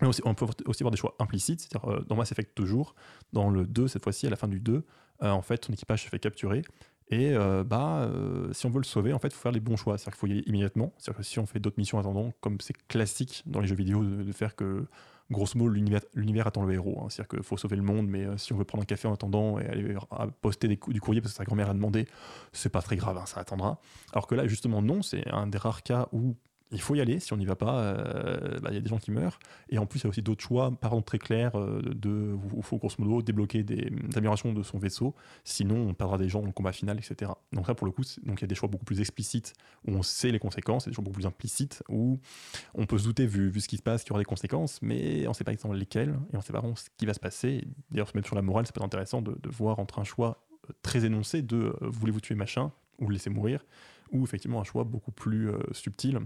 Mais 0.00 0.08
aussi- 0.08 0.22
on 0.24 0.34
peut 0.34 0.46
aussi 0.66 0.82
avoir 0.82 0.90
des 0.90 0.98
choix 0.98 1.14
implicites, 1.18 1.60
c'est-à-dire 1.60 1.88
euh, 1.90 2.04
dans 2.06 2.16
Mass 2.16 2.32
Effect 2.32 2.54
toujours, 2.54 2.94
dans 3.32 3.48
le 3.48 3.66
2, 3.66 3.88
cette 3.88 4.02
fois-ci, 4.02 4.26
à 4.26 4.30
la 4.30 4.36
fin 4.36 4.48
du 4.48 4.60
2, 4.60 4.84
euh, 5.22 5.30
en 5.30 5.42
fait, 5.42 5.58
ton 5.58 5.72
équipage 5.72 6.04
se 6.04 6.08
fait 6.08 6.18
capturer. 6.18 6.62
Et 7.08 7.34
euh, 7.34 7.62
bah, 7.62 8.00
euh, 8.00 8.52
si 8.52 8.66
on 8.66 8.70
veut 8.70 8.80
le 8.80 8.84
sauver, 8.84 9.12
en 9.12 9.18
fait, 9.18 9.28
il 9.28 9.34
faut 9.34 9.42
faire 9.42 9.52
les 9.52 9.60
bons 9.60 9.76
choix. 9.76 9.96
C'est-à-dire 9.96 10.12
qu'il 10.14 10.20
faut 10.20 10.26
y 10.26 10.32
aller 10.32 10.42
immédiatement. 10.46 10.92
C'est-à-dire 10.98 11.18
que 11.18 11.22
si 11.22 11.38
on 11.38 11.46
fait 11.46 11.60
d'autres 11.60 11.78
missions 11.78 11.98
en 11.98 12.00
attendant, 12.00 12.32
comme 12.40 12.60
c'est 12.60 12.76
classique 12.88 13.42
dans 13.46 13.60
les 13.60 13.68
jeux 13.68 13.76
vidéo 13.76 14.02
de, 14.02 14.32
faire 14.32 14.56
que, 14.56 14.86
grosso 15.30 15.56
modo, 15.56 15.72
l'univers, 15.72 16.46
attend 16.46 16.64
le 16.64 16.74
héros. 16.74 17.00
hein. 17.00 17.06
C'est-à-dire 17.08 17.28
qu'il 17.28 17.42
faut 17.44 17.56
sauver 17.56 17.76
le 17.76 17.82
monde, 17.82 18.08
mais 18.08 18.24
euh, 18.24 18.36
si 18.38 18.52
on 18.52 18.56
veut 18.56 18.64
prendre 18.64 18.82
un 18.82 18.86
café 18.86 19.06
en 19.06 19.14
attendant 19.14 19.60
et 19.60 19.66
aller 19.66 19.94
poster 20.40 20.66
du 20.66 21.00
courrier 21.00 21.20
parce 21.20 21.32
que 21.32 21.38
sa 21.38 21.44
grand-mère 21.44 21.70
a 21.70 21.74
demandé, 21.74 22.06
c'est 22.52 22.70
pas 22.70 22.82
très 22.82 22.96
grave, 22.96 23.16
hein, 23.18 23.26
ça 23.26 23.40
attendra. 23.40 23.80
Alors 24.12 24.26
que 24.26 24.34
là, 24.34 24.48
justement, 24.48 24.82
non, 24.82 25.02
c'est 25.02 25.28
un 25.28 25.46
des 25.46 25.58
rares 25.58 25.84
cas 25.84 26.08
où 26.12 26.34
il 26.72 26.80
faut 26.80 26.94
y 26.94 27.00
aller. 27.00 27.20
Si 27.20 27.32
on 27.32 27.36
n'y 27.36 27.46
va 27.46 27.56
pas, 27.56 27.78
euh, 27.80 28.58
bah, 28.60 28.70
il 28.70 28.74
y 28.74 28.78
a 28.78 28.80
des 28.80 28.88
gens 28.88 28.98
qui 28.98 29.10
meurent. 29.10 29.38
Et 29.68 29.78
en 29.78 29.86
plus, 29.86 30.00
il 30.00 30.04
y 30.04 30.06
a 30.06 30.10
aussi 30.10 30.22
d'autres 30.22 30.42
choix, 30.42 30.70
par 30.70 30.92
exemple, 30.92 31.06
très 31.06 31.18
clairs, 31.18 31.56
euh, 31.56 31.80
de, 31.82 32.10
où 32.10 32.56
il 32.56 32.62
faut 32.62 32.76
grosso 32.76 32.96
modo 32.98 33.22
débloquer 33.22 33.62
des, 33.62 33.90
améliorations 34.14 34.52
de 34.52 34.62
son 34.62 34.78
vaisseau. 34.78 35.14
Sinon, 35.44 35.76
on 35.88 35.94
perdra 35.94 36.18
des 36.18 36.28
gens 36.28 36.40
dans 36.40 36.46
le 36.46 36.52
combat 36.52 36.72
final, 36.72 36.98
etc. 36.98 37.30
Donc 37.52 37.68
là, 37.68 37.74
pour 37.74 37.86
le 37.86 37.92
coup, 37.92 38.02
il 38.02 38.40
y 38.40 38.44
a 38.44 38.46
des 38.46 38.54
choix 38.54 38.68
beaucoup 38.68 38.84
plus 38.84 39.00
explicites 39.00 39.54
où 39.86 39.92
on 39.92 40.02
sait 40.02 40.32
les 40.32 40.38
conséquences, 40.38 40.86
et 40.86 40.90
des 40.90 40.94
choix 40.94 41.04
beaucoup 41.04 41.16
plus 41.16 41.26
implicites 41.26 41.82
où 41.88 42.18
on 42.74 42.86
peut 42.86 42.98
se 42.98 43.04
douter, 43.04 43.26
vu, 43.26 43.48
vu 43.48 43.60
ce 43.60 43.68
qui 43.68 43.76
se 43.76 43.82
passe, 43.82 44.02
qu'il 44.02 44.10
y 44.10 44.12
aura 44.12 44.20
des 44.20 44.24
conséquences, 44.24 44.80
mais 44.82 45.26
on 45.26 45.30
ne 45.30 45.34
sait 45.34 45.44
pas 45.44 45.52
exactement 45.52 45.74
lesquelles, 45.74 46.10
et 46.32 46.34
on 46.34 46.38
ne 46.38 46.42
sait 46.42 46.52
pas 46.52 46.60
vraiment 46.60 46.76
ce 46.76 46.88
qui 46.96 47.06
va 47.06 47.14
se 47.14 47.20
passer. 47.20 47.64
D'ailleurs, 47.90 48.10
même 48.14 48.24
sur 48.24 48.34
la 48.34 48.42
morale, 48.42 48.66
c'est 48.66 48.74
pas 48.74 48.84
intéressant 48.84 49.22
de, 49.22 49.36
voir 49.48 49.78
entre 49.78 50.00
un 50.00 50.04
choix 50.04 50.44
euh, 50.68 50.72
très 50.82 51.04
énoncé 51.04 51.40
de 51.40 51.74
voulez-vous 51.80 52.20
tuer 52.20 52.34
machin 52.34 52.72
ou 52.98 53.06
le 53.06 53.12
laisser 53.12 53.30
mourir, 53.30 53.64
ou 54.10 54.24
effectivement 54.24 54.60
un 54.60 54.64
choix 54.64 54.84
beaucoup 54.84 55.12
plus 55.12 55.50
subtil 55.72 56.20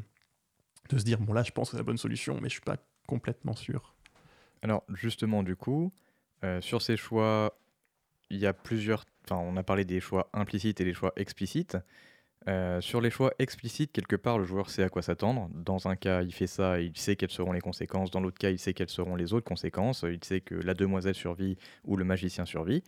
de 0.89 0.99
se 0.99 1.05
dire 1.05 1.19
bon 1.21 1.33
là 1.33 1.43
je 1.43 1.53
pense 1.53 1.69
que 1.69 1.73
c'est 1.73 1.77
la 1.77 1.85
bonne 1.85 1.99
solution 1.99 2.39
mais 2.41 2.49
je 2.49 2.55
suis 2.55 2.61
pas 2.63 2.77
complètement 3.07 3.55
sûr. 3.55 3.95
Alors 4.63 4.85
justement, 4.93 5.43
du 5.43 5.57
coup, 5.57 5.93
euh, 6.45 6.61
sur 6.61 6.83
ces 6.83 6.97
choix, 6.97 7.59
il 8.31 8.39
y 8.39 8.47
a 8.47 8.53
plusieurs... 8.53 9.05
Enfin, 9.25 9.37
on 9.37 9.57
a 9.57 9.63
parlé 9.63 9.85
des 9.85 10.01
choix 10.01 10.29
implicites 10.33 10.81
et 10.81 10.85
des 10.85 10.95
choix 10.95 11.13
explicites. 11.17 11.77
Euh, 12.49 12.81
sur 12.81 13.01
les 13.01 13.11
choix 13.11 13.33
explicites, 13.39 13.93
quelque 13.93 14.17
part, 14.17 14.39
le 14.39 14.45
joueur 14.45 14.71
sait 14.71 14.83
à 14.83 14.89
quoi 14.89 15.03
s'attendre. 15.03 15.51
Dans 15.53 15.89
un 15.89 15.97
cas, 15.97 16.23
il 16.23 16.33
fait 16.33 16.47
ça, 16.47 16.81
il 16.81 16.97
sait 16.97 17.17
quelles 17.17 17.31
seront 17.31 17.53
les 17.53 17.61
conséquences. 17.61 18.11
Dans 18.11 18.21
l'autre 18.21 18.39
cas, 18.39 18.51
il 18.51 18.59
sait 18.59 18.73
quelles 18.73 18.89
seront 18.89 19.17
les 19.17 19.33
autres 19.33 19.47
conséquences. 19.47 20.05
Il 20.09 20.23
sait 20.25 20.41
que 20.41 20.55
la 20.55 20.75
demoiselle 20.75 21.15
survit 21.15 21.57
ou 21.85 21.97
le 21.97 22.05
magicien 22.05 22.47
survit. 22.47 22.83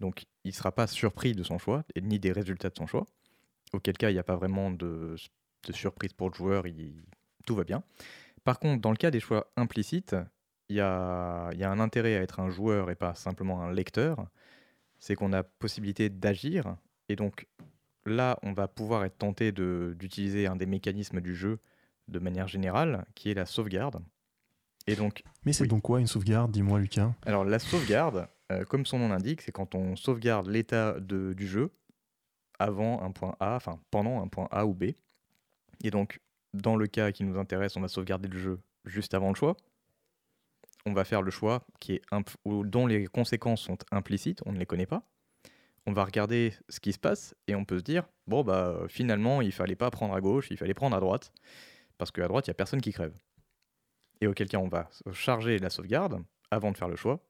Donc, 0.00 0.26
il 0.44 0.48
ne 0.48 0.54
sera 0.54 0.72
pas 0.72 0.86
surpris 0.86 1.32
de 1.32 1.42
son 1.42 1.58
choix, 1.58 1.82
et 1.94 2.02
ni 2.02 2.18
des 2.18 2.30
résultats 2.30 2.68
de 2.68 2.76
son 2.76 2.86
choix. 2.86 3.06
Auquel 3.72 3.96
cas, 3.96 4.10
il 4.10 4.12
n'y 4.12 4.18
a 4.18 4.24
pas 4.24 4.36
vraiment 4.36 4.70
de, 4.70 5.16
de 5.66 5.72
surprise 5.72 6.12
pour 6.12 6.28
le 6.30 6.34
joueur, 6.34 6.66
tout 7.46 7.54
va 7.54 7.64
bien. 7.64 7.82
Par 8.44 8.58
contre, 8.60 8.82
dans 8.82 8.90
le 8.90 8.96
cas 8.96 9.10
des 9.10 9.20
choix 9.20 9.50
implicites, 9.56 10.14
il 10.68 10.76
y 10.76 10.80
a, 10.80 11.48
il 11.52 11.58
y 11.58 11.64
a 11.64 11.70
un 11.70 11.80
intérêt 11.80 12.16
à 12.16 12.20
être 12.22 12.40
un 12.40 12.50
joueur 12.50 12.90
et 12.90 12.94
pas 12.94 13.14
simplement 13.14 13.62
un 13.62 13.72
lecteur. 13.72 14.26
C'est 14.98 15.14
qu'on 15.14 15.32
a 15.32 15.42
possibilité 15.42 16.10
d'agir. 16.10 16.76
Et 17.08 17.16
donc, 17.16 17.46
là, 18.04 18.38
on 18.42 18.52
va 18.52 18.68
pouvoir 18.68 19.04
être 19.04 19.16
tenté 19.18 19.52
de- 19.52 19.94
d'utiliser 19.98 20.46
un 20.46 20.56
des 20.56 20.66
mécanismes 20.66 21.20
du 21.20 21.34
jeu 21.34 21.58
de 22.08 22.18
manière 22.18 22.48
générale, 22.48 23.04
qui 23.14 23.30
est 23.30 23.34
la 23.34 23.46
sauvegarde. 23.46 24.02
Et 24.86 24.94
donc, 24.96 25.22
Mais 25.44 25.52
c'est 25.52 25.62
Oui. 25.62 25.68
donc 25.68 25.82
quoi 25.82 26.00
une 26.00 26.06
sauvegarde? 26.06 26.50
Dis-moi 26.52 26.78
Lucas. 26.78 27.12
alors 27.24 27.44
la 27.44 27.58
sauvegarde, 27.58 28.28
euh, 28.52 28.64
comme 28.64 28.86
son 28.86 28.98
nom 29.00 29.08
l'indique, 29.08 29.42
c'est 29.42 29.52
quand 29.52 29.74
on 29.74 29.96
sauvegarde 29.96 30.46
l'état 30.48 30.98
du 31.00 31.46
jeu 31.46 31.70
avant 32.58 33.02
un 33.02 33.10
point 33.10 33.34
A, 33.40 33.56
enfin 33.56 33.80
pendant 33.90 34.22
un 34.22 34.28
point 34.28 34.48
A 34.50 34.66
ou 34.66 34.74
B. 34.74 34.92
Et 35.82 35.90
donc, 35.90 36.20
dans 36.54 36.76
le 36.76 36.86
cas 36.86 37.12
qui 37.12 37.24
nous 37.24 37.38
intéresse, 37.38 37.76
on 37.76 37.80
va 37.80 37.88
sauvegarder 37.88 38.28
le 38.28 38.38
jeu 38.38 38.60
juste 38.84 39.14
avant 39.14 39.28
le 39.28 39.34
choix. 39.34 39.56
On 40.84 40.92
va 40.92 41.04
faire 41.04 41.22
le 41.22 41.30
choix 41.30 41.66
qui 41.80 41.94
est 41.94 42.02
imp- 42.12 42.36
ou 42.44 42.64
dont 42.64 42.86
les 42.86 43.06
conséquences 43.06 43.62
sont 43.62 43.78
implicites, 43.90 44.40
on 44.46 44.52
ne 44.52 44.58
les 44.58 44.66
connaît 44.66 44.86
pas. 44.86 45.02
On 45.86 45.92
va 45.92 46.04
regarder 46.04 46.52
ce 46.68 46.80
qui 46.80 46.92
se 46.92 46.98
passe 46.98 47.34
et 47.46 47.54
on 47.54 47.64
peut 47.64 47.78
se 47.78 47.84
dire 47.84 48.08
bon 48.26 48.42
bah 48.42 48.80
finalement 48.88 49.40
il 49.40 49.52
fallait 49.52 49.76
pas 49.76 49.90
prendre 49.90 50.14
à 50.14 50.20
gauche, 50.20 50.48
il 50.50 50.56
fallait 50.56 50.74
prendre 50.74 50.96
à 50.96 51.00
droite 51.00 51.32
parce 51.98 52.10
qu'à 52.10 52.26
droite 52.26 52.46
il 52.46 52.50
y 52.50 52.52
a 52.52 52.54
personne 52.54 52.80
qui 52.80 52.92
crève. 52.92 53.14
Et 54.20 54.26
auquel 54.26 54.48
cas 54.48 54.58
on 54.58 54.68
va 54.68 54.88
charger 55.12 55.58
la 55.58 55.70
sauvegarde 55.70 56.24
avant 56.50 56.72
de 56.72 56.76
faire 56.76 56.88
le 56.88 56.96
choix 56.96 57.20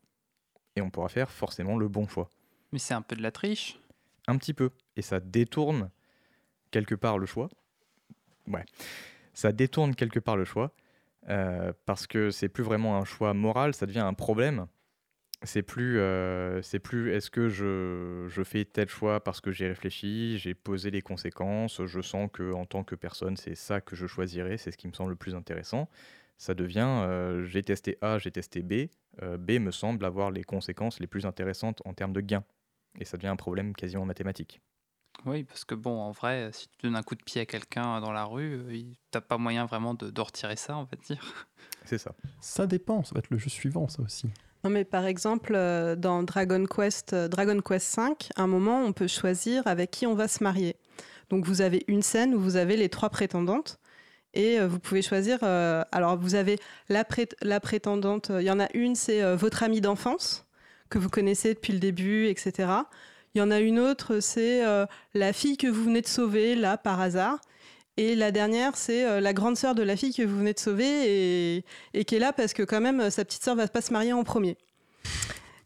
et 0.75 0.81
on 0.81 0.91
pourra 0.91 1.09
faire 1.09 1.31
forcément 1.31 1.77
le 1.77 1.89
bon 1.89 2.07
choix. 2.07 2.31
Mais 2.73 2.79
c'est 2.79 2.95
un 2.95 3.03
peu 3.03 3.17
de 3.17 3.23
la 3.23 3.31
triche. 3.31 3.79
Un 4.27 4.39
petit 4.39 4.55
peu. 4.55 4.71
Et 4.97 5.03
ça 5.03 5.21
détourne 5.21 5.91
quelque 6.71 6.95
part 6.95 7.19
le 7.19 7.27
choix. 7.27 7.49
Ouais. 8.49 8.65
Ça 9.35 9.53
détourne 9.53 9.95
quelque 9.95 10.21
part 10.21 10.37
le 10.37 10.45
choix. 10.45 10.73
euh, 11.29 11.73
parce 11.87 12.07
que 12.07 12.31
c'est 12.31 12.49
plus 12.49 12.65
vraiment 12.65 12.97
un 12.99 13.05
choix 13.05 13.35
moral, 13.35 13.75
ça 13.75 13.87
devient 13.87 14.01
un 14.01 14.15
problème. 14.15 14.67
C'est 15.43 15.63
plus, 15.63 15.99
euh, 16.01 16.63
plus 16.83 17.13
est-ce 17.15 17.31
que 17.31 17.49
je, 17.51 18.27
je 18.29 18.43
fais 18.45 18.65
tel 18.65 18.89
choix 18.89 19.23
parce 19.23 19.41
que 19.41 19.53
j'ai 19.53 19.69
réfléchi, 19.69 20.39
j'ai 20.39 20.55
posé 20.55 20.91
les 20.91 21.03
conséquences, 21.03 21.85
je 21.85 22.01
sens 22.01 22.31
que 22.33 22.53
en 22.55 22.65
tant 22.67 22.85
que 22.85 22.95
personne, 22.95 23.37
c'est 23.37 23.55
ça 23.55 23.81
que 23.81 23.97
je 23.97 24.07
choisirais, 24.07 24.57
c'est 24.59 24.71
ce 24.73 24.79
qui 24.79 24.89
me 24.89 24.93
semble 24.95 25.11
le 25.11 25.17
plus 25.17 25.35
intéressant. 25.35 25.89
Ça 26.39 26.55
devient 26.55 26.87
euh, 27.07 27.45
j'ai 27.45 27.63
testé 27.63 27.99
A, 28.03 28.19
j'ai 28.19 28.31
testé 28.33 28.63
B, 28.63 28.89
B 29.39 29.53
me 29.61 29.71
semble 29.73 30.05
avoir 30.05 30.31
les 30.31 30.45
conséquences 30.45 31.01
les 31.01 31.07
plus 31.07 31.27
intéressantes 31.27 31.83
en 31.87 31.95
termes 31.95 32.13
de 32.13 32.21
gain. 32.21 32.45
Et 33.01 33.05
ça 33.05 33.17
devient 33.17 33.29
un 33.29 33.37
problème 33.37 33.75
quasiment 33.75 34.07
mathématique. 34.07 34.61
Oui, 35.25 35.43
parce 35.45 35.65
que 35.65 35.75
bon, 35.75 35.99
en 36.01 36.13
vrai, 36.13 36.51
si 36.53 36.69
tu 36.69 36.87
donnes 36.87 36.97
un 36.97 37.03
coup 37.03 37.15
de 37.17 37.23
pied 37.23 37.41
à 37.41 37.47
quelqu'un 37.47 38.01
dans 38.01 38.13
la 38.13 38.25
rue, 38.25 38.55
euh, 38.69 38.75
il- 38.75 38.97
t'as 39.11 39.21
pas 39.21 39.39
moyen 39.39 39.67
vraiment 39.67 39.95
de, 39.95 40.11
de 40.11 40.21
retirer 40.21 40.57
ça, 40.57 40.77
on 40.77 40.83
va 40.85 40.97
dire. 41.07 41.47
C'est 41.85 41.99
ça. 41.99 42.13
Ça 42.41 42.67
dépend, 42.67 43.03
ça 43.03 43.15
va 43.15 43.21
être 43.21 43.31
le 43.31 43.39
jeu 43.39 43.49
suivant 43.51 43.89
ça 43.89 44.03
aussi. 44.03 44.29
Non, 44.65 44.71
mais 44.71 44.85
par 44.85 45.07
exemple, 45.07 45.53
euh, 45.55 45.97
dans 45.97 46.23
Dragon 46.23 46.65
Quest, 46.67 47.13
euh, 47.13 47.29
Dragon 47.29 47.61
Quest 47.61 47.87
5, 47.87 48.29
à 48.37 48.43
un 48.43 48.47
moment, 48.47 48.81
on 48.83 48.93
peut 48.93 49.07
choisir 49.09 49.67
avec 49.67 49.91
qui 49.91 50.07
on 50.07 50.15
va 50.15 50.29
se 50.29 50.43
marier. 50.45 50.77
Donc, 51.31 51.45
vous 51.45 51.61
avez 51.61 51.85
une 51.89 52.03
scène 52.03 52.35
où 52.35 52.41
vous 52.41 52.57
avez 52.57 52.77
les 52.77 52.89
trois 52.89 53.11
prétendantes. 53.11 53.79
Et 54.35 54.61
vous 54.61 54.79
pouvez 54.79 55.01
choisir. 55.01 55.39
euh, 55.45 55.83
alors, 55.93 56.19
vous 56.19 56.35
avez 56.35 56.59
la, 56.91 57.05
pré- 57.05 57.29
la 57.41 57.59
prétendante. 57.59 58.31
euh, 58.31 58.43
Il 58.43 58.45
y 58.45 58.51
en 58.51 58.61
a 58.61 58.69
une, 58.75 58.95
c'est 58.95 59.23
euh, 59.23 59.35
votre 59.35 59.63
amie 59.63 59.81
d'enfance, 59.81 60.47
que 60.91 60.99
vous 60.99 61.09
connaissez 61.09 61.55
depuis 61.55 61.73
le 61.73 61.79
début, 61.79 62.27
etc. 62.27 62.69
Il 63.37 63.41
y 63.41 63.43
en 63.43 63.51
a 63.51 63.61
une 63.61 63.79
autre, 63.79 64.21
c'est 64.21 64.65
euh, 64.65 64.87
la 65.13 65.35
fille 65.35 65.59
que 65.59 65.67
vous 65.67 65.85
venez 65.85 66.01
de 66.01 66.07
sauver, 66.07 66.55
là, 66.55 66.79
par 66.79 67.03
hasard. 67.03 67.39
Et 67.99 68.15
la 68.15 68.31
dernière, 68.31 68.79
c'est 68.79 69.05
euh, 69.05 69.21
la 69.21 69.35
grande 69.35 69.59
sœur 69.59 69.75
de 69.75 69.83
la 69.83 69.95
fille 69.95 70.15
que 70.15 70.23
vous 70.23 70.39
venez 70.39 70.55
de 70.55 70.59
sauver 70.59 71.63
et, 71.93 72.05
qui 72.07 72.15
est 72.15 72.19
là 72.19 72.33
parce 72.33 72.55
que 72.55 72.63
quand 72.63 72.81
même 72.81 72.99
euh, 72.99 73.11
sa 73.11 73.27
petite 73.27 73.45
sœur 73.45 73.55
va 73.55 73.69
pas 73.69 73.83
se 73.83 73.93
marier 73.93 74.15
en 74.15 74.25
premier. 74.25 74.57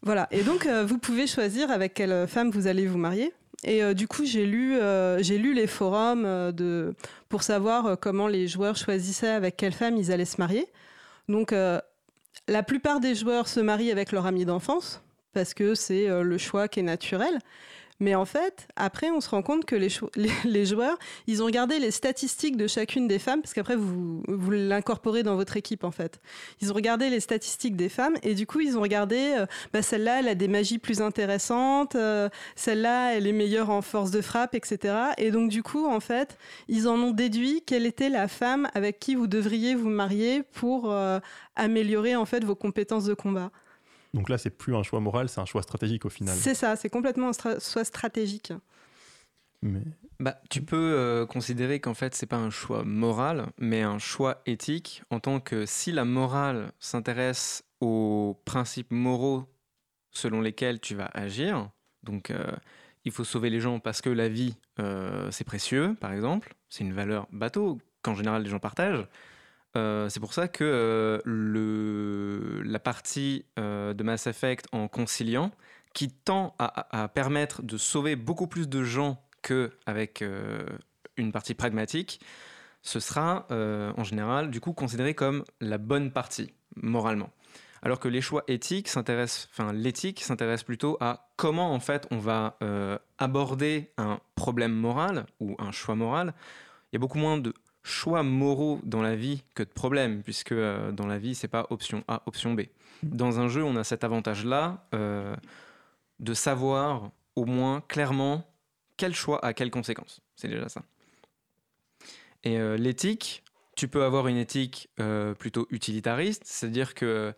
Voilà. 0.01 0.27
Et 0.31 0.43
donc 0.43 0.67
vous 0.67 0.97
pouvez 0.97 1.27
choisir 1.27 1.71
avec 1.71 1.93
quelle 1.93 2.27
femme 2.27 2.51
vous 2.51 2.67
allez 2.67 2.87
vous 2.87 2.97
marier. 2.97 3.31
Et 3.63 3.93
du 3.93 4.05
coup, 4.05 4.25
j'ai 4.25 4.45
lu, 4.45 4.77
lu 5.21 5.53
les 5.53 5.67
forums 5.67 6.51
de, 6.51 6.93
pour 7.29 7.41
savoir 7.41 7.97
comment 7.97 8.27
les 8.27 8.49
joueurs 8.49 8.75
choisissaient 8.75 9.29
avec 9.29 9.55
quelle 9.55 9.71
femme 9.71 9.95
ils 9.95 10.11
allaient 10.11 10.25
se 10.25 10.41
marier. 10.41 10.67
Donc, 11.29 11.51
la 11.53 12.63
plupart 12.63 12.99
des 12.99 13.15
joueurs 13.15 13.47
se 13.47 13.61
marient 13.61 13.91
avec 13.91 14.11
leur 14.11 14.25
ami 14.25 14.43
d'enfance 14.43 15.01
parce 15.33 15.53
que 15.53 15.75
c'est 15.75 16.09
euh, 16.09 16.23
le 16.23 16.37
choix 16.37 16.67
qui 16.67 16.79
est 16.79 16.83
naturel. 16.83 17.39
Mais 18.01 18.15
en 18.15 18.25
fait, 18.25 18.67
après, 18.75 19.11
on 19.11 19.21
se 19.21 19.29
rend 19.29 19.43
compte 19.43 19.63
que 19.63 19.75
les, 19.75 20.65
joueurs, 20.65 20.97
ils 21.27 21.43
ont 21.43 21.45
regardé 21.45 21.77
les 21.77 21.91
statistiques 21.91 22.57
de 22.57 22.65
chacune 22.65 23.07
des 23.07 23.19
femmes, 23.19 23.43
parce 23.43 23.53
qu'après, 23.53 23.75
vous, 23.75 24.23
vous 24.27 24.49
l'incorporez 24.49 25.21
dans 25.21 25.35
votre 25.35 25.55
équipe, 25.55 25.83
en 25.83 25.91
fait. 25.91 26.19
Ils 26.61 26.71
ont 26.71 26.73
regardé 26.73 27.11
les 27.11 27.19
statistiques 27.19 27.75
des 27.75 27.89
femmes, 27.89 28.15
et 28.23 28.33
du 28.33 28.47
coup, 28.47 28.59
ils 28.59 28.75
ont 28.75 28.81
regardé, 28.81 29.35
euh, 29.37 29.45
bah, 29.71 29.83
celle-là, 29.83 30.21
elle 30.21 30.29
a 30.29 30.33
des 30.33 30.47
magies 30.47 30.79
plus 30.79 30.99
intéressantes, 30.99 31.93
euh, 31.93 32.27
celle-là, 32.55 33.13
elle 33.13 33.27
est 33.27 33.33
meilleure 33.33 33.69
en 33.69 33.83
force 33.83 34.09
de 34.09 34.21
frappe, 34.21 34.55
etc. 34.55 34.95
Et 35.19 35.29
donc, 35.29 35.51
du 35.51 35.61
coup, 35.61 35.85
en 35.85 35.99
fait, 35.99 36.39
ils 36.69 36.87
en 36.87 36.95
ont 36.95 37.11
déduit 37.11 37.61
quelle 37.67 37.85
était 37.85 38.09
la 38.09 38.27
femme 38.27 38.67
avec 38.73 38.97
qui 38.97 39.13
vous 39.13 39.27
devriez 39.27 39.75
vous 39.75 39.89
marier 39.89 40.41
pour 40.41 40.91
améliorer, 41.55 42.15
en 42.15 42.25
fait, 42.25 42.43
vos 42.43 42.55
compétences 42.55 43.05
de 43.05 43.13
combat. 43.13 43.51
Donc 44.13 44.29
là, 44.29 44.37
c'est 44.37 44.49
plus 44.49 44.75
un 44.75 44.83
choix 44.83 44.99
moral, 44.99 45.29
c'est 45.29 45.39
un 45.39 45.45
choix 45.45 45.61
stratégique 45.61 46.05
au 46.05 46.09
final. 46.09 46.35
C'est 46.35 46.53
ça, 46.55 46.75
c'est 46.75 46.89
complètement 46.89 47.29
un 47.29 47.31
stra- 47.31 47.59
soit 47.59 47.85
stratégique. 47.85 48.53
Mais 49.61 49.83
Bah, 50.19 50.39
tu 50.49 50.61
peux 50.63 50.75
euh, 50.97 51.25
considérer 51.25 51.79
qu'en 51.79 51.93
fait, 51.93 52.13
c'est 52.15 52.25
pas 52.25 52.37
un 52.37 52.49
choix 52.49 52.83
moral, 52.83 53.47
mais 53.57 53.81
un 53.81 53.99
choix 53.99 54.41
éthique, 54.45 55.03
en 55.09 55.19
tant 55.19 55.39
que 55.39 55.65
si 55.65 55.91
la 55.91 56.05
morale 56.05 56.71
s'intéresse 56.79 57.63
aux 57.79 58.39
principes 58.45 58.91
moraux 58.91 59.45
selon 60.11 60.41
lesquels 60.41 60.79
tu 60.79 60.93
vas 60.95 61.09
agir, 61.13 61.69
donc 62.03 62.31
euh, 62.31 62.51
il 63.05 63.11
faut 63.11 63.23
sauver 63.23 63.49
les 63.49 63.59
gens 63.59 63.79
parce 63.79 64.01
que 64.01 64.09
la 64.09 64.29
vie, 64.29 64.57
euh, 64.79 65.31
c'est 65.31 65.43
précieux, 65.45 65.95
par 65.99 66.11
exemple, 66.11 66.55
c'est 66.69 66.83
une 66.83 66.93
valeur 66.93 67.27
bateau 67.31 67.79
qu'en 68.01 68.13
général 68.15 68.43
les 68.43 68.49
gens 68.49 68.59
partagent. 68.59 69.07
Euh, 69.77 70.09
c'est 70.09 70.19
pour 70.19 70.33
ça 70.33 70.47
que 70.47 71.21
euh, 71.25 72.61
la 72.65 72.79
partie 72.79 73.45
euh, 73.57 73.93
de 73.93 74.03
Mass 74.03 74.27
Effect 74.27 74.65
en 74.71 74.87
conciliant, 74.87 75.51
qui 75.93 76.09
tend 76.09 76.55
à, 76.57 77.09
permettre 77.09 77.63
de 77.63 77.77
sauver 77.77 78.15
beaucoup 78.15 78.47
plus 78.47 78.69
de 78.69 78.81
gens 78.81 79.21
qu'avec 79.41 80.23
une 81.17 81.33
partie 81.33 81.53
pragmatique, 81.53 82.21
ce 82.81 83.01
sera 83.01 83.45
en 83.49 84.03
général 84.05 84.51
du 84.51 84.61
coup 84.61 84.71
considéré 84.71 85.13
comme 85.15 85.43
la 85.59 85.77
bonne 85.77 86.11
partie, 86.11 86.53
moralement. 86.77 87.29
Alors 87.81 87.99
que 87.99 88.07
les 88.07 88.21
choix 88.21 88.45
éthiques 88.47 88.87
s'intéressent, 88.87 89.49
enfin 89.51 89.73
l'éthique 89.73 90.21
s'intéresse 90.21 90.63
plutôt 90.63 90.95
à 91.01 91.29
comment 91.35 91.73
en 91.73 91.81
fait 91.81 92.07
on 92.09 92.19
va 92.19 92.57
aborder 93.17 93.91
un 93.97 94.21
problème 94.35 94.71
moral 94.71 95.25
ou 95.41 95.57
un 95.59 95.73
choix 95.73 95.95
moral. 95.95 96.33
Il 96.91 96.95
y 96.95 96.97
a 96.97 96.99
beaucoup 96.99 97.19
moins 97.19 97.37
de 97.37 97.53
choix 97.83 98.23
moraux 98.23 98.79
dans 98.83 99.01
la 99.01 99.15
vie 99.15 99.43
que 99.55 99.63
de 99.63 99.69
problèmes, 99.69 100.23
puisque 100.23 100.51
euh, 100.51 100.91
dans 100.91 101.07
la 101.07 101.17
vie 101.17 101.35
c'est 101.35 101.47
pas 101.47 101.67
option 101.69 102.03
A, 102.07 102.21
option 102.25 102.53
B. 102.53 102.61
Dans 103.03 103.39
un 103.39 103.47
jeu, 103.47 103.63
on 103.63 103.75
a 103.75 103.83
cet 103.83 104.03
avantage-là 104.03 104.87
euh, 104.93 105.35
de 106.19 106.33
savoir 106.33 107.11
au 107.35 107.45
moins 107.45 107.81
clairement 107.81 108.47
quel 108.97 109.15
choix 109.15 109.43
a 109.43 109.53
quelles 109.53 109.71
conséquences. 109.71 110.21
C'est 110.35 110.47
déjà 110.47 110.69
ça. 110.69 110.83
Et 112.43 112.59
euh, 112.59 112.77
l'éthique, 112.77 113.43
tu 113.75 113.87
peux 113.87 114.03
avoir 114.03 114.27
une 114.27 114.37
éthique 114.37 114.89
plutôt 115.39 115.65
utilitariste, 115.71 116.43
c'est-à-dire 116.45 116.93
que 116.93 117.33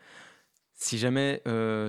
si 0.73 0.97
jamais 0.97 1.41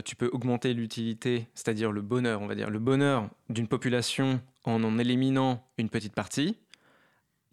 tu 0.04 0.14
peux 0.14 0.28
augmenter 0.32 0.74
l'utilité, 0.74 1.48
c'est-à-dire 1.54 1.90
le 1.90 2.02
bonheur, 2.02 2.40
on 2.40 2.46
va 2.46 2.54
dire, 2.54 2.70
le 2.70 2.78
bonheur 2.78 3.28
d'une 3.48 3.66
population 3.66 4.40
en 4.64 4.84
en 4.84 4.98
éliminant 4.98 5.66
une 5.78 5.88
petite 5.88 6.14
partie, 6.14 6.56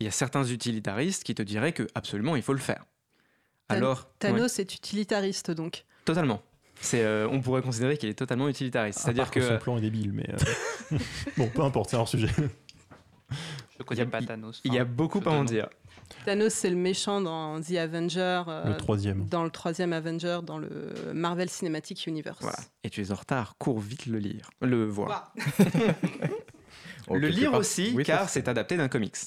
il 0.01 0.05
y 0.05 0.07
a 0.07 0.11
certains 0.11 0.43
utilitaristes 0.43 1.23
qui 1.23 1.35
te 1.35 1.43
diraient 1.43 1.73
que 1.73 1.87
absolument 1.95 2.35
il 2.35 2.41
faut 2.41 2.53
le 2.53 2.59
faire. 2.59 2.85
Alors, 3.69 3.99
ouais, 3.99 4.05
Thanos 4.19 4.59
est 4.59 4.73
utilitariste 4.75 5.51
donc. 5.51 5.85
totalement. 6.05 6.41
C'est, 6.83 7.03
euh, 7.03 7.27
on 7.31 7.41
pourrait 7.41 7.61
considérer 7.61 7.95
qu'il 7.95 8.09
est 8.09 8.15
totalement 8.15 8.49
utilitariste. 8.49 8.97
C'est-à-dire 8.99 9.25
part 9.25 9.31
que 9.31 9.41
son 9.41 9.59
plan 9.59 9.77
est 9.77 9.81
débile, 9.81 10.11
mais 10.13 10.27
euh, 10.31 10.97
bon, 11.37 11.47
peu 11.49 11.61
importe, 11.61 11.91
c'est 11.91 11.95
hors 11.95 12.07
sujet. 12.09 12.27
Je 13.77 13.83
connais 13.83 14.01
Il 14.01 14.03
y 14.05 14.07
a- 14.07 14.09
pas 14.09 14.21
Thanos. 14.23 14.61
il 14.63 14.73
y 14.73 14.79
a 14.79 14.81
enfin, 14.81 14.91
beaucoup 14.91 15.21
à 15.23 15.31
en 15.31 15.43
dire. 15.43 15.69
Thanos, 16.25 16.51
c'est 16.53 16.71
le 16.71 16.75
méchant 16.75 17.21
dans 17.21 17.61
The 17.61 17.73
Avenger, 17.75 18.41
euh, 18.47 18.65
Le 18.71 18.77
troisième. 18.77 19.27
dans 19.27 19.43
le 19.43 19.51
troisième 19.51 19.93
Avenger, 19.93 20.39
dans 20.43 20.57
le 20.57 20.93
Marvel 21.13 21.49
Cinematic 21.49 22.07
Universe. 22.07 22.39
Voilà. 22.41 22.57
Et 22.83 22.89
tu 22.89 23.01
es 23.03 23.11
en 23.11 23.15
retard, 23.15 23.55
cours 23.59 23.79
vite 23.79 24.07
le 24.07 24.17
lire, 24.17 24.49
le 24.61 24.83
voir. 24.85 25.33
Oh, 27.07 27.15
le 27.15 27.27
lire 27.27 27.53
aussi, 27.55 27.91
oui, 27.95 28.03
car 28.03 28.29
c'est 28.29 28.47
adapté 28.47 28.77
d'un 28.77 28.87
comics. 28.87 29.17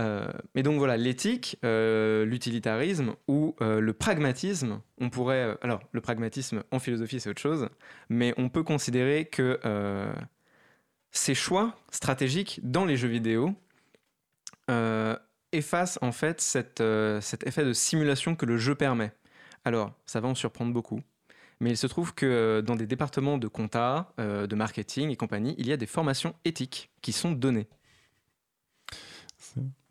Euh, 0.00 0.26
mais 0.54 0.62
donc 0.62 0.78
voilà, 0.78 0.96
l'éthique, 0.96 1.56
euh, 1.64 2.24
l'utilitarisme 2.24 3.14
ou 3.28 3.54
euh, 3.60 3.80
le 3.80 3.92
pragmatisme, 3.92 4.80
on 4.98 5.08
pourrait... 5.08 5.56
alors, 5.62 5.80
le 5.92 6.00
pragmatisme 6.00 6.64
en 6.72 6.78
philosophie, 6.78 7.20
c'est 7.20 7.30
autre 7.30 7.40
chose, 7.40 7.68
mais 8.08 8.34
on 8.36 8.48
peut 8.48 8.64
considérer 8.64 9.26
que 9.26 9.60
ces 11.10 11.34
choix 11.34 11.76
stratégiques 11.90 12.60
dans 12.64 12.84
les 12.84 12.96
jeux 12.96 13.08
vidéo 13.08 13.54
effacent 15.52 15.98
en 16.02 16.10
fait 16.10 16.40
cet 16.40 16.80
effet 16.80 17.64
de 17.64 17.72
simulation 17.72 18.34
que 18.34 18.46
le 18.46 18.56
jeu 18.56 18.74
permet. 18.74 19.12
Alors, 19.64 19.92
ça 20.06 20.20
va 20.20 20.28
en 20.28 20.34
surprendre 20.34 20.72
beaucoup. 20.72 21.00
Mais 21.60 21.70
il 21.70 21.76
se 21.76 21.86
trouve 21.86 22.14
que 22.14 22.62
dans 22.66 22.74
des 22.74 22.86
départements 22.86 23.38
de 23.38 23.46
compta, 23.46 24.12
de 24.18 24.54
marketing 24.56 25.10
et 25.10 25.16
compagnie, 25.16 25.54
il 25.56 25.68
y 25.68 25.72
a 25.72 25.76
des 25.76 25.86
formations 25.86 26.34
éthiques 26.44 26.90
qui 27.00 27.12
sont 27.12 27.30
données. 27.30 27.68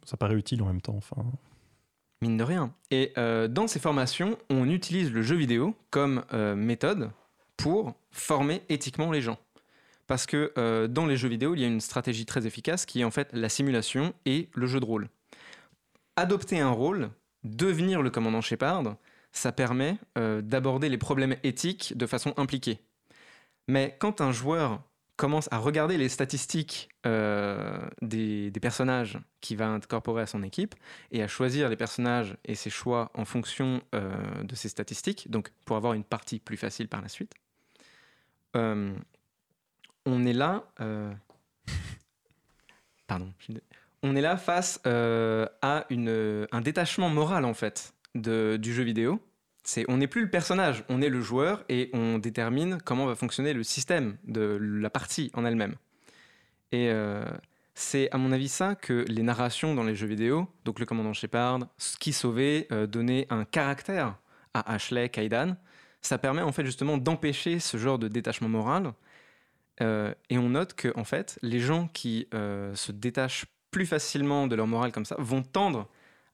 Ça 0.06 0.18
paraît 0.18 0.36
utile 0.36 0.62
en 0.62 0.66
même 0.66 0.82
temps. 0.82 0.96
Enfin, 0.96 1.24
Mine 2.24 2.38
de 2.38 2.44
rien. 2.46 2.74
Et 2.90 3.12
euh, 3.18 3.50
dans 3.50 3.68
ces 3.68 3.80
formations, 3.80 4.38
on 4.50 4.70
utilise 4.70 5.12
le 5.12 5.22
jeu 5.22 5.36
vidéo 5.36 5.76
comme 5.90 6.24
euh, 6.32 6.56
méthode 6.56 7.12
pour 7.58 7.96
former 8.12 8.62
éthiquement 8.70 9.12
les 9.12 9.22
gens. 9.22 9.38
Parce 10.08 10.26
que 10.26 10.54
euh, 10.58 10.88
dans 10.88 11.06
les 11.06 11.18
jeux 11.18 11.28
vidéo, 11.28 11.54
il 11.54 11.60
y 11.60 11.66
a 11.66 11.68
une 11.68 11.82
stratégie 11.82 12.26
très 12.26 12.48
efficace 12.48 12.86
qui 12.86 13.02
est 13.02 13.04
en 13.04 13.12
fait 13.12 13.28
la 13.34 13.50
simulation 13.50 14.14
et 14.26 14.50
le 14.54 14.68
jeu 14.68 14.80
de 14.80 14.86
rôle. 14.86 15.10
Adopter 16.16 16.62
un 16.62 16.70
rôle, 16.70 17.10
devenir 17.44 18.02
le 18.02 18.10
commandant 18.10 18.40
Shepard, 18.40 18.96
ça 19.34 19.52
permet 19.52 19.98
d'aborder 20.16 20.88
les 20.88 21.00
problèmes 21.00 21.36
éthiques 21.44 21.98
de 21.98 22.06
façon 22.06 22.34
impliquée. 22.38 22.80
Mais 23.68 23.98
quand 24.00 24.22
un 24.22 24.32
joueur 24.32 24.82
commence 25.16 25.48
à 25.52 25.58
regarder 25.58 25.98
les 25.98 26.10
statistiques 26.10 26.90
euh, 27.06 27.80
des, 28.02 28.52
personnages 28.62 29.20
qu'il 29.42 29.58
va 29.58 29.68
incorporer 29.68 30.24
à 30.24 30.26
son 30.26 30.44
équipe, 30.44 30.76
et 31.12 31.22
à 31.22 31.28
choisir 31.28 31.70
les 31.70 31.76
personnages 31.76 32.38
et 32.46 32.56
ses 32.56 32.70
choix 32.70 33.12
en 33.14 33.26
fonction 33.26 33.82
euh, 33.94 34.44
de 34.44 34.56
ces 34.56 34.70
statistiques, 34.70 35.30
donc 35.30 35.52
pour 35.66 35.78
avoir 35.78 35.94
une 35.94 36.04
partie 36.04 36.40
plus 36.40 36.58
facile 36.58 36.88
par 36.88 37.02
la 37.02 37.10
suite. 37.10 37.34
Euh, 38.56 38.94
on 40.06 40.26
est 40.26 40.34
là. 40.34 40.64
Pardon. 43.08 43.32
On 44.02 44.16
est 44.16 44.22
là 44.22 44.38
face 44.38 44.82
à 44.86 45.86
une, 45.90 46.48
un 46.52 46.62
détachement 46.62 47.10
moral 47.10 47.46
en 47.46 47.54
fait 47.54 47.94
de, 48.16 48.58
du 48.62 48.74
jeu 48.74 48.84
vidéo. 48.84 49.20
C'est, 49.64 49.86
on 49.88 49.98
n'est 49.98 50.08
plus 50.08 50.24
le 50.24 50.30
personnage, 50.30 50.84
on 50.90 51.02
est 51.02 51.10
le 51.10 51.22
joueur 51.22 51.64
et 51.70 51.90
on 51.94 52.18
détermine 52.18 52.80
comment 52.84 53.06
va 53.06 53.16
fonctionner 53.16 53.54
le 53.54 53.64
système 53.64 54.18
de 54.26 54.58
la 54.60 54.90
partie 54.90 55.32
en 55.36 55.46
elle-même. 55.46 55.76
Et 56.74 56.90
euh, 56.90 57.24
c'est 57.74 58.12
à 58.12 58.18
mon 58.18 58.34
avis 58.34 58.50
ça 58.50 58.76
que 58.76 59.06
les 59.08 59.24
narrations 59.24 59.74
dans 59.74 59.84
les 59.84 59.96
jeux 59.96 60.08
vidéo, 60.08 60.50
donc 60.66 60.80
le 60.80 60.86
commandant 60.86 61.14
Shepard, 61.14 61.60
ce 61.78 61.98
qui 61.98 62.12
sauvait, 62.12 62.68
euh, 62.74 62.88
donner 62.88 63.26
un 63.30 63.46
caractère 63.46 64.18
à 64.54 64.74
Ashley, 64.74 65.08
Kaidan, 65.08 65.56
ça 66.02 66.18
permet 66.18 66.42
en 66.42 66.52
fait 66.52 66.66
justement 66.66 66.98
d'empêcher 66.98 67.60
ce 67.60 67.78
genre 67.78 67.98
de 68.00 68.10
détachement 68.10 68.50
moral. 68.50 68.92
Euh, 69.82 70.14
et 70.30 70.38
on 70.38 70.50
note 70.50 70.74
que 70.74 70.92
en 70.98 71.06
fait, 71.06 71.40
les 71.42 71.62
gens 71.62 71.88
qui 71.88 72.28
se 72.32 72.92
détachent 72.92 73.46
plus 73.72 73.86
facilement 73.86 74.48
de 74.48 74.56
leur 74.56 74.68
morale 74.68 74.92
comme 74.92 75.06
ça 75.06 75.16
vont 75.20 75.42
tendre 75.42 75.88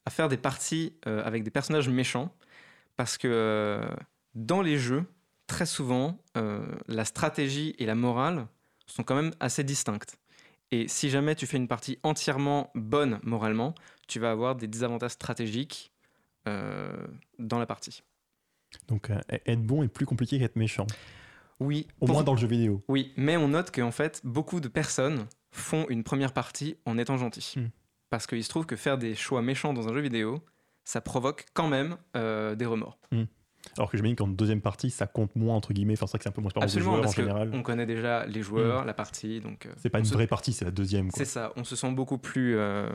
à 0.06 0.10
faire 0.10 0.30
des 0.30 0.38
parties 0.38 0.94
avec 1.06 1.44
des 1.44 1.52
personnages 1.52 1.88
méchants 1.88 2.34
parce 3.00 3.18
que 3.18 3.30
euh, 3.32 3.90
dans 4.36 4.62
les 4.62 4.78
jeux, 4.78 5.06
très 5.48 5.66
souvent, 5.66 6.22
euh, 6.36 6.66
la 6.90 7.06
stratégie 7.06 7.74
et 7.80 7.86
la 7.86 7.96
morale 7.96 8.46
sont 8.88 9.04
quand 9.04 9.16
même 9.16 9.32
assez 9.40 9.64
distinctes. 9.64 10.20
Et 10.72 10.90
si 10.90 11.10
jamais 11.10 11.34
tu 11.34 11.48
fais 11.48 11.56
une 11.56 11.70
partie 11.70 11.98
entièrement 12.04 12.72
bonne 12.76 13.22
moralement, 13.24 13.74
tu 14.10 14.20
vas 14.20 14.32
avoir 14.32 14.58
des 14.58 14.68
désavantages 14.68 15.12
stratégiques 15.12 15.94
euh, 16.50 17.08
dans 17.38 17.58
la 17.58 17.66
partie. 17.66 18.04
donc 18.90 19.12
euh, 19.12 19.22
être 19.46 19.64
bon 19.64 19.82
est 19.82 19.88
plus 19.88 20.06
compliqué 20.06 20.38
qu'être 20.38 20.58
méchant. 20.58 20.86
Oui, 21.62 21.88
Au 22.02 22.08
moins 22.08 22.24
dans 22.24 22.34
le 22.34 22.40
jeu 22.40 22.48
vidéo. 22.48 22.84
oui, 22.90 23.14
mais 23.16 23.38
on 23.38 23.48
note 23.48 23.72
qu'en 23.72 23.92
fait, 23.92 24.20
beaucoup 24.26 24.60
de 24.60 24.68
personnes 24.68 25.26
font 25.52 25.86
une 25.88 26.04
première 26.04 26.34
partie 26.34 26.76
en 26.86 26.98
étant 26.98 27.16
gentils. 27.16 27.54
Hmm. 27.56 27.70
Parce 28.10 28.28
qu'il 28.28 28.44
se 28.44 28.50
trouve 28.50 28.66
que 28.66 28.76
faire 28.76 28.98
des 28.98 29.16
choix 29.16 29.42
méchants 29.42 29.72
dans 29.72 29.88
un 29.88 29.94
jeu 29.94 30.02
vidéo, 30.02 30.44
ça 30.90 31.02
provoque 31.02 31.46
quand 31.54 31.68
même 31.68 31.98
euh, 32.18 32.56
des 32.56 32.66
remords. 32.66 32.98
Alors 33.78 33.92
que 33.92 33.98
j'imagine 33.98 34.16
qu'en 34.16 34.28
deuxième 34.28 34.62
partie, 34.62 34.90
ça 34.90 35.06
compte 35.06 35.36
moins, 35.36 35.56
entre 35.56 35.72
guillemets. 35.74 35.94
Enfin, 35.94 36.08
c'est 36.08 36.12
vrai 36.14 36.18
que 36.20 36.24
c'est 36.24 36.30
un 36.30 36.32
peu 36.32 36.42
moins 36.42 36.52
Absolument, 36.56 36.92
joueurs 36.92 37.00
en 37.02 37.04
parce 37.04 37.16
général. 37.16 37.52
qu'on 37.52 37.62
connaît 37.62 37.86
déjà 37.86 38.26
les 38.26 38.42
joueurs, 38.42 38.86
la 38.86 38.94
partie, 38.96 39.40
donc... 39.42 39.68
euh, 39.68 39.74
C'est 39.78 39.90
pas 39.92 40.00
on 40.00 40.02
une 40.02 40.06
se- 40.08 40.14
vraie 40.16 40.26
partie, 40.26 40.52
c'est 40.54 40.66
la 40.66 40.72
deuxième. 40.72 41.12
C'est 41.12 41.26
ça, 41.26 41.54
on 41.58 41.64
se 41.64 41.76
sent 41.76 41.92
beaucoup 41.92 42.18
plus 42.18 42.58
euh, 42.58 42.90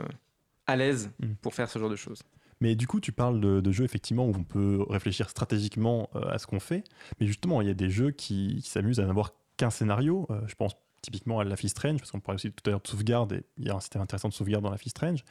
à 0.67 0.75
l'aise 0.75 1.11
Mm. 1.19 1.33
pour 1.41 1.53
faire 1.53 1.69
ce 1.69 1.79
genre 1.79 1.89
de 1.89 1.95
choses. 1.95 2.21
Mais 2.59 2.75
du 2.75 2.87
coup, 2.87 2.99
tu 2.99 3.13
parles 3.13 3.39
de, 3.39 3.61
de 3.61 3.71
jeux 3.71 3.85
effectivement 3.85 4.25
où 4.25 4.33
on 4.35 4.43
peut 4.43 4.83
réfléchir 4.89 5.29
stratégiquement 5.29 6.09
euh, 6.15 6.27
à 6.29 6.37
ce 6.37 6.47
qu'on 6.47 6.59
fait. 6.59 6.83
Mais 7.21 7.27
justement, 7.27 7.61
il 7.61 7.67
y 7.67 7.71
a 7.71 7.75
des 7.75 7.89
jeux 7.89 8.11
qui, 8.11 8.59
qui 8.61 8.69
s'amusent 8.69 8.99
à 8.99 9.05
n'avoir 9.05 9.31
qu'un 9.57 9.69
scénario. 9.69 10.27
Je 10.47 10.55
pense 10.55 10.75
typiquement 11.05 11.39
à 11.39 11.43
Life 11.45 11.63
is 11.63 11.69
Strange, 11.69 11.99
parce 11.99 12.11
qu'on 12.11 12.19
parlait 12.19 12.35
aussi 12.35 12.51
tout 12.51 12.63
à 12.67 12.71
l'heure 12.71 12.81
de 12.81 12.87
sauvegarde, 12.87 13.33
et 13.33 13.43
il 13.57 13.65
y 13.65 13.69
a 13.69 13.75
un 13.75 13.79
système 13.79 14.01
intéressant 14.01 14.29
de 14.29 14.33
sauvegarde 14.33 14.63
dans 14.63 14.71
Life 14.71 14.85
is 14.85 14.89
Strange, 14.89 15.23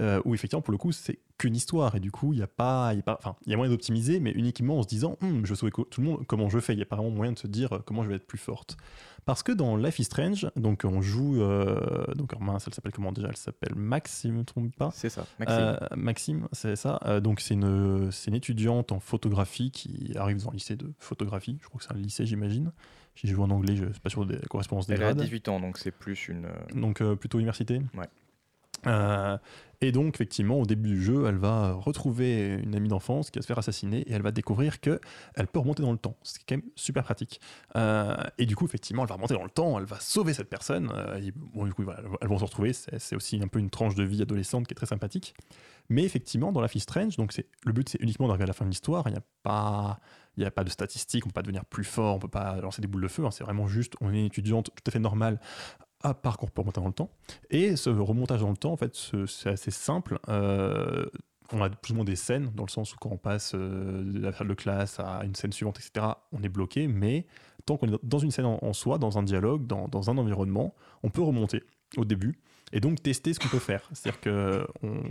euh, 0.00 0.20
où 0.24 0.34
effectivement, 0.34 0.62
pour 0.62 0.72
le 0.72 0.78
coup, 0.78 0.92
c'est 0.92 1.18
qu'une 1.38 1.54
histoire 1.54 1.94
et 1.94 2.00
du 2.00 2.10
coup 2.10 2.32
il 2.32 2.38
y 2.38 2.42
a 2.42 2.46
pas, 2.46 2.94
il 2.94 2.96
y 2.96 3.00
a 3.00 3.02
pas, 3.02 3.18
enfin 3.18 3.36
il 3.44 3.50
y 3.50 3.54
a 3.54 3.58
moyen 3.58 3.70
d'optimiser, 3.70 4.20
mais 4.20 4.30
uniquement 4.30 4.78
en 4.78 4.82
se 4.82 4.88
disant 4.88 5.18
Hum, 5.20 5.44
je 5.44 5.54
co- 5.68 5.84
tout 5.84 6.00
le 6.00 6.06
monde, 6.06 6.26
comment 6.26 6.48
je 6.48 6.58
fais? 6.60 6.72
Il 6.72 6.78
y 6.78 6.82
a 6.82 6.86
pas 6.86 6.96
vraiment 6.96 7.10
moyen 7.10 7.32
de 7.32 7.38
se 7.38 7.46
dire 7.46 7.74
euh, 7.74 7.78
comment 7.84 8.04
je 8.04 8.08
vais 8.08 8.14
être 8.14 8.26
plus 8.26 8.38
forte. 8.38 8.78
Parce 9.26 9.42
que 9.42 9.52
dans 9.52 9.76
Life 9.76 9.98
is 9.98 10.04
Strange, 10.04 10.48
donc 10.56 10.84
on 10.86 11.02
joue, 11.02 11.42
euh, 11.42 12.06
donc 12.14 12.38
mince, 12.40 12.64
elle 12.66 12.72
s'appelle 12.74 12.92
comment 12.92 13.12
déjà? 13.12 13.28
Elle 13.28 13.36
s'appelle 13.36 13.74
Max, 13.74 14.12
si 14.12 14.28
je 14.28 14.32
ne 14.32 14.38
me 14.38 14.44
trompe 14.44 14.74
pas? 14.76 14.90
C'est 14.94 15.10
ça, 15.10 15.26
Maxime. 15.38 15.58
Euh, 15.60 15.76
Maxime, 15.96 16.48
c'est 16.52 16.76
ça. 16.76 17.00
Euh, 17.04 17.20
donc 17.20 17.40
c'est 17.40 17.52
une, 17.54 18.10
c'est 18.12 18.30
une 18.30 18.36
étudiante 18.36 18.92
en 18.92 19.00
photographie 19.00 19.70
qui 19.70 20.12
arrive 20.16 20.42
dans 20.42 20.50
le 20.52 20.56
lycée 20.56 20.76
de 20.76 20.90
photographie. 20.98 21.58
Je 21.60 21.66
crois 21.68 21.78
que 21.80 21.84
c'est 21.84 21.92
un 21.92 21.98
lycée, 21.98 22.24
j'imagine. 22.24 22.72
J'ai 23.16 23.28
joué 23.28 23.42
en 23.44 23.50
anglais, 23.50 23.74
je 23.76 23.84
ne 23.86 23.92
suis 23.92 24.00
pas 24.00 24.10
sûr 24.10 24.24
des 24.26 24.38
correspondances 24.48 24.86
des 24.86 24.94
Elle 24.94 25.02
a 25.02 25.12
grades. 25.14 25.22
18 25.22 25.48
ans, 25.48 25.58
donc 25.60 25.78
c'est 25.78 25.90
plus 25.90 26.28
une. 26.28 26.44
euh, 26.46 26.50
Donc 26.80 27.00
euh, 27.00 27.16
plutôt 27.16 27.38
université. 27.38 27.80
Ouais. 27.94 28.06
Euh, 28.86 29.36
et 29.80 29.90
donc 29.90 30.14
effectivement, 30.14 30.60
au 30.60 30.64
début 30.66 30.90
du 30.90 31.02
jeu, 31.02 31.24
elle 31.26 31.36
va 31.38 31.72
retrouver 31.72 32.54
une 32.62 32.74
amie 32.76 32.88
d'enfance 32.88 33.30
qui 33.30 33.38
va 33.38 33.42
se 33.42 33.46
faire 33.46 33.58
assassiner 33.58 34.00
et 34.02 34.12
elle 34.12 34.22
va 34.22 34.30
découvrir 34.30 34.80
que 34.80 35.00
elle 35.34 35.46
peut 35.48 35.58
remonter 35.58 35.82
dans 35.82 35.92
le 35.92 35.98
temps. 35.98 36.14
C'est 36.22 36.40
quand 36.46 36.56
même 36.56 36.64
super 36.76 37.02
pratique. 37.02 37.40
Euh, 37.74 38.16
et 38.38 38.46
du 38.46 38.54
coup, 38.54 38.64
effectivement, 38.66 39.02
elle 39.02 39.08
va 39.08 39.16
remonter 39.16 39.34
dans 39.34 39.42
le 39.44 39.50
temps, 39.50 39.78
elle 39.78 39.86
va 39.86 39.98
sauver 39.98 40.34
cette 40.34 40.48
personne. 40.48 40.92
euh, 40.94 41.18
et 41.20 41.32
bon, 41.34 41.64
du 41.64 41.72
coup, 41.74 41.82
voilà, 41.82 42.00
elles 42.20 42.28
vont 42.28 42.38
se 42.38 42.44
retrouver. 42.44 42.72
C'est 42.74 43.16
aussi 43.16 43.40
un 43.42 43.48
peu 43.48 43.58
une 43.58 43.70
tranche 43.70 43.94
de 43.96 44.04
vie 44.04 44.22
adolescente 44.22 44.66
qui 44.66 44.72
est 44.72 44.76
très 44.76 44.86
sympathique. 44.86 45.34
Mais 45.88 46.04
effectivement, 46.04 46.52
dans 46.52 46.60
la 46.60 46.68
is 46.74 46.80
Strange, 46.80 47.16
donc 47.16 47.32
c'est 47.32 47.46
le 47.64 47.72
but, 47.72 47.88
c'est 47.88 48.00
uniquement 48.00 48.26
d'arriver 48.26 48.44
à 48.44 48.48
la 48.48 48.52
fin 48.52 48.64
de 48.64 48.70
l'histoire. 48.70 49.04
Il 49.06 49.12
n'y 49.12 49.18
a 49.18 49.22
pas, 49.42 50.00
il 50.36 50.42
y 50.42 50.46
a 50.46 50.50
pas 50.50 50.64
de 50.64 50.70
statistiques, 50.70 51.24
on 51.26 51.28
peut 51.28 51.34
pas 51.34 51.42
devenir 51.42 51.64
plus 51.64 51.84
fort, 51.84 52.16
on 52.16 52.18
peut 52.18 52.28
pas 52.28 52.60
lancer 52.60 52.82
des 52.82 52.88
boules 52.88 53.02
de 53.02 53.08
feu. 53.08 53.24
hein. 53.24 53.30
c'est 53.30 53.44
vraiment 53.44 53.66
juste, 53.68 53.94
on 54.00 54.12
est 54.12 54.18
une 54.20 54.26
étudiante 54.26 54.70
tout 54.74 54.84
à 54.86 54.90
fait 54.90 54.98
normale, 54.98 55.40
à 56.02 56.14
part 56.14 56.36
qu'on 56.38 56.46
peut 56.46 56.60
remonter 56.60 56.80
dans 56.80 56.86
le 56.88 56.92
temps. 56.92 57.10
Et 57.50 57.76
ce 57.76 57.90
remontage 57.90 58.40
dans 58.40 58.50
le 58.50 58.56
temps, 58.56 58.72
en 58.72 58.76
fait, 58.76 58.94
ce- 58.94 59.26
c'est 59.26 59.50
assez 59.50 59.70
simple. 59.70 60.18
Euh, 60.28 61.06
on 61.52 61.62
a 61.62 61.70
plus 61.70 61.92
ou 61.92 61.96
moins 61.96 62.04
des 62.04 62.16
scènes, 62.16 62.50
dans 62.54 62.64
le 62.64 62.70
sens 62.70 62.92
où 62.92 62.96
quand 63.00 63.10
on 63.10 63.16
passe 63.18 63.52
euh, 63.54 64.02
de 64.02 64.18
la 64.20 64.32
salle 64.32 64.48
de 64.48 64.54
classe 64.54 64.98
à 64.98 65.22
une 65.24 65.34
scène 65.36 65.52
suivante, 65.52 65.78
etc., 65.78 66.06
on 66.32 66.42
est 66.42 66.48
bloqué, 66.48 66.88
mais 66.88 67.26
tant 67.64 67.76
qu'on 67.76 67.86
est 67.88 67.98
dans 68.04 68.18
une 68.18 68.30
scène 68.32 68.46
en, 68.46 68.72
soi, 68.72 68.98
dans 68.98 69.18
un 69.18 69.22
dialogue, 69.22 69.66
dans 69.66 70.10
un 70.10 70.18
environnement, 70.18 70.74
on 71.04 71.10
peut 71.10 71.22
remonter 71.22 71.62
au 71.96 72.04
début 72.04 72.38
et 72.72 72.80
donc 72.80 73.02
tester 73.02 73.32
ce 73.34 73.38
qu'on 73.40 73.48
peut 73.48 73.58
faire. 73.58 73.88
C'est-à-dire 73.92 74.20
qu'on 74.20 75.02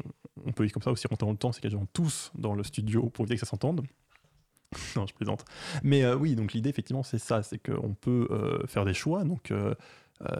on 0.45 0.51
peut 0.51 0.67
comme 0.69 0.83
ça 0.83 0.91
aussi 0.91 1.07
remonter 1.07 1.25
dans 1.25 1.31
le 1.31 1.37
temps, 1.37 1.51
c'est 1.51 1.61
quasiment 1.61 1.87
tous 1.93 2.31
dans 2.35 2.53
le 2.53 2.63
studio 2.63 3.09
pour 3.09 3.23
éviter 3.23 3.35
que 3.35 3.45
ça 3.45 3.49
s'entende. 3.49 3.85
non, 4.95 5.05
je 5.07 5.13
plaisante. 5.13 5.45
Mais 5.83 6.03
euh, 6.03 6.15
oui, 6.15 6.35
donc 6.35 6.53
l'idée, 6.53 6.69
effectivement, 6.69 7.03
c'est 7.03 7.19
ça, 7.19 7.43
c'est 7.43 7.57
qu'on 7.59 7.93
peut 7.93 8.27
euh, 8.31 8.65
faire 8.67 8.83
des 8.85 8.93
choix. 8.93 9.23
Donc, 9.23 9.51
euh, 9.51 9.73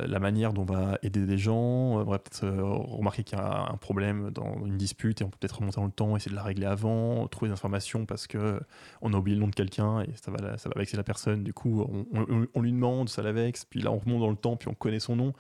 la 0.06 0.20
manière 0.20 0.54
dont 0.54 0.62
on 0.62 0.66
va 0.74 0.98
aider 1.04 1.26
des 1.26 1.38
gens, 1.38 1.58
on 1.58 2.04
va 2.06 2.18
peut-être 2.18 2.48
remarquer 2.48 3.24
qu'il 3.26 3.38
y 3.38 3.42
a 3.42 3.70
un 3.70 3.76
problème 3.76 4.32
dans 4.32 4.66
une 4.66 4.78
dispute 4.78 5.20
et 5.20 5.26
on 5.26 5.30
peut 5.30 5.38
peut-être 5.38 5.60
remonter 5.60 5.76
dans 5.76 5.86
le 5.86 5.92
temps, 5.92 6.16
essayer 6.16 6.32
de 6.32 6.36
la 6.38 6.44
régler 6.44 6.66
avant, 6.66 7.28
trouver 7.28 7.50
des 7.50 7.54
informations 7.54 8.06
parce 8.06 8.26
que 8.26 8.58
on 9.02 9.14
a 9.14 9.18
oublié 9.18 9.36
le 9.36 9.42
nom 9.42 9.50
de 9.50 9.54
quelqu'un 9.56 10.02
et 10.04 10.10
ça 10.16 10.32
va, 10.32 10.58
ça 10.58 10.70
va 10.70 10.80
vexer 10.80 10.96
la 10.96 11.04
personne. 11.04 11.44
Du 11.44 11.54
coup, 11.54 11.82
on- 12.14 12.48
on 12.54 12.62
lui 12.62 12.72
demande, 12.72 13.10
ça 13.10 13.22
la 13.22 13.34
vexe, 13.34 13.66
puis 13.66 13.82
là 13.82 13.92
on 13.92 13.98
remonte 13.98 14.22
dans 14.22 14.30
le 14.30 14.38
temps, 14.38 14.56
puis 14.56 14.70
on 14.70 14.74
connaît 14.76 15.02
son 15.02 15.18
nom. 15.18 15.34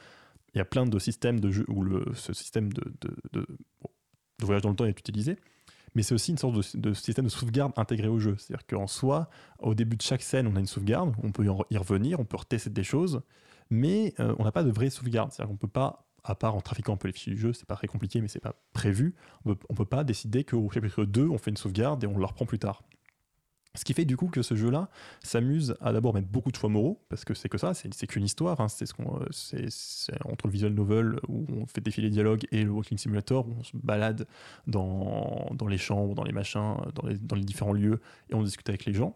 Il 0.55 0.59
y 0.59 0.61
a 0.61 0.65
plein 0.65 0.85
de 0.85 0.99
systèmes 0.99 1.39
de 1.39 1.51
jeu 1.51 1.65
où 1.67 1.85
ce 2.13 2.33
système 2.33 2.71
de, 2.71 3.45
voyage 4.41 4.61
dans 4.61 4.69
le 4.69 4.75
temps 4.75 4.85
est 4.85 4.99
utilisé. 4.99 5.37
Mais 5.95 6.03
c'est 6.03 6.13
aussi 6.13 6.31
une 6.31 6.37
sorte 6.37 6.55
de, 6.77 6.93
système 6.93 7.25
de 7.25 7.29
sauvegarde 7.29 7.71
intégré 7.77 8.07
au 8.07 8.19
jeu. 8.19 8.35
C'est-à-dire 8.37 8.65
qu'en 8.67 8.87
soi, 8.87 9.29
au 9.59 9.73
début 9.75 9.95
de 9.95 10.01
chaque 10.01 10.21
scène, 10.21 10.47
on 10.47 10.55
a 10.55 10.59
une 10.59 10.65
sauvegarde, 10.65 11.13
on 11.23 11.31
peut 11.31 11.45
y 11.45 11.49
en- 11.49 11.65
y 11.69 11.77
revenir, 11.77 12.19
on 12.19 12.25
peut 12.25 12.37
retester 12.37 12.69
des 12.69 12.83
choses, 12.83 13.21
mais 13.69 14.13
euh, 14.19 14.35
on 14.37 14.43
n'a 14.43 14.51
pas 14.51 14.63
de 14.63 14.71
vraie 14.71 14.89
sauvegarde. 14.89 15.31
C'est-à-dire 15.31 15.51
qu'on 15.51 15.57
peut 15.57 15.67
pas, 15.67 16.05
à 16.23 16.35
part 16.35 16.55
en 16.55 16.61
trafiquant 16.61 16.93
un 16.93 16.97
peu 16.97 17.07
les 17.07 17.13
fichiers 17.13 17.33
du 17.33 17.39
jeu, 17.39 17.53
c'est 17.53 17.65
pas 17.65 17.75
très 17.75 17.87
compliqué, 17.87 18.19
mais 18.19 18.27
c'est 18.27 18.41
pas 18.41 18.55
prévu, 18.73 19.15
on 19.45 19.53
peut, 19.55 19.65
on 19.69 19.73
peut 19.73 19.85
pas 19.85 20.03
décider 20.03 20.43
qu'au 20.43 20.69
chapitre 20.69 21.05
2, 21.05 21.29
on 21.29 21.37
fait 21.37 21.51
une 21.51 21.57
sauvegarde 21.57 22.03
et 22.03 22.07
on 22.07 22.17
la 22.17 22.27
reprend 22.27 22.45
plus 22.45 22.59
tard. 22.59 22.83
Ce 23.75 23.83
qui 23.83 23.93
fait 23.93 24.05
du 24.05 24.17
coup 24.17 24.27
que 24.27 24.41
ce 24.41 24.55
jeu-là 24.55 24.89
s'amuse 25.23 25.75
à 25.81 25.93
d'abord 25.93 26.13
mettre 26.13 26.27
beaucoup 26.27 26.51
de 26.51 26.55
choix 26.55 26.69
moraux, 26.69 27.01
parce 27.09 27.25
que 27.25 27.33
c'est 27.33 27.49
que 27.49 27.57
ça, 27.57 27.73
c'est 27.73 28.07
qu'une 28.07 28.23
histoire, 28.23 28.59
hein, 28.61 28.67
c'est 28.67 28.85
ce 28.85 28.93
qu'on, 28.93 29.19
euh, 29.21 29.25
c'est 29.31 30.13
entre 30.25 30.47
le 30.47 30.51
visual 30.51 30.73
novel 30.73 31.19
où 31.27 31.45
on 31.49 31.65
fait 31.65 31.81
défiler 31.81 32.07
les 32.07 32.11
dialogues 32.11 32.45
et 32.51 32.63
le 32.63 32.71
walking 32.71 32.97
simulator 32.97 33.47
où 33.47 33.55
on 33.59 33.63
se 33.63 33.75
balade 33.75 34.27
dans, 34.67 35.49
dans 35.53 35.67
les 35.67 35.77
chambres, 35.77 36.15
dans 36.15 36.23
les 36.23 36.31
machins, 36.31 36.75
dans 36.93 37.35
les, 37.35 37.43
différents 37.43 37.73
lieux 37.73 38.01
et 38.29 38.35
on 38.35 38.43
discute 38.43 38.69
avec 38.69 38.85
les 38.85 38.93
gens. 38.93 39.15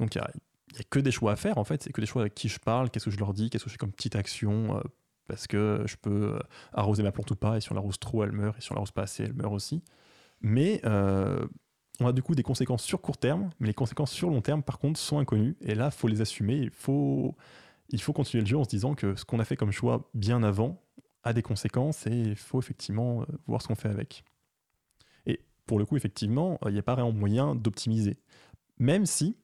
Donc 0.00 0.14
il 0.14 0.18
y 0.18 0.20
a, 0.20 0.24
a 0.24 0.82
que 0.90 0.98
des 1.00 1.10
choix 1.10 1.32
à 1.32 1.36
faire 1.36 1.58
en 1.58 1.64
fait, 1.64 1.82
c'est 1.82 1.92
que 1.92 2.00
des 2.00 2.06
choix 2.06 2.22
avec 2.22 2.34
qui 2.34 2.48
je 2.48 2.58
parle, 2.58 2.90
qu'est-ce 2.90 3.06
que 3.06 3.10
je 3.10 3.18
leur 3.18 3.34
dis, 3.34 3.50
qu'est-ce 3.50 3.64
que 3.64 3.70
je 3.70 3.74
fais 3.74 3.78
comme 3.78 3.92
petite 3.92 4.16
action, 4.16 4.76
euh, 4.76 4.80
parce 5.26 5.46
que 5.46 5.82
je 5.86 5.96
peux 5.96 6.34
euh, 6.34 6.38
arroser 6.72 7.02
ma 7.02 7.12
plante 7.12 7.30
ou 7.30 7.36
pas, 7.36 7.56
et 7.56 7.60
si 7.60 7.70
on 7.70 7.74
l'arrose 7.74 7.98
trop, 7.98 8.24
elle 8.24 8.32
meurt, 8.32 8.56
et 8.58 8.60
si 8.60 8.72
on 8.72 8.74
l'arrose 8.74 8.92
pas 8.92 9.02
assez, 9.02 9.24
elle 9.24 9.34
meurt 9.34 9.52
aussi. 9.52 9.82
Mais 10.40 10.80
on 12.00 12.06
a 12.06 12.12
du 12.12 12.22
coup 12.22 12.34
des 12.34 12.42
conséquences 12.42 12.84
sur 12.84 13.00
court 13.00 13.18
terme, 13.18 13.50
mais 13.58 13.66
les 13.66 13.74
conséquences 13.74 14.12
sur 14.12 14.30
long 14.30 14.40
terme, 14.40 14.62
par 14.62 14.78
contre, 14.78 15.00
sont 15.00 15.18
inconnues. 15.18 15.56
Et 15.60 15.74
là, 15.74 15.90
faut 15.90 16.08
les 16.08 16.20
assumer. 16.20 16.56
Il 16.56 16.70
faut, 16.70 17.36
il 17.88 18.02
continuer 18.02 18.42
le 18.42 18.48
jeu 18.48 18.56
en 18.56 18.64
se 18.64 18.68
disant 18.68 18.94
que 18.94 19.16
ce 19.16 19.24
qu'on 19.24 19.40
a 19.40 19.44
fait 19.44 19.56
comme 19.56 19.72
choix 19.72 20.08
bien 20.14 20.42
avant 20.42 20.80
a 21.24 21.32
des 21.32 21.42
conséquences 21.42 22.06
et 22.06 22.16
il 22.16 22.36
faut 22.36 22.60
effectivement 22.60 23.22
euh, 23.22 23.24
voir 23.46 23.60
ce 23.60 23.68
qu'on 23.68 23.74
fait 23.74 23.88
avec. 23.88 24.24
Et 25.26 25.40
pour 25.66 25.78
le 25.78 25.86
coup, 25.86 25.96
effectivement, 25.96 26.58
euh, 26.64 26.70
il 26.70 26.74
n'y 26.74 26.78
a 26.78 26.82
pas 26.82 26.94
vraiment 26.94 27.12
moyen 27.12 27.54
d'optimiser. 27.54 28.18
Même 28.78 29.04
si, 29.04 29.36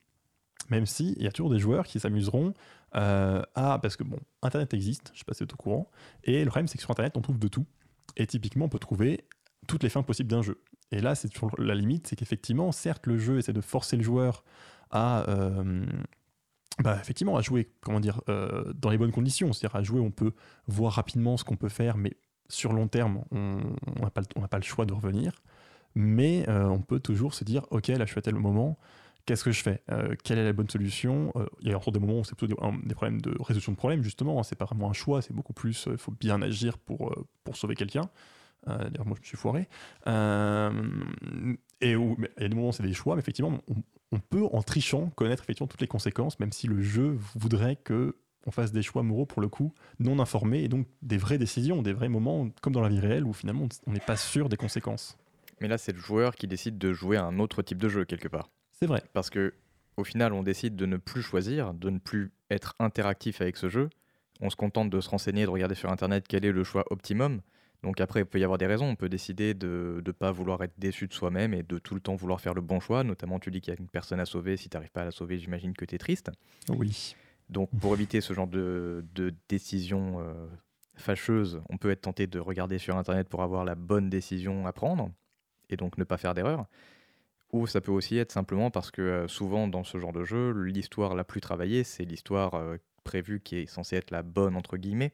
même 0.70 0.86
si, 0.86 1.14
il 1.16 1.24
y 1.24 1.26
a 1.26 1.32
toujours 1.32 1.50
des 1.50 1.58
joueurs 1.58 1.86
qui 1.86 1.98
s'amuseront 1.98 2.54
euh, 2.94 3.42
à. 3.54 3.80
Parce 3.80 3.96
que 3.96 4.04
bon, 4.04 4.18
Internet 4.42 4.72
existe, 4.74 5.10
je 5.12 5.18
sais 5.18 5.24
pas 5.24 5.34
si 5.34 5.40
vous 5.40 5.44
êtes 5.44 5.54
au 5.54 5.56
courant, 5.56 5.90
et 6.22 6.44
le 6.44 6.50
problème, 6.50 6.68
c'est 6.68 6.76
que 6.76 6.82
sur 6.82 6.90
Internet, 6.92 7.16
on 7.16 7.20
trouve 7.20 7.38
de 7.38 7.48
tout. 7.48 7.66
Et 8.16 8.26
typiquement, 8.26 8.66
on 8.66 8.68
peut 8.68 8.78
trouver 8.78 9.26
toutes 9.66 9.82
les 9.82 9.88
fins 9.88 10.04
possibles 10.04 10.30
d'un 10.30 10.42
jeu. 10.42 10.62
Et 10.94 11.00
là, 11.00 11.16
c'est 11.16 11.28
toujours 11.28 11.50
la 11.58 11.74
limite, 11.74 12.06
c'est 12.06 12.14
qu'effectivement, 12.14 12.70
certes, 12.70 13.08
le 13.08 13.18
jeu 13.18 13.38
essaie 13.38 13.52
de 13.52 13.60
forcer 13.60 13.96
le 13.96 14.04
joueur 14.04 14.44
à, 14.92 15.28
euh, 15.28 15.84
bah, 16.78 16.96
effectivement, 17.00 17.36
à 17.36 17.40
jouer, 17.42 17.68
comment 17.80 17.98
dire, 17.98 18.20
euh, 18.28 18.72
dans 18.76 18.90
les 18.90 18.98
bonnes 18.98 19.10
conditions. 19.10 19.52
C'est-à-dire 19.52 19.74
à 19.74 19.82
jouer, 19.82 20.00
on 20.00 20.12
peut 20.12 20.32
voir 20.68 20.92
rapidement 20.92 21.36
ce 21.36 21.42
qu'on 21.42 21.56
peut 21.56 21.68
faire, 21.68 21.96
mais 21.96 22.12
sur 22.48 22.72
long 22.72 22.86
terme, 22.86 23.24
on 23.32 23.58
n'a 24.00 24.10
pas, 24.10 24.22
on 24.36 24.46
pas 24.46 24.58
le 24.58 24.62
choix 24.62 24.86
de 24.86 24.92
revenir. 24.92 25.42
Mais 25.96 26.48
euh, 26.48 26.64
on 26.66 26.80
peut 26.80 27.00
toujours 27.00 27.34
se 27.34 27.42
dire, 27.42 27.66
ok, 27.70 27.88
là, 27.88 28.04
je 28.04 28.10
suis 28.10 28.18
à 28.20 28.22
tel 28.22 28.36
moment. 28.36 28.78
Qu'est-ce 29.26 29.42
que 29.42 29.52
je 29.52 29.62
fais? 29.62 29.82
Quelle 30.22 30.38
est 30.38 30.44
la 30.44 30.52
bonne 30.52 30.68
solution? 30.68 31.32
Il 31.62 31.70
y 31.70 31.72
a 31.72 31.76
encore 31.76 31.94
des 31.94 31.98
moments 31.98 32.20
où 32.20 32.24
c'est 32.24 32.36
plutôt 32.36 32.54
des, 32.84 32.94
problèmes 32.94 33.22
de 33.22 33.34
résolution 33.40 33.72
de 33.72 33.76
problèmes, 33.76 34.02
justement. 34.02 34.38
hein, 34.38 34.42
c'est 34.42 34.54
pas 34.54 34.66
vraiment 34.66 34.90
un 34.90 34.92
choix, 34.92 35.22
c'est 35.22 35.32
beaucoup 35.32 35.54
plus. 35.54 35.88
Il 35.90 35.96
faut 35.96 36.12
bien 36.12 36.42
agir 36.42 36.76
pour, 36.76 37.10
pour 37.42 37.56
sauver 37.56 37.74
quelqu'un. 37.74 38.02
Euh, 38.68 38.78
D'ailleurs, 38.90 39.06
moi, 39.06 39.16
je 39.16 39.20
me 39.20 39.26
suis 39.26 39.36
foiré. 39.36 39.68
Euh, 40.06 40.70
et 41.80 41.96
où, 41.96 42.16
il 42.18 42.42
y 42.42 42.46
a 42.46 42.48
des 42.48 42.54
moments 42.54 42.72
c'est 42.72 42.82
des 42.82 42.94
choix, 42.94 43.14
mais 43.14 43.20
effectivement, 43.20 43.60
on, 43.68 43.74
on 44.12 44.18
peut, 44.18 44.44
en 44.52 44.62
trichant, 44.62 45.10
connaître 45.10 45.42
effectivement 45.42 45.68
toutes 45.68 45.80
les 45.80 45.88
conséquences, 45.88 46.38
même 46.40 46.52
si 46.52 46.66
le 46.66 46.80
jeu 46.82 47.18
voudrait 47.34 47.76
que 47.76 48.16
on 48.46 48.50
fasse 48.50 48.72
des 48.72 48.82
choix 48.82 49.02
moraux, 49.02 49.26
pour 49.26 49.40
le 49.40 49.48
coup, 49.48 49.72
non 49.98 50.18
informés, 50.18 50.62
et 50.62 50.68
donc 50.68 50.86
des 51.02 51.16
vraies 51.16 51.38
décisions, 51.38 51.80
des 51.80 51.94
vrais 51.94 52.10
moments, 52.10 52.48
comme 52.60 52.74
dans 52.74 52.82
la 52.82 52.90
vie 52.90 53.00
réelle, 53.00 53.24
où 53.24 53.32
finalement, 53.32 53.66
on 53.86 53.92
n'est 53.92 54.00
pas 54.00 54.16
sûr 54.16 54.48
des 54.48 54.58
conséquences. 54.58 55.16
Mais 55.60 55.68
là, 55.68 55.78
c'est 55.78 55.92
le 55.92 55.98
joueur 55.98 56.34
qui 56.34 56.46
décide 56.46 56.78
de 56.78 56.92
jouer 56.92 57.16
à 57.16 57.24
un 57.24 57.38
autre 57.38 57.62
type 57.62 57.78
de 57.78 57.88
jeu 57.88 58.04
quelque 58.04 58.28
part. 58.28 58.50
C'est 58.72 58.86
vrai. 58.86 59.02
Parce 59.12 59.30
que 59.30 59.54
au 59.96 60.04
final, 60.04 60.32
on 60.32 60.42
décide 60.42 60.76
de 60.76 60.86
ne 60.86 60.96
plus 60.96 61.22
choisir, 61.22 61.72
de 61.72 61.88
ne 61.88 61.98
plus 61.98 62.32
être 62.50 62.74
interactif 62.80 63.40
avec 63.40 63.56
ce 63.56 63.68
jeu. 63.68 63.88
On 64.40 64.50
se 64.50 64.56
contente 64.56 64.90
de 64.90 65.00
se 65.00 65.08
renseigner, 65.08 65.44
de 65.44 65.50
regarder 65.50 65.76
sur 65.76 65.90
Internet 65.90 66.26
quel 66.28 66.44
est 66.44 66.52
le 66.52 66.64
choix 66.64 66.84
optimum. 66.90 67.40
Donc 67.84 68.00
après, 68.00 68.20
il 68.20 68.26
peut 68.26 68.40
y 68.40 68.44
avoir 68.44 68.56
des 68.56 68.66
raisons. 68.66 68.86
On 68.86 68.96
peut 68.96 69.10
décider 69.10 69.52
de 69.52 70.02
ne 70.04 70.10
pas 70.10 70.32
vouloir 70.32 70.62
être 70.64 70.72
déçu 70.78 71.06
de 71.06 71.12
soi-même 71.12 71.52
et 71.52 71.62
de 71.62 71.78
tout 71.78 71.94
le 71.94 72.00
temps 72.00 72.16
vouloir 72.16 72.40
faire 72.40 72.54
le 72.54 72.62
bon 72.62 72.80
choix. 72.80 73.04
Notamment, 73.04 73.38
tu 73.38 73.50
dis 73.50 73.60
qu'il 73.60 73.74
y 73.74 73.76
a 73.76 73.80
une 73.80 73.88
personne 73.88 74.20
à 74.20 74.24
sauver. 74.24 74.56
Si 74.56 74.70
tu 74.70 74.76
n'arrives 74.76 74.90
pas 74.90 75.02
à 75.02 75.04
la 75.04 75.10
sauver, 75.10 75.38
j'imagine 75.38 75.74
que 75.74 75.84
tu 75.84 75.94
es 75.94 75.98
triste. 75.98 76.30
Oui. 76.70 77.14
Donc 77.50 77.68
pour 77.78 77.92
éviter 77.94 78.22
ce 78.22 78.32
genre 78.32 78.46
de, 78.46 79.04
de 79.14 79.34
décision 79.50 80.18
euh, 80.20 80.46
fâcheuse, 80.94 81.60
on 81.68 81.76
peut 81.76 81.90
être 81.90 82.00
tenté 82.00 82.26
de 82.26 82.38
regarder 82.38 82.78
sur 82.78 82.96
Internet 82.96 83.28
pour 83.28 83.42
avoir 83.42 83.66
la 83.66 83.74
bonne 83.74 84.08
décision 84.08 84.66
à 84.66 84.72
prendre 84.72 85.10
et 85.68 85.76
donc 85.76 85.98
ne 85.98 86.04
pas 86.04 86.16
faire 86.16 86.32
d'erreur. 86.32 86.64
Ou 87.52 87.66
ça 87.66 87.82
peut 87.82 87.92
aussi 87.92 88.16
être 88.16 88.32
simplement 88.32 88.70
parce 88.70 88.90
que 88.90 89.02
euh, 89.02 89.28
souvent 89.28 89.68
dans 89.68 89.84
ce 89.84 89.98
genre 89.98 90.14
de 90.14 90.24
jeu, 90.24 90.52
l'histoire 90.52 91.14
la 91.14 91.24
plus 91.24 91.42
travaillée, 91.42 91.84
c'est 91.84 92.06
l'histoire 92.06 92.54
euh, 92.54 92.78
prévue 93.04 93.40
qui 93.40 93.56
est 93.56 93.66
censée 93.66 93.96
être 93.96 94.10
la 94.10 94.22
bonne 94.22 94.56
entre 94.56 94.78
guillemets. 94.78 95.12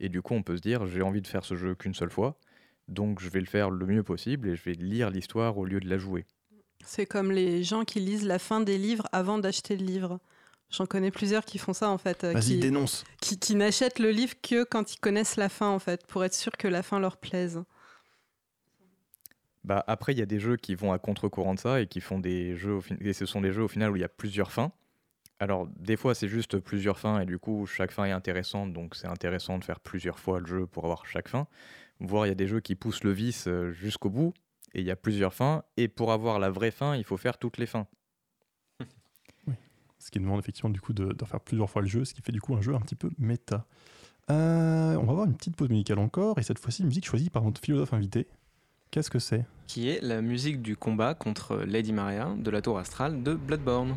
Et 0.00 0.08
du 0.08 0.22
coup, 0.22 0.34
on 0.34 0.42
peut 0.42 0.56
se 0.56 0.62
dire, 0.62 0.86
j'ai 0.86 1.02
envie 1.02 1.20
de 1.22 1.26
faire 1.26 1.44
ce 1.44 1.54
jeu 1.56 1.74
qu'une 1.74 1.94
seule 1.94 2.10
fois, 2.10 2.38
donc 2.88 3.20
je 3.20 3.28
vais 3.28 3.40
le 3.40 3.46
faire 3.46 3.70
le 3.70 3.86
mieux 3.86 4.02
possible 4.02 4.48
et 4.48 4.56
je 4.56 4.62
vais 4.64 4.72
lire 4.72 5.10
l'histoire 5.10 5.58
au 5.58 5.64
lieu 5.64 5.78
de 5.80 5.88
la 5.88 5.98
jouer. 5.98 6.24
C'est 6.84 7.04
comme 7.06 7.30
les 7.30 7.62
gens 7.62 7.84
qui 7.84 8.00
lisent 8.00 8.24
la 8.26 8.38
fin 8.38 8.60
des 8.60 8.78
livres 8.78 9.06
avant 9.12 9.38
d'acheter 9.38 9.76
le 9.76 9.84
livre. 9.84 10.18
J'en 10.70 10.86
connais 10.86 11.10
plusieurs 11.10 11.44
qui 11.44 11.58
font 11.58 11.72
ça 11.74 11.90
en 11.90 11.98
fait, 11.98 12.24
euh, 12.24 12.32
Vas-y, 12.32 12.42
qui, 12.44 12.58
dénonce. 12.60 13.04
qui, 13.20 13.38
qui 13.38 13.54
n'achètent 13.56 13.98
le 13.98 14.10
livre 14.10 14.34
que 14.40 14.64
quand 14.64 14.94
ils 14.94 14.98
connaissent 15.00 15.36
la 15.36 15.48
fin 15.48 15.68
en 15.68 15.78
fait, 15.78 16.06
pour 16.06 16.24
être 16.24 16.32
sûr 16.34 16.52
que 16.52 16.68
la 16.68 16.82
fin 16.82 16.98
leur 16.98 17.16
plaise. 17.18 17.62
Bah, 19.64 19.84
après, 19.86 20.12
il 20.12 20.18
y 20.18 20.22
a 20.22 20.26
des 20.26 20.40
jeux 20.40 20.56
qui 20.56 20.74
vont 20.74 20.92
à 20.92 20.98
contre-courant 20.98 21.54
de 21.54 21.60
ça 21.60 21.80
et 21.82 21.86
qui 21.86 22.00
font 22.00 22.18
des 22.18 22.56
jeux, 22.56 22.74
au 22.76 22.80
fin- 22.80 22.96
et 23.00 23.12
ce 23.12 23.26
sont 23.26 23.42
des 23.42 23.52
jeux 23.52 23.62
au 23.64 23.68
final 23.68 23.90
où 23.90 23.96
il 23.96 24.00
y 24.00 24.04
a 24.04 24.08
plusieurs 24.08 24.52
fins. 24.52 24.72
Alors, 25.40 25.66
des 25.78 25.96
fois, 25.96 26.14
c'est 26.14 26.28
juste 26.28 26.58
plusieurs 26.58 26.98
fins 26.98 27.20
et 27.20 27.26
du 27.26 27.38
coup, 27.38 27.64
chaque 27.64 27.92
fin 27.92 28.04
est 28.04 28.10
intéressante, 28.12 28.74
donc 28.74 28.94
c'est 28.94 29.06
intéressant 29.08 29.58
de 29.58 29.64
faire 29.64 29.80
plusieurs 29.80 30.18
fois 30.18 30.38
le 30.38 30.46
jeu 30.46 30.66
pour 30.66 30.84
avoir 30.84 31.06
chaque 31.06 31.28
fin. 31.28 31.46
Voire, 31.98 32.26
il 32.26 32.28
y 32.28 32.32
a 32.32 32.36
des 32.36 32.46
jeux 32.46 32.60
qui 32.60 32.74
poussent 32.74 33.04
le 33.04 33.10
vice 33.10 33.46
euh, 33.48 33.72
jusqu'au 33.72 34.10
bout 34.10 34.34
Et 34.74 34.80
il 34.80 34.86
y 34.86 34.90
a 34.90 34.96
plusieurs 34.96 35.32
fins. 35.32 35.64
Et 35.78 35.88
pour 35.88 36.12
avoir 36.12 36.38
la 36.38 36.50
vraie 36.50 36.70
fin, 36.70 36.94
il 36.94 37.04
faut 37.04 37.16
faire 37.16 37.38
toutes 37.38 37.56
les 37.56 37.64
fins. 37.64 37.86
Ce 39.98 40.10
qui 40.10 40.20
demande 40.20 40.38
effectivement 40.38 40.70
du 40.70 40.80
coup 40.80 40.92
de, 40.92 41.12
de 41.12 41.24
faire 41.24 41.40
plusieurs 41.40 41.70
fois 41.70 41.82
le 41.82 41.88
jeu, 41.88 42.04
ce 42.04 42.12
qui 42.12 42.20
fait 42.20 42.32
du 42.32 42.40
coup 42.40 42.54
un 42.54 42.60
jeu 42.60 42.74
un 42.74 42.80
petit 42.80 42.94
peu 42.94 43.10
méta. 43.18 43.66
Euh, 44.30 44.94
on 44.96 45.04
va 45.04 45.12
avoir 45.12 45.26
une 45.26 45.34
petite 45.34 45.56
pause 45.56 45.70
musicale 45.70 45.98
encore, 45.98 46.38
et 46.38 46.42
cette 46.42 46.58
fois-ci 46.58 46.82
une 46.82 46.88
musique 46.88 47.06
choisie 47.06 47.30
par 47.30 47.42
notre 47.42 47.60
philosophe 47.60 47.92
invité. 47.94 48.28
Qu'est-ce 48.90 49.10
que 49.10 49.18
c'est? 49.18 49.44
Qui 49.66 49.88
est 49.88 50.00
la 50.02 50.20
musique 50.20 50.62
du 50.62 50.76
combat 50.76 51.14
contre 51.14 51.56
Lady 51.56 51.92
Maria 51.92 52.34
de 52.36 52.50
la 52.50 52.60
tour 52.60 52.78
astrale 52.78 53.22
de 53.22 53.34
Bloodborne. 53.34 53.96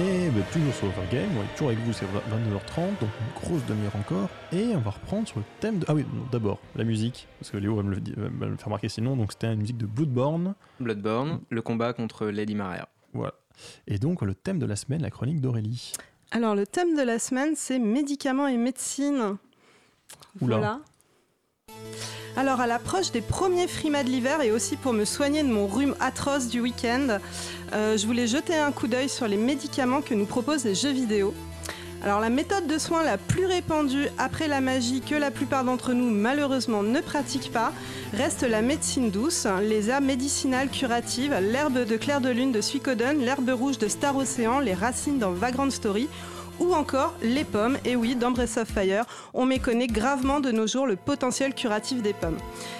Et 0.00 0.30
ben, 0.30 0.42
toujours 0.52 0.72
sur 0.74 0.86
Overgame, 0.86 1.28
toujours 1.54 1.68
avec 1.70 1.80
vous, 1.80 1.92
c'est 1.92 2.06
22h30, 2.06 2.98
donc 3.00 3.10
une 3.20 3.40
grosse 3.42 3.64
demi-heure 3.66 3.94
encore. 3.96 4.28
Et 4.52 4.68
on 4.74 4.78
va 4.80 4.90
reprendre 4.92 5.28
sur 5.28 5.38
le 5.38 5.44
thème 5.60 5.78
de. 5.78 5.84
Ah 5.88 5.94
oui, 5.94 6.06
d'abord, 6.32 6.58
la 6.74 6.84
musique, 6.84 7.28
parce 7.38 7.50
que 7.50 7.58
Léo 7.58 7.74
va 7.76 7.82
me 7.82 7.90
le, 7.90 8.00
di- 8.00 8.14
va 8.16 8.28
me 8.30 8.46
le 8.46 8.56
faire 8.56 8.70
marquer 8.70 8.88
sinon. 8.88 9.14
Donc 9.16 9.32
c'était 9.32 9.52
une 9.52 9.60
musique 9.60 9.76
de 9.76 9.84
Bloodborne. 9.86 10.54
Bloodborne, 10.80 11.40
le 11.50 11.60
combat 11.62 11.92
contre 11.92 12.26
Lady 12.28 12.54
Maria. 12.54 12.88
Voilà. 13.12 13.34
Et 13.86 13.98
donc 13.98 14.22
le 14.22 14.34
thème 14.34 14.58
de 14.58 14.66
la 14.66 14.76
semaine, 14.76 15.02
la 15.02 15.10
chronique 15.10 15.40
d'Aurélie. 15.40 15.92
Alors, 16.30 16.54
le 16.54 16.64
thème 16.66 16.96
de 16.96 17.02
la 17.02 17.18
semaine, 17.18 17.54
c'est 17.56 17.78
médicaments 17.80 18.46
et 18.46 18.56
médecine. 18.56 19.36
Oula. 20.40 20.56
Voilà. 20.58 20.80
Alors, 22.36 22.60
à 22.60 22.66
l'approche 22.66 23.10
des 23.10 23.20
premiers 23.20 23.66
frimas 23.66 24.04
de 24.04 24.08
l'hiver 24.08 24.40
et 24.40 24.52
aussi 24.52 24.76
pour 24.76 24.92
me 24.92 25.04
soigner 25.04 25.42
de 25.42 25.48
mon 25.48 25.66
rhume 25.66 25.96
atroce 25.98 26.46
du 26.46 26.60
week-end, 26.60 27.18
euh, 27.72 27.96
je 27.96 28.06
voulais 28.06 28.28
jeter 28.28 28.56
un 28.56 28.70
coup 28.70 28.86
d'œil 28.86 29.08
sur 29.08 29.26
les 29.26 29.36
médicaments 29.36 30.00
que 30.00 30.14
nous 30.14 30.26
proposent 30.26 30.64
les 30.64 30.76
jeux 30.76 30.92
vidéo. 30.92 31.34
Alors, 32.02 32.20
la 32.20 32.30
méthode 32.30 32.66
de 32.66 32.78
soin 32.78 33.02
la 33.02 33.18
plus 33.18 33.44
répandue 33.44 34.06
après 34.16 34.48
la 34.48 34.62
magie 34.62 35.02
que 35.02 35.14
la 35.14 35.30
plupart 35.30 35.64
d'entre 35.64 35.92
nous 35.92 36.08
malheureusement 36.08 36.82
ne 36.82 37.00
pratiquent 37.00 37.52
pas 37.52 37.72
reste 38.14 38.42
la 38.42 38.62
médecine 38.62 39.10
douce, 39.10 39.46
les 39.62 39.90
herbes 39.90 40.04
médicinales 40.04 40.70
curatives, 40.70 41.36
l'herbe 41.42 41.84
de 41.84 41.96
clair 41.98 42.22
de 42.22 42.30
lune 42.30 42.52
de 42.52 42.62
Suikoden, 42.62 43.18
l'herbe 43.18 43.50
rouge 43.50 43.76
de 43.76 43.88
Star 43.88 44.16
Ocean, 44.16 44.60
les 44.60 44.72
racines 44.72 45.18
dans 45.18 45.32
Vagrant 45.32 45.68
Story 45.68 46.08
ou 46.60 46.74
encore 46.74 47.14
les 47.22 47.44
pommes. 47.44 47.78
Et 47.84 47.96
oui, 47.96 48.14
dans 48.14 48.30
Breath 48.30 48.56
of 48.58 48.68
Fire, 48.68 49.04
on 49.34 49.46
méconnaît 49.46 49.86
gravement 49.88 50.40
de 50.40 50.52
nos 50.52 50.66
jours 50.66 50.86
le 50.86 50.96
potentiel 50.96 51.54
curatif 51.54 52.02
des 52.02 52.12
pommes. 52.12 52.36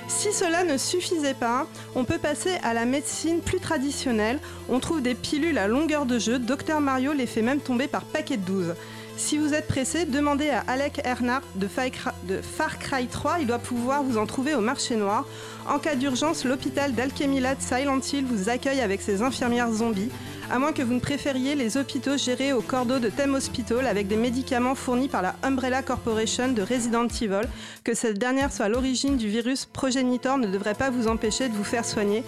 Si 0.09 0.33
cela 0.33 0.63
ne 0.65 0.77
suffisait 0.77 1.35
pas, 1.35 1.67
on 1.95 2.05
peut 2.05 2.19
passer 2.19 2.53
à 2.63 2.75
la 2.75 2.85
médecine 2.85 3.41
plus 3.41 3.59
traditionnelle. 3.61 4.39
On 4.69 4.79
trouve 4.81 5.03
des 5.03 5.15
pilules 5.15 5.59
à 5.59 5.67
longueur 5.67 6.07
de 6.07 6.19
jeu. 6.19 6.39
Dr 6.39 6.81
Mario 6.81 7.13
les 7.13 7.27
fait 7.27 7.43
même 7.43 7.61
tomber 7.61 7.89
par 7.89 8.03
paquet 8.05 8.37
de 8.37 8.43
12. 8.45 8.75
Si 9.17 9.37
vous 9.37 9.53
êtes 9.53 9.67
pressé, 9.67 10.07
demandez 10.07 10.49
à 10.49 10.61
Alec 10.67 11.03
Earnhardt 11.05 11.45
de 11.57 11.69
Far 11.69 11.91
Cry- 11.91 12.11
de 12.27 12.41
Far 12.41 12.79
Cry 12.79 13.07
3. 13.07 13.41
Il 13.41 13.47
doit 13.47 13.59
pouvoir 13.59 14.03
vous 14.03 14.17
en 14.17 14.25
trouver 14.25 14.55
au 14.55 14.61
marché 14.63 14.97
noir. 14.97 15.27
En 15.69 15.79
cas 15.79 15.95
d'urgence, 15.95 16.45
l'hôpital 16.47 16.93
d'Alchemila 16.95 17.55
de 17.55 17.61
Silent 17.61 18.01
Hill 18.01 18.25
vous 18.25 18.49
accueille 18.49 18.81
avec 18.81 19.03
ses 19.03 19.21
infirmières 19.21 19.71
zombies. 19.73 20.09
À 20.51 20.59
moins 20.59 20.73
que 20.73 20.83
vous 20.83 20.95
ne 20.95 21.01
préfériez 21.01 21.55
les 21.55 21.77
hôpitaux 21.77 22.17
gérés 22.17 22.53
au 22.53 22.61
cordeau 22.61 22.99
de 22.99 23.09
Thème 23.09 23.37
Hospital 23.37 23.87
avec 23.87 24.09
des 24.09 24.17
médicaments 24.17 24.75
fournis 24.75 25.07
par 25.07 25.23
la 25.23 25.37
Umbrella 25.45 25.81
Corporation 25.81 26.51
de 26.51 26.61
Resident 26.61 27.07
Evil, 27.07 27.49
que 27.85 27.95
cette 27.95 28.19
dernière 28.19 28.53
soit 28.53 28.65
à 28.65 28.69
l'origine 28.69 29.17
du 29.17 29.29
virus 29.29 29.65
progénitor 29.65 30.39
ne 30.39 30.49
devrait 30.49 30.75
pas 30.75 30.91
vous 30.91 31.07
empêcher 31.07 31.49
de 31.49 31.55
vous 31.55 31.63
faire 31.63 31.85
soigner. 31.85 32.25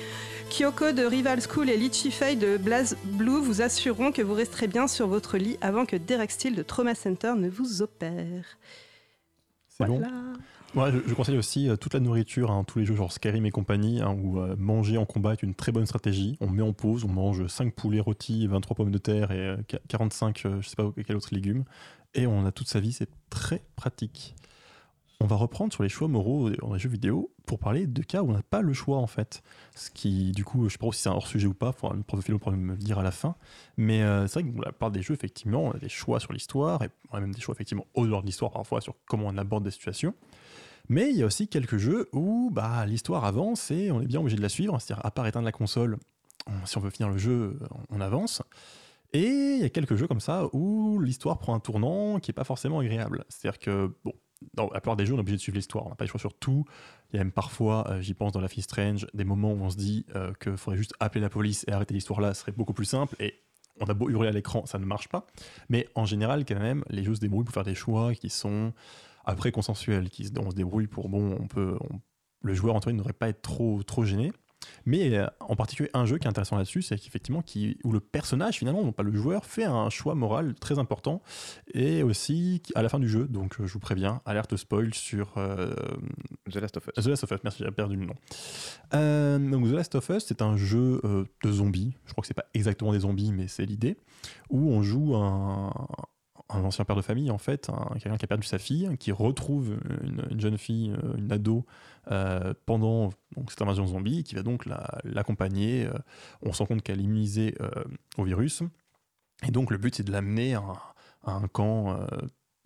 Kyoko 0.51 0.93
de 0.93 1.03
Rival 1.03 1.41
School 1.41 1.69
et 1.69 1.77
Litchi 1.77 2.13
Fei 2.13 2.37
de 2.37 2.59
Blaze 2.59 2.97
Blue 3.03 3.41
vous 3.41 3.61
assureront 3.61 4.13
que 4.13 4.23
vous 4.23 4.35
resterez 4.35 4.69
bien 4.69 4.87
sur 4.87 5.09
votre 5.09 5.37
lit 5.37 5.59
avant 5.61 5.85
que 5.85 5.97
Derek 5.97 6.31
Steele 6.31 6.55
de 6.55 6.63
Trauma 6.63 6.95
Center 6.95 7.33
ne 7.37 7.49
vous 7.49 7.83
opère. 7.83 8.45
C'est 9.69 9.85
bon? 9.85 9.99
Voilà. 9.99 10.13
Ouais, 10.75 10.91
je, 10.91 11.13
conseille 11.13 11.37
aussi 11.37 11.69
euh, 11.69 11.77
toute 11.77 11.93
la 11.93 12.01
nourriture, 12.01 12.51
hein, 12.51 12.65
tous 12.65 12.79
les 12.79 12.87
jeux 12.87 12.95
genre 12.95 13.13
Skyrim 13.13 13.45
et 13.45 13.51
compagnie, 13.51 14.01
hein, 14.01 14.17
où 14.19 14.41
euh, 14.41 14.57
manger 14.57 14.97
en 14.97 15.05
combat 15.05 15.33
est 15.35 15.43
une 15.43 15.55
très 15.55 15.71
bonne 15.71 15.85
stratégie. 15.85 16.39
On 16.41 16.49
met 16.49 16.63
en 16.63 16.73
pause, 16.73 17.05
on 17.05 17.09
mange 17.09 17.47
5 17.47 17.75
poulets 17.75 18.01
rôtis, 18.01 18.47
23 18.47 18.77
pommes 18.77 18.91
de 18.91 18.97
terre 18.97 19.33
et 19.33 19.39
euh, 19.39 19.57
qu- 19.69 19.77
45, 19.89 20.47
euh, 20.47 20.61
je 20.63 20.69
sais 20.69 20.77
pas 20.77 20.91
quel 21.07 21.17
autre 21.17 21.29
légume, 21.33 21.65
et 22.15 22.27
on 22.27 22.47
a 22.47 22.53
toute 22.53 22.69
sa 22.69 22.81
vie, 22.81 22.93
c'est 22.93 23.11
très 23.29 23.61
pratique. 23.77 24.35
On 25.21 25.27
va 25.27 25.37
reprendre 25.37 25.73
sur 25.75 25.83
les 25.83 25.91
choix 25.91 26.09
moraux 26.09 26.49
dans 26.51 26.73
les 26.73 26.79
jeux 26.81 26.89
vidéo 26.89 27.31
pour 27.47 27.59
parler 27.59 27.87
de 27.87 28.03
cas 28.03 28.23
où 28.23 28.31
on 28.31 28.33
n'a 28.33 28.43
pas 28.43 28.63
le 28.63 28.73
choix 28.73 28.97
en 28.97 29.07
fait. 29.07 29.43
Ce 29.77 29.91
qui, 29.91 30.33
du 30.33 30.45
coup, 30.45 30.65
je 30.69 30.73
sais 30.73 30.79
pas 30.79 30.91
si 30.91 31.03
c'est 31.03 31.11
un 31.11 31.13
hors 31.13 31.29
sujet 31.29 31.47
ou 31.47 31.55
pas, 31.55 31.71
faudra 31.73 31.95
le 31.95 32.03
prof 32.03 32.19
de 32.19 32.25
philo 32.25 32.39
pourra 32.41 32.57
me 32.57 32.73
le 32.73 32.79
dire 32.79 32.99
à 32.99 33.05
la 33.05 33.13
fin. 33.13 33.37
Mais 33.77 34.01
c'est 34.27 34.41
vrai 34.41 34.51
que 34.51 34.57
la 34.57 34.73
plupart 34.73 34.91
des 34.91 35.01
jeux, 35.01 35.15
effectivement, 35.15 35.65
on 35.67 35.71
a 35.71 35.79
des 35.79 35.89
choix 35.89 36.19
sur 36.19 36.33
l'histoire 36.33 36.83
et 36.83 36.89
on 37.13 37.19
a 37.19 37.21
même 37.21 37.33
des 37.33 37.41
choix 37.41 37.55
effectivement 37.55 37.87
au 37.95 38.05
dehors 38.07 38.23
de 38.23 38.27
l'histoire 38.27 38.51
parfois 38.51 38.81
sur 38.81 38.95
comment 39.07 39.27
on 39.29 39.37
aborde 39.39 39.63
des 39.63 39.71
situations. 39.71 40.13
Mais 40.89 41.11
il 41.11 41.17
y 41.17 41.23
a 41.23 41.27
aussi 41.27 41.49
quelques 41.49 41.77
jeux 41.79 42.09
où 42.13 42.51
bah, 42.53 42.85
l'histoire 42.87 43.25
avance 43.25 43.71
et 43.71 43.91
on 43.91 44.01
est 44.01 44.07
bien 44.07 44.21
obligé 44.21 44.37
de 44.37 44.43
la 44.43 44.49
suivre. 44.49 44.79
C'est-à-dire, 44.81 45.05
à 45.07 45.11
part 45.11 45.27
éteindre 45.27 45.45
la 45.45 45.53
console, 45.53 45.97
on- 46.47 46.67
si 46.67 46.77
on 46.79 46.81
veut 46.81 46.91
finir 46.91 47.09
le 47.11 47.19
jeu, 47.19 47.59
on 47.91 48.01
avance. 48.01 48.43
Et 49.13 49.57
il 49.57 49.61
y 49.61 49.65
a 49.65 49.69
quelques 49.69 49.97
jeux 49.97 50.07
comme 50.07 50.21
ça 50.21 50.47
où 50.53 50.99
l'histoire 51.01 51.39
prend 51.39 51.55
un 51.55 51.61
tournant 51.61 52.19
qui 52.19 52.31
n'est 52.31 52.35
pas 52.35 52.45
forcément 52.45 52.79
agréable. 52.81 53.25
C'est-à-dire 53.29 53.59
que, 53.59 53.95
bon, 54.05 54.13
dans 54.55 54.65
la 54.73 54.81
plupart 54.81 54.97
des 54.97 55.07
jeux, 55.07 55.15
on 55.15 55.19
est 55.19 55.21
obligé 55.21 55.37
de 55.37 55.43
suivre 55.43 55.57
l'histoire. 55.57 55.87
On 55.87 55.91
n'a 55.91 55.95
pas 55.95 56.05
le 56.05 56.11
choix 56.11 56.19
sur 56.19 56.35
tout. 56.35 56.65
Il 57.13 57.17
y 57.17 57.21
a 57.21 57.23
même 57.25 57.31
parfois, 57.33 57.89
euh, 57.91 58.01
j'y 58.01 58.15
pense 58.15 58.33
dans 58.33 58.41
la 58.41 58.49
is 58.57 58.63
Strange, 58.63 59.07
des 59.15 59.25
moments 59.25 59.53
où 59.53 59.63
on 59.63 59.71
se 59.71 59.77
dit 59.77 60.05
euh, 60.17 60.33
qu'il 60.43 60.57
faudrait 60.57 60.79
juste 60.79 60.95
appeler 60.99 61.21
la 61.21 61.29
police 61.29 61.65
et 61.69 61.73
arrêter 61.73 61.95
l'histoire 61.95 62.21
là, 62.21 62.33
ce 62.35 62.41
serait 62.41 62.53
beaucoup 62.53 62.73
plus 62.73 62.87
simple. 62.87 63.15
Et 63.21 63.35
on 63.81 63.85
a 63.87 63.95
beau 63.95 64.09
hurler 64.11 64.29
à 64.29 64.33
l'écran, 64.33 64.65
ça 64.67 64.79
ne 64.79 64.85
marche 64.85 65.09
pas. 65.09 65.27
Mais 65.69 65.89
en 65.95 66.07
général, 66.07 66.45
quand 66.47 66.59
même, 66.59 66.83
les 66.89 67.05
jeux 67.05 67.15
se 67.15 67.21
débrouillent 67.21 67.45
pour 67.45 67.55
faire 67.55 67.65
des 67.65 67.75
choix 67.75 68.15
qui 68.15 68.31
sont 68.31 68.73
après 69.25 69.53
consensuels, 69.53 70.11
qui 70.11 70.27
se, 70.27 70.33
on 70.39 70.51
se 70.51 70.55
débrouille 70.57 70.87
pour 70.87 71.09
bon, 71.09 71.37
on 71.41 71.47
peut, 71.47 71.77
on- 71.91 72.01
le 72.45 72.55
joueur 72.55 72.75
Antoine 72.75 72.97
ne 72.97 73.01
devrait 73.01 73.13
pas 73.13 73.29
être 73.29 73.43
trop 73.43 73.83
trop 73.85 74.05
gêné. 74.05 74.33
Mais 74.87 75.17
euh, 75.19 75.27
en 75.41 75.57
particulier 75.57 75.91
un 75.93 76.07
jeu 76.07 76.19
qui 76.19 76.25
est 76.27 76.29
intéressant 76.31 76.57
là-dessus, 76.57 76.83
c'est 76.83 76.97
qu'effectivement 76.97 77.43
qui, 77.43 77.79
où 77.83 77.91
le 77.91 77.99
personnage 77.99 78.59
finalement, 78.59 78.85
non 78.85 78.93
pas 78.93 79.03
le 79.03 79.13
joueur, 79.13 79.45
fait 79.45 79.65
un 79.65 79.91
choix 79.91 80.15
moral 80.15 80.55
très 80.55 80.79
important 80.79 81.21
et 81.75 82.05
aussi 82.05 82.63
à 82.77 82.83
la 82.83 82.89
fin 82.89 83.01
du 83.01 83.09
jeu. 83.09 83.27
Donc 83.27 83.59
euh, 83.61 83.67
je 83.67 83.73
vous 83.73 83.81
préviens, 83.81 84.21
alerte 84.25 84.57
spoil 84.57 84.95
sur 84.95 85.33
euh, 85.37 85.75
The 86.49 86.57
Last 86.57 86.77
of 86.77 86.89
Us. 86.97 87.05
The 87.05 87.09
Last 87.09 87.25
of 87.25 87.31
Us, 87.33 87.39
merci, 87.43 87.65
j'ai 87.65 87.71
perdu 87.73 87.97
le 87.97 88.07
nom. 88.07 88.15
Euh, 88.95 89.39
donc 89.39 89.67
The 89.69 89.73
Last 89.73 89.97
of 89.97 90.09
Us, 90.11 90.25
c'est 90.27 90.43
un 90.43 90.57
jeu 90.57 91.01
de 91.43 91.51
zombies. 91.53 91.95
Je 92.07 92.13
crois 92.13 92.23
que 92.23 92.29
c'est 92.29 92.35
pas 92.35 92.47
exactement 92.55 92.93
des 92.93 93.01
zombies, 93.01 93.33
mais 93.33 93.49
c'est 93.49 93.67
l'idée. 93.67 93.97
Où 94.49 94.71
on 94.71 94.83
joue 94.85 95.17
un, 95.17 95.73
un 96.53 96.65
ancien 96.65 96.85
père 96.85 96.97
de 96.97 97.03
famille, 97.03 97.31
en 97.31 97.39
fait, 97.39 97.69
un- 97.71 97.95
quelqu'un 97.99 98.17
qui 98.17 98.25
a 98.25 98.29
perdu 98.29 98.47
sa 98.47 98.59
fille, 98.59 98.89
qui 98.99 99.13
retrouve 99.13 99.77
une, 100.03 100.25
une 100.31 100.41
jeune 100.41 100.59
fille, 100.59 100.93
euh, 100.93 101.17
une 101.17 101.33
ado, 101.33 101.65
euh, 102.11 102.55
pendant 102.67 103.11
donc, 103.37 103.51
cette 103.51 103.63
invasion 103.63 103.87
zombie, 103.87 104.21
et 104.21 104.23
qui 104.23 104.35
va 104.35 104.43
donc 104.43 104.67
la- 104.67 105.01
l'accompagner. 105.05 105.87
euh, 105.87 105.93
on 106.43 106.53
se 106.53 106.59
rend 106.59 106.67
compte 106.67 106.83
qu'elle 106.83 107.01
est 107.01 107.05
immunisée 107.05 107.55
euh, 107.61 107.71
au 108.19 108.25
virus. 108.25 108.63
Et 109.47 109.51
donc 109.51 109.71
le 109.71 109.79
but, 109.79 109.95
c'est 109.95 110.05
de 110.05 110.13
l'amener 110.13 110.55
à, 110.55 110.63
un 111.25 111.47
camp 111.49 111.97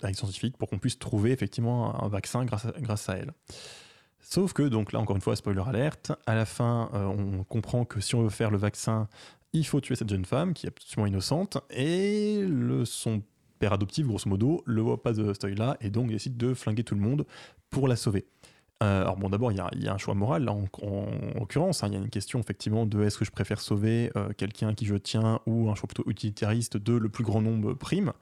avec 0.02 0.16
scientifique 0.16 0.56
pour 0.56 0.68
qu'on 0.68 0.78
puisse 0.78 0.98
trouver 0.98 1.30
effectivement 1.30 2.02
un 2.02 2.08
vaccin 2.08 2.44
grâce 2.44 2.66
à, 2.66 2.72
grâce 2.80 3.08
à 3.08 3.16
elle. 3.16 3.32
Sauf 4.20 4.52
que, 4.52 4.62
donc 4.62 4.92
là, 4.92 4.98
encore 4.98 5.16
une 5.16 5.22
fois, 5.22 5.36
spoiler 5.36 5.62
alerte, 5.66 6.12
à 6.26 6.34
la 6.34 6.44
fin, 6.44 6.90
on 6.92 7.44
comprend 7.44 7.84
que 7.84 8.00
si 8.00 8.14
on 8.14 8.22
veut 8.22 8.30
faire 8.30 8.50
le 8.50 8.58
vaccin, 8.58 9.08
il 9.52 9.66
faut 9.66 9.80
tuer 9.80 9.94
cette 9.94 10.08
jeune 10.10 10.24
femme 10.24 10.52
qui 10.52 10.66
est 10.66 10.68
absolument 10.68 11.06
innocente, 11.06 11.58
et 11.70 12.44
le, 12.46 12.84
son 12.84 13.22
père 13.58 13.72
adoptif, 13.72 14.06
grosso 14.06 14.28
modo, 14.28 14.62
le 14.66 14.80
voit 14.82 15.02
pas 15.02 15.12
de 15.12 15.32
cet 15.32 15.44
œil-là, 15.44 15.76
et 15.80 15.90
donc 15.90 16.08
décide 16.08 16.36
de 16.36 16.54
flinguer 16.54 16.84
tout 16.84 16.94
le 16.94 17.00
monde 17.00 17.26
pour 17.70 17.88
la 17.88 17.96
sauver. 17.96 18.26
Euh, 18.82 19.00
alors 19.00 19.16
bon, 19.16 19.30
d'abord, 19.30 19.52
il 19.52 19.56
y, 19.56 19.88
a- 19.88 19.92
un 19.94 19.96
choix 19.96 20.12
moral, 20.14 20.44
là, 20.44 20.52
en, 20.52 20.64
en- 20.82 20.86
en 20.86 21.38
l'occurrence, 21.40 21.82
hein, 21.82 21.86
il 21.88 21.94
y 21.94 21.96
a 21.96 21.98
une 21.98 22.10
question 22.10 22.38
effectivement 22.40 22.84
de 22.84 23.02
est-ce 23.04 23.16
que 23.16 23.24
je 23.24 23.30
préfère 23.30 23.58
sauver 23.58 24.10
euh, 24.16 24.28
quelqu'un 24.36 24.74
qui 24.74 24.84
je 24.84 24.96
tiens, 24.96 25.40
ou 25.46 25.70
un 25.70 25.74
choix 25.74 25.86
plutôt 25.88 26.04
utilitariste 26.10 26.76
de 26.76 26.92
le 26.92 27.08
plus 27.08 27.24
grand 27.24 27.40
nombre 27.40 27.72
prime, 27.72 28.12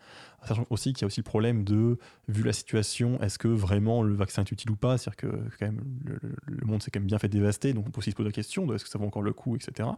sachant 0.47 0.65
aussi 0.71 0.93
qu'il 0.93 1.03
y 1.03 1.05
a 1.05 1.09
aussi 1.09 1.19
le 1.21 1.25
problème 1.25 1.65
de 1.65 1.99
vu 2.29 2.45
la 2.45 2.53
situation, 2.53 3.21
est-ce 3.21 3.37
que 3.37 3.49
vraiment 3.49 4.05
le 4.05 4.15
vaccin 4.15 4.43
est 4.45 4.53
utile 4.53 4.71
ou 4.71 4.77
pas? 4.77 4.97
C'est-à-dire 4.97 5.17
que 5.17 5.27
quand 5.59 5.67
même 5.67 5.83
le- 6.05 6.21
le 6.47 6.67
monde 6.69 6.85
s'est 6.85 6.93
quand 6.93 7.01
même 7.01 7.09
bien 7.09 7.19
fait 7.19 7.27
dévaster, 7.29 7.73
donc 7.73 7.89
on 7.89 7.91
peut 7.91 7.99
aussi 7.99 8.13
se 8.13 8.17
poser 8.17 8.29
la 8.29 8.33
question 8.33 8.65
de 8.65 8.77
est-ce 8.77 8.85
que 8.85 8.91
ça 8.91 8.99
vaut 9.01 9.07
encore 9.07 9.23
le 9.23 9.33
coup, 9.33 9.57
etc. 9.57 9.89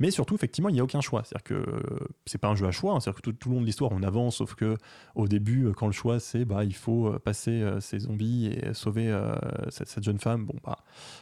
Mais 0.00 0.10
surtout, 0.10 0.34
effectivement, 0.34 0.70
il 0.70 0.72
n'y 0.72 0.80
a 0.80 0.84
aucun 0.84 1.02
choix. 1.02 1.22
C'est-à-dire 1.22 1.44
que 1.44 1.54
euh, 1.54 1.98
c'est 2.26 2.38
pas 2.38 2.48
un 2.48 2.56
jeu 2.56 2.66
à 2.66 2.72
choix. 2.72 2.94
hein. 2.94 3.00
C'est-à-dire 3.00 3.20
que 3.22 3.30
tout, 3.30 3.48
le 3.50 3.54
long 3.54 3.60
de 3.60 3.66
l'histoire, 3.66 3.92
on 3.92 4.02
avance, 4.02 4.36
sauf 4.36 4.54
que 4.54 4.76
au 5.14 5.28
début, 5.28 5.66
euh, 5.66 5.72
quand 5.72 5.86
le 5.86 5.92
choix 5.92 6.18
c'est 6.18 6.44
bah 6.44 6.64
il 6.64 6.74
faut 6.74 7.08
euh, 7.08 7.18
passer 7.18 7.62
ces 7.80 8.00
zombies 8.00 8.46
et 8.46 8.72
sauver 8.74 9.14
cette, 9.68 10.02
jeune 10.02 10.18
femme, 10.18 10.46
bon 10.46 10.54
bah 10.64 10.78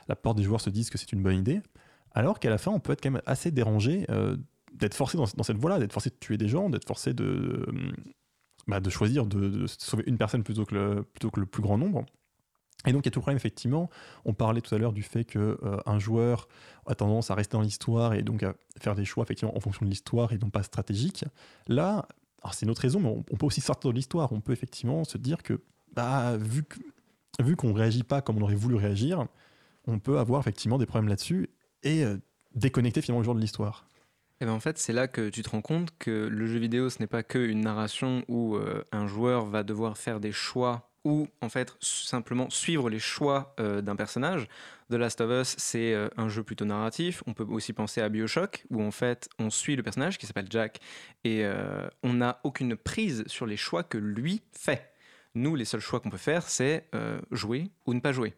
la 0.09 0.15
plupart 0.15 0.35
des 0.35 0.45
joueurs 0.45 0.61
se 0.61 0.71
disent 0.71 0.91
que 0.91 0.99
c'est 0.99 1.13
une 1.13 1.23
bonne 1.23 1.39
idée. 1.39 1.61
Alors 2.13 2.39
qu'à 2.39 2.51
la 2.51 2.59
fin, 2.59 2.71
on 2.71 2.81
peut 2.81 2.93
être 2.93 3.03
quand 3.03 3.11
même 3.11 3.23
assez 3.27 3.51
dérangé 3.51 4.07
d'être 4.75 4.95
forcé 4.95 5.19
dans, 5.19 5.27
cette 5.27 5.57
voie-là, 5.57 5.79
d'être 5.79 5.93
forcé 5.93 6.11
de 6.11 6.17
tuer 6.21 6.39
des 6.39 6.49
gens, 6.49 6.71
d'être 6.71 6.87
forcé 6.87 7.13
de, 7.13 7.25
de, 7.25 7.67
bah, 8.69 8.81
de 8.81 8.91
choisir 8.91 9.27
de, 9.27 9.49
de 9.49 9.67
sauver 9.67 10.05
une 10.07 10.19
personne 10.19 10.45
plutôt 10.45 10.65
que 10.65 10.75
le, 10.75 11.03
plutôt 11.03 11.31
que 11.31 11.41
le 11.41 11.47
plus 11.47 11.63
grand 11.63 11.79
nombre. 11.79 12.05
Et 12.87 12.93
donc 12.93 13.05
il 13.05 13.07
y 13.07 13.09
a 13.09 13.11
tout 13.11 13.19
le 13.19 13.23
problème 13.23 13.37
effectivement. 13.37 13.91
On 14.25 14.35
parlait 14.35 14.61
tout 14.61 14.75
à 14.75 14.79
l'heure 14.79 14.93
du 14.93 15.03
fait 15.03 15.25
que 15.25 15.59
euh, 15.63 15.79
un 15.85 15.99
joueur 15.99 16.49
a 16.87 16.95
tendance 16.95 17.31
à 17.31 17.35
rester 17.35 17.57
dans 17.57 17.63
l'histoire 17.63 18.15
et 18.15 18.23
donc 18.23 18.43
à 18.43 18.55
faire 18.81 18.95
des 18.95 19.05
choix 19.05 19.25
effectivement 19.25 19.57
en 19.57 19.61
fonction 19.61 19.85
de 19.85 19.91
l'histoire 19.91 20.33
et 20.33 20.39
non 20.39 20.51
pas 20.51 20.63
stratégique. 20.63 21.25
Là, 21.67 22.07
c'est 22.53 22.67
une 22.67 22.71
autre 22.71 22.81
raison, 22.83 23.01
mais 23.01 23.09
on, 23.09 23.37
peut 23.37 23.47
aussi 23.47 23.61
sortir 23.61 23.91
de 23.91 23.97
l'histoire. 23.97 24.33
On 24.33 24.41
peut 24.41 24.53
effectivement 24.53 25.05
se 25.05 25.19
dire 25.19 25.43
que 25.43 25.61
bah, 25.93 26.37
vu 26.39 26.63
que 26.63 26.79
vu 27.41 27.57
qu'on 27.57 27.73
réagit 27.73 28.05
pas 28.05 28.21
comme 28.21 28.39
on 28.39 28.43
aurait 28.43 28.55
voulu 28.55 28.77
réagir, 28.77 29.27
on 29.87 29.99
peut 29.99 30.19
avoir 30.19 30.41
effectivement 30.41 30.79
des 30.79 30.87
problèmes 30.87 31.09
là-dessus 31.09 31.51
et 31.83 32.05
euh, 32.05 32.17
déconnecter 32.55 33.01
finalement 33.01 33.21
le 33.21 33.25
joueur 33.25 33.37
de 33.37 33.41
l'histoire. 33.41 33.87
Et 34.41 34.45
ben 34.45 34.53
en 34.53 34.61
fait, 34.61 34.79
c'est 34.79 34.93
là 34.93 35.09
que 35.09 35.31
tu 35.31 35.43
te 35.43 35.51
rends 35.51 35.63
compte 35.63 35.91
que 35.99 36.29
le 36.29 36.47
jeu 36.47 36.59
vidéo, 36.59 36.91
ce 36.91 37.01
n'est 37.01 37.09
pas 37.09 37.25
qu'une 37.25 37.61
narration 37.61 38.25
où 38.29 38.55
euh, 38.55 38.85
un 38.93 39.07
joueur 39.07 39.47
va 39.47 39.65
devoir 39.65 39.99
faire 39.99 40.21
des 40.21 40.33
choix 40.33 40.88
ou 41.05 41.29
en 41.41 41.49
fait 41.49 41.77
simplement 41.81 42.51
suivre 42.51 42.91
les 42.91 42.99
choix 42.99 43.55
euh, 43.61 43.81
d'un 43.81 43.97
personnage. 43.97 44.49
The 44.91 44.95
Last 44.95 45.21
of 45.21 45.31
Us, 45.31 45.55
c'est 45.59 45.93
euh, 45.95 46.09
un 46.17 46.29
jeu 46.29 46.43
plutôt 46.43 46.65
narratif. 46.65 47.23
On 47.27 47.35
peut 47.35 47.45
aussi 47.45 47.73
penser 47.73 48.01
à 48.01 48.09
Bioshock, 48.09 48.65
où 48.71 48.83
en 48.83 48.91
fait 48.91 49.29
on 49.39 49.51
suit 49.51 49.77
le 49.77 49.83
personnage 49.83 50.19
qui 50.19 50.27
s'appelle 50.27 50.49
Jack 50.51 50.81
et 51.25 51.45
euh, 51.45 51.89
on 52.03 52.15
n'a 52.15 52.41
aucune 52.45 52.77
prise 52.77 53.25
sur 53.27 53.47
les 53.47 53.57
choix 53.57 53.83
que 53.83 53.99
lui 53.99 54.43
fait. 54.53 54.93
Nous, 55.35 55.55
les 55.55 55.65
seuls 55.65 55.81
choix 55.81 56.01
qu'on 56.01 56.11
peut 56.11 56.17
faire, 56.17 56.49
c'est 56.49 56.89
jouer 57.31 57.71
ou 57.87 57.95
ne 57.95 58.01
pas 58.01 58.13
jouer. 58.13 58.35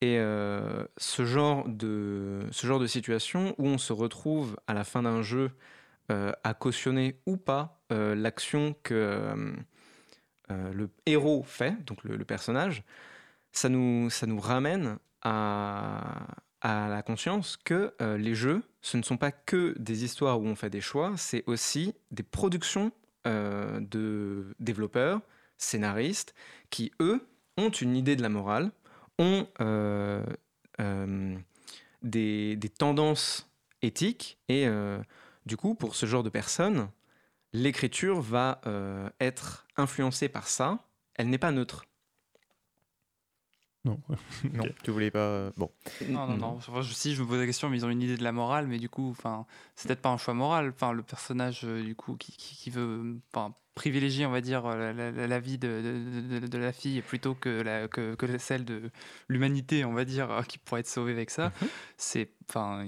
Et 0.00 0.16
ce, 0.16 1.24
genre 1.24 1.68
de, 1.68 2.40
ce 2.50 2.66
genre 2.66 2.80
de 2.80 2.86
situation 2.86 3.54
où 3.58 3.68
on 3.68 3.78
se 3.78 3.92
retrouve 3.92 4.56
à 4.66 4.74
la 4.74 4.82
fin 4.82 5.02
d'un 5.02 5.22
jeu 5.22 5.52
à 6.08 6.54
cautionner 6.58 7.20
ou 7.26 7.36
pas 7.36 7.80
l'action 7.90 8.74
que 8.82 9.54
euh, 10.50 10.72
le 10.72 10.90
héros 11.06 11.42
fait, 11.42 11.84
donc 11.84 12.04
le, 12.04 12.24
personnage, 12.24 12.84
ça 13.52 13.68
nous, 13.68 14.10
ça 14.10 14.26
nous 14.26 14.38
ramène 14.38 14.98
à, 15.22 16.26
à 16.60 16.88
la 16.88 17.02
conscience 17.02 17.56
que 17.56 17.94
euh, 18.00 18.16
les 18.16 18.34
jeux, 18.34 18.62
ce 18.80 18.96
ne 18.96 19.02
sont 19.02 19.16
pas 19.16 19.32
que 19.32 19.74
des 19.78 20.04
histoires 20.04 20.40
où 20.40 20.46
on 20.46 20.54
fait 20.54 20.70
des 20.70 20.80
choix, 20.80 21.14
c'est 21.16 21.42
aussi 21.46 21.94
des 22.12 22.22
productions 22.22 22.92
euh, 23.26 23.80
de 23.80 24.54
développeurs, 24.60 25.20
scénaristes, 25.58 26.34
qui, 26.70 26.92
eux, 27.00 27.26
ont 27.56 27.70
une 27.70 27.96
idée 27.96 28.14
de 28.14 28.22
la 28.22 28.28
morale, 28.28 28.70
ont 29.18 29.48
des, 32.02 32.56
des 32.56 32.68
tendances 32.68 33.50
éthiques 33.80 34.38
et 34.48 34.68
du 35.46 35.56
coup 35.56 35.74
pour 35.74 35.96
ce 35.96 36.04
genre 36.04 36.22
de 36.22 36.28
personnes 36.28 36.90
l'écriture 37.62 38.20
va 38.20 38.60
euh, 38.66 39.08
être 39.20 39.66
influencée 39.76 40.28
par 40.28 40.48
ça. 40.48 40.78
Elle 41.14 41.30
n'est 41.30 41.38
pas 41.38 41.50
neutre. 41.52 41.84
Non. 43.84 44.00
Non, 44.52 44.64
tu 44.82 44.90
voulais 44.90 45.12
pas. 45.12 45.18
euh, 45.20 45.50
Bon. 45.56 45.70
Non, 46.08 46.26
non, 46.26 46.36
non. 46.36 46.46
Enfin, 46.56 46.80
je- 46.82 46.92
si 46.92 47.14
je 47.14 47.22
me 47.22 47.28
pose 47.28 47.38
la 47.38 47.46
question, 47.46 47.68
mais 47.70 47.76
ils 47.78 47.86
ont 47.86 47.90
une 47.90 48.02
idée 48.02 48.16
de 48.16 48.24
la 48.24 48.32
morale, 48.32 48.66
mais 48.66 48.78
du 48.78 48.88
coup, 48.88 49.10
enfin, 49.10 49.46
c'est 49.76 49.86
peut-être 49.86 50.02
pas 50.02 50.08
un 50.10 50.16
choix 50.18 50.34
moral. 50.34 50.70
Enfin, 50.74 50.92
le 50.92 51.02
personnage, 51.04 51.60
euh, 51.64 51.82
du 51.84 51.94
coup, 51.94 52.16
qui, 52.16 52.32
qui, 52.32 52.56
qui 52.56 52.70
veut 52.70 53.16
enfin, 53.32 53.54
privilégier, 53.76 54.26
on 54.26 54.32
va 54.32 54.40
dire, 54.40 54.66
la, 54.66 54.92
la- 54.92 55.12
la- 55.12 55.26
la 55.28 55.38
vie 55.40 55.56
de, 55.58 55.68
de- 55.82 56.40
de- 56.40 56.46
de 56.48 56.58
la 56.58 56.72
fille 56.72 57.00
plutôt 57.02 57.34
que, 57.36 57.48
la, 57.62 57.86
que, 57.86 58.16
que 58.16 58.38
celle 58.38 58.64
de 58.64 58.90
l'humanité, 59.28 59.84
on 59.84 59.92
va 59.92 60.04
dire, 60.04 60.42
qui 60.48 60.58
pourrait 60.58 60.80
être 60.80 60.88
sauvée 60.88 61.12
avec 61.12 61.30
ça, 61.30 61.52
Mhm. 61.62 61.68
c'est. 61.96 62.30
Enfin, 62.48 62.84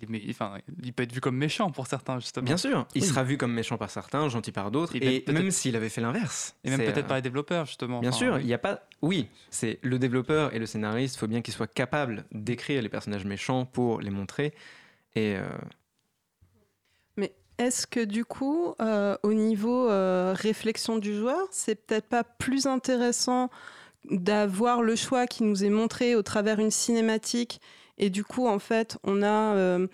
il, 0.00 0.08
il 0.08 0.16
est 0.16 0.18
mé- 0.18 0.30
enfin, 0.30 0.58
il 0.82 0.92
peut 0.92 1.02
être 1.02 1.12
vu 1.12 1.20
comme 1.20 1.36
méchant 1.36 1.70
pour 1.70 1.86
certains, 1.86 2.18
justement. 2.20 2.44
Bien 2.44 2.56
sûr, 2.56 2.86
il 2.94 3.02
Oui. 3.02 3.08
sera 3.08 3.24
vu 3.24 3.36
comme 3.38 3.52
méchant 3.52 3.76
par 3.78 3.90
certains, 3.90 4.28
gentil 4.28 4.52
par 4.52 4.70
d'autres, 4.70 4.96
Et 4.96 5.00
même 5.00 5.08
et 5.10 5.20
peut-être- 5.20 5.38
même 5.38 5.50
s'il 5.50 5.76
avait 5.76 5.88
fait 5.88 6.00
l'inverse. 6.00 6.54
Et 6.64 6.70
même 6.70 6.80
peut-être 6.80 6.98
euh, 6.98 7.02
par 7.02 7.16
les 7.16 7.22
développeurs, 7.22 7.66
justement. 7.66 8.00
Bien 8.00 8.10
Enfin, 8.10 8.18
sûr, 8.18 8.34
oui. 8.34 8.40
il 8.42 8.46
n'y 8.46 8.54
a 8.54 8.58
pas. 8.58 8.82
Oui, 9.02 9.28
c'est 9.50 9.78
le 9.82 9.98
développeur 9.98 10.54
et 10.54 10.58
le 10.58 10.66
scénariste. 10.66 11.16
Il 11.16 11.18
faut 11.18 11.26
bien 11.28 11.42
qu'ils 11.42 11.54
soient 11.54 11.66
capables 11.66 12.24
d'écrire 12.32 12.82
les 12.82 12.88
personnages 12.88 13.24
méchants 13.24 13.64
pour 13.66 14.00
les 14.00 14.10
montrer. 14.10 14.54
Et 15.14 15.36
euh, 15.36 15.46
Mais 17.16 17.32
est-ce 17.58 17.86
que 17.86 18.04
du 18.04 18.24
coup, 18.24 18.74
euh, 18.80 19.16
au 19.22 19.32
niveau 19.32 19.88
euh, 19.90 20.34
réflexion 20.36 20.98
du 20.98 21.14
joueur, 21.16 21.40
c'est 21.50 21.74
peut-être 21.86 22.08
pas 22.08 22.24
plus 22.24 22.66
intéressant 22.66 23.50
d'avoir 24.10 24.80
le 24.82 24.96
choix 24.96 25.26
qui 25.26 25.42
nous 25.42 25.64
est 25.64 25.70
montré 25.70 26.14
au 26.14 26.22
travers 26.22 26.60
une 26.60 26.70
cinématique 26.70 27.60
et 27.98 28.10
du 28.10 28.24
coup, 28.24 28.46
en 28.46 28.58
fait, 28.58 28.98
on 29.04 29.22
a 29.22 29.54
euh, 29.54 29.86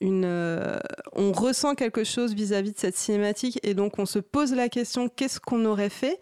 une, 0.00 0.24
euh, 0.24 0.78
on 1.12 1.32
ressent 1.32 1.74
quelque 1.74 2.04
chose 2.04 2.34
vis-à-vis 2.34 2.72
de 2.72 2.78
cette 2.78 2.96
cinématique 2.96 3.58
et 3.62 3.74
donc 3.74 3.98
on 3.98 4.06
se 4.06 4.18
pose 4.18 4.54
la 4.54 4.68
question 4.68 5.08
qu'est-ce 5.08 5.40
qu'on 5.40 5.64
aurait 5.64 5.90
fait? 5.90 6.18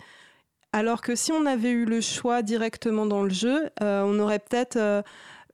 Alors 0.72 1.00
que 1.00 1.14
si 1.14 1.32
on 1.32 1.46
avait 1.46 1.70
eu 1.70 1.84
le 1.84 2.00
choix 2.00 2.42
directement 2.42 3.06
dans 3.06 3.22
le 3.22 3.30
jeu, 3.30 3.70
euh, 3.82 4.02
on 4.04 4.18
aurait 4.18 4.38
peut-être 4.38 5.04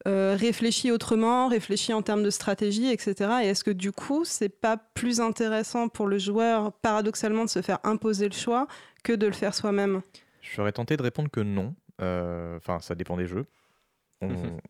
réfléchi 0.06 0.90
autrement, 0.90 1.48
réfléchi 1.48 1.94
en 1.94 2.02
termes 2.02 2.22
de 2.22 2.28
stratégie, 2.28 2.90
etc. 2.90 3.30
Et 3.42 3.46
est-ce 3.46 3.64
que 3.64 3.70
du 3.70 3.90
coup, 3.90 4.26
c'est 4.26 4.50
pas 4.50 4.76
plus 4.76 5.18
intéressant 5.18 5.88
pour 5.88 6.06
le 6.06 6.18
joueur, 6.18 6.72
paradoxalement, 6.72 7.44
de 7.44 7.48
se 7.48 7.62
faire 7.62 7.78
imposer 7.84 8.28
le 8.28 8.34
choix 8.34 8.66
que 9.02 9.14
de 9.14 9.26
le 9.26 9.32
faire 9.32 9.54
soi-même? 9.54 10.02
Je 10.42 10.54
serais 10.54 10.72
tenté 10.72 10.98
de 10.98 11.02
répondre 11.02 11.30
que 11.30 11.40
non. 11.40 11.74
Enfin, 11.98 12.80
ça 12.80 12.94
dépend 12.94 13.16
des 13.16 13.26
jeux. 13.26 13.46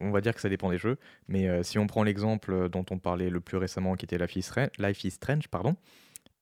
On, 0.00 0.10
va 0.10 0.20
dire 0.20 0.34
que 0.34 0.40
ça 0.40 0.48
dépend 0.48 0.70
des 0.70 0.78
jeux. 0.78 0.98
Mais 1.28 1.48
euh, 1.48 1.62
si 1.62 1.78
on 1.78 1.86
prend 1.86 2.02
l'exemple 2.02 2.68
dont 2.68 2.84
on 2.90 2.98
parlait 2.98 3.30
le 3.30 3.40
plus 3.40 3.56
récemment, 3.56 3.94
qui 3.94 4.04
était 4.04 4.18
Life 4.18 5.04
is 5.04 5.10
Strange, 5.10 5.44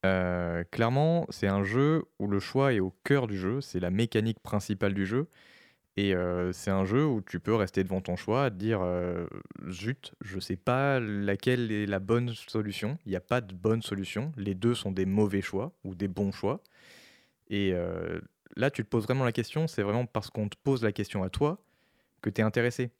euh, 0.05 0.65
clairement, 0.71 1.27
c'est 1.31 1.47
un 1.47 1.63
jeu 1.63 2.05
où 2.19 2.27
le 2.27 2.41
choix 2.41 2.73
est 2.73 2.81
au 2.81 2.95
cœur 3.05 3.27
du 3.27 3.39
jeu. 3.39 3.61
C'est 3.61 3.81
la 3.81 3.91
mécanique 3.91 4.41
principale 4.41 4.95
du 4.95 5.07
jeu. 5.07 5.29
Et 5.97 6.15
euh, 6.15 6.53
c'est 6.53 6.71
un 6.71 6.87
jeu 6.87 7.05
où 7.05 7.21
tu 7.21 7.39
peux 7.39 7.55
rester 7.55 7.85
devant 7.85 8.01
ton 8.01 8.17
choix, 8.17 8.51
te 8.51 8.57
dire 8.57 8.81
euh, 8.83 9.27
zut, 9.69 10.15
je 10.23 10.41
sais 10.41 10.57
pas 10.57 10.99
laquelle 11.01 11.71
est 11.71 11.85
la 11.87 11.99
bonne 11.99 12.31
solution. 12.31 12.99
Il 13.05 13.11
n'y 13.11 13.17
a 13.17 13.21
pas 13.21 13.43
de 13.43 13.55
bonne 13.55 13.83
solution. 13.83 14.33
Les 14.39 14.55
deux 14.55 14.75
sont 14.75 14.91
des 14.91 15.05
mauvais 15.05 15.43
choix 15.43 15.73
ou 15.85 15.95
des 15.95 16.09
bons 16.09 16.33
choix. 16.33 16.63
Et 17.51 17.73
euh, 17.75 18.21
là, 18.57 18.71
tu 18.71 18.83
te 18.83 18.89
poses 18.89 19.05
vraiment 19.05 19.25
la 19.27 19.33
question. 19.33 19.67
C'est 19.67 19.83
vraiment 19.83 20.07
parce 20.07 20.31
qu'on 20.31 20.49
te 20.49 20.57
pose 20.65 20.83
la 20.83 20.93
question 20.93 21.23
à 21.25 21.29
toi 21.29 21.63
que 22.23 22.31
tu 22.31 22.41
es 22.41 22.45
intéressé. 22.45 22.91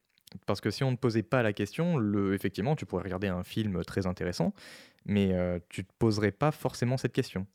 Parce 0.47 0.61
que 0.61 0.71
si 0.71 0.85
on 0.85 0.91
ne 0.91 0.97
posait 0.97 1.23
pas 1.23 1.43
la 1.43 1.53
question, 1.53 2.01
effectivement, 2.33 2.77
tu 2.77 2.87
pourrais 2.87 3.05
regarder 3.05 3.29
un 3.29 3.43
film 3.43 3.85
très 3.85 4.07
intéressant, 4.07 4.53
mais 5.05 5.33
euh, 5.33 5.59
tu 5.69 5.85
te 5.85 5.93
poserais 5.99 6.33
pas 6.33 6.51
forcément 6.51 6.97
cette 6.97 7.13
question. 7.13 7.47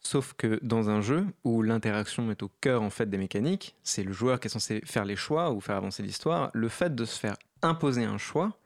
Sauf 0.00 0.34
que 0.34 0.60
dans 0.62 0.90
un 0.90 1.00
jeu 1.00 1.26
où 1.44 1.62
l'interaction 1.62 2.30
est 2.30 2.42
au 2.42 2.50
cœur 2.60 2.82
en 2.82 2.90
fait 2.90 3.10
des 3.10 3.18
mécaniques, 3.18 3.76
c'est 3.82 4.04
le 4.04 4.12
joueur 4.12 4.38
qui 4.38 4.46
est 4.46 4.50
censé 4.50 4.80
faire 4.84 5.04
les 5.04 5.16
choix 5.16 5.50
ou 5.50 5.60
faire 5.60 5.76
avancer 5.76 6.02
l'histoire. 6.02 6.50
Le 6.54 6.68
fait 6.68 6.94
de 6.94 7.04
se 7.04 7.18
faire 7.18 7.36
imposer 7.62 8.04
un 8.04 8.18
choix, 8.18 8.56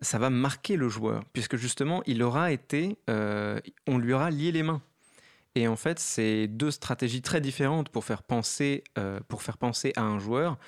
ça 0.00 0.18
va 0.18 0.28
marquer 0.28 0.76
le 0.76 0.88
joueur, 0.88 1.24
puisque 1.32 1.56
justement 1.56 2.02
il 2.06 2.22
aura 2.22 2.52
été, 2.52 2.98
euh, 3.08 3.60
on 3.86 3.98
lui 3.98 4.12
aura 4.12 4.30
lié 4.30 4.52
les 4.52 4.62
mains. 4.62 4.82
Et 5.54 5.68
en 5.68 5.76
fait, 5.76 5.98
c'est 5.98 6.48
deux 6.48 6.70
stratégies 6.70 7.22
très 7.22 7.40
différentes 7.40 7.88
pour 7.88 8.04
faire 8.04 8.22
penser, 8.22 8.84
euh, 8.98 9.20
pour 9.28 9.42
faire 9.42 9.56
penser 9.56 9.92
à 9.96 10.02
un 10.02 10.18
joueur 10.18 10.58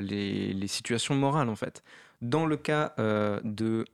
les, 0.00 0.52
les 0.52 0.68
situations 0.68 1.14
morales 1.14 1.48
en 1.48 1.56
fait. 1.56 1.82
Dans 2.20 2.46
le 2.46 2.56
cas 2.56 2.94
euh, 2.98 3.40
de 3.44 3.84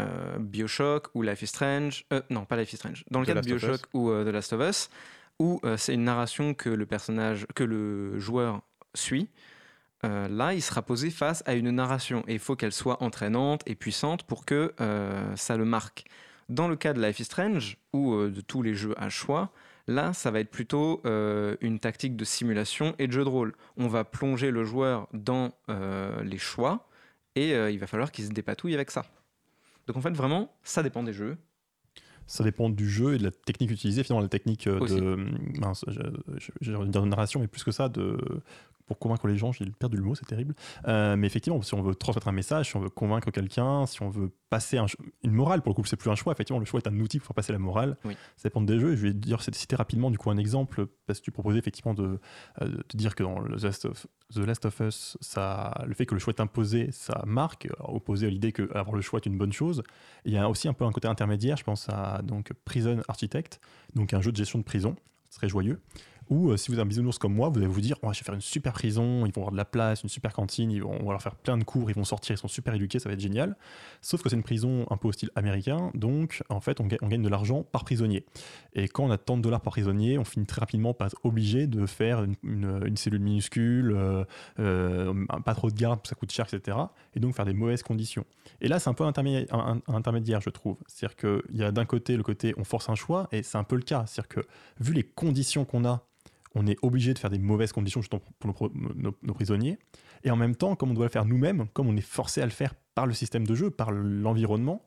euh, 0.00 0.38
Bioshock 0.38 1.08
ou 1.14 1.22
Life 1.22 1.42
is 1.42 1.46
Strange, 1.48 2.04
euh, 2.12 2.20
non 2.30 2.44
pas 2.44 2.56
Life 2.56 2.72
is 2.72 2.76
Strange, 2.76 3.04
dans 3.10 3.20
le 3.20 3.26
The 3.26 3.28
cas 3.28 3.34
de 3.34 3.38
Last 3.40 3.52
of 3.52 3.60
Bioshock 3.60 3.86
ou 3.94 4.10
euh, 4.10 4.24
The 4.24 4.32
Last 4.32 4.52
of 4.52 4.60
Us, 4.68 4.90
où 5.38 5.60
euh, 5.64 5.76
c'est 5.76 5.94
une 5.94 6.04
narration 6.04 6.54
que 6.54 6.70
le 6.70 6.86
personnage, 6.86 7.46
que 7.54 7.64
le 7.64 8.18
joueur 8.18 8.60
suit. 8.94 9.28
euh, 10.04 10.28
là, 10.28 10.52
il 10.52 10.62
sera 10.62 10.82
posé 10.82 11.10
face 11.10 11.42
à 11.46 11.54
une 11.54 11.70
narration 11.70 12.24
et 12.26 12.34
il 12.34 12.38
faut 12.40 12.56
qu'elle 12.56 12.72
soit 12.72 13.02
entraînante 13.02 13.62
et 13.66 13.74
puissante 13.74 14.24
pour 14.24 14.44
que 14.44 14.72
euh, 14.80 15.36
ça 15.36 15.56
le 15.56 15.64
marque. 15.64 16.04
Dans 16.48 16.68
le 16.68 16.76
cas 16.76 16.92
de 16.92 17.00
Life 17.00 17.20
is 17.20 17.24
Strange 17.24 17.78
ou 17.92 18.14
euh, 18.14 18.30
de 18.30 18.40
tous 18.40 18.62
les 18.62 18.74
jeux 18.74 18.94
à 18.98 19.08
choix, 19.08 19.50
là, 19.86 20.12
ça 20.12 20.30
va 20.30 20.40
être 20.40 20.50
plutôt 20.50 21.00
euh, 21.04 21.56
une 21.60 21.78
tactique 21.78 22.16
de 22.16 22.24
simulation 22.24 22.94
et 22.98 23.06
de 23.06 23.12
jeu 23.12 23.24
de 23.24 23.28
rôle. 23.28 23.54
On 23.76 23.88
va 23.88 24.04
plonger 24.04 24.50
le 24.50 24.64
joueur 24.64 25.08
dans 25.12 25.52
euh, 25.68 26.22
les 26.22 26.38
choix 26.38 26.88
et 27.34 27.54
euh, 27.54 27.70
il 27.70 27.78
va 27.78 27.86
falloir 27.86 28.12
qu'il 28.12 28.24
se 28.24 28.30
dépatouille 28.30 28.74
avec 28.74 28.90
ça. 28.90 29.04
Donc 29.86 29.96
en 29.96 30.00
fait, 30.00 30.10
vraiment, 30.12 30.54
ça 30.62 30.82
dépend 30.82 31.02
des 31.02 31.12
jeux. 31.12 31.36
Ça 32.26 32.44
dépend 32.44 32.70
du 32.70 32.88
jeu 32.88 33.14
et 33.14 33.18
de 33.18 33.24
la 33.24 33.30
technique 33.32 33.70
utilisée, 33.72 34.04
finalement 34.04 34.22
la 34.22 34.28
technique 34.28 34.68
Aussi. 34.80 34.94
de 34.94 35.16
mince, 35.58 35.84
je- 35.88 36.62
dire 36.62 37.02
de 37.02 37.08
narration, 37.08 37.40
mais 37.40 37.48
plus 37.48 37.64
que 37.64 37.72
ça, 37.72 37.88
de 37.88 38.16
pour 38.92 38.98
convaincre 38.98 39.26
les 39.26 39.36
gens, 39.36 39.52
j'ai 39.52 39.64
perdu 39.66 39.96
le 39.96 40.02
mot, 40.02 40.14
c'est 40.14 40.26
terrible. 40.26 40.54
Euh, 40.86 41.16
mais 41.16 41.26
effectivement, 41.26 41.60
si 41.62 41.74
on 41.74 41.82
veut 41.82 41.94
transmettre 41.94 42.28
un 42.28 42.32
message, 42.32 42.68
si 42.68 42.76
on 42.76 42.80
veut 42.80 42.90
convaincre 42.90 43.30
quelqu'un, 43.30 43.86
si 43.86 44.02
on 44.02 44.10
veut 44.10 44.30
passer 44.50 44.76
un 44.76 44.86
une 45.22 45.32
morale, 45.32 45.62
pour 45.62 45.70
le 45.70 45.74
coup, 45.74 45.84
c'est 45.84 45.96
plus 45.96 46.10
un 46.10 46.14
choix. 46.14 46.32
Effectivement, 46.32 46.58
le 46.58 46.66
choix 46.66 46.78
est 46.78 46.88
un 46.88 46.98
outil 47.00 47.18
pour 47.18 47.28
faire 47.28 47.34
passer 47.34 47.52
la 47.52 47.58
morale. 47.58 47.96
Oui. 48.04 48.14
Ça 48.36 48.48
dépend 48.48 48.60
des 48.60 48.78
jeux. 48.78 48.94
Je 48.96 49.06
vais 49.06 49.14
dire, 49.14 49.40
citer 49.42 49.76
rapidement 49.76 50.10
du 50.10 50.18
coup 50.18 50.30
un 50.30 50.36
exemple, 50.36 50.86
parce 51.06 51.20
que 51.20 51.24
tu 51.24 51.30
proposais 51.30 51.58
effectivement 51.58 51.94
de, 51.94 52.20
euh, 52.60 52.68
de 52.68 52.96
dire 52.96 53.14
que 53.14 53.22
dans 53.22 53.42
The 53.42 53.62
Last 53.62 53.84
of, 53.86 54.06
The 54.34 54.38
Last 54.38 54.66
of 54.66 54.80
Us, 54.80 55.16
ça, 55.20 55.82
le 55.86 55.94
fait 55.94 56.06
que 56.06 56.14
le 56.14 56.20
choix 56.20 56.34
est 56.36 56.40
imposé, 56.40 56.90
ça 56.92 57.22
marque, 57.26 57.66
euh, 57.66 57.72
opposé 57.84 58.26
à 58.26 58.30
l'idée 58.30 58.52
que 58.52 58.70
avoir 58.76 58.94
le 58.94 59.02
choix 59.02 59.20
est 59.22 59.26
une 59.26 59.38
bonne 59.38 59.52
chose. 59.52 59.82
Il 60.24 60.32
y 60.32 60.38
a 60.38 60.48
aussi 60.48 60.68
un 60.68 60.74
peu 60.74 60.84
un 60.84 60.92
côté 60.92 61.08
intermédiaire, 61.08 61.56
je 61.56 61.64
pense 61.64 61.88
à 61.88 62.20
donc 62.22 62.52
Prison 62.64 63.00
Architect, 63.08 63.60
donc 63.94 64.12
un 64.12 64.20
jeu 64.20 64.32
de 64.32 64.36
gestion 64.36 64.58
de 64.58 64.64
prison, 64.64 64.96
très 65.30 65.48
joyeux. 65.48 65.80
Ou 66.32 66.50
euh, 66.50 66.56
si 66.56 66.70
vous 66.70 66.78
êtes 66.78 66.82
un 66.82 66.86
bisounours 66.86 67.18
comme 67.18 67.34
moi, 67.34 67.50
vous 67.50 67.58
allez 67.58 67.66
vous 67.66 67.82
dire 67.82 67.98
oh, 68.00 68.10
je 68.10 68.20
vais 68.20 68.24
faire 68.24 68.34
une 68.34 68.40
super 68.40 68.72
prison, 68.72 69.26
ils 69.26 69.32
vont 69.32 69.42
avoir 69.42 69.52
de 69.52 69.56
la 69.58 69.66
place, 69.66 70.02
une 70.02 70.08
super 70.08 70.32
cantine, 70.32 70.70
ils 70.70 70.82
vont, 70.82 70.96
on 70.98 71.04
va 71.04 71.12
leur 71.12 71.20
faire 71.20 71.34
plein 71.34 71.58
de 71.58 71.64
cours, 71.64 71.90
ils 71.90 71.94
vont 71.94 72.04
sortir, 72.04 72.34
ils 72.34 72.38
sont 72.38 72.48
super 72.48 72.72
éduqués, 72.72 72.98
ça 72.98 73.10
va 73.10 73.12
être 73.12 73.20
génial. 73.20 73.54
Sauf 74.00 74.22
que 74.22 74.30
c'est 74.30 74.36
une 74.36 74.42
prison 74.42 74.86
un 74.88 74.96
peu 74.96 75.08
au 75.08 75.12
style 75.12 75.28
américain, 75.34 75.90
donc 75.92 76.42
en 76.48 76.60
fait 76.60 76.80
on, 76.80 76.86
ga- 76.86 76.96
on 77.02 77.08
gagne 77.08 77.20
de 77.20 77.28
l'argent 77.28 77.64
par 77.64 77.84
prisonnier. 77.84 78.24
Et 78.72 78.88
quand 78.88 79.04
on 79.04 79.10
a 79.10 79.18
tant 79.18 79.36
de 79.36 79.42
dollars 79.42 79.60
par 79.60 79.74
prisonnier, 79.74 80.16
on 80.16 80.24
finit 80.24 80.46
très 80.46 80.60
rapidement 80.60 80.94
par 80.94 81.08
être 81.08 81.18
obligé 81.22 81.66
de 81.66 81.84
faire 81.84 82.24
une, 82.42 82.96
cellule 82.96 83.20
minuscule, 83.20 83.92
euh, 83.94 84.24
euh, 84.58 85.26
pas 85.44 85.54
trop 85.54 85.70
de 85.70 85.76
garde, 85.76 86.00
ça 86.06 86.14
coûte 86.14 86.32
cher, 86.32 86.46
etc. 86.50 86.78
Et 87.14 87.20
donc 87.20 87.34
faire 87.34 87.44
des 87.44 87.52
mauvaises 87.52 87.82
conditions. 87.82 88.24
Et 88.62 88.68
là, 88.68 88.78
c'est 88.78 88.88
un 88.88 88.94
peu 88.94 89.04
un 89.04 89.12
intermédiaire, 89.88 90.40
je 90.40 90.48
trouve. 90.48 90.78
C'est-à-dire 90.86 91.16
qu'il 91.16 91.56
y 91.56 91.62
a 91.62 91.72
d'un 91.72 91.84
côté 91.84 92.16
le 92.16 92.22
côté 92.22 92.54
on 92.56 92.64
force 92.64 92.88
un 92.88 92.94
choix, 92.94 93.28
et 93.32 93.42
c'est 93.42 93.58
un 93.58 93.64
peu 93.64 93.76
le 93.76 93.82
cas. 93.82 94.04
C'est-à-dire 94.06 94.28
que 94.28 94.40
vu 94.80 94.94
les 94.94 95.02
conditions 95.02 95.66
qu'on 95.66 95.84
a, 95.84 96.06
on 96.54 96.66
est 96.66 96.76
obligé 96.82 97.14
de 97.14 97.18
faire 97.18 97.30
des 97.30 97.38
mauvaises 97.38 97.72
conditions 97.72 98.00
pour 98.10 98.46
nos, 98.46 98.52
pro- 98.52 98.70
nos- 98.74 99.16
nos 99.22 99.34
prisonniers. 99.34 99.78
Et 100.24 100.30
en 100.30 100.36
même 100.36 100.54
temps, 100.54 100.76
comme 100.76 100.90
on 100.90 100.94
doit 100.94 101.06
le 101.06 101.10
faire 101.10 101.24
nous-mêmes, 101.24 101.66
comme 101.72 101.88
on 101.88 101.96
est 101.96 102.00
forcé 102.00 102.40
à 102.42 102.44
le 102.44 102.50
faire 102.52 102.74
par 102.94 103.06
le 103.06 103.14
système 103.14 103.46
de 103.46 103.54
jeu, 103.54 103.70
par 103.70 103.90
l'environnement, 103.92 104.84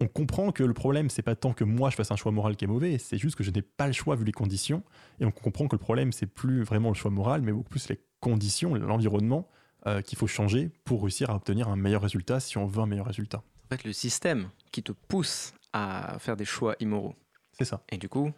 on 0.00 0.08
comprend 0.08 0.50
que 0.52 0.64
le 0.64 0.74
problème, 0.74 1.08
c'est 1.10 1.22
pas 1.22 1.36
tant 1.36 1.52
que 1.52 1.62
moi 1.64 1.88
je 1.90 1.96
fasse 1.96 2.10
un 2.10 2.16
choix 2.16 2.32
moral 2.32 2.56
qui 2.56 2.64
est 2.64 2.68
mauvais, 2.68 2.98
c'est 2.98 3.18
juste 3.18 3.36
que 3.36 3.44
je 3.44 3.50
n'ai 3.50 3.62
pas 3.62 3.86
le 3.86 3.92
choix 3.92 4.16
vu 4.16 4.24
les 4.24 4.32
conditions. 4.32 4.82
Et 5.20 5.24
on 5.24 5.30
comprend 5.30 5.68
que 5.68 5.76
le 5.76 5.80
problème, 5.80 6.12
c'est 6.12 6.26
plus 6.26 6.62
vraiment 6.62 6.88
le 6.88 6.94
choix 6.94 7.10
moral, 7.10 7.42
mais 7.42 7.52
beaucoup 7.52 7.70
plus 7.70 7.88
les 7.88 8.00
conditions, 8.20 8.74
l'environnement 8.74 9.48
euh, 9.86 10.00
qu'il 10.00 10.18
faut 10.18 10.26
changer 10.26 10.70
pour 10.84 11.02
réussir 11.02 11.30
à 11.30 11.36
obtenir 11.36 11.68
un 11.68 11.76
meilleur 11.76 12.02
résultat 12.02 12.40
si 12.40 12.58
on 12.58 12.66
veut 12.66 12.80
un 12.82 12.86
meilleur 12.86 13.06
résultat. 13.06 13.38
En 13.38 13.76
fait, 13.76 13.84
le 13.84 13.92
système 13.92 14.48
qui 14.72 14.82
te 14.82 14.92
pousse 14.92 15.54
à 15.72 16.16
faire 16.18 16.36
des 16.36 16.44
choix 16.44 16.74
immoraux. 16.80 17.14
C'est 17.52 17.64
ça. 17.64 17.82
Et 17.90 17.96
du 17.98 18.08
coup, 18.08 18.32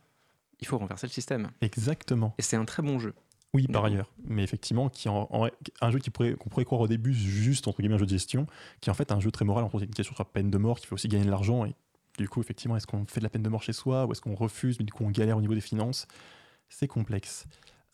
il 0.60 0.66
faut 0.66 0.78
renverser 0.78 1.06
le 1.06 1.12
système. 1.12 1.50
Exactement. 1.60 2.34
Et 2.38 2.42
c'est 2.42 2.56
un 2.56 2.64
très 2.64 2.82
bon 2.82 2.98
jeu. 2.98 3.14
Oui, 3.54 3.66
par 3.68 3.84
ailleurs. 3.84 4.12
Mais 4.24 4.42
effectivement, 4.42 4.88
qui 4.90 5.08
en, 5.08 5.28
en- 5.30 5.48
un 5.80 5.90
jeu 5.90 5.98
qui 5.98 6.10
pourrait, 6.10 6.34
qu'on 6.34 6.50
pourrait 6.50 6.64
croire 6.66 6.80
au 6.82 6.88
début 6.88 7.14
juste 7.14 7.68
entre 7.68 7.80
guillemets 7.80 7.94
un 7.94 7.98
jeu 7.98 8.04
de 8.04 8.10
gestion, 8.10 8.46
qui 8.80 8.90
est 8.90 8.92
en 8.92 8.94
fait 8.94 9.12
un 9.12 9.20
jeu 9.20 9.30
très 9.30 9.44
moral, 9.46 9.64
entre 9.64 9.82
une 9.82 9.86
question 9.88 10.14
sur 10.14 10.24
la 10.24 10.30
peine 10.30 10.50
de 10.50 10.58
mort, 10.58 10.78
qui 10.78 10.86
fait 10.86 10.92
aussi 10.92 11.08
gagner 11.08 11.24
de 11.24 11.30
l'argent. 11.30 11.64
Et 11.64 11.74
du 12.18 12.28
coup, 12.28 12.40
effectivement, 12.40 12.76
est-ce 12.76 12.86
qu'on 12.86 13.06
fait 13.06 13.20
de 13.20 13.24
la 13.24 13.30
peine 13.30 13.42
de 13.42 13.48
mort 13.48 13.62
chez 13.62 13.72
soi 13.72 14.04
ou 14.06 14.12
est-ce 14.12 14.20
qu'on 14.20 14.34
refuse, 14.34 14.78
mais 14.78 14.84
du 14.84 14.92
coup 14.92 15.04
on 15.04 15.10
galère 15.10 15.38
au 15.38 15.40
niveau 15.40 15.54
des 15.54 15.60
finances? 15.60 16.06
C'est 16.68 16.88
complexe. 16.88 17.46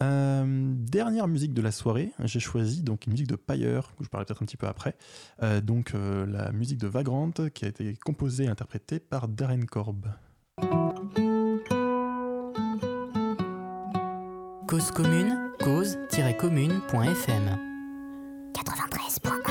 Euh, 0.02 0.72
dernière 0.78 1.28
musique 1.28 1.54
de 1.54 1.62
la 1.62 1.70
soirée, 1.70 2.10
j'ai 2.24 2.40
choisi 2.40 2.82
donc 2.82 3.06
une 3.06 3.12
musique 3.12 3.28
de 3.28 3.36
Pyre, 3.36 3.92
que 3.96 4.02
je 4.02 4.08
parlerai 4.08 4.26
peut-être 4.26 4.42
un 4.42 4.46
petit 4.46 4.56
peu 4.56 4.66
après. 4.66 4.96
Euh, 5.44 5.60
donc 5.60 5.94
euh, 5.94 6.26
la 6.26 6.50
musique 6.50 6.78
de 6.78 6.88
Vagrant, 6.88 7.30
qui 7.54 7.64
a 7.64 7.68
été 7.68 7.94
composée 8.04 8.44
et 8.44 8.48
interprétée 8.48 8.98
par 8.98 9.28
Darren 9.28 9.64
Korb. 9.64 10.06
Cause 14.72 14.90
commune, 14.90 15.50
cause-commune.fm. 15.58 17.58
93.1 18.54 19.41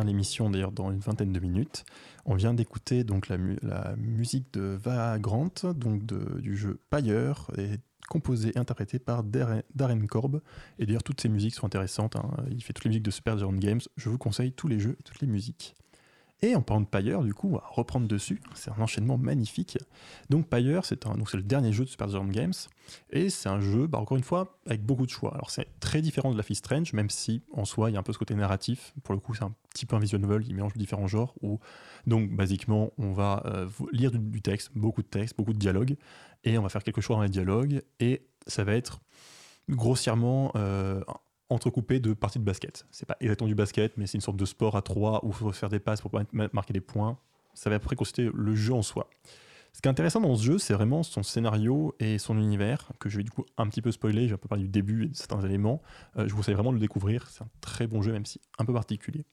l'émission 0.00 0.50
d'ailleurs 0.50 0.72
dans 0.72 0.90
une 0.90 1.00
vingtaine 1.00 1.32
de 1.32 1.40
minutes. 1.40 1.84
On 2.24 2.34
vient 2.34 2.54
d'écouter 2.54 3.04
donc 3.04 3.28
la, 3.28 3.36
mu- 3.38 3.58
la 3.62 3.94
musique 3.96 4.52
de 4.54 4.78
Vagrant, 4.82 5.50
donc 5.76 6.06
de- 6.06 6.40
du 6.40 6.56
jeu 6.56 6.80
Pyre, 6.90 7.50
et 7.58 7.76
composée 8.08 8.52
et 8.54 8.58
interprétée 8.58 8.98
par 8.98 9.22
Darren, 9.22 9.62
Darren 9.74 10.06
Korb. 10.06 10.40
Et 10.78 10.86
d'ailleurs, 10.86 11.02
toutes 11.02 11.20
ces 11.20 11.28
musiques 11.28 11.54
sont 11.54 11.66
intéressantes. 11.66 12.16
hein. 12.16 12.30
Il 12.50 12.62
fait 12.62 12.72
toutes 12.72 12.84
les 12.84 12.90
musiques 12.90 13.04
de 13.04 13.10
Super 13.10 13.38
Giant 13.38 13.52
Games. 13.52 13.80
Je 13.96 14.08
vous 14.08 14.18
conseille 14.18 14.52
tous 14.52 14.68
les 14.68 14.78
jeux 14.80 14.96
et 14.98 15.02
toutes 15.02 15.20
les 15.20 15.26
musiques. 15.28 15.74
Et 16.44 16.56
en 16.56 16.62
parlant 16.62 16.80
de 16.80 16.86
Pyre, 16.86 17.22
du 17.22 17.34
coup, 17.34 17.48
on 17.48 17.52
va 17.52 17.62
reprendre 17.70 18.08
dessus. 18.08 18.42
C'est 18.54 18.70
un 18.72 18.80
enchaînement 18.80 19.16
magnifique. 19.16 19.78
Donc 20.28 20.48
Pyre, 20.48 20.84
c'est 20.84 21.04
le 21.04 21.42
dernier 21.42 21.72
jeu 21.72 21.84
de 21.84 21.88
Super 21.88 22.08
Giant 22.08 22.26
Games. 22.26 22.52
Et 23.10 23.30
c'est 23.30 23.48
un 23.48 23.60
jeu, 23.60 23.86
bah, 23.86 23.98
encore 23.98 24.16
une 24.16 24.24
fois, 24.24 24.58
avec 24.66 24.84
beaucoup 24.84 25.06
de 25.06 25.10
choix. 25.10 25.32
Alors 25.34 25.50
c'est 25.50 25.68
très 25.78 26.02
différent 26.02 26.32
de 26.32 26.36
la 26.36 26.42
Fist 26.42 26.64
Strange, 26.64 26.92
même 26.94 27.10
si 27.10 27.42
en 27.52 27.64
soi 27.64 27.90
il 27.90 27.94
y 27.94 27.96
a 27.96 28.00
un 28.00 28.02
peu 28.02 28.12
ce 28.12 28.18
côté 28.18 28.34
narratif. 28.34 28.92
Pour 29.04 29.14
le 29.14 29.20
coup, 29.20 29.34
c'est 29.34 29.44
un 29.44 29.54
petit 29.72 29.86
peu 29.86 29.94
un 29.94 30.00
visual 30.00 30.20
novel, 30.20 30.44
il 30.46 30.54
mélange 30.56 30.72
différents 30.74 31.06
genres. 31.06 31.34
Donc 32.08 32.30
basiquement, 32.30 32.90
on 32.98 33.12
va 33.12 33.44
euh, 33.46 33.68
lire 33.92 34.10
du, 34.10 34.42
texte, 34.42 34.70
beaucoup 34.74 35.02
de 35.02 35.08
texte, 35.08 35.36
beaucoup 35.36 35.52
de 35.52 35.58
dialogue, 35.58 35.96
et 36.42 36.58
on 36.58 36.62
va 36.62 36.68
faire 36.68 36.82
quelques 36.82 37.00
choix 37.00 37.16
dans 37.16 37.22
les 37.22 37.28
dialogues, 37.28 37.82
et 38.00 38.26
ça 38.48 38.64
va 38.64 38.74
être 38.74 39.00
grossièrement 39.68 40.50
euh, 40.56 41.00
entrecoupé 41.48 42.00
de 42.00 42.14
parties 42.14 42.38
de 42.38 42.44
basket. 42.44 42.86
C'est 42.90 43.06
pas 43.06 43.16
exactement 43.20 43.48
du 43.48 43.54
basket, 43.54 43.96
mais 43.96 44.06
c'est 44.06 44.16
une 44.16 44.22
sorte 44.22 44.36
de 44.36 44.44
sport 44.44 44.76
à 44.76 44.82
trois 44.82 45.24
où 45.24 45.28
il 45.28 45.34
faut 45.34 45.52
faire 45.52 45.68
des 45.68 45.80
passes 45.80 46.00
pour 46.00 46.12
ma- 46.14 46.24
ma- 46.32 46.48
marquer 46.52 46.72
des 46.72 46.80
points. 46.80 47.18
Ça 47.54 47.68
va 47.70 47.76
après 47.76 47.96
constituer 47.96 48.30
le 48.32 48.54
jeu 48.54 48.72
en 48.72 48.82
soi. 48.82 49.08
Ce 49.74 49.80
qui 49.80 49.88
est 49.88 49.90
intéressant 49.90 50.20
dans 50.20 50.34
ce 50.36 50.44
jeu, 50.44 50.58
c'est 50.58 50.74
vraiment 50.74 51.02
son 51.02 51.22
scénario 51.22 51.94
et 51.98 52.18
son 52.18 52.36
univers, 52.38 52.90
que 52.98 53.08
je 53.08 53.16
vais 53.16 53.22
du 53.22 53.30
coup 53.30 53.44
un 53.56 53.66
petit 53.68 53.80
peu 53.80 53.90
spoiler, 53.90 54.24
je 54.24 54.28
vais 54.28 54.34
un 54.34 54.38
peu 54.38 54.48
parler 54.48 54.64
du 54.64 54.70
début 54.70 55.04
et 55.04 55.08
de 55.08 55.16
certains 55.16 55.40
éléments. 55.40 55.80
Euh, 56.18 56.24
je 56.26 56.30
vous 56.30 56.36
conseille 56.38 56.54
vraiment 56.54 56.72
de 56.72 56.76
le 56.76 56.80
découvrir, 56.80 57.26
c'est 57.28 57.42
un 57.42 57.48
très 57.62 57.86
bon 57.86 58.02
jeu, 58.02 58.12
même 58.12 58.26
si 58.26 58.40
un 58.58 58.64
peu 58.66 58.72
particulier. 58.74 59.24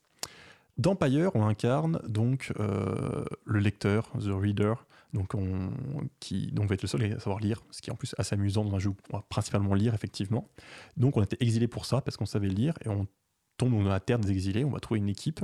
Dans 0.77 0.95
Pyre, 0.95 1.31
on 1.36 1.45
incarne 1.45 1.99
donc 2.07 2.53
euh, 2.60 3.26
le 3.44 3.60
lecteur, 3.60 4.10
the 4.18 4.30
reader, 4.30 4.76
donc 5.14 5.34
on, 5.34 5.72
qui 6.19 6.48
donc 6.52 6.68
va 6.68 6.76
être 6.76 6.84
le 6.84 6.88
seul 6.88 7.03
à 7.14 7.19
savoir 7.19 7.40
lire, 7.40 7.64
ce 7.72 7.81
qui 7.81 7.90
est 7.90 7.94
en 7.94 7.95
plus 7.95 8.14
assez 8.18 8.36
amusant 8.36 8.64
dans 8.64 8.76
un 8.76 8.80
jeu 8.80 8.90
où 8.90 8.95
on 9.11 9.18
va 9.18 9.23
principalement 9.27 9.73
lire 9.73 9.94
effectivement. 9.94 10.48
Donc 10.98 11.18
on 11.18 11.23
était 11.23 11.38
exilé 11.40 11.68
pour 11.68 11.86
ça 11.86 12.02
parce 12.02 12.18
qu'on 12.18 12.26
savait 12.26 12.48
lire 12.48 12.73
et 12.86 12.90
on 12.90 13.07
tombe 13.60 13.84
dans 13.84 13.90
la 13.90 13.99
terre 13.99 14.19
des 14.19 14.31
exilés, 14.31 14.64
on 14.64 14.72
va 14.72 14.80
trouver 14.80 14.99
une 14.99 15.10
équipe 15.10 15.41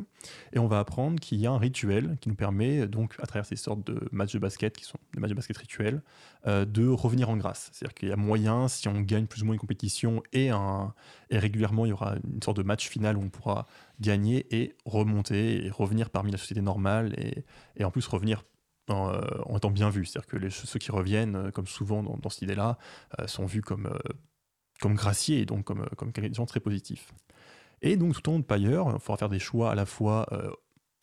et 0.53 0.59
on 0.59 0.67
va 0.67 0.79
apprendre 0.79 1.19
qu'il 1.19 1.37
y 1.39 1.45
a 1.45 1.51
un 1.51 1.57
rituel 1.57 2.17
qui 2.21 2.29
nous 2.29 2.35
permet 2.35 2.87
donc 2.87 3.13
à 3.19 3.27
travers 3.27 3.45
ces 3.45 3.57
sortes 3.57 3.85
de 3.85 4.07
matchs 4.11 4.33
de 4.33 4.39
basket 4.39 4.77
qui 4.77 4.85
sont 4.85 4.97
des 5.13 5.19
matchs 5.19 5.31
de 5.31 5.35
basket 5.35 5.57
rituels 5.57 6.01
euh, 6.47 6.63
de 6.65 6.87
revenir 6.87 7.29
en 7.29 7.35
grâce. 7.35 7.69
C'est-à-dire 7.73 7.93
qu'il 7.93 8.09
y 8.09 8.11
a 8.13 8.15
moyen 8.15 8.67
si 8.67 8.87
on 8.87 9.01
gagne 9.01 9.27
plus 9.27 9.43
ou 9.43 9.45
moins 9.45 9.53
une 9.53 9.59
compétition 9.59 10.23
et, 10.31 10.49
un, 10.49 10.93
et 11.29 11.37
régulièrement 11.37 11.85
il 11.85 11.89
y 11.89 11.93
aura 11.93 12.15
une 12.23 12.41
sorte 12.41 12.57
de 12.57 12.63
match 12.63 12.87
final 12.87 13.17
où 13.17 13.21
on 13.21 13.29
pourra 13.29 13.67
gagner 13.99 14.47
et 14.55 14.75
remonter 14.85 15.65
et 15.65 15.69
revenir 15.69 16.09
parmi 16.09 16.31
la 16.31 16.37
société 16.37 16.61
normale 16.61 17.13
et, 17.17 17.43
et 17.75 17.83
en 17.83 17.91
plus 17.91 18.07
revenir 18.07 18.43
en, 18.89 19.09
euh, 19.09 19.55
étant 19.55 19.71
bien 19.71 19.89
vu. 19.89 20.05
C'est-à-dire 20.05 20.27
que 20.27 20.49
ceux 20.49 20.79
qui 20.79 20.91
reviennent, 20.91 21.35
euh, 21.35 21.51
comme 21.51 21.67
souvent 21.67 22.03
dans, 22.03 22.29
cette 22.29 22.43
idée-là, 22.43 22.77
euh, 23.19 23.27
sont 23.27 23.45
vus 23.45 23.61
comme, 23.61 23.87
euh, 23.87 24.13
comme 24.79 24.95
graciés 24.95 25.39
et 25.39 25.45
donc 25.45 25.65
comme, 25.65 25.81
euh, 25.81 25.95
comme 25.97 26.11
des 26.11 26.33
gens 26.33 26.45
très 26.45 26.59
positifs. 26.59 27.13
Et 27.81 27.97
donc 27.97 28.15
tout 28.15 28.29
au 28.29 28.33
long 28.33 28.39
de 28.39 28.43
Pyre, 28.43 28.85
il 28.93 28.99
faudra 28.99 29.17
faire 29.17 29.29
des 29.29 29.39
choix 29.39 29.71
à 29.71 29.75
la 29.75 29.85
fois, 29.85 30.25
euh, 30.31 30.49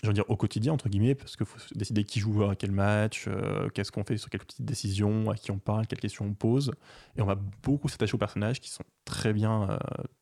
je 0.02 0.10
dire, 0.10 0.28
au 0.28 0.36
quotidien, 0.36 0.72
entre 0.72 0.88
guillemets, 0.88 1.14
parce 1.14 1.36
qu'il 1.36 1.46
faut 1.46 1.58
décider 1.74 2.04
qui 2.04 2.18
joue 2.18 2.42
à 2.44 2.56
quel 2.56 2.72
match, 2.72 3.26
euh, 3.28 3.68
qu'est-ce 3.68 3.92
qu'on 3.92 4.04
fait 4.04 4.16
sur 4.16 4.30
quelles 4.30 4.40
petites 4.40 4.64
décisions, 4.64 5.30
à 5.30 5.36
qui 5.36 5.50
on 5.50 5.58
parle, 5.58 5.86
quelles 5.86 6.00
questions 6.00 6.24
on 6.24 6.34
pose. 6.34 6.72
Et 7.16 7.22
on 7.22 7.26
va 7.26 7.36
beaucoup 7.62 7.88
s'attacher 7.88 8.14
aux 8.14 8.18
personnages 8.18 8.60
qui 8.60 8.70
sont 8.70 8.84
très 9.04 9.32
bien, 9.32 9.70
euh, 9.70 9.78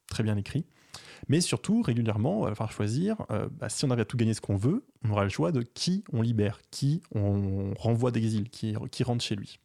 très 0.08 0.22
bien 0.22 0.36
écrits. 0.36 0.66
Mais 1.28 1.40
surtout, 1.40 1.82
régulièrement, 1.82 2.46
il 2.46 2.50
va 2.50 2.54
falloir 2.54 2.72
choisir, 2.72 3.24
euh, 3.30 3.48
bah, 3.50 3.68
si 3.68 3.84
on 3.84 3.90
arrive 3.90 4.04
tout 4.06 4.16
gagner 4.16 4.34
ce 4.34 4.40
qu'on 4.40 4.56
veut, 4.56 4.84
on 5.04 5.10
aura 5.10 5.24
le 5.24 5.30
choix 5.30 5.52
de 5.52 5.62
qui 5.62 6.04
on 6.12 6.22
libère, 6.22 6.60
qui 6.70 7.02
on 7.14 7.72
renvoie 7.78 8.10
d'exil, 8.10 8.48
qui, 8.48 8.74
rentre 9.02 9.24
chez 9.24 9.36
lui. 9.36 9.58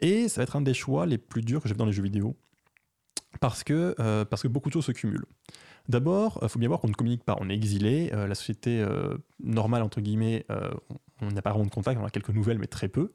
Et 0.00 0.28
ça 0.28 0.40
va 0.40 0.42
être 0.44 0.56
un 0.56 0.60
des 0.60 0.74
choix 0.74 1.06
les 1.06 1.18
plus 1.18 1.42
durs 1.42 1.62
que 1.62 1.68
j'ai 1.68 1.74
dans 1.74 1.86
les 1.86 1.92
jeux 1.92 2.02
vidéo, 2.02 2.36
parce 3.40 3.64
que, 3.64 3.94
euh, 3.98 4.24
parce 4.24 4.42
que 4.42 4.48
beaucoup 4.48 4.68
de 4.68 4.74
choses 4.74 4.86
se 4.86 4.92
cumulent. 4.92 5.26
D'abord, 5.88 6.38
il 6.42 6.48
faut 6.50 6.58
bien 6.58 6.68
voir 6.68 6.80
qu'on 6.80 6.88
ne 6.88 6.94
communique 6.94 7.24
pas, 7.24 7.36
on 7.40 7.48
est 7.48 7.54
exilé, 7.54 8.10
euh, 8.12 8.26
la 8.26 8.34
société 8.34 8.80
euh, 8.80 9.16
normale, 9.40 9.82
entre 9.82 10.00
guillemets, 10.02 10.44
euh, 10.50 10.70
on 10.90 10.96
on 11.20 11.32
n'a 11.32 11.42
pas 11.42 11.50
vraiment 11.50 11.64
de 11.64 11.70
contact, 11.70 12.00
on 12.00 12.04
a 12.04 12.10
quelques 12.10 12.30
nouvelles, 12.30 12.58
mais 12.58 12.68
très 12.68 12.86
peu. 12.86 13.10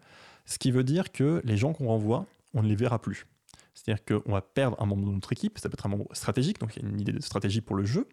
Ce 0.45 0.57
qui 0.57 0.71
veut 0.71 0.83
dire 0.83 1.13
que 1.13 1.41
les 1.45 1.55
gens 1.55 1.71
qu'on 1.71 1.87
renvoie, 1.87 2.25
on 2.53 2.61
ne 2.61 2.67
les 2.67 2.75
verra 2.75 2.99
plus. 2.99 3.27
C'est-à-dire 3.73 4.05
qu'on 4.05 4.31
va 4.31 4.41
perdre 4.41 4.79
un 4.81 4.85
membre 4.85 5.07
de 5.07 5.11
notre 5.11 5.31
équipe, 5.31 5.57
ça 5.57 5.67
peut 5.67 5.73
être 5.73 5.85
un 5.85 5.89
membre 5.89 6.07
stratégique, 6.13 6.59
donc 6.59 6.75
il 6.75 6.83
y 6.83 6.85
a 6.85 6.89
une 6.89 7.01
idée 7.01 7.11
de 7.11 7.19
stratégie 7.21 7.61
pour 7.61 7.75
le 7.75 7.85
jeu, 7.85 8.07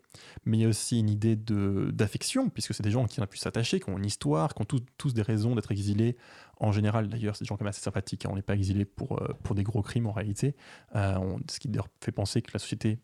mais 0.45 0.57
il 0.57 0.61
y 0.63 0.65
a 0.65 0.69
aussi 0.69 0.99
une 0.99 1.11
idée 1.11 1.37
d'affection, 1.37 2.49
puisque 2.49 2.73
c'est 2.75 2.83
des 2.83 2.91
gens 2.91 3.07
qui 3.07 3.21
on 3.21 3.23
a 3.23 3.27
pu 3.27 3.37
s'attacher, 3.39 3.79
qui 3.79 3.91
ont 3.91 3.99
une 3.99 4.07
histoire, 4.07 4.55
qui 4.55 4.63
ont 4.63 4.67
tous, 4.97 5.13
des 5.13 5.23
raisons 5.23 5.55
d'être 5.55 5.71
exilés. 5.71 6.17
En 6.59 6.73
général, 6.73 7.09
d'ailleurs, 7.09 7.37
c'est 7.37 7.45
des 7.45 7.49
gens 7.49 7.57
quand 7.57 7.65
même 7.65 7.71
assez 7.71 7.83
sympathiques, 7.83 8.25
hein. 8.27 8.31
on 8.33 8.37
n'est 8.37 8.43
pas 8.43 8.55
exilés 8.55 8.85
pour, 8.85 9.21
euh, 9.23 9.29
pour 9.43 9.55
des 9.55 9.63
gros 9.63 9.83
crimes 9.83 10.07
en 10.07 10.13
réalité, 10.13 10.57
Euh, 10.97 11.17
on- 11.19 11.41
ce 11.51 11.61
qui 11.61 11.69
d'ailleurs 11.69 11.89
fait 12.01 12.13
penser 12.13 12.43
que 12.43 12.51
la 12.53 12.59
société 12.59 12.99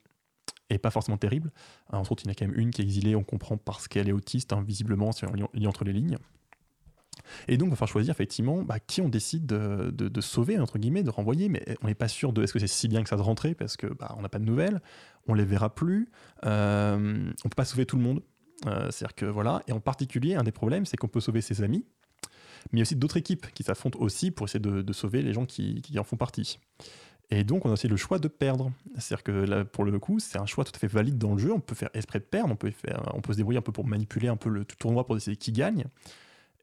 est 0.70 0.78
pas 0.78 0.90
forcément 0.90 1.18
terrible. 1.18 1.52
Euh, 1.92 1.96
entre 1.96 2.12
autres, 2.12 2.22
il 2.24 2.26
y 2.26 2.30
en 2.30 2.32
a 2.32 2.34
quand 2.34 2.46
même 2.46 2.58
une 2.58 2.70
qui 2.70 2.80
est 2.82 2.84
exilée, 2.84 3.14
on 3.16 3.22
comprend 3.24 3.56
parce 3.56 3.86
qu'elle 3.86 4.08
est 4.08 4.12
autiste, 4.12 4.52
hein, 4.52 4.62
visiblement, 4.66 5.12
si 5.12 5.24
on 5.24 5.32
lit 5.52 5.66
entre 5.66 5.84
les 5.84 5.92
lignes. 5.92 6.16
Et 7.48 7.56
donc, 7.56 7.68
il 7.68 7.70
va 7.70 7.76
falloir 7.76 7.92
choisir 7.92 8.12
effectivement 8.12 8.62
bah, 8.62 8.78
qui 8.80 9.00
on 9.00 9.08
décide 9.08 9.46
de, 9.46 9.90
de- 9.90 10.20
sauver, 10.20 10.58
entre 10.58 10.78
guillemets, 10.78 11.02
de 11.02 11.10
renvoyer, 11.10 11.48
mais 11.48 11.64
on 11.82 11.86
n'est 11.86 11.94
pas 11.94 12.08
sûr 12.08 12.32
de 12.32 12.42
est-ce 12.42 12.52
que 12.52 12.58
c'est 12.58 12.66
si 12.66 12.88
bien 12.88 13.02
que 13.02 13.08
ça 13.08 13.16
de 13.16 13.22
rentrer 13.22 13.54
parce 13.54 13.76
que 13.76 13.86
bah, 13.86 14.16
n'a 14.20 14.28
pas 14.28 14.38
de 14.38 14.44
nouvelles, 14.44 14.80
on 15.28 15.34
les 15.34 15.44
verra 15.44 15.74
plus, 15.74 16.08
euh, 16.44 17.32
on 17.44 17.48
peut 17.48 17.54
pas 17.54 17.64
sauver 17.64 17.86
tout 17.86 17.96
le 17.96 18.02
monde. 18.02 18.22
Euh, 18.66 18.90
C'est-à-dire 18.90 19.14
que 19.14 19.26
voilà, 19.26 19.62
et 19.66 19.72
en 19.72 19.80
particulier, 19.80 20.34
un 20.34 20.42
des 20.42 20.52
problèmes, 20.52 20.86
c'est 20.86 20.96
qu'on 20.96 21.08
peut 21.08 21.20
sauver 21.20 21.40
ses 21.40 21.62
amis, 21.62 21.84
mais 22.72 22.74
il 22.74 22.78
y 22.78 22.82
a 22.82 22.82
aussi 22.82 22.96
d'autres 22.96 23.16
équipes 23.18 23.46
qui 23.52 23.62
s'affrontent 23.62 23.98
aussi 24.00 24.30
pour 24.30 24.46
essayer 24.46 24.60
de, 24.60 24.82
de 24.82 24.92
sauver 24.92 25.22
les 25.22 25.32
gens 25.32 25.46
qui, 25.46 25.82
qui 25.82 25.98
en 25.98 26.04
font 26.04 26.16
partie. 26.16 26.58
Et 27.30 27.44
donc, 27.44 27.66
on 27.66 27.70
a 27.70 27.72
aussi 27.72 27.88
le 27.88 27.96
choix 27.96 28.18
de 28.18 28.28
perdre. 28.28 28.70
C'est-à-dire 28.98 29.24
que 29.24 29.32
là, 29.32 29.64
pour 29.64 29.84
le 29.84 29.98
coup, 29.98 30.20
c'est 30.20 30.38
un 30.38 30.46
choix 30.46 30.64
tout 30.64 30.72
à 30.74 30.78
fait 30.78 30.86
valide 30.86 31.18
dans 31.18 31.32
le 31.32 31.38
jeu. 31.38 31.52
On 31.52 31.60
peut 31.60 31.74
faire 31.74 31.90
esprit 31.92 32.20
de 32.20 32.24
perdre, 32.24 32.52
on 32.52 32.56
peut, 32.56 32.70
faire, 32.70 33.02
on 33.14 33.20
peut 33.20 33.32
se 33.32 33.38
débrouiller 33.38 33.58
un 33.58 33.62
peu 33.62 33.72
pour 33.72 33.86
manipuler 33.86 34.28
un 34.28 34.36
peu 34.36 34.48
le 34.48 34.64
tournoi 34.64 35.04
pour 35.04 35.16
décider 35.16 35.36
qui 35.36 35.52
gagne. 35.52 35.84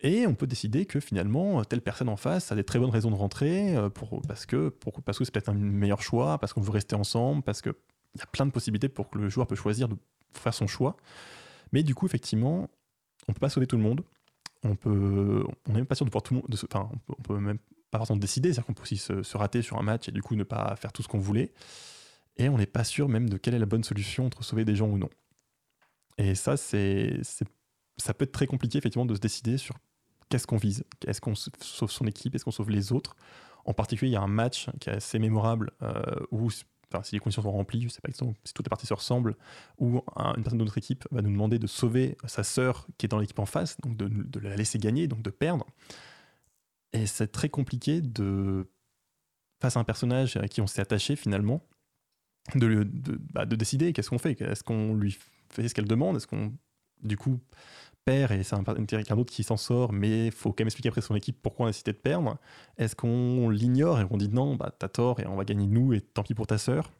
Et 0.01 0.27
on 0.27 0.35
peut 0.35 0.47
décider 0.47 0.85
que 0.85 0.99
finalement, 0.99 1.63
telle 1.63 1.81
personne 1.81 2.09
en 2.09 2.17
face 2.17 2.51
a 2.51 2.55
des 2.55 2.63
très 2.63 2.77
bonnes 2.79 2.89
raisons 2.89 3.09
de 3.11 3.15
rentrer, 3.15 3.75
euh, 3.75 3.89
pour, 3.89 4.21
parce 4.27 4.45
que, 4.45 4.69
pour- 4.69 5.01
parce 5.01 5.17
que 5.17 5.23
c'est 5.23 5.31
peut-être 5.31 5.49
un 5.49 5.53
meilleur 5.53 6.01
choix, 6.01 6.37
parce 6.39 6.51
qu'on 6.53 6.61
veut 6.61 6.71
rester 6.71 6.95
ensemble, 6.95 7.41
parce 7.43 7.61
qu'il 7.61 7.73
y 8.17 8.21
a 8.21 8.25
plein 8.25 8.45
de 8.45 8.51
possibilités 8.51 8.89
pour 8.89 9.09
que 9.09 9.17
le 9.17 9.29
joueur 9.29 9.47
peut 9.47 9.55
choisir 9.55 9.87
de 9.87 9.95
faire 10.33 10.53
son 10.53 10.67
choix. 10.67 10.97
Mais 11.71 11.83
du 11.83 11.95
coup, 11.95 12.05
effectivement, 12.05 12.69
on 13.27 13.33
peut 13.33 13.39
pas 13.39 13.49
sauver 13.49 13.65
tout 13.67 13.77
le 13.77 13.83
monde. 13.83 14.03
On 14.63 14.75
peut, 14.75 15.43
on 15.67 15.71
n'est 15.71 15.79
même 15.79 15.85
pas 15.85 15.95
sûr 15.95 16.05
de 16.05 16.09
pouvoir 16.09 16.23
tout 16.23 16.33
le 16.33 16.41
monde. 16.41 16.55
Enfin, 16.69 16.89
on 16.93 16.97
peut, 16.97 17.21
peut 17.23 17.39
même 17.39 17.57
pas 17.91 17.97
forcément 17.99 18.17
décider, 18.19 18.49
c'est-à-dire 18.49 18.65
qu'on 18.65 18.73
peut 18.73 18.81
aussi 18.83 18.97
se, 18.97 19.23
se 19.23 19.37
rater 19.37 19.61
sur 19.61 19.77
un 19.77 19.83
match 19.83 20.09
et 20.09 20.11
du 20.11 20.21
coup 20.21 20.35
ne 20.35 20.43
pas 20.43 20.75
faire 20.75 20.91
tout 20.91 21.01
ce 21.03 21.07
qu'on 21.07 21.19
voulait. 21.19 21.53
Et 22.37 22.49
on 22.49 22.57
n'est 22.57 22.65
pas 22.65 22.83
sûr 22.83 23.07
même 23.09 23.29
de 23.29 23.37
quelle 23.37 23.53
est 23.53 23.59
la 23.59 23.65
bonne 23.67 23.83
solution 23.83 24.25
entre 24.25 24.43
sauver 24.43 24.65
des 24.65 24.75
gens 24.75 24.87
ou 24.87 24.97
non. 24.97 25.09
Et 26.17 26.35
ça, 26.35 26.57
c'est- 26.57 27.21
ça 27.97 28.13
peut 28.13 28.23
être 28.23 28.31
très 28.31 28.47
compliqué 28.47 28.77
effectivement 28.77 29.05
de 29.05 29.15
se 29.15 29.19
décider 29.19 29.57
sur 29.57 29.77
qu'est-ce 30.29 30.47
qu'on 30.47 30.57
vise. 30.57 30.83
Est-ce 31.05 31.21
qu'on 31.21 31.35
sauve 31.35 31.91
son 31.91 32.05
équipe? 32.07 32.35
Est-ce 32.35 32.45
qu'on 32.45 32.51
sauve 32.51 32.69
les 32.69 32.91
autres? 32.91 33.15
En 33.65 33.73
particulier, 33.73 34.11
il 34.11 34.13
y 34.13 34.17
a 34.17 34.21
un 34.21 34.27
match 34.27 34.69
qui 34.79 34.89
est 34.89 34.93
assez 34.93 35.19
mémorable 35.19 35.71
euh, 35.83 36.01
où, 36.31 36.49
enfin, 36.91 37.03
si 37.03 37.15
les 37.15 37.19
conditions 37.19 37.43
sont 37.43 37.51
remplies, 37.51 37.83
je 37.83 37.89
sais 37.89 38.01
pas 38.01 38.11
si 38.11 38.53
toutes 38.53 38.65
les 38.65 38.69
parties 38.69 38.87
se 38.87 38.93
ressemblent, 38.93 39.35
où 39.77 40.01
un- 40.15 40.33
une 40.35 40.43
personne 40.43 40.59
de 40.59 40.63
notre 40.63 40.77
équipe 40.77 41.05
va 41.11 41.21
nous 41.21 41.31
demander 41.31 41.59
de 41.59 41.67
sauver 41.67 42.17
sa 42.25 42.43
sœur 42.43 42.87
qui 42.97 43.05
est 43.05 43.09
dans 43.09 43.19
l'équipe 43.19 43.39
en 43.39 43.45
face, 43.45 43.79
donc 43.81 43.95
de, 43.95 44.39
la 44.39 44.55
laisser 44.55 44.79
gagner, 44.79 45.07
donc 45.07 45.21
de 45.21 45.29
perdre. 45.29 45.65
Et 46.91 47.05
c'est 47.05 47.27
très 47.27 47.49
compliqué 47.49 48.01
de, 48.01 48.67
face 49.61 49.77
à 49.77 49.79
un 49.79 49.83
personnage 49.83 50.35
à 50.37 50.47
qui 50.47 50.61
on 50.61 50.67
s'est 50.67 50.81
attaché 50.81 51.15
finalement, 51.15 51.61
de, 52.55 52.83
de, 52.83 53.17
bah, 53.31 53.45
de 53.45 53.55
décider 53.55 53.93
qu'est-ce 53.93 54.09
qu'on 54.09 54.19
fait? 54.19 54.39
Est-ce 54.41 54.63
qu'on 54.63 54.93
lui 54.93 55.17
fait? 55.49 55.67
Ce 55.67 55.73
qu'elle 55.73 55.87
demande? 55.87 56.17
Est-ce 56.17 56.27
qu'on, 56.27 56.53
du 57.03 57.17
coup, 57.17 57.39
perd 58.05 58.31
et 58.33 58.43
c'est 58.43 58.55
un, 58.55 58.63
un- 58.67 59.15
d'autre 59.15 59.33
qui 59.33 59.43
s'en 59.43 59.57
sort, 59.57 59.93
mais 59.93 60.31
faut 60.31 60.49
quand 60.51 60.61
même 60.61 60.67
expliquer 60.67 60.89
après 60.89 61.01
son 61.01 61.15
équipe 61.15 61.37
pourquoi 61.41 61.65
on 61.65 61.69
a 61.69 61.71
décidé 61.71 61.93
de 61.93 61.97
perdre 61.97 62.37
Est-ce 62.77 62.95
qu'on 62.95 63.49
l'ignore 63.49 63.99
et 64.01 64.05
on 64.09 64.17
dit 64.17 64.29
non, 64.29 64.55
bah, 64.55 64.73
t'as 64.77 64.89
tort 64.89 65.19
et 65.19 65.27
on 65.27 65.35
va 65.35 65.45
gagner 65.45 65.67
nous 65.67 65.93
et 65.93 66.01
tant 66.01 66.23
pis 66.23 66.33
pour 66.33 66.47
ta 66.47 66.57
sœur? 66.57 66.91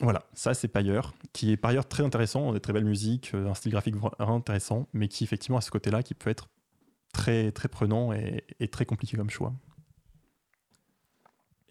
Voilà, 0.00 0.24
ça 0.34 0.54
c'est 0.54 0.68
Payer, 0.68 1.00
qui 1.32 1.52
est 1.52 1.56
par 1.56 1.70
ailleurs 1.70 1.86
très 1.86 2.02
intéressant, 2.02 2.52
des 2.52 2.60
très 2.60 2.72
belles 2.72 2.84
musiques, 2.84 3.32
euh, 3.34 3.48
un 3.48 3.54
style 3.54 3.72
graphique 3.72 3.94
intéressant, 4.18 4.88
mais 4.92 5.06
qui 5.08 5.22
effectivement 5.22 5.58
a 5.58 5.60
ce 5.60 5.70
côté-là 5.70 6.02
qui 6.02 6.14
peut 6.14 6.30
être 6.30 6.48
très 7.12 7.52
très 7.52 7.68
prenant 7.68 8.12
et 8.12 8.68
très 8.70 8.86
compliqué 8.86 9.16
comme 9.16 9.30
choix. 9.30 9.52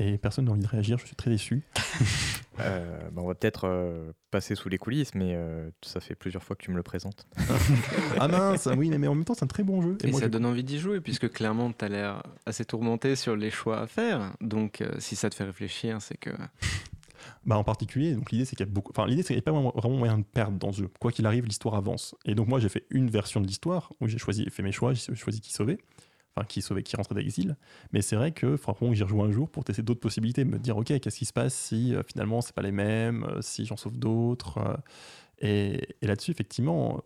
Et 0.01 0.17
personne 0.17 0.45
n'a 0.45 0.51
envie 0.51 0.61
de 0.61 0.67
réagir, 0.67 0.97
je 0.97 1.05
suis 1.05 1.15
très 1.15 1.29
déçu. 1.29 1.63
Euh, 2.59 3.09
bah, 3.11 3.23
on 3.23 3.27
va 3.27 3.33
peut-être 3.33 3.63
euh, 3.63 4.11
passer 4.29 4.53
sous 4.53 4.69
les 4.69 4.77
coulisses, 4.77 5.15
mais 5.15 5.33
euh, 5.33 5.71
ça 5.81 5.99
fait 5.99 6.13
plusieurs 6.13 6.43
fois 6.43 6.55
que 6.55 6.61
tu 6.61 6.69
me 6.69 6.75
le 6.75 6.83
présentes. 6.83 7.25
ah 8.19 8.27
mince, 8.27 8.67
oui, 8.77 8.89
mais, 8.89 8.99
mais 8.99 9.07
en 9.07 9.15
même 9.15 9.23
temps 9.23 9.33
c'est 9.33 9.45
un 9.45 9.47
très 9.47 9.63
bon 9.63 9.81
jeu. 9.81 9.97
Et, 10.03 10.11
moi, 10.11 10.19
ça 10.19 10.27
donne 10.27 10.45
envie 10.45 10.63
d'y 10.63 10.77
jouer, 10.77 11.01
puisque 11.01 11.31
clairement, 11.31 11.71
tu 11.71 11.83
as 11.85 11.87
l'air 11.87 12.21
assez 12.45 12.63
tourmenté 12.63 13.15
sur 13.15 13.35
les 13.35 13.49
choix 13.49 13.79
à 13.79 13.87
faire. 13.87 14.33
Donc, 14.41 14.81
euh, 14.81 14.91
si 14.99 15.15
ça 15.15 15.31
te 15.31 15.35
fait 15.35 15.45
réfléchir, 15.45 16.01
c'est 16.01 16.17
que. 16.17 16.29
Bah, 17.45 17.57
en 17.57 17.63
particulier, 17.63 18.13
donc 18.13 18.31
l'idée 18.31 18.45
c'est 18.45 18.55
qu'il 18.55 18.65
y 18.65 18.69
a 18.69 18.71
beaucoup. 18.71 18.91
Enfin, 18.91 19.07
l'idée 19.07 19.23
c'est 19.23 19.29
qu'il 19.29 19.37
n'y 19.37 19.41
a 19.41 19.43
pas 19.43 19.51
vraiment, 19.51 19.73
vraiment 19.75 19.97
moyen 19.97 20.17
de 20.19 20.23
perdre 20.23 20.57
dans 20.59 20.71
ce 20.71 20.81
jeu. 20.81 20.89
Quoi 20.99 21.11
qu'il 21.11 21.25
arrive, 21.25 21.45
l'histoire 21.45 21.73
avance. 21.75 22.15
Et 22.25 22.35
donc 22.35 22.47
moi 22.47 22.59
j'ai 22.59 22.69
fait 22.69 22.85
une 22.89 23.09
version 23.09 23.41
de 23.41 23.47
l'histoire 23.47 23.93
où 23.99 24.07
j'ai 24.07 24.19
choisi, 24.19 24.47
fait 24.49 24.61
mes 24.61 24.71
choix, 24.71 24.93
j'ai 24.93 25.15
choisi 25.15 25.41
qui 25.41 25.51
sauver, 25.51 25.79
enfin 26.35 26.45
qui 26.45 26.61
sauver, 26.61 26.83
qui 26.83 26.95
d'exil. 27.15 27.57
Mais 27.91 28.01
c'est 28.01 28.15
vrai 28.15 28.31
que 28.31 28.57
franchement 28.57 28.93
j'y 28.93 29.03
rejoins 29.03 29.27
un 29.27 29.31
jour 29.31 29.49
pour 29.49 29.63
tester 29.63 29.81
d'autres 29.81 29.99
possibilités, 29.99 30.45
me 30.45 30.59
dire 30.59 30.77
ok 30.77 30.99
qu'est-ce 30.99 31.17
qui 31.17 31.25
se 31.25 31.33
passe 31.33 31.53
si 31.53 31.93
euh, 31.95 32.03
finalement 32.03 32.41
c'est 32.41 32.55
pas 32.55 32.61
les 32.61 32.71
mêmes, 32.71 33.23
euh, 33.25 33.41
si 33.41 33.65
j'en 33.65 33.77
sauve 33.77 33.97
d'autres. 33.97 34.57
euh, 34.59 34.75
et 35.39 35.87
là-dessus 36.01 36.31
effectivement. 36.31 37.03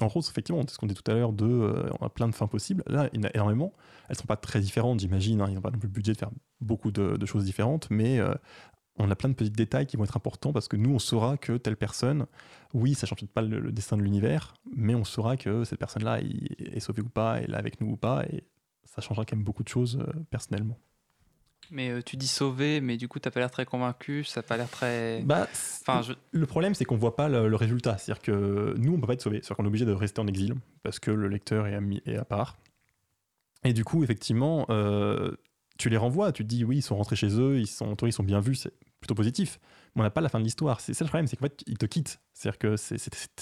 En 0.00 0.08
gros, 0.08 0.20
effectivement, 0.20 0.60
ce 0.68 0.76
qu'on 0.76 0.86
dit 0.86 0.94
tout 0.94 1.10
à 1.10 1.14
l'heure, 1.14 1.32
de, 1.32 1.46
euh, 1.46 1.90
on 2.00 2.04
a 2.04 2.10
plein 2.10 2.28
de 2.28 2.34
fins 2.34 2.46
possibles. 2.46 2.82
Là, 2.86 3.08
il 3.14 3.20
y 3.20 3.24
en 3.24 3.28
a 3.28 3.30
énormément. 3.32 3.72
Elles 4.10 4.16
sont 4.16 4.26
pas 4.26 4.36
très 4.36 4.60
différentes, 4.60 5.00
j'imagine. 5.00 5.40
hein. 5.40 5.46
Ils 5.48 5.54
n'ont 5.54 5.62
pas 5.62 5.70
non 5.70 5.78
plus 5.78 5.86
le 5.88 5.92
budget 5.92 6.12
de 6.12 6.18
faire 6.18 6.28
beaucoup 6.60 6.90
de, 6.90 7.24
choses 7.24 7.46
différentes, 7.46 7.88
mais 7.90 8.20
on 8.98 9.10
a 9.10 9.16
plein 9.16 9.28
de 9.28 9.34
petits 9.34 9.50
détails 9.50 9.86
qui 9.86 9.96
vont 9.96 10.04
être 10.04 10.16
importants 10.16 10.52
parce 10.52 10.68
que 10.68 10.76
nous, 10.76 10.94
on 10.94 10.98
saura 10.98 11.36
que 11.36 11.56
telle 11.56 11.76
personne, 11.76 12.26
oui, 12.74 12.94
ça 12.94 13.06
change 13.06 13.18
peut-être 13.18 13.32
pas 13.32 13.42
le, 13.42 13.72
destin 13.72 13.96
de 13.96 14.02
l'univers, 14.02 14.54
mais 14.74 14.94
on 14.94 15.04
saura 15.04 15.36
que 15.36 15.64
cette 15.64 15.78
personne-là 15.78 16.20
est 16.20 16.80
sauvée 16.80 17.02
ou 17.02 17.08
pas, 17.08 17.40
est 17.40 17.46
là 17.46 17.58
avec 17.58 17.80
nous 17.80 17.92
ou 17.92 17.96
pas, 17.96 18.24
ça 18.96 19.02
changera 19.02 19.24
quand 19.24 19.36
même 19.36 19.44
beaucoup 19.44 19.62
de 19.62 19.68
choses 19.68 19.98
euh, 20.00 20.12
personnellement. 20.30 20.78
Mais 21.70 21.90
euh, 21.90 22.00
tu 22.02 22.16
dis 22.16 22.28
sauver, 22.28 22.80
mais 22.80 22.96
du 22.96 23.08
coup, 23.08 23.18
t'as 23.18 23.30
pas 23.30 23.40
l'air 23.40 23.50
très 23.50 23.64
convaincu, 23.66 24.22
ça 24.24 24.40
a 24.40 24.42
pas 24.42 24.56
l'air 24.56 24.68
très. 24.70 25.22
Bah, 25.24 25.48
Enfin, 25.80 26.02
je- 26.02 26.12
Le 26.30 26.46
problème, 26.46 26.74
c'est 26.74 26.84
qu'on 26.84 26.96
voit 26.96 27.16
pas 27.16 27.28
le, 27.28 27.48
le 27.48 27.56
résultat. 27.56 27.98
C'est-à-dire 27.98 28.22
que 28.22 28.74
nous, 28.78 28.94
on 28.94 29.00
peut 29.00 29.06
pas 29.08 29.14
être 29.14 29.22
sauvé. 29.22 29.38
C'est-à-dire 29.38 29.56
qu'on 29.56 29.64
est 29.64 29.68
obligé 29.68 29.84
de 29.84 29.92
rester 29.92 30.20
en 30.20 30.26
exil 30.28 30.54
parce 30.84 30.98
que 31.00 31.10
le 31.10 31.28
lecteur 31.28 31.66
est 31.66 32.16
à 32.16 32.24
part. 32.24 32.56
Et 33.64 33.72
du 33.72 33.84
coup, 33.84 34.04
effectivement, 34.04 34.66
euh, 34.70 35.32
tu 35.78 35.88
les 35.88 35.96
renvoies. 35.96 36.30
Tu 36.32 36.44
te 36.44 36.48
dis, 36.48 36.64
oui, 36.64 36.76
ils 36.78 36.82
sont 36.82 36.96
rentrés 36.96 37.16
chez 37.16 37.40
eux, 37.40 37.58
ils 37.58 37.66
sont, 37.66 37.96
toi, 37.96 38.08
ils 38.08 38.12
sont 38.12 38.22
bien 38.22 38.40
vus, 38.40 38.54
c'est 38.54 38.72
plutôt 39.00 39.14
positif. 39.14 39.58
On 39.96 40.02
n'a 40.02 40.10
pas 40.10 40.20
la 40.20 40.28
fin 40.28 40.38
de 40.38 40.44
l'histoire. 40.44 40.80
C'est 40.80 40.94
ça 40.94 41.04
le 41.04 41.08
problème, 41.08 41.26
c'est 41.26 41.36
qu'en 41.36 41.46
fait, 41.46 41.64
ils 41.66 41.78
te 41.78 41.86
quittent. 41.86 42.20
C'est-à-dire 42.34 42.58
que 42.58 42.76
c'est 42.76 42.98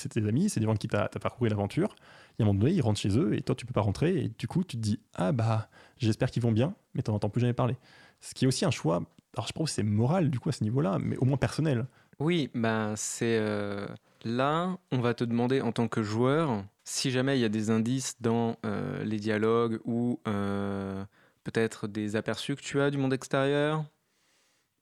tes 0.09 0.27
amis, 0.27 0.49
c'est 0.49 0.61
des 0.61 0.67
gens 0.67 0.77
qui 0.77 0.89
t'as 0.89 1.09
parcouru 1.09 1.49
l'aventure. 1.51 1.97
Et 2.39 2.43
à 2.43 2.45
un 2.45 2.47
moment 2.47 2.61
donné, 2.61 2.73
ils 2.73 2.81
rentrent 2.81 3.01
chez 3.01 3.19
eux 3.19 3.35
et 3.35 3.43
toi, 3.43 3.55
tu 3.55 3.67
peux 3.67 3.73
pas 3.73 3.81
rentrer. 3.81 4.17
Et 4.17 4.29
du 4.29 4.47
coup, 4.47 4.63
tu 4.63 4.77
te 4.77 4.83
dis, 4.83 5.01
ah 5.15 5.33
bah, 5.33 5.69
j'espère 5.99 6.31
qu'ils 6.31 6.43
vont 6.43 6.53
bien, 6.53 6.75
mais 6.95 7.03
t'en 7.03 7.15
entends 7.15 7.29
plus 7.29 7.41
jamais 7.41 7.53
parler. 7.53 7.77
Ce 8.21 8.35
qui 8.35 8.45
est 8.45 8.49
aussi 8.49 8.65
un 8.65 8.71
choix. 8.71 9.03
Alors, 9.37 9.49
je 9.49 9.53
pense 9.53 9.71
que 9.71 9.75
c'est 9.75 9.83
moral, 9.83 10.31
du 10.31 10.39
coup, 10.39 10.49
à 10.49 10.53
ce 10.53 10.63
niveau-là, 10.63 10.99
mais 11.01 11.17
au 11.17 11.25
moins 11.25 11.37
personnel. 11.37 11.87
Oui, 12.21 12.51
ben 12.55 12.95
c'est 12.97 13.39
euh, 13.39 13.87
là, 14.25 14.79
on 14.93 15.01
va 15.01 15.15
te 15.15 15.25
demander 15.25 15.61
en 15.61 15.73
tant 15.73 15.89
que 15.89 16.03
joueur, 16.03 16.65
si 16.85 17.11
jamais 17.11 17.37
il 17.39 17.41
y 17.41 17.45
a 17.45 17.49
des 17.49 17.71
indices 17.71 18.15
dans 18.21 18.57
euh, 18.65 19.03
les 19.05 19.19
dialogues 19.19 19.81
ou 19.85 20.21
euh, 20.29 21.05
peut-être 21.43 21.89
des 21.89 22.17
aperçus 22.17 22.57
que 22.57 22.63
tu 22.63 22.81
as 22.81 22.91
du 22.91 22.99
monde 22.99 23.13
extérieur. 23.13 23.85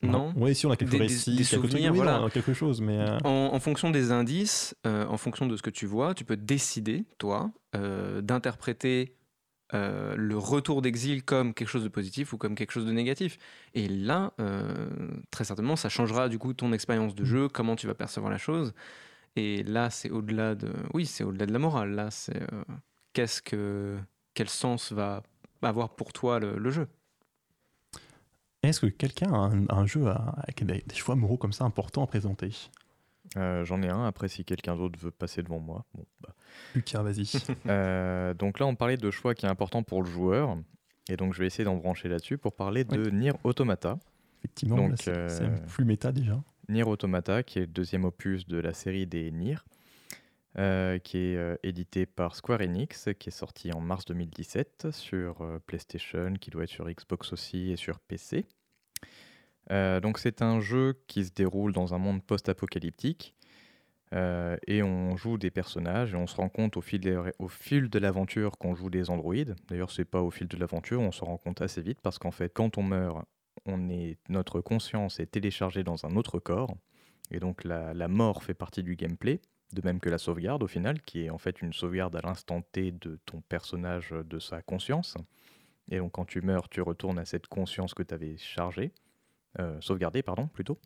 Non. 0.02 0.32
Oui, 0.36 0.54
si 0.54 0.66
on 0.66 0.70
a 0.70 0.76
quelques 0.76 0.90
Des- 0.90 0.98
récits, 0.98 1.30
des 1.36 1.44
quelques 1.44 1.60
trucs, 1.60 1.70
souvenirs, 1.70 1.92
oui, 1.92 1.98
voilà. 1.98 2.28
quelque 2.30 2.52
chose, 2.52 2.80
mais 2.80 2.98
euh, 2.98 3.18
En, 3.24 3.50
en 3.54 3.60
fonction 3.60 3.90
des 3.90 4.10
indices, 4.10 4.74
euh, 4.86 5.06
en 5.06 5.16
fonction 5.16 5.46
de 5.46 5.56
ce 5.56 5.62
que 5.62 5.70
tu 5.70 5.86
vois, 5.86 6.14
tu 6.14 6.24
peux 6.24 6.36
décider, 6.36 7.04
toi, 7.18 7.52
euh, 7.76 8.20
d'interpréter 8.20 9.14
euh, 9.74 10.14
le 10.16 10.36
retour 10.36 10.82
d'exil 10.82 11.22
comme 11.22 11.54
quelque 11.54 11.68
chose 11.68 11.84
de 11.84 11.88
positif 11.88 12.32
ou 12.32 12.36
comme 12.38 12.54
quelque 12.56 12.72
chose 12.72 12.84
de 12.84 12.92
négatif. 12.92 13.38
Et 13.74 13.88
là, 13.88 14.32
euh, 14.40 14.86
très 15.30 15.44
certainement, 15.44 15.76
ça 15.76 15.88
changera 15.88 16.28
du 16.28 16.38
coup 16.38 16.52
ton 16.52 16.72
expérience 16.72 17.14
de 17.14 17.24
jeu, 17.24 17.48
comment 17.48 17.76
tu 17.76 17.86
vas 17.86 17.94
percevoir 17.94 18.30
la 18.30 18.38
chose. 18.38 18.74
Et 19.36 19.62
là, 19.62 19.88
c'est 19.88 20.10
au-delà 20.10 20.54
de, 20.54 20.72
oui, 20.92 21.06
c'est 21.06 21.24
au-delà 21.24 21.46
de 21.46 21.52
la 21.52 21.58
morale. 21.58 21.92
Là, 21.94 22.10
c'est 22.10 22.36
euh, 22.36 22.62
qu'est-ce 23.14 23.40
que, 23.40 23.96
quel 24.34 24.48
sens 24.50 24.92
va 24.92 25.22
avoir 25.62 25.94
pour 25.94 26.12
toi 26.12 26.38
le, 26.40 26.58
le 26.58 26.70
jeu. 26.70 26.86
Est-ce 28.62 28.80
que 28.80 28.86
quelqu'un 28.86 29.32
a 29.32 29.36
un, 29.36 29.66
un 29.68 29.86
jeu 29.86 30.06
à- 30.08 30.34
avec 30.38 30.64
des, 30.64 30.82
des 30.86 30.94
choix 30.94 31.16
moraux 31.16 31.36
comme 31.36 31.52
ça 31.52 31.64
importants 31.64 32.04
à 32.04 32.06
présenter? 32.06 32.50
Euh, 33.36 33.64
J'en 33.64 33.82
ai 33.82 33.88
un, 33.88 34.04
après 34.04 34.28
si 34.28 34.44
quelqu'un 34.44 34.76
d'autre 34.76 34.98
veut 34.98 35.10
passer 35.10 35.42
devant 35.42 35.58
moi. 35.60 35.84
Bon, 35.94 36.04
bah. 36.20 36.34
Lucas, 36.74 37.02
vas-y. 37.02 37.24
Euh, 37.66 38.34
donc 38.34 38.58
là, 38.58 38.66
on 38.66 38.74
parlait 38.74 38.96
de 38.96 39.10
choix 39.10 39.34
qui 39.34 39.46
est 39.46 39.48
important 39.48 39.82
pour 39.82 40.02
le 40.02 40.08
joueur. 40.10 40.56
Et 41.08 41.16
donc, 41.16 41.32
je 41.34 41.40
vais 41.40 41.46
essayer 41.46 41.64
d'en 41.64 41.76
brancher 41.76 42.08
là-dessus 42.08 42.38
pour 42.38 42.54
parler 42.54 42.84
de 42.84 43.10
Nier 43.10 43.32
Automata. 43.44 43.98
Effectivement, 44.40 44.88
c'est 44.96 45.12
euh, 45.16 45.56
plus 45.68 45.84
méta 45.84 46.12
déjà. 46.12 46.40
Nier 46.68 46.82
Automata, 46.84 47.42
qui 47.42 47.58
est 47.58 47.62
le 47.62 47.66
deuxième 47.68 48.04
opus 48.04 48.46
de 48.46 48.58
la 48.58 48.72
série 48.72 49.06
des 49.06 49.30
Nier, 49.30 49.56
euh, 50.58 50.98
qui 50.98 51.16
est 51.16 51.36
euh, 51.38 51.56
édité 51.62 52.04
par 52.04 52.36
Square 52.36 52.60
Enix, 52.60 53.08
qui 53.18 53.30
est 53.30 53.32
sorti 53.32 53.72
en 53.72 53.80
mars 53.80 54.04
2017 54.04 54.88
sur 54.90 55.40
euh, 55.40 55.58
PlayStation, 55.66 56.34
qui 56.34 56.50
doit 56.50 56.64
être 56.64 56.68
sur 56.68 56.90
Xbox 56.90 57.32
aussi 57.32 57.70
et 57.70 57.76
sur 57.76 57.98
PC. 58.00 58.44
Donc 59.70 60.18
c'est 60.18 60.42
un 60.42 60.60
jeu 60.60 61.02
qui 61.06 61.24
se 61.24 61.30
déroule 61.32 61.72
dans 61.72 61.94
un 61.94 61.98
monde 61.98 62.22
post-apocalyptique 62.22 63.34
et 64.12 64.82
on 64.82 65.16
joue 65.16 65.38
des 65.38 65.50
personnages 65.50 66.12
et 66.12 66.16
on 66.16 66.26
se 66.26 66.36
rend 66.36 66.50
compte 66.50 66.76
au 66.76 66.82
fil, 66.82 67.00
de 67.00 67.98
l'aventure 67.98 68.58
qu'on 68.58 68.74
joue 68.74 68.90
des 68.90 69.08
androïdes. 69.08 69.56
D'ailleurs 69.68 69.90
c'est 69.90 70.04
pas 70.04 70.20
au 70.20 70.30
fil 70.30 70.46
de 70.46 70.58
l'aventure, 70.58 71.00
on 71.00 71.10
se 71.10 71.24
rend 71.24 71.38
compte 71.38 71.62
assez 71.62 71.80
vite 71.80 72.02
parce 72.02 72.18
qu'en 72.18 72.32
fait 72.32 72.52
quand 72.52 72.76
on 72.76 72.82
meurt, 72.82 73.24
notre 74.28 74.60
conscience 74.60 75.20
est 75.20 75.30
téléchargée 75.30 75.84
dans 75.84 76.04
un 76.04 76.16
autre 76.16 76.38
corps 76.38 76.76
et 77.30 77.40
donc 77.40 77.64
la 77.64 78.08
mort 78.08 78.44
fait 78.44 78.52
partie 78.52 78.82
du 78.82 78.94
gameplay. 78.94 79.40
De 79.72 79.80
même 79.82 80.00
que 80.00 80.10
la 80.10 80.18
sauvegarde 80.18 80.62
au 80.62 80.66
final, 80.66 81.00
qui 81.00 81.24
est 81.24 81.30
en 81.30 81.38
fait 81.38 81.62
une 81.62 81.72
sauvegarde 81.72 82.14
à 82.16 82.20
l'instant 82.20 82.60
T 82.60 82.92
de 82.92 83.18
ton 83.24 83.40
personnage, 83.40 84.10
de 84.10 84.38
sa 84.38 84.60
conscience. 84.62 85.16
Et 85.90 85.98
donc 85.98 86.12
quand 86.12 86.24
tu 86.24 86.40
meurs, 86.42 86.68
tu 86.68 86.80
retournes 86.80 87.18
à 87.18 87.24
cette 87.24 87.46
conscience 87.46 87.94
que 87.94 88.02
tu 88.02 88.14
avais 88.14 88.36
chargée, 88.36 88.92
euh, 89.58 89.80
sauvegardée, 89.80 90.22
pardon, 90.22 90.46
plutôt. 90.46 90.78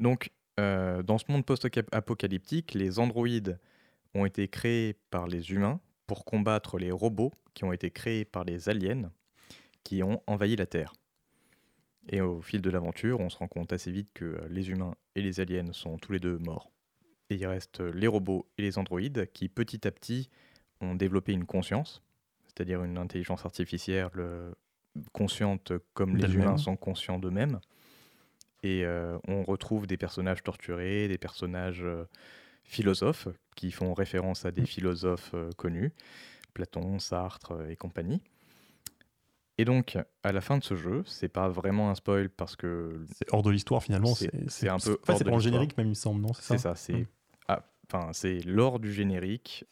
Donc 0.00 0.30
euh, 0.58 1.02
dans 1.02 1.18
ce 1.18 1.24
monde 1.28 1.44
post-apocalyptique, 1.44 2.74
les 2.74 2.98
androïdes 2.98 3.58
ont 4.14 4.24
été 4.24 4.48
créés 4.48 4.94
par 5.10 5.26
les 5.26 5.52
humains 5.52 5.80
pour 6.06 6.24
combattre 6.24 6.78
les 6.78 6.90
robots 6.90 7.32
qui 7.54 7.64
ont 7.64 7.72
été 7.72 7.90
créés 7.90 8.24
par 8.24 8.44
les 8.44 8.68
aliens 8.68 9.10
qui 9.86 10.02
ont 10.02 10.20
envahi 10.26 10.56
la 10.56 10.66
Terre. 10.66 10.92
Et 12.08 12.20
au 12.20 12.40
fil 12.40 12.60
de 12.60 12.70
l'aventure, 12.70 13.20
on 13.20 13.30
se 13.30 13.36
rend 13.36 13.46
compte 13.46 13.72
assez 13.72 13.92
vite 13.92 14.10
que 14.14 14.24
euh, 14.24 14.48
les 14.48 14.70
humains 14.70 14.94
et 15.14 15.22
les 15.22 15.38
aliens 15.40 15.72
sont 15.72 15.96
tous 15.96 16.12
les 16.12 16.18
deux 16.18 16.38
morts. 16.38 16.72
Et 17.30 17.36
il 17.36 17.46
reste 17.46 17.80
euh, 17.80 17.92
les 17.92 18.06
robots 18.06 18.46
et 18.58 18.62
les 18.62 18.78
androïdes 18.78 19.28
qui 19.32 19.48
petit 19.48 19.86
à 19.86 19.90
petit 19.90 20.30
ont 20.80 20.94
développé 20.94 21.32
une 21.32 21.46
conscience, 21.46 22.02
c'est-à-dire 22.46 22.84
une 22.84 22.98
intelligence 22.98 23.44
artificielle 23.44 24.10
euh, 24.16 24.52
consciente 25.12 25.72
comme 25.94 26.16
les 26.16 26.34
humains 26.34 26.56
sont 26.56 26.76
conscients 26.76 27.18
d'eux-mêmes. 27.18 27.60
Et 28.62 28.84
euh, 28.84 29.18
on 29.28 29.44
retrouve 29.44 29.86
des 29.86 29.96
personnages 29.96 30.42
torturés, 30.42 31.08
des 31.08 31.18
personnages 31.18 31.82
euh, 31.84 32.04
philosophes 32.64 33.28
qui 33.54 33.70
font 33.70 33.94
référence 33.94 34.44
à 34.44 34.50
des 34.50 34.64
philosophes 34.66 35.32
euh, 35.34 35.50
connus, 35.56 35.92
Platon, 36.54 36.98
Sartre 36.98 37.54
et 37.70 37.76
compagnie. 37.76 38.22
Et 39.58 39.64
donc, 39.64 39.96
à 40.22 40.32
la 40.32 40.40
fin 40.40 40.58
de 40.58 40.64
ce 40.64 40.74
jeu, 40.74 41.02
c'est 41.06 41.28
pas 41.28 41.48
vraiment 41.48 41.90
un 41.90 41.94
spoil 41.94 42.28
parce 42.28 42.56
que 42.56 43.04
C'est 43.12 43.32
hors 43.32 43.42
de 43.42 43.50
l'histoire 43.50 43.82
finalement. 43.82 44.14
C'est- 44.14 44.68
un 44.68 44.78
peu 44.78 44.98
en 45.02 45.06
fait, 45.06 45.14
c'est 45.18 45.24
pour 45.24 45.36
le 45.36 45.42
générique 45.42 45.76
même, 45.78 45.86
il 45.86 45.90
me 45.90 45.94
semble, 45.94 46.20
non 46.20 46.32
C'est 46.34 46.42
ça? 46.42 46.56
c'est 46.56 46.62
ça, 46.62 46.74
c'est 46.74 46.92
Mm. 46.92 47.04
C'est 48.12 48.44
lors 48.44 48.78
du 48.78 48.92
générique 48.92 49.64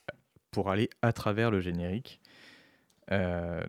pour 0.50 0.70
aller 0.70 0.88
à 1.02 1.12
travers 1.12 1.50
le 1.50 1.60
générique. 1.60 2.20
euh, 3.10 3.64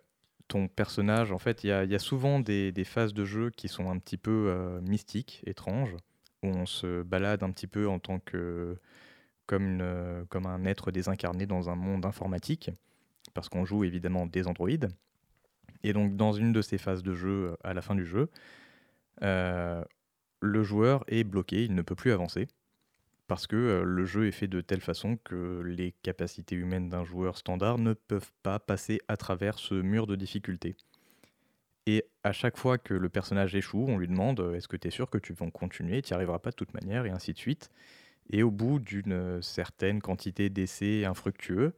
ton 0.48 0.68
personnage, 0.68 1.32
en 1.32 1.40
fait, 1.40 1.64
il 1.64 1.68
y, 1.68 1.72
a- 1.72 2.00
souvent 2.00 2.40
des, 2.40 2.72
phases 2.86 3.14
de 3.14 3.26
jeu 3.26 3.50
qui 3.50 3.68
sont 3.68 3.90
un 3.90 3.98
petit 3.98 4.18
peu 4.18 4.48
euh, 4.50 4.80
mystiques, 4.82 5.42
étranges, 5.48 5.96
où 6.44 6.48
on 6.50 6.68
se 6.68 7.02
balade 7.02 7.42
un 7.44 7.52
petit 7.52 7.68
peu 7.68 7.88
en 7.90 8.00
tant 8.00 8.20
que 8.20 8.78
comme, 9.48 9.82
un 9.82 10.66
être 10.66 10.92
désincarné 10.92 11.48
dans 11.48 11.70
un 11.70 11.76
monde 11.76 12.06
informatique, 12.06 12.72
parce 13.34 13.50
qu'on 13.50 13.66
joue 13.66 13.84
évidemment 13.84 14.28
des 14.28 14.48
androïdes. 14.48 14.90
Et 15.84 15.94
donc, 15.94 16.16
dans 16.16 16.34
une 16.34 16.54
de 16.54 16.62
ces 16.62 16.78
phases 16.78 17.04
de 17.04 17.16
jeu, 17.16 17.50
euh, 17.52 17.56
à 17.64 17.74
la 17.74 17.82
fin 17.82 17.96
du 17.96 18.06
jeu, 18.06 18.30
le 19.22 20.64
joueur 20.64 21.04
est 21.08 21.24
bloqué, 21.24 21.64
il 21.64 21.74
ne 21.74 21.82
peut 21.82 21.96
plus 21.96 22.12
avancer 22.12 22.48
parce 23.28 23.48
que 23.48 23.84
le 23.86 24.06
jeu 24.06 24.28
est 24.28 24.32
fait 24.32 24.48
de 24.48 24.62
telle 24.62 24.82
façon 24.82 25.18
que 25.24 25.62
les 25.66 25.94
capacités 26.04 26.56
humaines 26.56 26.90
d'un 26.90 27.04
joueur 27.04 27.38
standard 27.38 27.78
ne 27.78 27.94
peuvent 27.94 28.32
pas 28.44 28.60
passer 28.60 29.00
à 29.08 29.18
travers 29.18 29.58
ce 29.58 29.74
mur 29.74 30.08
de 30.08 30.16
difficulté. 30.16 30.76
Et 31.88 32.06
à 32.24 32.32
chaque 32.32 32.58
fois 32.58 32.78
que 32.78 32.94
le 32.94 33.10
personnage 33.10 33.56
échoue, 33.56 33.86
on 33.88 33.98
lui 33.98 34.08
demande 34.08 34.40
est-ce 34.56 34.68
que 34.68 34.78
tu 34.78 34.88
es 34.88 34.92
sûr 34.92 35.10
que 35.10 35.18
tu 35.18 35.34
vas 35.34 35.50
continuer, 35.52 36.02
tu 36.02 36.14
n'y 36.14 36.16
arriveras 36.16 36.40
pas 36.40 36.50
de 36.50 36.56
toute 36.56 36.74
manière, 36.74 37.06
et 37.06 37.12
ainsi 37.12 37.34
de 37.34 37.38
suite. 37.38 37.70
Et 38.32 38.42
au 38.42 38.50
bout 38.50 38.80
d'une 38.80 39.42
certaine 39.42 40.02
quantité 40.02 40.50
d'essais 40.50 41.06
infructueux, 41.06 41.74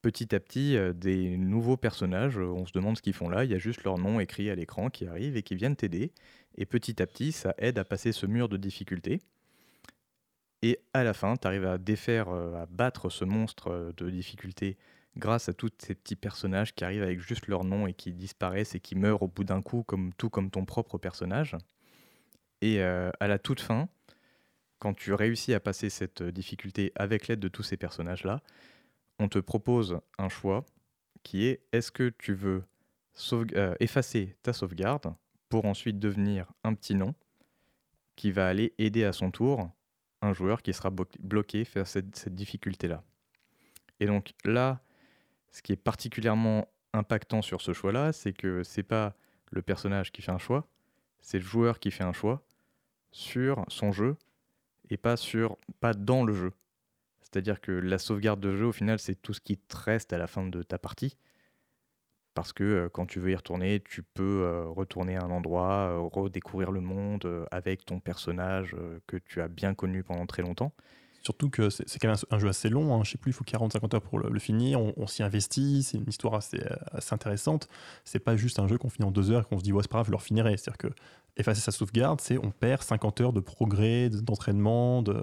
petit 0.00 0.32
à 0.32 0.38
petit, 0.38 0.76
des 0.94 1.36
nouveaux 1.36 1.76
personnages, 1.76 2.38
on 2.38 2.66
se 2.66 2.72
demande 2.72 2.96
ce 2.96 3.02
qu'ils 3.02 3.14
font 3.14 3.28
là, 3.28 3.44
il 3.44 3.50
y 3.50 3.54
a 3.54 3.58
juste 3.58 3.82
leur 3.82 3.98
nom 3.98 4.20
écrit 4.20 4.48
à 4.48 4.54
l'écran 4.54 4.90
qui 4.90 5.08
arrive 5.08 5.36
et 5.36 5.42
qui 5.42 5.56
viennent 5.56 5.74
t'aider. 5.74 6.12
Et 6.56 6.66
petit 6.66 7.02
à 7.02 7.06
petit, 7.06 7.32
ça 7.32 7.54
aide 7.58 7.78
à 7.78 7.84
passer 7.84 8.12
ce 8.12 8.26
mur 8.26 8.48
de 8.48 8.56
difficulté. 8.56 9.20
Et 10.62 10.80
à 10.92 11.04
la 11.04 11.14
fin, 11.14 11.36
tu 11.36 11.46
arrives 11.46 11.66
à 11.66 11.78
défaire, 11.78 12.28
euh, 12.28 12.62
à 12.62 12.66
battre 12.66 13.10
ce 13.10 13.24
monstre 13.24 13.70
euh, 13.70 13.92
de 13.96 14.10
difficulté 14.10 14.76
grâce 15.16 15.48
à 15.48 15.52
tous 15.52 15.70
ces 15.78 15.94
petits 15.94 16.16
personnages 16.16 16.74
qui 16.74 16.84
arrivent 16.84 17.02
avec 17.02 17.20
juste 17.20 17.46
leur 17.46 17.64
nom 17.64 17.86
et 17.86 17.94
qui 17.94 18.12
disparaissent 18.12 18.74
et 18.74 18.80
qui 18.80 18.94
meurent 18.94 19.22
au 19.22 19.28
bout 19.28 19.44
d'un 19.44 19.62
coup, 19.62 19.84
tout 20.16 20.30
comme 20.30 20.50
ton 20.50 20.64
propre 20.64 20.98
personnage. 20.98 21.56
Et 22.60 22.82
euh, 22.82 23.10
à 23.20 23.28
la 23.28 23.38
toute 23.38 23.60
fin, 23.60 23.88
quand 24.80 24.94
tu 24.94 25.12
réussis 25.12 25.54
à 25.54 25.60
passer 25.60 25.90
cette 25.90 26.22
difficulté 26.22 26.92
avec 26.94 27.28
l'aide 27.28 27.40
de 27.40 27.48
tous 27.48 27.62
ces 27.62 27.76
personnages-là, 27.76 28.40
on 29.18 29.28
te 29.28 29.38
propose 29.38 29.98
un 30.18 30.28
choix 30.28 30.64
qui 31.24 31.46
est 31.46 31.60
est-ce 31.72 31.90
que 31.90 32.10
tu 32.10 32.34
veux 32.34 32.64
effacer 33.80 34.36
ta 34.44 34.52
sauvegarde 34.52 35.12
pour 35.48 35.64
ensuite 35.64 35.98
devenir 35.98 36.52
un 36.62 36.74
petit 36.74 36.94
nom 36.94 37.14
qui 38.14 38.30
va 38.30 38.46
aller 38.46 38.72
aider 38.78 39.02
à 39.02 39.12
son 39.12 39.32
tour 39.32 39.68
un 40.22 40.32
joueur 40.32 40.62
qui 40.62 40.72
sera 40.72 40.90
bloqué 40.90 41.64
face 41.64 41.82
à 41.82 42.00
cette, 42.00 42.16
cette 42.16 42.34
difficulté-là. 42.34 43.02
Et 44.00 44.06
donc 44.06 44.32
là, 44.44 44.80
ce 45.50 45.62
qui 45.62 45.72
est 45.72 45.76
particulièrement 45.76 46.68
impactant 46.92 47.42
sur 47.42 47.60
ce 47.60 47.72
choix-là, 47.72 48.12
c'est 48.12 48.32
que 48.32 48.62
c'est 48.62 48.82
pas 48.82 49.14
le 49.50 49.62
personnage 49.62 50.12
qui 50.12 50.22
fait 50.22 50.32
un 50.32 50.38
choix, 50.38 50.66
c'est 51.20 51.38
le 51.38 51.44
joueur 51.44 51.78
qui 51.80 51.90
fait 51.90 52.04
un 52.04 52.12
choix 52.12 52.42
sur 53.10 53.64
son 53.68 53.92
jeu 53.92 54.16
et 54.90 54.96
pas 54.96 55.16
sur 55.16 55.56
pas 55.80 55.94
dans 55.94 56.24
le 56.24 56.32
jeu. 56.32 56.52
C'est-à-dire 57.20 57.60
que 57.60 57.72
la 57.72 57.98
sauvegarde 57.98 58.40
de 58.40 58.54
jeu, 58.54 58.66
au 58.66 58.72
final, 58.72 58.98
c'est 58.98 59.14
tout 59.14 59.34
ce 59.34 59.40
qui 59.40 59.58
te 59.58 59.76
reste 59.76 60.12
à 60.12 60.18
la 60.18 60.26
fin 60.26 60.46
de 60.46 60.62
ta 60.62 60.78
partie. 60.78 61.16
Parce 62.38 62.52
que 62.52 62.88
quand 62.92 63.06
tu 63.06 63.18
veux 63.18 63.32
y 63.32 63.34
retourner, 63.34 63.80
tu 63.80 64.04
peux 64.04 64.64
retourner 64.68 65.16
à 65.16 65.24
un 65.24 65.30
endroit, 65.30 65.98
redécouvrir 66.12 66.70
le 66.70 66.80
monde 66.80 67.28
avec 67.50 67.84
ton 67.84 67.98
personnage 67.98 68.76
que 69.08 69.16
tu 69.16 69.40
as 69.40 69.48
bien 69.48 69.74
connu 69.74 70.04
pendant 70.04 70.24
très 70.24 70.42
longtemps. 70.42 70.72
Surtout 71.22 71.50
que 71.50 71.68
c'est 71.68 71.98
quand 71.98 72.08
même 72.08 72.16
un, 72.30 72.38
jeu 72.38 72.48
assez 72.48 72.68
long, 72.68 72.94
hein. 72.94 73.02
je 73.04 73.10
sais 73.10 73.18
plus, 73.18 73.32
il 73.32 73.34
faut 73.34 73.44
40-50 73.44 73.96
heures 73.96 74.02
pour 74.02 74.20
le, 74.20 74.30
le 74.30 74.38
finir, 74.38 74.80
on, 74.80 74.94
on 74.96 75.06
s'y 75.08 75.24
investit, 75.24 75.82
c'est 75.82 75.98
une 75.98 76.08
histoire 76.08 76.34
assez, 76.34 76.60
assez 76.92 77.12
intéressante. 77.12 77.68
C'est 78.04 78.20
pas 78.20 78.36
juste 78.36 78.60
un 78.60 78.68
jeu 78.68 78.78
qu'on 78.78 78.88
finit 78.88 79.08
en 79.08 79.10
deux 79.10 79.32
heures 79.32 79.42
et 79.42 79.44
qu'on 79.44 79.58
se 79.58 79.64
dit 79.64 79.72
ouais 79.72 79.82
c'est 79.82 79.90
pas 79.90 79.96
grave, 79.96 80.06
je 80.06 80.12
le 80.12 80.16
refinirai. 80.16 80.56
C'est-à-dire 80.56 80.78
que 80.78 80.88
effacer 81.36 81.60
sa 81.60 81.72
sauvegarde, 81.72 82.20
c'est 82.20 82.38
on 82.38 82.52
perd 82.52 82.82
50 82.82 83.20
heures 83.20 83.32
de 83.32 83.40
progrès, 83.40 84.10
de- 84.10 84.20
d'entraînement, 84.20 85.02
de, 85.02 85.20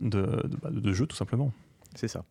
de, 0.00 0.20
de- 0.22 0.56
bah, 0.62 0.70
de 0.70 0.92
jeu 0.92 1.06
tout 1.06 1.16
simplement. 1.16 1.52
C'est 1.96 2.08
ça. 2.08 2.24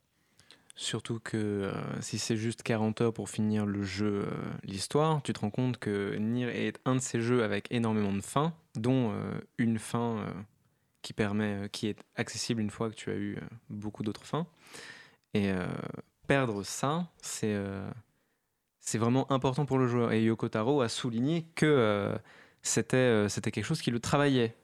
Surtout 0.78 1.22
que 1.24 1.38
euh, 1.38 2.02
si 2.02 2.20
c'est 2.20 2.36
juste 2.36 2.62
40 2.62 3.00
heures 3.00 3.14
pour 3.14 3.30
finir 3.30 3.66
le 3.66 3.84
jeu, 3.84 4.26
euh, 4.26 4.32
l'histoire, 4.64 5.22
tu 5.24 5.32
te 5.32 5.40
rends 5.40 5.50
compte 5.50 5.78
que 5.78 6.16
Nier 6.16 6.68
est 6.68 6.82
un 6.84 6.96
de 6.96 7.00
ces 7.00 7.22
jeux 7.22 7.46
avec 7.46 7.72
énormément 7.72 8.12
de 8.12 8.20
fins, 8.20 8.54
dont 8.76 9.12
euh, 9.14 9.40
une 9.58 9.80
fin 9.80 10.26
qui 11.02 11.14
permet, 11.14 11.70
qui 11.72 11.88
est 11.88 12.04
accessible 12.18 12.62
une 12.62 12.70
fois 12.70 12.90
que 12.90 12.96
tu 12.96 13.10
as 13.10 13.16
eu 13.16 13.38
beaucoup 13.70 14.04
d'autres 14.04 14.26
fins. 14.26 14.48
Et 15.34 15.52
perdre 16.28 16.64
ça, 16.64 17.08
c'est 17.22 17.58
vraiment 18.96 19.32
important 19.32 19.66
pour 19.66 19.78
le 19.78 19.88
joueur. 19.88 20.14
Et 20.14 20.24
Yoko 20.24 20.50
Taro 20.50 20.82
a 20.82 20.90
souligné 20.90 21.46
que 21.56 22.18
c'était 22.64 23.30
c'était 23.30 23.52
quelque 23.52 23.66
chose 23.66 23.82
qui 23.82 23.92
le 23.92 24.00
travaillait. 24.00 24.56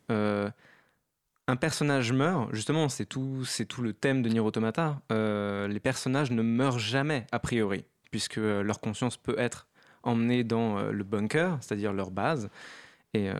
Un 1.47 1.55
personnage 1.55 2.13
meurt, 2.13 2.53
justement, 2.53 2.87
c'est 2.87 3.05
tout, 3.05 3.43
c'est 3.45 3.65
tout 3.65 3.81
le 3.81 3.93
thème 3.93 4.21
de 4.21 4.29
Nier 4.29 4.39
Automata. 4.39 5.01
Euh, 5.11 5.67
les 5.67 5.79
personnages 5.79 6.31
ne 6.31 6.41
meurent 6.41 6.79
jamais, 6.79 7.25
a 7.31 7.39
priori, 7.39 7.83
puisque 8.11 8.37
euh, 8.37 8.63
leur 8.63 8.79
conscience 8.79 9.17
peut 9.17 9.35
être 9.37 9.67
emmenée 10.03 10.43
dans 10.43 10.77
euh, 10.77 10.91
le 10.91 11.03
bunker, 11.03 11.57
c'est-à-dire 11.59 11.93
leur 11.93 12.11
base. 12.11 12.49
Et 13.13 13.29
euh, 13.29 13.35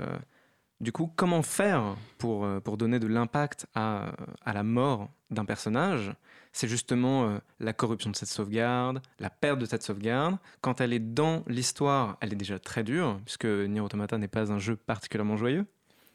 du 0.82 0.92
coup, 0.92 1.14
comment 1.16 1.44
faire 1.44 1.96
pour, 2.18 2.46
pour 2.64 2.76
donner 2.76 3.00
de 3.00 3.08
l'impact 3.08 3.68
à, 3.76 4.14
à 4.44 4.52
la 4.52 4.64
mort 4.64 5.10
d'un 5.30 5.46
personnage? 5.46 6.12
C'est 6.54 6.68
justement 6.68 7.40
la 7.60 7.72
corruption 7.72 8.10
de 8.10 8.16
cette 8.16 8.28
sauvegarde, 8.30 9.02
la 9.20 9.30
perte 9.30 9.60
de 9.60 9.66
cette 9.66 9.84
sauvegarde. 9.84 10.38
Quand 10.60 10.82
elle 10.82 10.92
est 10.92 11.00
dans 11.00 11.44
l'histoire, 11.48 12.18
elle 12.20 12.34
est 12.34 12.36
déjà 12.36 12.60
très 12.60 12.84
dure, 12.84 13.22
puisque 13.24 13.46
Nier 13.46 13.80
Automata 13.80 14.18
n'est 14.18 14.28
pas 14.28 14.52
un 14.52 14.60
jeu 14.60 14.76
particulièrement 14.76 15.38
joyeux. 15.38 15.66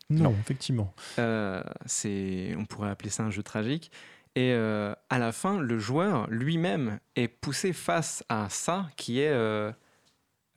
Non, 0.09 0.35
effectivement. 0.41 0.95
Euh, 1.19 1.63
c'est, 1.85 2.55
on 2.57 2.65
pourrait 2.65 2.91
appeler 2.91 3.11
ça 3.11 3.25
un 3.25 3.31
jeu 3.31 3.43
tragique. 3.43 3.91
Et 4.37 4.53
euh, 4.53 4.95
à 5.09 5.19
la 5.19 5.33
fin, 5.33 5.59
le 5.59 5.79
joueur 5.79 6.29
lui-même 6.29 7.01
est 7.17 7.27
poussé 7.27 7.73
face 7.73 8.23
à 8.29 8.51
ça, 8.51 8.91
qui 8.97 9.21
est 9.21 9.31
euh, 9.31 9.73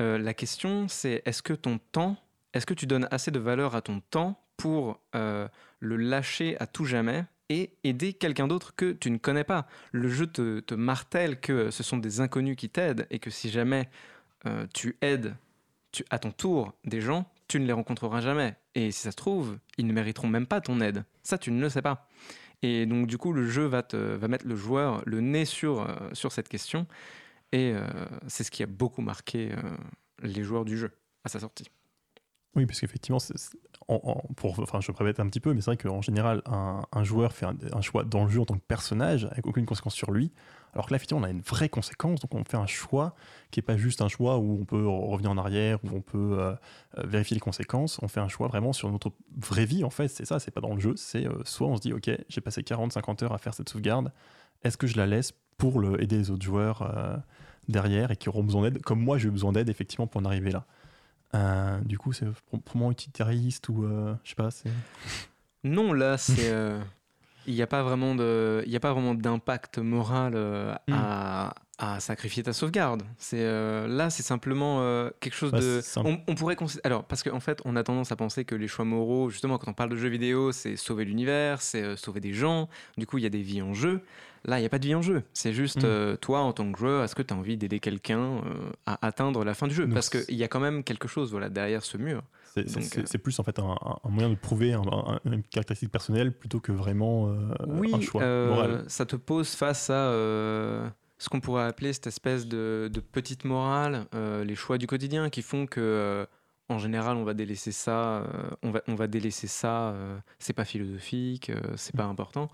euh, 0.02 0.18
la 0.18 0.34
question, 0.34 0.90
c'est 0.90 1.22
est-ce 1.26 1.42
que 1.42 1.54
ton 1.54 1.80
temps, 1.94 2.18
est-ce 2.54 2.66
que 2.66 2.74
tu 2.74 2.88
donnes 2.88 3.08
assez 3.10 3.32
de 3.32 3.40
valeur 3.40 3.76
à 3.76 3.82
ton 3.82 4.02
temps 4.02 4.44
pour 4.58 5.00
le 5.14 5.50
lâcher 5.96 6.58
à 6.60 6.68
tout 6.68 6.84
jamais 6.84 7.24
et 7.48 7.72
aider 7.86 8.12
quelqu'un 8.12 8.50
d'autre 8.50 8.76
que 8.76 8.92
tu 8.92 9.10
ne 9.12 9.18
connais 9.18 9.46
pas? 9.46 9.66
Le 9.94 10.10
jeu 10.10 10.28
te, 10.28 10.60
te 10.60 10.76
martèle 10.76 11.40
que 11.40 11.72
ce 11.72 11.82
sont 11.82 11.98
des 11.98 12.20
inconnus 12.20 12.58
qui 12.58 12.70
t'aident 12.70 13.08
et 13.10 13.20
que 13.20 13.30
si 13.30 13.50
jamais 13.50 13.90
tu 14.74 14.98
aides 15.00 15.36
tu, 15.94 16.04
à 16.10 16.20
ton 16.20 16.32
tour 16.32 16.74
des 16.84 17.00
gens, 17.00 17.32
tu 17.48 17.62
ne 17.62 17.66
les 17.66 17.74
rencontreras 17.74 18.20
jamais. 18.20 18.56
Et 18.80 18.92
si 18.92 19.02
ça 19.02 19.12
se 19.12 19.18
trouve, 19.18 19.58
ils 19.78 19.86
ne 19.86 19.92
mériteront 19.92 20.30
même 20.30 20.48
pas 20.48 20.62
ton 20.62 20.80
aide. 20.80 21.04
Ça, 21.22 21.38
tu 21.38 21.52
ne 21.52 21.60
le 21.60 21.68
sais 21.68 21.82
pas. 21.82 22.08
Et 22.62 22.86
donc, 22.86 23.08
du 23.08 23.18
coup, 23.18 23.34
le 23.34 23.46
jeu 23.46 23.66
va, 23.66 23.84
te, 23.84 24.26
mettre 24.26 24.48
le 24.48 24.56
joueur 24.56 25.04
le 25.06 25.20
nez 25.20 25.44
sur, 25.44 25.82
euh, 25.82 26.30
cette 26.30 26.48
question. 26.48 26.88
Et 27.52 27.74
euh, 27.74 27.86
c'est 28.28 28.46
ce 28.46 28.52
qui 28.52 28.64
a 28.64 28.68
beaucoup 28.68 29.02
marqué 29.02 29.52
euh, 29.52 29.58
les 30.24 30.44
joueurs 30.44 30.64
du 30.64 30.78
jeu 30.78 30.92
à 31.26 31.30
sa 31.30 31.42
sortie. 31.42 31.66
Oui, 32.56 32.66
parce 32.66 32.80
qu'effectivement, 32.80 33.20
pour, 34.36 34.60
enfin, 34.60 34.82
je 34.82 34.92
répète 34.92 35.20
un 35.20 35.28
petit 35.28 35.40
peu, 35.40 35.54
mais 35.54 35.62
c'est 35.62 35.72
vrai 35.72 35.78
qu'en 35.78 36.02
général, 36.02 36.42
un, 36.46 37.04
joueur 37.04 37.32
fait 37.34 37.46
un, 37.46 37.82
choix 37.82 38.04
dans 38.04 38.24
le 38.24 38.30
jeu 38.30 38.42
en 38.42 38.46
tant 38.46 38.56
que 38.56 38.66
personnage 38.68 39.26
avec 39.32 39.48
aucune 39.48 39.66
conséquence 39.66 39.96
sur 39.96 40.12
lui. 40.12 40.32
Alors 40.74 40.86
que 40.86 40.92
là, 40.92 40.98
effectivement, 40.98 41.22
on 41.22 41.26
a 41.26 41.32
une 41.32 41.42
vraie 41.42 41.70
conséquence, 41.70 42.20
donc 42.20 42.36
on 42.36 42.44
fait 42.44 42.58
un 42.58 42.68
choix 42.68 43.16
qui 43.50 43.60
n'est 43.60 43.64
pas 43.64 43.78
juste 43.78 44.02
un 44.02 44.08
choix 44.08 44.38
où 44.38 44.60
on 44.62 44.66
peut 44.66 44.88
revenir 44.88 45.32
en 45.32 45.38
arrière, 45.38 45.80
où 45.84 45.96
on 45.96 46.02
peut 46.02 46.38
euh, 46.40 46.54
euh, 46.98 47.04
vérifier 47.06 47.34
les 47.34 47.42
conséquences. 47.42 48.00
On 48.04 48.08
fait 48.08 48.20
un 48.20 48.28
choix 48.28 48.48
vraiment 48.48 48.74
sur 48.74 48.92
notre 48.92 49.12
vraie 49.36 49.66
vie, 49.66 49.84
en 49.84 49.90
fait. 49.90 50.08
C'est 50.08 50.26
ça, 50.26 50.40
c'est 50.40 50.52
pas 50.52 50.62
dans 50.62 50.76
le 50.76 50.80
jeu. 50.80 50.94
C'est 50.96 51.28
euh, 51.28 51.42
soit 51.44 51.68
on 51.68 51.76
se 51.76 51.82
dit, 51.82 51.94
OK, 51.94 52.10
j'ai 52.28 52.42
passé 52.42 52.62
40-50 52.62 53.24
heures 53.24 53.34
à 53.34 53.40
faire 53.40 53.56
cette 53.56 53.70
sauvegarde, 53.70 54.12
est-ce 54.64 54.78
que 54.78 54.86
je 54.86 54.98
la 54.98 55.08
laisse 55.08 55.34
pour 55.58 55.80
le, 55.80 56.02
aider 56.02 56.18
les 56.18 56.30
autres 56.30 56.44
joueurs 56.44 56.92
derrière 57.68 58.12
et 58.12 58.18
qui 58.18 58.30
auront 58.30 58.44
besoin 58.44 58.64
d'aide, 58.64 58.82
comme 58.82 59.02
moi 59.02 59.18
j'ai 59.18 59.28
eu 59.28 59.32
besoin 59.32 59.52
d'aide, 59.52 59.70
effectivement, 59.70 60.08
pour 60.08 60.22
en 60.22 60.26
arriver 60.26 60.52
là? 60.52 60.66
Euh, 61.36 61.80
du 61.82 61.98
coup, 61.98 62.14
c'est 62.14 62.26
pour, 62.50 62.76
moi 62.76 62.92
utilitariste 62.92 63.70
ou 63.70 63.84
euh, 63.84 64.16
je 64.24 64.30
sais 64.30 64.36
pas. 64.36 64.50
Non, 65.64 65.94
là, 65.94 66.18
c'est. 66.18 66.54
Il 67.50 67.56
n'y 67.56 67.64
a 67.64 67.68
pas 67.68 67.82
vraiment 67.82 68.14
de, 68.14 68.64
il 68.68 68.76
a 68.76 68.80
pas 68.80 68.94
vraiment 68.94 69.16
d'impact 69.16 69.80
moral 69.80 70.34
euh, 70.36 70.74
Hmm. 70.88 70.94
à, 70.94 71.56
à 71.80 72.00
sacrifier 72.00 72.44
ta 72.44 72.54
sauvegarde. 72.54 73.02
C'est 73.18 73.42
euh, 73.42 73.88
là, 73.88 74.12
c'est 74.12 74.22
simplement 74.22 74.82
euh, 74.82 75.10
quelque 75.20 75.34
chose 75.34 75.52
Bah, 75.52 75.60
de. 75.60 75.82
On, 75.98 76.20
on 76.28 76.36
pourrait. 76.36 76.56
Alors, 76.84 77.06
parce 77.06 77.24
qu'en 77.24 77.40
fait, 77.40 77.60
on 77.66 77.76
a 77.76 77.84
tendance 77.84 78.12
à 78.12 78.16
penser 78.16 78.46
que 78.46 78.54
les 78.54 78.68
choix 78.68 78.86
moraux, 78.86 79.32
justement, 79.32 79.58
quand 79.58 79.72
on 79.72 79.74
parle 79.74 79.90
de 79.90 79.96
jeux 79.96 80.10
vidéo, 80.10 80.52
c'est 80.52 80.76
sauver 80.76 81.06
l'univers, 81.06 81.62
c'est 81.64 81.82
euh, 81.82 81.96
sauver 81.96 82.20
des 82.20 82.34
gens. 82.34 82.70
Du 82.98 83.08
coup, 83.08 83.18
il 83.18 83.24
y 83.24 83.28
a 83.28 83.32
des 83.32 83.42
vies 83.42 83.64
en 83.64 83.74
jeu. 83.74 84.02
Là, 84.46 84.58
il 84.60 84.62
n'y 84.62 84.68
a 84.68 84.70
pas 84.70 84.78
de 84.80 84.86
vie 84.86 84.94
en 84.96 85.02
jeu. 85.02 85.24
C'est 85.34 85.52
juste 85.54 85.84
Hmm. 85.84 86.18
toi, 86.18 86.42
en 86.42 86.54
tant 86.54 86.72
que 86.72 86.78
joueur, 86.78 87.04
est-ce 87.04 87.16
que 87.16 87.24
tu 87.24 87.34
as 87.34 87.38
envie 87.38 87.58
d'aider 87.58 87.80
quelqu'un 87.80 88.42
à 88.86 89.06
atteindre 89.06 89.44
la 89.44 89.54
fin 89.56 89.68
du 89.68 89.74
jeu? 89.74 89.86
Donc, 89.86 89.96
Parce 89.96 90.10
qu'il 90.10 90.36
y 90.36 90.44
a 90.44 90.48
quand 90.48 90.60
même 90.62 90.84
quelque 90.84 91.08
chose, 91.08 91.32
voilà, 91.32 91.50
derrière 91.50 91.84
ce 91.84 91.98
mur. 91.98 92.22
C'est 92.54 92.78
euh, 92.98 93.04
c'est 93.06 93.18
plus 93.18 93.40
en 93.40 93.44
fait 93.44 93.60
un, 93.60 93.76
moyen 94.10 94.30
de 94.30 94.36
prouver 94.36 94.74
un- 94.74 94.82
un- 94.82 95.20
une 95.26 95.44
caractéristique 95.44 95.92
personnelle 95.92 96.32
plutôt 96.32 96.60
que 96.60 96.72
vraiment 96.72 97.28
euh, 97.30 97.50
oui, 97.68 97.92
un 97.94 98.02
choix 98.02 98.22
euh, 98.24 98.50
moral. 98.50 98.84
ça 98.88 99.06
te 99.06 99.16
pose 99.16 99.50
face 99.56 99.90
à 99.90 99.94
euh, 99.94 100.90
ce 101.18 101.30
qu'on 101.30 101.40
pourrait 101.42 101.64
appeler 101.66 101.94
cette 101.94 102.08
espèce 102.08 102.48
de, 102.48 102.90
de 102.92 103.00
petite 103.00 103.46
morale, 103.46 104.06
les 104.14 104.56
choix 104.56 104.78
du 104.78 104.88
quotidien 104.88 105.30
qui 105.30 105.42
font 105.42 105.66
que, 105.66 106.26
en 106.70 106.78
général, 106.78 107.18
on 107.18 107.24
va 107.26 107.34
délaisser 107.34 107.72
ça, 107.72 108.20
euh, 108.20 108.26
on, 108.64 108.72
va, 108.72 108.82
on 108.88 108.96
va 108.96 109.08
délaisser 109.08 109.48
ça, 109.48 109.90
euh, 109.90 110.18
c'est 110.40 110.54
pas 110.54 110.66
philosophique, 110.66 111.50
euh, 111.50 111.60
c'est 111.76 111.96
pas 111.96 112.06
important. 112.06 112.50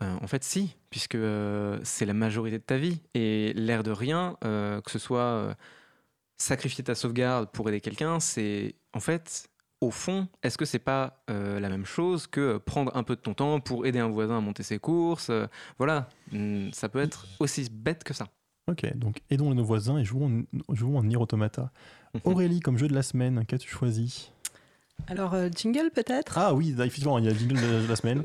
En 0.00 0.26
fait, 0.26 0.44
si, 0.44 0.76
puisque 0.90 1.16
c'est 1.82 2.04
la 2.04 2.12
majorité 2.12 2.58
de 2.58 2.62
ta 2.62 2.76
vie. 2.76 3.00
Et 3.14 3.54
l'air 3.54 3.82
de 3.82 3.90
rien, 3.90 4.36
que 4.42 4.90
ce 4.90 4.98
soit 4.98 5.56
sacrifier 6.38 6.84
ta 6.84 6.94
sauvegarde 6.94 7.50
pour 7.50 7.68
aider 7.68 7.80
quelqu'un, 7.80 8.20
c'est 8.20 8.74
en 8.92 9.00
fait, 9.00 9.48
au 9.80 9.90
fond, 9.90 10.28
est-ce 10.42 10.56
que 10.58 10.64
c'est 10.64 10.78
pas 10.78 11.22
euh, 11.30 11.60
la 11.60 11.68
même 11.68 11.84
chose 11.84 12.26
que 12.26 12.40
euh, 12.40 12.58
prendre 12.58 12.96
un 12.96 13.02
peu 13.02 13.16
de 13.16 13.20
ton 13.20 13.34
temps 13.34 13.60
pour 13.60 13.86
aider 13.86 13.98
un 13.98 14.08
voisin 14.08 14.38
à 14.38 14.40
monter 14.40 14.62
ses 14.62 14.78
courses 14.78 15.30
euh, 15.30 15.46
Voilà, 15.78 16.08
Hmm, 16.32 16.70
ça 16.72 16.88
peut 16.88 17.00
être 17.00 17.26
aussi 17.38 17.68
bête 17.70 18.02
que 18.02 18.12
ça. 18.14 18.26
Ok, 18.68 18.84
donc 18.96 19.22
aidons 19.30 19.54
nos 19.54 19.64
voisins 19.64 19.98
et 19.98 20.04
jouons, 20.04 20.44
jouons 20.70 20.98
en 20.98 21.04
Nier 21.04 21.16
Automata. 21.16 21.70
Aurélie, 22.24 22.60
comme 22.60 22.78
jeu 22.78 22.88
de 22.88 22.94
la 22.94 23.02
semaine, 23.02 23.44
qu'as-tu 23.46 23.68
choisi? 23.68 24.32
Alors, 25.06 25.34
euh, 25.34 25.48
jingle 25.54 25.90
peut-être? 25.94 26.36
Ah 26.36 26.52
oui, 26.54 26.74
effectivement, 26.76 27.18
il 27.18 27.26
y 27.26 27.28
a 27.28 27.32
le 27.32 27.38
jingle 27.38 27.60
de 27.60 27.86
la 27.86 27.96
semaine. 27.96 28.24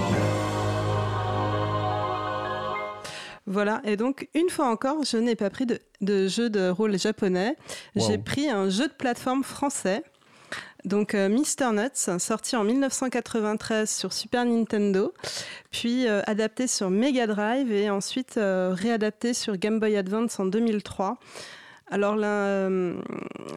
Voilà, 3.50 3.80
et 3.84 3.96
donc 3.96 4.28
une 4.34 4.50
fois 4.50 4.66
encore, 4.66 5.04
je 5.04 5.16
n'ai 5.16 5.34
pas 5.34 5.48
pris 5.48 5.64
de, 5.64 5.78
de 6.02 6.28
jeu 6.28 6.50
de 6.50 6.68
rôle 6.68 6.98
japonais. 6.98 7.56
J'ai 7.96 8.18
pris 8.18 8.50
un 8.50 8.68
jeu 8.68 8.88
de 8.88 8.92
plateforme 8.92 9.42
français. 9.42 10.02
Donc 10.84 11.14
euh, 11.14 11.30
Mr. 11.30 11.72
Nuts, 11.72 12.18
sorti 12.18 12.56
en 12.56 12.64
1993 12.64 13.90
sur 13.90 14.12
Super 14.12 14.44
Nintendo, 14.44 15.12
puis 15.70 16.06
euh, 16.06 16.20
adapté 16.26 16.66
sur 16.66 16.90
Mega 16.90 17.26
Drive 17.26 17.72
et 17.72 17.88
ensuite 17.90 18.36
euh, 18.36 18.74
réadapté 18.74 19.32
sur 19.32 19.56
Game 19.56 19.80
Boy 19.80 19.96
Advance 19.96 20.38
en 20.38 20.44
2003. 20.44 21.18
Alors 21.90 22.16
la, 22.16 22.28
euh, 22.28 23.00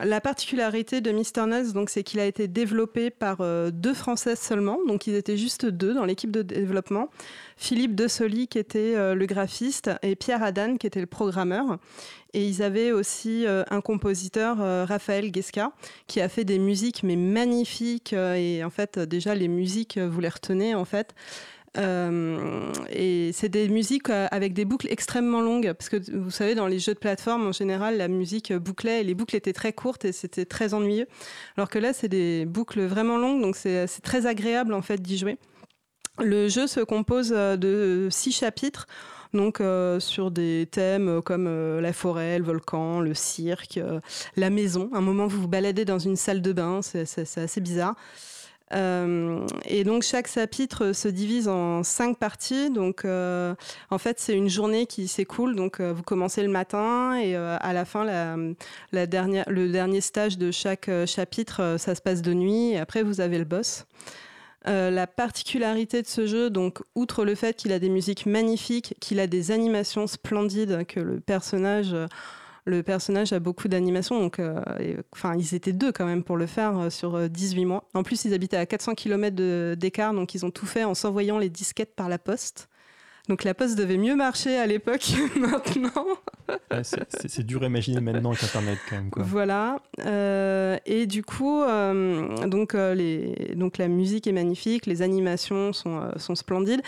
la 0.04 0.22
particularité 0.22 1.02
de 1.02 1.12
Mr. 1.12 1.48
Nuts, 1.48 1.74
donc, 1.74 1.90
c'est 1.90 2.04
qu'il 2.04 2.20
a 2.20 2.26
été 2.26 2.48
développé 2.48 3.10
par 3.10 3.38
euh, 3.42 3.72
deux 3.72 3.94
Françaises 3.94 4.40
seulement, 4.40 4.80
donc 4.88 5.06
ils 5.08 5.16
étaient 5.16 5.38
juste 5.38 5.66
deux 5.66 5.94
dans 5.94 6.06
l'équipe 6.06 6.32
de 6.32 6.42
développement. 6.42 7.10
Philippe 7.58 7.94
Dessoli 7.94 8.48
qui 8.48 8.58
était 8.58 8.96
euh, 8.96 9.16
le 9.16 9.26
graphiste 9.26 9.92
et 10.02 10.16
Pierre 10.16 10.44
Adan 10.44 10.78
qui 10.78 10.88
était 10.88 11.02
le 11.02 11.08
programmeur. 11.08 11.78
Et 12.34 12.48
ils 12.48 12.64
avaient 12.64 12.94
aussi 12.94 13.46
un 13.46 13.82
compositeur, 13.82 14.60
Raphaël 14.88 15.32
Guesca, 15.32 15.74
qui 16.08 16.22
a 16.22 16.30
fait 16.30 16.46
des 16.46 16.60
musiques 16.60 17.04
mais 17.04 17.18
magnifiques. 17.18 18.14
et 18.14 18.64
en 18.64 18.70
fait, 18.70 18.98
déjà 19.00 19.36
les 19.36 19.50
musiques, 19.50 19.98
vous 19.98 20.22
les 20.22 20.30
retenez 20.30 20.74
en 20.74 20.86
fait. 20.86 21.14
Euh, 21.78 22.74
et 22.90 23.32
c'est 23.34 23.48
des 23.48 23.70
musiques 23.70 24.10
euh, 24.10 24.28
avec 24.32 24.54
des 24.54 24.66
boucles 24.66 24.88
extrêmement 24.90 25.42
longues, 25.42 25.72
parce 25.74 25.90
que 25.90 25.98
vous 26.18 26.32
savez, 26.32 26.54
dans 26.54 26.68
les 26.68 26.80
jeux 26.80 26.94
de 26.94 27.00
plateforme, 27.00 27.48
en 27.48 27.52
général, 27.54 27.98
la 27.98 28.10
musique 28.10 28.52
euh, 28.52 28.60
bouclait, 28.60 29.02
et 29.02 29.04
les 29.04 29.16
boucles 29.16 29.38
étaient 29.38 29.54
très 29.54 29.72
courtes 29.72 30.04
et 30.04 30.12
c'était 30.12 30.46
très 30.46 30.74
ennuyeux. 30.74 31.08
Alors 31.56 31.70
que 31.70 31.80
là, 31.80 31.94
c'est 31.94 32.10
des 32.10 32.46
boucles 32.46 32.82
vraiment 32.82 33.18
longues, 33.18 33.42
donc 33.42 33.56
c'est 33.56 33.88
très 34.04 34.26
agréable 34.26 34.74
en 34.74 34.82
fait 34.82 35.02
d'y 35.02 35.18
jouer. 35.18 35.38
Le 36.20 36.50
jeu 36.50 36.68
se 36.68 36.82
compose 36.82 37.30
de 37.30 38.10
six 38.12 38.34
chapitres, 38.34 38.86
donc 39.34 39.62
sur 40.00 40.30
des 40.30 40.68
thèmes 40.70 41.22
comme 41.22 41.80
la 41.80 41.94
forêt, 41.94 42.38
le 42.38 42.44
volcan, 42.44 43.00
le 43.00 43.14
cirque, 43.14 43.80
la 44.36 44.50
maison. 44.50 44.90
À 44.94 44.98
un 44.98 45.02
moment, 45.02 45.26
vous 45.26 45.42
vous 45.42 45.48
baladez 45.48 45.86
dans 45.86 46.00
une 46.00 46.18
salle 46.18 46.42
de 46.42 46.52
bain, 46.52 46.82
c'est 46.82 47.38
assez 47.38 47.62
bizarre. 47.62 47.96
Euh, 48.74 49.46
et 49.66 49.84
donc 49.84 50.04
chaque 50.04 50.28
chapitre 50.28 50.94
se 50.94 51.08
divise 51.08 51.48
en 51.48 51.84
cinq 51.84 52.18
parties. 52.18 52.70
Donc 52.70 53.06
euh, 53.06 53.56
en 53.90 53.98
fait 53.98 54.20
c'est 54.20 54.34
une 54.34 54.50
journée 54.50 54.86
qui 54.86 55.08
s'écoule. 55.08 55.56
Donc 55.56 55.80
euh, 55.80 55.94
vous 55.94 56.04
commencez 56.04 56.44
le 56.44 56.50
matin 56.50 57.16
et 57.16 57.36
à 57.36 57.74
la 57.74 57.86
fin 57.86 58.06
le 58.06 59.06
dernier 59.06 60.02
stage 60.02 60.38
de 60.38 60.52
chaque 60.52 60.90
chapitre 61.06 61.76
ça 61.78 61.96
se 61.96 62.02
passe 62.02 62.22
de 62.22 62.34
nuit 62.34 62.78
après 62.78 63.04
vous 63.04 63.22
avez 63.22 63.38
le 63.38 63.46
boss. 63.46 63.86
La 64.66 65.08
particularité 65.08 66.04
de 66.04 66.08
ce 66.08 66.28
jeu, 66.28 66.52
donc, 66.52 66.84
outre 66.94 67.26
le 67.26 67.34
fait 67.34 67.56
qu'il 67.56 67.72
a 67.72 67.80
des 67.80 67.90
musiques 67.90 68.28
magnifiques, 68.28 68.94
qu'il 69.00 69.20
a 69.20 69.26
des 69.26 69.50
animations 69.50 70.06
splendides, 70.06 70.86
que 70.86 71.00
le 71.00 71.20
personnage, 71.20 71.96
le 72.66 72.84
personnage 72.84 73.34
a 73.34 73.40
beaucoup 73.40 73.68
d'animations, 73.68 74.20
donc, 74.20 74.40
euh, 74.40 74.62
enfin, 75.14 75.36
ils 75.38 75.56
étaient 75.56 75.74
deux 75.74 75.92
quand 75.92 76.06
même 76.06 76.24
pour 76.24 76.38
le 76.38 76.46
faire 76.46 76.78
euh, 76.78 76.90
sur 76.90 77.16
euh, 77.16 77.28
18 77.28 77.66
mois. 77.66 77.90
En 77.94 78.04
plus, 78.04 78.26
ils 78.26 78.34
habitaient 78.34 78.58
à 78.58 78.66
400 78.66 78.94
km 78.96 79.74
d'écart, 79.76 80.14
donc 80.14 80.36
ils 80.36 80.46
ont 80.46 80.52
tout 80.52 80.66
fait 80.68 80.84
en 80.84 80.94
s'envoyant 80.94 81.38
les 81.40 81.50
disquettes 81.50 81.96
par 81.96 82.08
la 82.10 82.20
poste. 82.20 82.68
Donc 83.30 83.44
la 83.44 83.54
poste 83.54 83.78
devait 83.78 83.98
mieux 83.98 84.16
marcher 84.16 84.58
à 84.58 84.66
l'époque 84.66 85.02
que 85.34 85.40
maintenant. 85.40 86.06
Ouais, 86.72 86.82
c'est- 86.84 87.44
dur 87.44 87.62
à 87.64 87.68
imaginer 87.68 88.02
maintenant 88.02 88.32
avec 88.32 88.44
Internet 88.44 88.78
quand 88.90 88.96
même. 88.96 89.10
Quoi. 89.12 89.24
Voilà. 89.24 89.80
Euh, 90.06 90.78
et 90.88 91.06
du 91.06 91.24
coup, 91.24 91.62
euh, 91.62 92.36
donc, 92.48 92.74
euh, 92.76 92.94
les, 92.96 93.54
donc 93.56 93.78
la 93.78 93.88
musique 93.88 94.26
est 94.28 94.32
magnifique, 94.32 94.86
les 94.88 95.02
animations 95.04 95.72
sont, 95.72 95.98
euh, 96.00 96.12
sont 96.18 96.34
splendides 96.36 96.82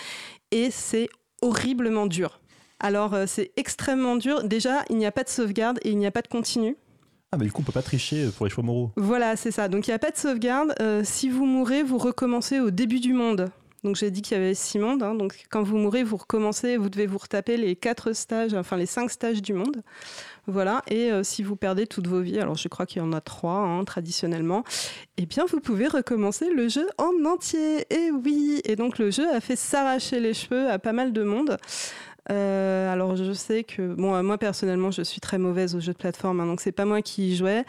et 0.51 0.69
c'est 0.71 1.07
horriblement 1.41 2.07
dur. 2.07 2.39
Alors, 2.83 3.13
euh, 3.13 3.23
c'est 3.25 3.51
extrêmement 3.55 4.17
dur. 4.17 4.43
Déjà, 4.43 4.83
il 4.89 4.97
n'y 4.97 5.05
a 5.05 5.11
pas 5.11 5.23
de 5.23 5.29
sauvegarde 5.29 5.79
et 5.83 5.89
il 5.89 5.97
n'y 5.97 6.05
a 6.05 6.11
pas 6.11 6.21
de 6.21 6.27
continu. 6.27 6.75
Ah, 7.31 7.37
mais 7.37 7.45
du 7.45 7.51
coup, 7.51 7.61
on 7.61 7.63
peut 7.63 7.71
pas 7.71 7.81
tricher 7.81 8.27
pour 8.37 8.45
les 8.45 8.51
choix 8.51 8.63
moraux. 8.63 8.91
Voilà, 8.97 9.35
c'est 9.37 9.51
ça. 9.51 9.69
Donc, 9.69 9.87
il 9.87 9.89
n'y 9.91 9.95
a 9.95 9.99
pas 9.99 10.11
de 10.11 10.17
sauvegarde. 10.17 10.75
Euh, 10.81 11.01
si 11.03 11.29
vous 11.29 11.45
mourrez, 11.45 11.81
vous 11.81 11.97
recommencez 11.97 12.59
au 12.59 12.69
début 12.69 12.99
du 12.99 13.13
monde. 13.13 13.49
Donc, 13.83 13.95
j'ai 13.95 14.11
dit 14.11 14.21
qu'il 14.21 14.37
y 14.37 14.39
avait 14.39 14.53
six 14.53 14.79
mondes. 14.79 15.01
hein. 15.01 15.15
Donc, 15.15 15.45
quand 15.49 15.63
vous 15.63 15.77
mourrez, 15.77 16.03
vous 16.03 16.17
recommencez. 16.17 16.77
Vous 16.77 16.89
devez 16.89 17.07
vous 17.07 17.17
retaper 17.17 17.57
les 17.57 17.75
quatre 17.75 18.13
stages, 18.13 18.53
enfin 18.53 18.77
les 18.77 18.85
cinq 18.85 19.09
stages 19.09 19.41
du 19.41 19.53
monde. 19.53 19.81
Voilà. 20.45 20.81
Et 20.89 21.11
euh, 21.11 21.23
si 21.23 21.41
vous 21.41 21.55
perdez 21.55 21.87
toutes 21.87 22.07
vos 22.07 22.21
vies, 22.21 22.39
alors 22.39 22.55
je 22.55 22.67
crois 22.67 22.85
qu'il 22.85 23.01
y 23.01 23.05
en 23.05 23.13
a 23.13 23.21
trois 23.21 23.59
hein, 23.59 23.83
traditionnellement, 23.83 24.63
eh 25.17 25.25
bien, 25.25 25.45
vous 25.49 25.59
pouvez 25.59 25.87
recommencer 25.87 26.49
le 26.53 26.67
jeu 26.67 26.87
en 26.97 27.25
entier. 27.25 27.85
Et 27.89 28.11
oui. 28.11 28.61
Et 28.65 28.75
donc, 28.75 28.99
le 28.99 29.09
jeu 29.09 29.27
a 29.33 29.39
fait 29.39 29.55
s'arracher 29.55 30.19
les 30.19 30.33
cheveux 30.33 30.69
à 30.69 30.79
pas 30.79 30.93
mal 30.93 31.13
de 31.13 31.23
monde. 31.23 31.57
Euh, 32.31 32.91
alors 32.91 33.17
je 33.17 33.33
sais 33.33 33.63
que 33.63 33.93
bon, 33.95 34.15
euh, 34.15 34.23
moi 34.23 34.37
personnellement, 34.37 34.91
je 34.91 35.01
suis 35.01 35.19
très 35.19 35.37
mauvaise 35.37 35.75
aux 35.75 35.81
jeux 35.81 35.91
de 35.91 35.97
plateforme, 35.97 36.39
hein, 36.39 36.45
donc 36.45 36.61
c'est 36.61 36.71
pas 36.71 36.85
moi 36.85 37.01
qui 37.01 37.31
y 37.31 37.35
jouais, 37.35 37.65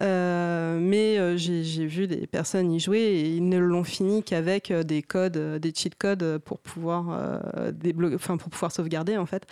Euh, 0.00 0.78
mais 0.80 1.38
j'ai 1.38 1.86
vu 1.86 2.08
des 2.08 2.26
personnes 2.26 2.72
y 2.72 2.80
jouer 2.80 2.98
et 2.98 3.28
ils 3.28 3.48
ne 3.48 3.58
l'ont 3.58 3.84
fini 3.84 4.22
qu'avec 4.24 4.72
des 4.72 5.02
codes, 5.02 5.38
des 5.60 5.72
cheat 5.74 5.94
codes 5.94 6.38
pour 6.38 6.58
pouvoir 6.58 7.10
euh, 7.10 7.72
enfin 8.14 8.36
pour 8.36 8.48
pouvoir 8.50 8.72
sauvegarder 8.72 9.16
en 9.16 9.26
fait. 9.26 9.46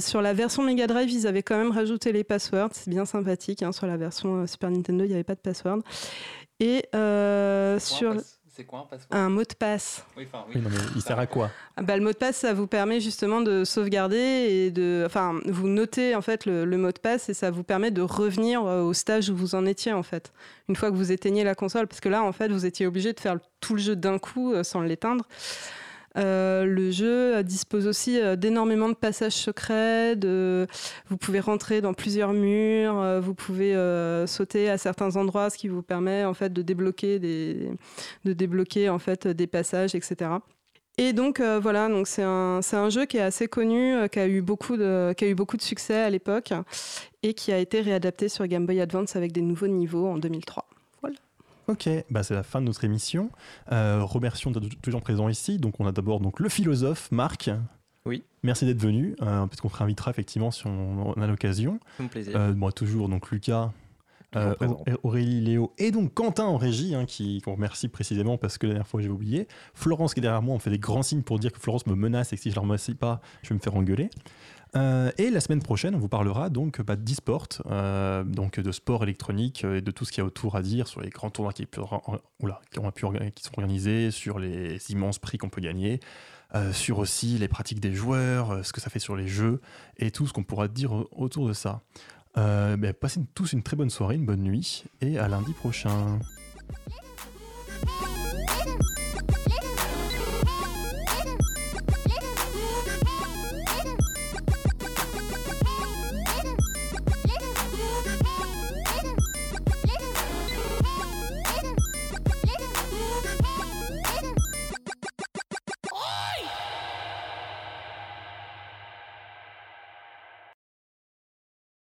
Sur 0.00 0.20
la 0.20 0.34
version 0.34 0.62
Mega 0.62 0.86
Drive, 0.86 1.10
ils 1.10 1.26
avaient 1.26 1.42
quand 1.42 1.56
même 1.56 1.70
rajouté 1.72 2.12
les 2.12 2.24
passwords, 2.24 2.70
c'est 2.72 2.90
bien 2.90 3.06
sympathique. 3.06 3.62
hein. 3.62 3.72
sur 3.72 3.86
la 3.86 3.96
version 3.96 4.46
Super 4.46 4.70
Nintendo, 4.70 5.04
il 5.04 5.08
n'y 5.08 5.14
avait 5.14 5.24
pas 5.24 5.34
de 5.34 5.40
password. 5.40 5.80
Et 6.60 6.84
sur 7.78 8.14
C'est 8.54 8.64
quoi 8.64 8.80
un 8.80 8.82
password 8.82 9.06
un 9.18 9.30
mot 9.30 9.44
de 9.44 9.54
passe. 9.54 10.04
Oui, 10.14 10.24
enfin, 10.26 10.44
Oui, 10.54 10.60
non, 10.60 10.68
mais 10.68 10.76
il 10.94 11.00
sert 11.00 11.18
à 11.18 11.26
quoi? 11.26 11.50
Ah 11.74 11.82
bah, 11.82 11.96
le 11.96 12.02
mot 12.02 12.12
de 12.12 12.16
passe, 12.18 12.36
ça 12.36 12.52
vous 12.52 12.66
permet 12.66 13.00
justement 13.00 13.40
de 13.40 13.64
sauvegarder 13.64 14.16
et 14.18 14.70
de, 14.70 15.04
enfin, 15.06 15.40
vous 15.46 15.68
notez 15.68 16.14
en 16.14 16.20
fait 16.20 16.44
le, 16.44 16.66
le 16.66 16.76
mot 16.76 16.92
de 16.92 16.98
passe 16.98 17.30
et 17.30 17.34
ça 17.34 17.50
vous 17.50 17.62
permet 17.62 17.90
de 17.90 18.02
revenir 18.02 18.66
euh, 18.66 18.82
au 18.82 18.92
stage 18.92 19.30
où 19.30 19.36
vous 19.36 19.54
en 19.54 19.64
étiez 19.64 19.94
en 19.94 20.02
fait. 20.02 20.32
Une 20.68 20.76
fois 20.76 20.90
que 20.90 20.96
vous 20.96 21.12
éteignez 21.12 21.44
la 21.44 21.54
console, 21.54 21.86
parce 21.86 22.00
que 22.00 22.10
là 22.10 22.22
en 22.22 22.32
fait 22.32 22.48
vous 22.48 22.66
étiez 22.66 22.86
obligé 22.86 23.14
de 23.14 23.20
faire 23.20 23.38
tout 23.60 23.72
le 23.74 23.80
jeu 23.80 23.96
d'un 23.96 24.18
coup 24.18 24.52
euh, 24.52 24.62
sans 24.62 24.82
l'éteindre. 24.82 25.24
Euh, 26.18 26.64
le 26.64 26.90
jeu 26.90 27.42
dispose 27.42 27.86
aussi 27.86 28.20
euh, 28.20 28.36
d'énormément 28.36 28.88
de 28.88 28.94
passages 28.94 29.32
secrets. 29.32 30.16
De... 30.16 30.66
Vous 31.08 31.16
pouvez 31.16 31.40
rentrer 31.40 31.80
dans 31.80 31.94
plusieurs 31.94 32.32
murs, 32.32 32.98
euh, 32.98 33.20
vous 33.20 33.34
pouvez 33.34 33.72
sauter 34.26 34.68
à 34.68 34.78
certains 34.78 35.16
endroits, 35.16 35.50
ce 35.50 35.58
qui 35.58 35.68
vous 35.68 35.82
permet 35.82 36.24
en 36.24 36.34
fait 36.34 36.52
de 36.52 36.62
débloquer 36.62 37.18
des, 37.18 39.46
passages, 39.46 39.94
etc. 39.94 40.30
Et 40.98 41.12
donc 41.12 41.40
voilà, 41.40 41.88
c'est 42.04 42.22
un, 42.22 42.60
un 42.72 42.90
jeu 42.90 43.06
qui 43.06 43.16
est 43.16 43.22
assez 43.22 43.48
connu, 43.48 43.96
qui 44.10 44.18
a 44.18 44.26
eu 44.26 44.42
beaucoup 44.42 44.76
de, 44.76 45.14
qui 45.16 45.24
a 45.24 45.28
eu 45.28 45.34
beaucoup 45.34 45.56
de 45.56 45.62
succès 45.62 45.96
à 45.96 46.10
l'époque 46.10 46.52
et 47.22 47.34
qui 47.34 47.52
a 47.52 47.58
été 47.58 47.80
réadapté 47.80 48.28
sur 48.28 48.46
Game 48.46 48.66
Boy 48.66 48.80
Advance 48.80 49.16
avec 49.16 49.32
des 49.32 49.42
nouveaux 49.42 49.68
niveaux 49.68 50.06
en 50.06 50.18
2003. 50.18 50.66
Ok, 51.68 51.88
bah 52.10 52.22
c'est 52.22 52.34
la 52.34 52.42
fin 52.42 52.60
de 52.60 52.66
notre 52.66 52.84
émission. 52.84 53.30
Euh, 53.70 54.02
remercions 54.02 54.50
d'être 54.50 54.80
toujours 54.80 55.02
présents 55.02 55.28
ici. 55.28 55.58
Donc 55.58 55.80
on 55.80 55.86
a 55.86 55.92
d'abord 55.92 56.20
donc 56.20 56.40
le 56.40 56.48
philosophe 56.48 57.10
Marc. 57.12 57.50
Oui. 58.04 58.24
Merci 58.42 58.66
d'être 58.66 58.80
venu. 58.80 59.14
Euh, 59.22 59.46
Peut-être 59.46 59.60
qu'on 59.60 59.68
te 59.68 59.76
réinvitera 59.76 60.10
effectivement 60.10 60.50
si 60.50 60.66
on, 60.66 61.14
on 61.16 61.22
a 61.22 61.26
l'occasion. 61.26 61.78
Mon 62.00 62.08
plaisir. 62.08 62.36
Euh, 62.36 62.54
moi 62.54 62.72
toujours 62.72 63.08
donc 63.08 63.30
Lucas. 63.30 63.70
Euh, 64.34 64.54
présent. 64.54 64.82
Aurélie, 65.02 65.42
Léo 65.42 65.74
et 65.76 65.90
donc 65.90 66.14
Quentin 66.14 66.44
en 66.44 66.56
régie, 66.56 66.94
hein, 66.94 67.04
qui 67.04 67.42
qu'on 67.42 67.54
remercie 67.54 67.88
précisément 67.88 68.38
parce 68.38 68.56
que 68.56 68.66
la 68.66 68.72
dernière 68.72 68.88
fois 68.88 69.02
j'ai 69.02 69.10
oublié. 69.10 69.46
Florence 69.74 70.14
qui 70.14 70.20
est 70.20 70.22
derrière 70.22 70.40
moi, 70.40 70.54
on 70.54 70.58
fait 70.58 70.70
des 70.70 70.78
grands 70.78 71.02
signes 71.02 71.22
pour 71.22 71.38
dire 71.38 71.52
que 71.52 71.60
Florence 71.60 71.86
me 71.86 71.94
menace 71.94 72.32
et 72.32 72.36
que 72.36 72.42
si 72.42 72.50
je 72.50 72.56
la 72.56 72.62
remercie 72.62 72.94
pas, 72.94 73.20
je 73.42 73.50
vais 73.50 73.56
me 73.56 73.60
faire 73.60 73.76
engueuler. 73.76 74.08
Euh, 74.74 75.10
et 75.18 75.30
la 75.30 75.40
semaine 75.40 75.60
prochaine, 75.62 75.94
on 75.94 75.98
vous 75.98 76.08
parlera 76.08 76.48
donc 76.48 76.80
bah, 76.80 76.96
d'e-sport, 76.96 77.46
euh, 77.66 78.24
donc 78.24 78.58
de 78.58 78.72
sport 78.72 79.02
électronique 79.02 79.64
euh, 79.64 79.76
et 79.76 79.80
de 79.82 79.90
tout 79.90 80.06
ce 80.06 80.12
qu'il 80.12 80.22
y 80.22 80.24
a 80.24 80.26
autour 80.26 80.56
à 80.56 80.62
dire 80.62 80.88
sur 80.88 81.02
les 81.02 81.10
grands 81.10 81.28
tournois 81.28 81.52
qui, 81.52 81.66
oula, 82.40 82.60
ont 82.78 82.90
pu 82.90 83.04
organisés, 83.04 84.10
sur 84.10 84.38
les 84.38 84.78
immenses 84.90 85.18
prix 85.18 85.36
qu'on 85.36 85.50
peut 85.50 85.60
gagner, 85.60 86.00
sur 86.72 86.98
aussi 86.98 87.38
les 87.38 87.48
pratiques 87.48 87.80
des 87.80 87.92
joueurs, 87.94 88.64
ce 88.64 88.72
que 88.72 88.80
ça 88.80 88.90
fait 88.90 88.98
sur 88.98 89.16
les 89.16 89.26
jeux 89.28 89.60
et 89.98 90.10
tout 90.10 90.26
ce 90.26 90.32
qu'on 90.32 90.42
pourra 90.44 90.68
dire 90.68 90.92
au- 90.92 91.08
autour 91.12 91.48
de 91.48 91.52
ça. 91.54 91.80
Ben, 92.34 92.92
passez 92.92 93.20
tous 93.34 93.52
une 93.52 93.62
très 93.62 93.76
bonne 93.76 93.90
soirée, 93.90 94.16
une 94.16 94.26
bonne 94.26 94.42
nuit 94.42 94.84
et 95.00 95.18
à 95.18 95.28
lundi 95.28 95.52
prochain. 95.52 96.18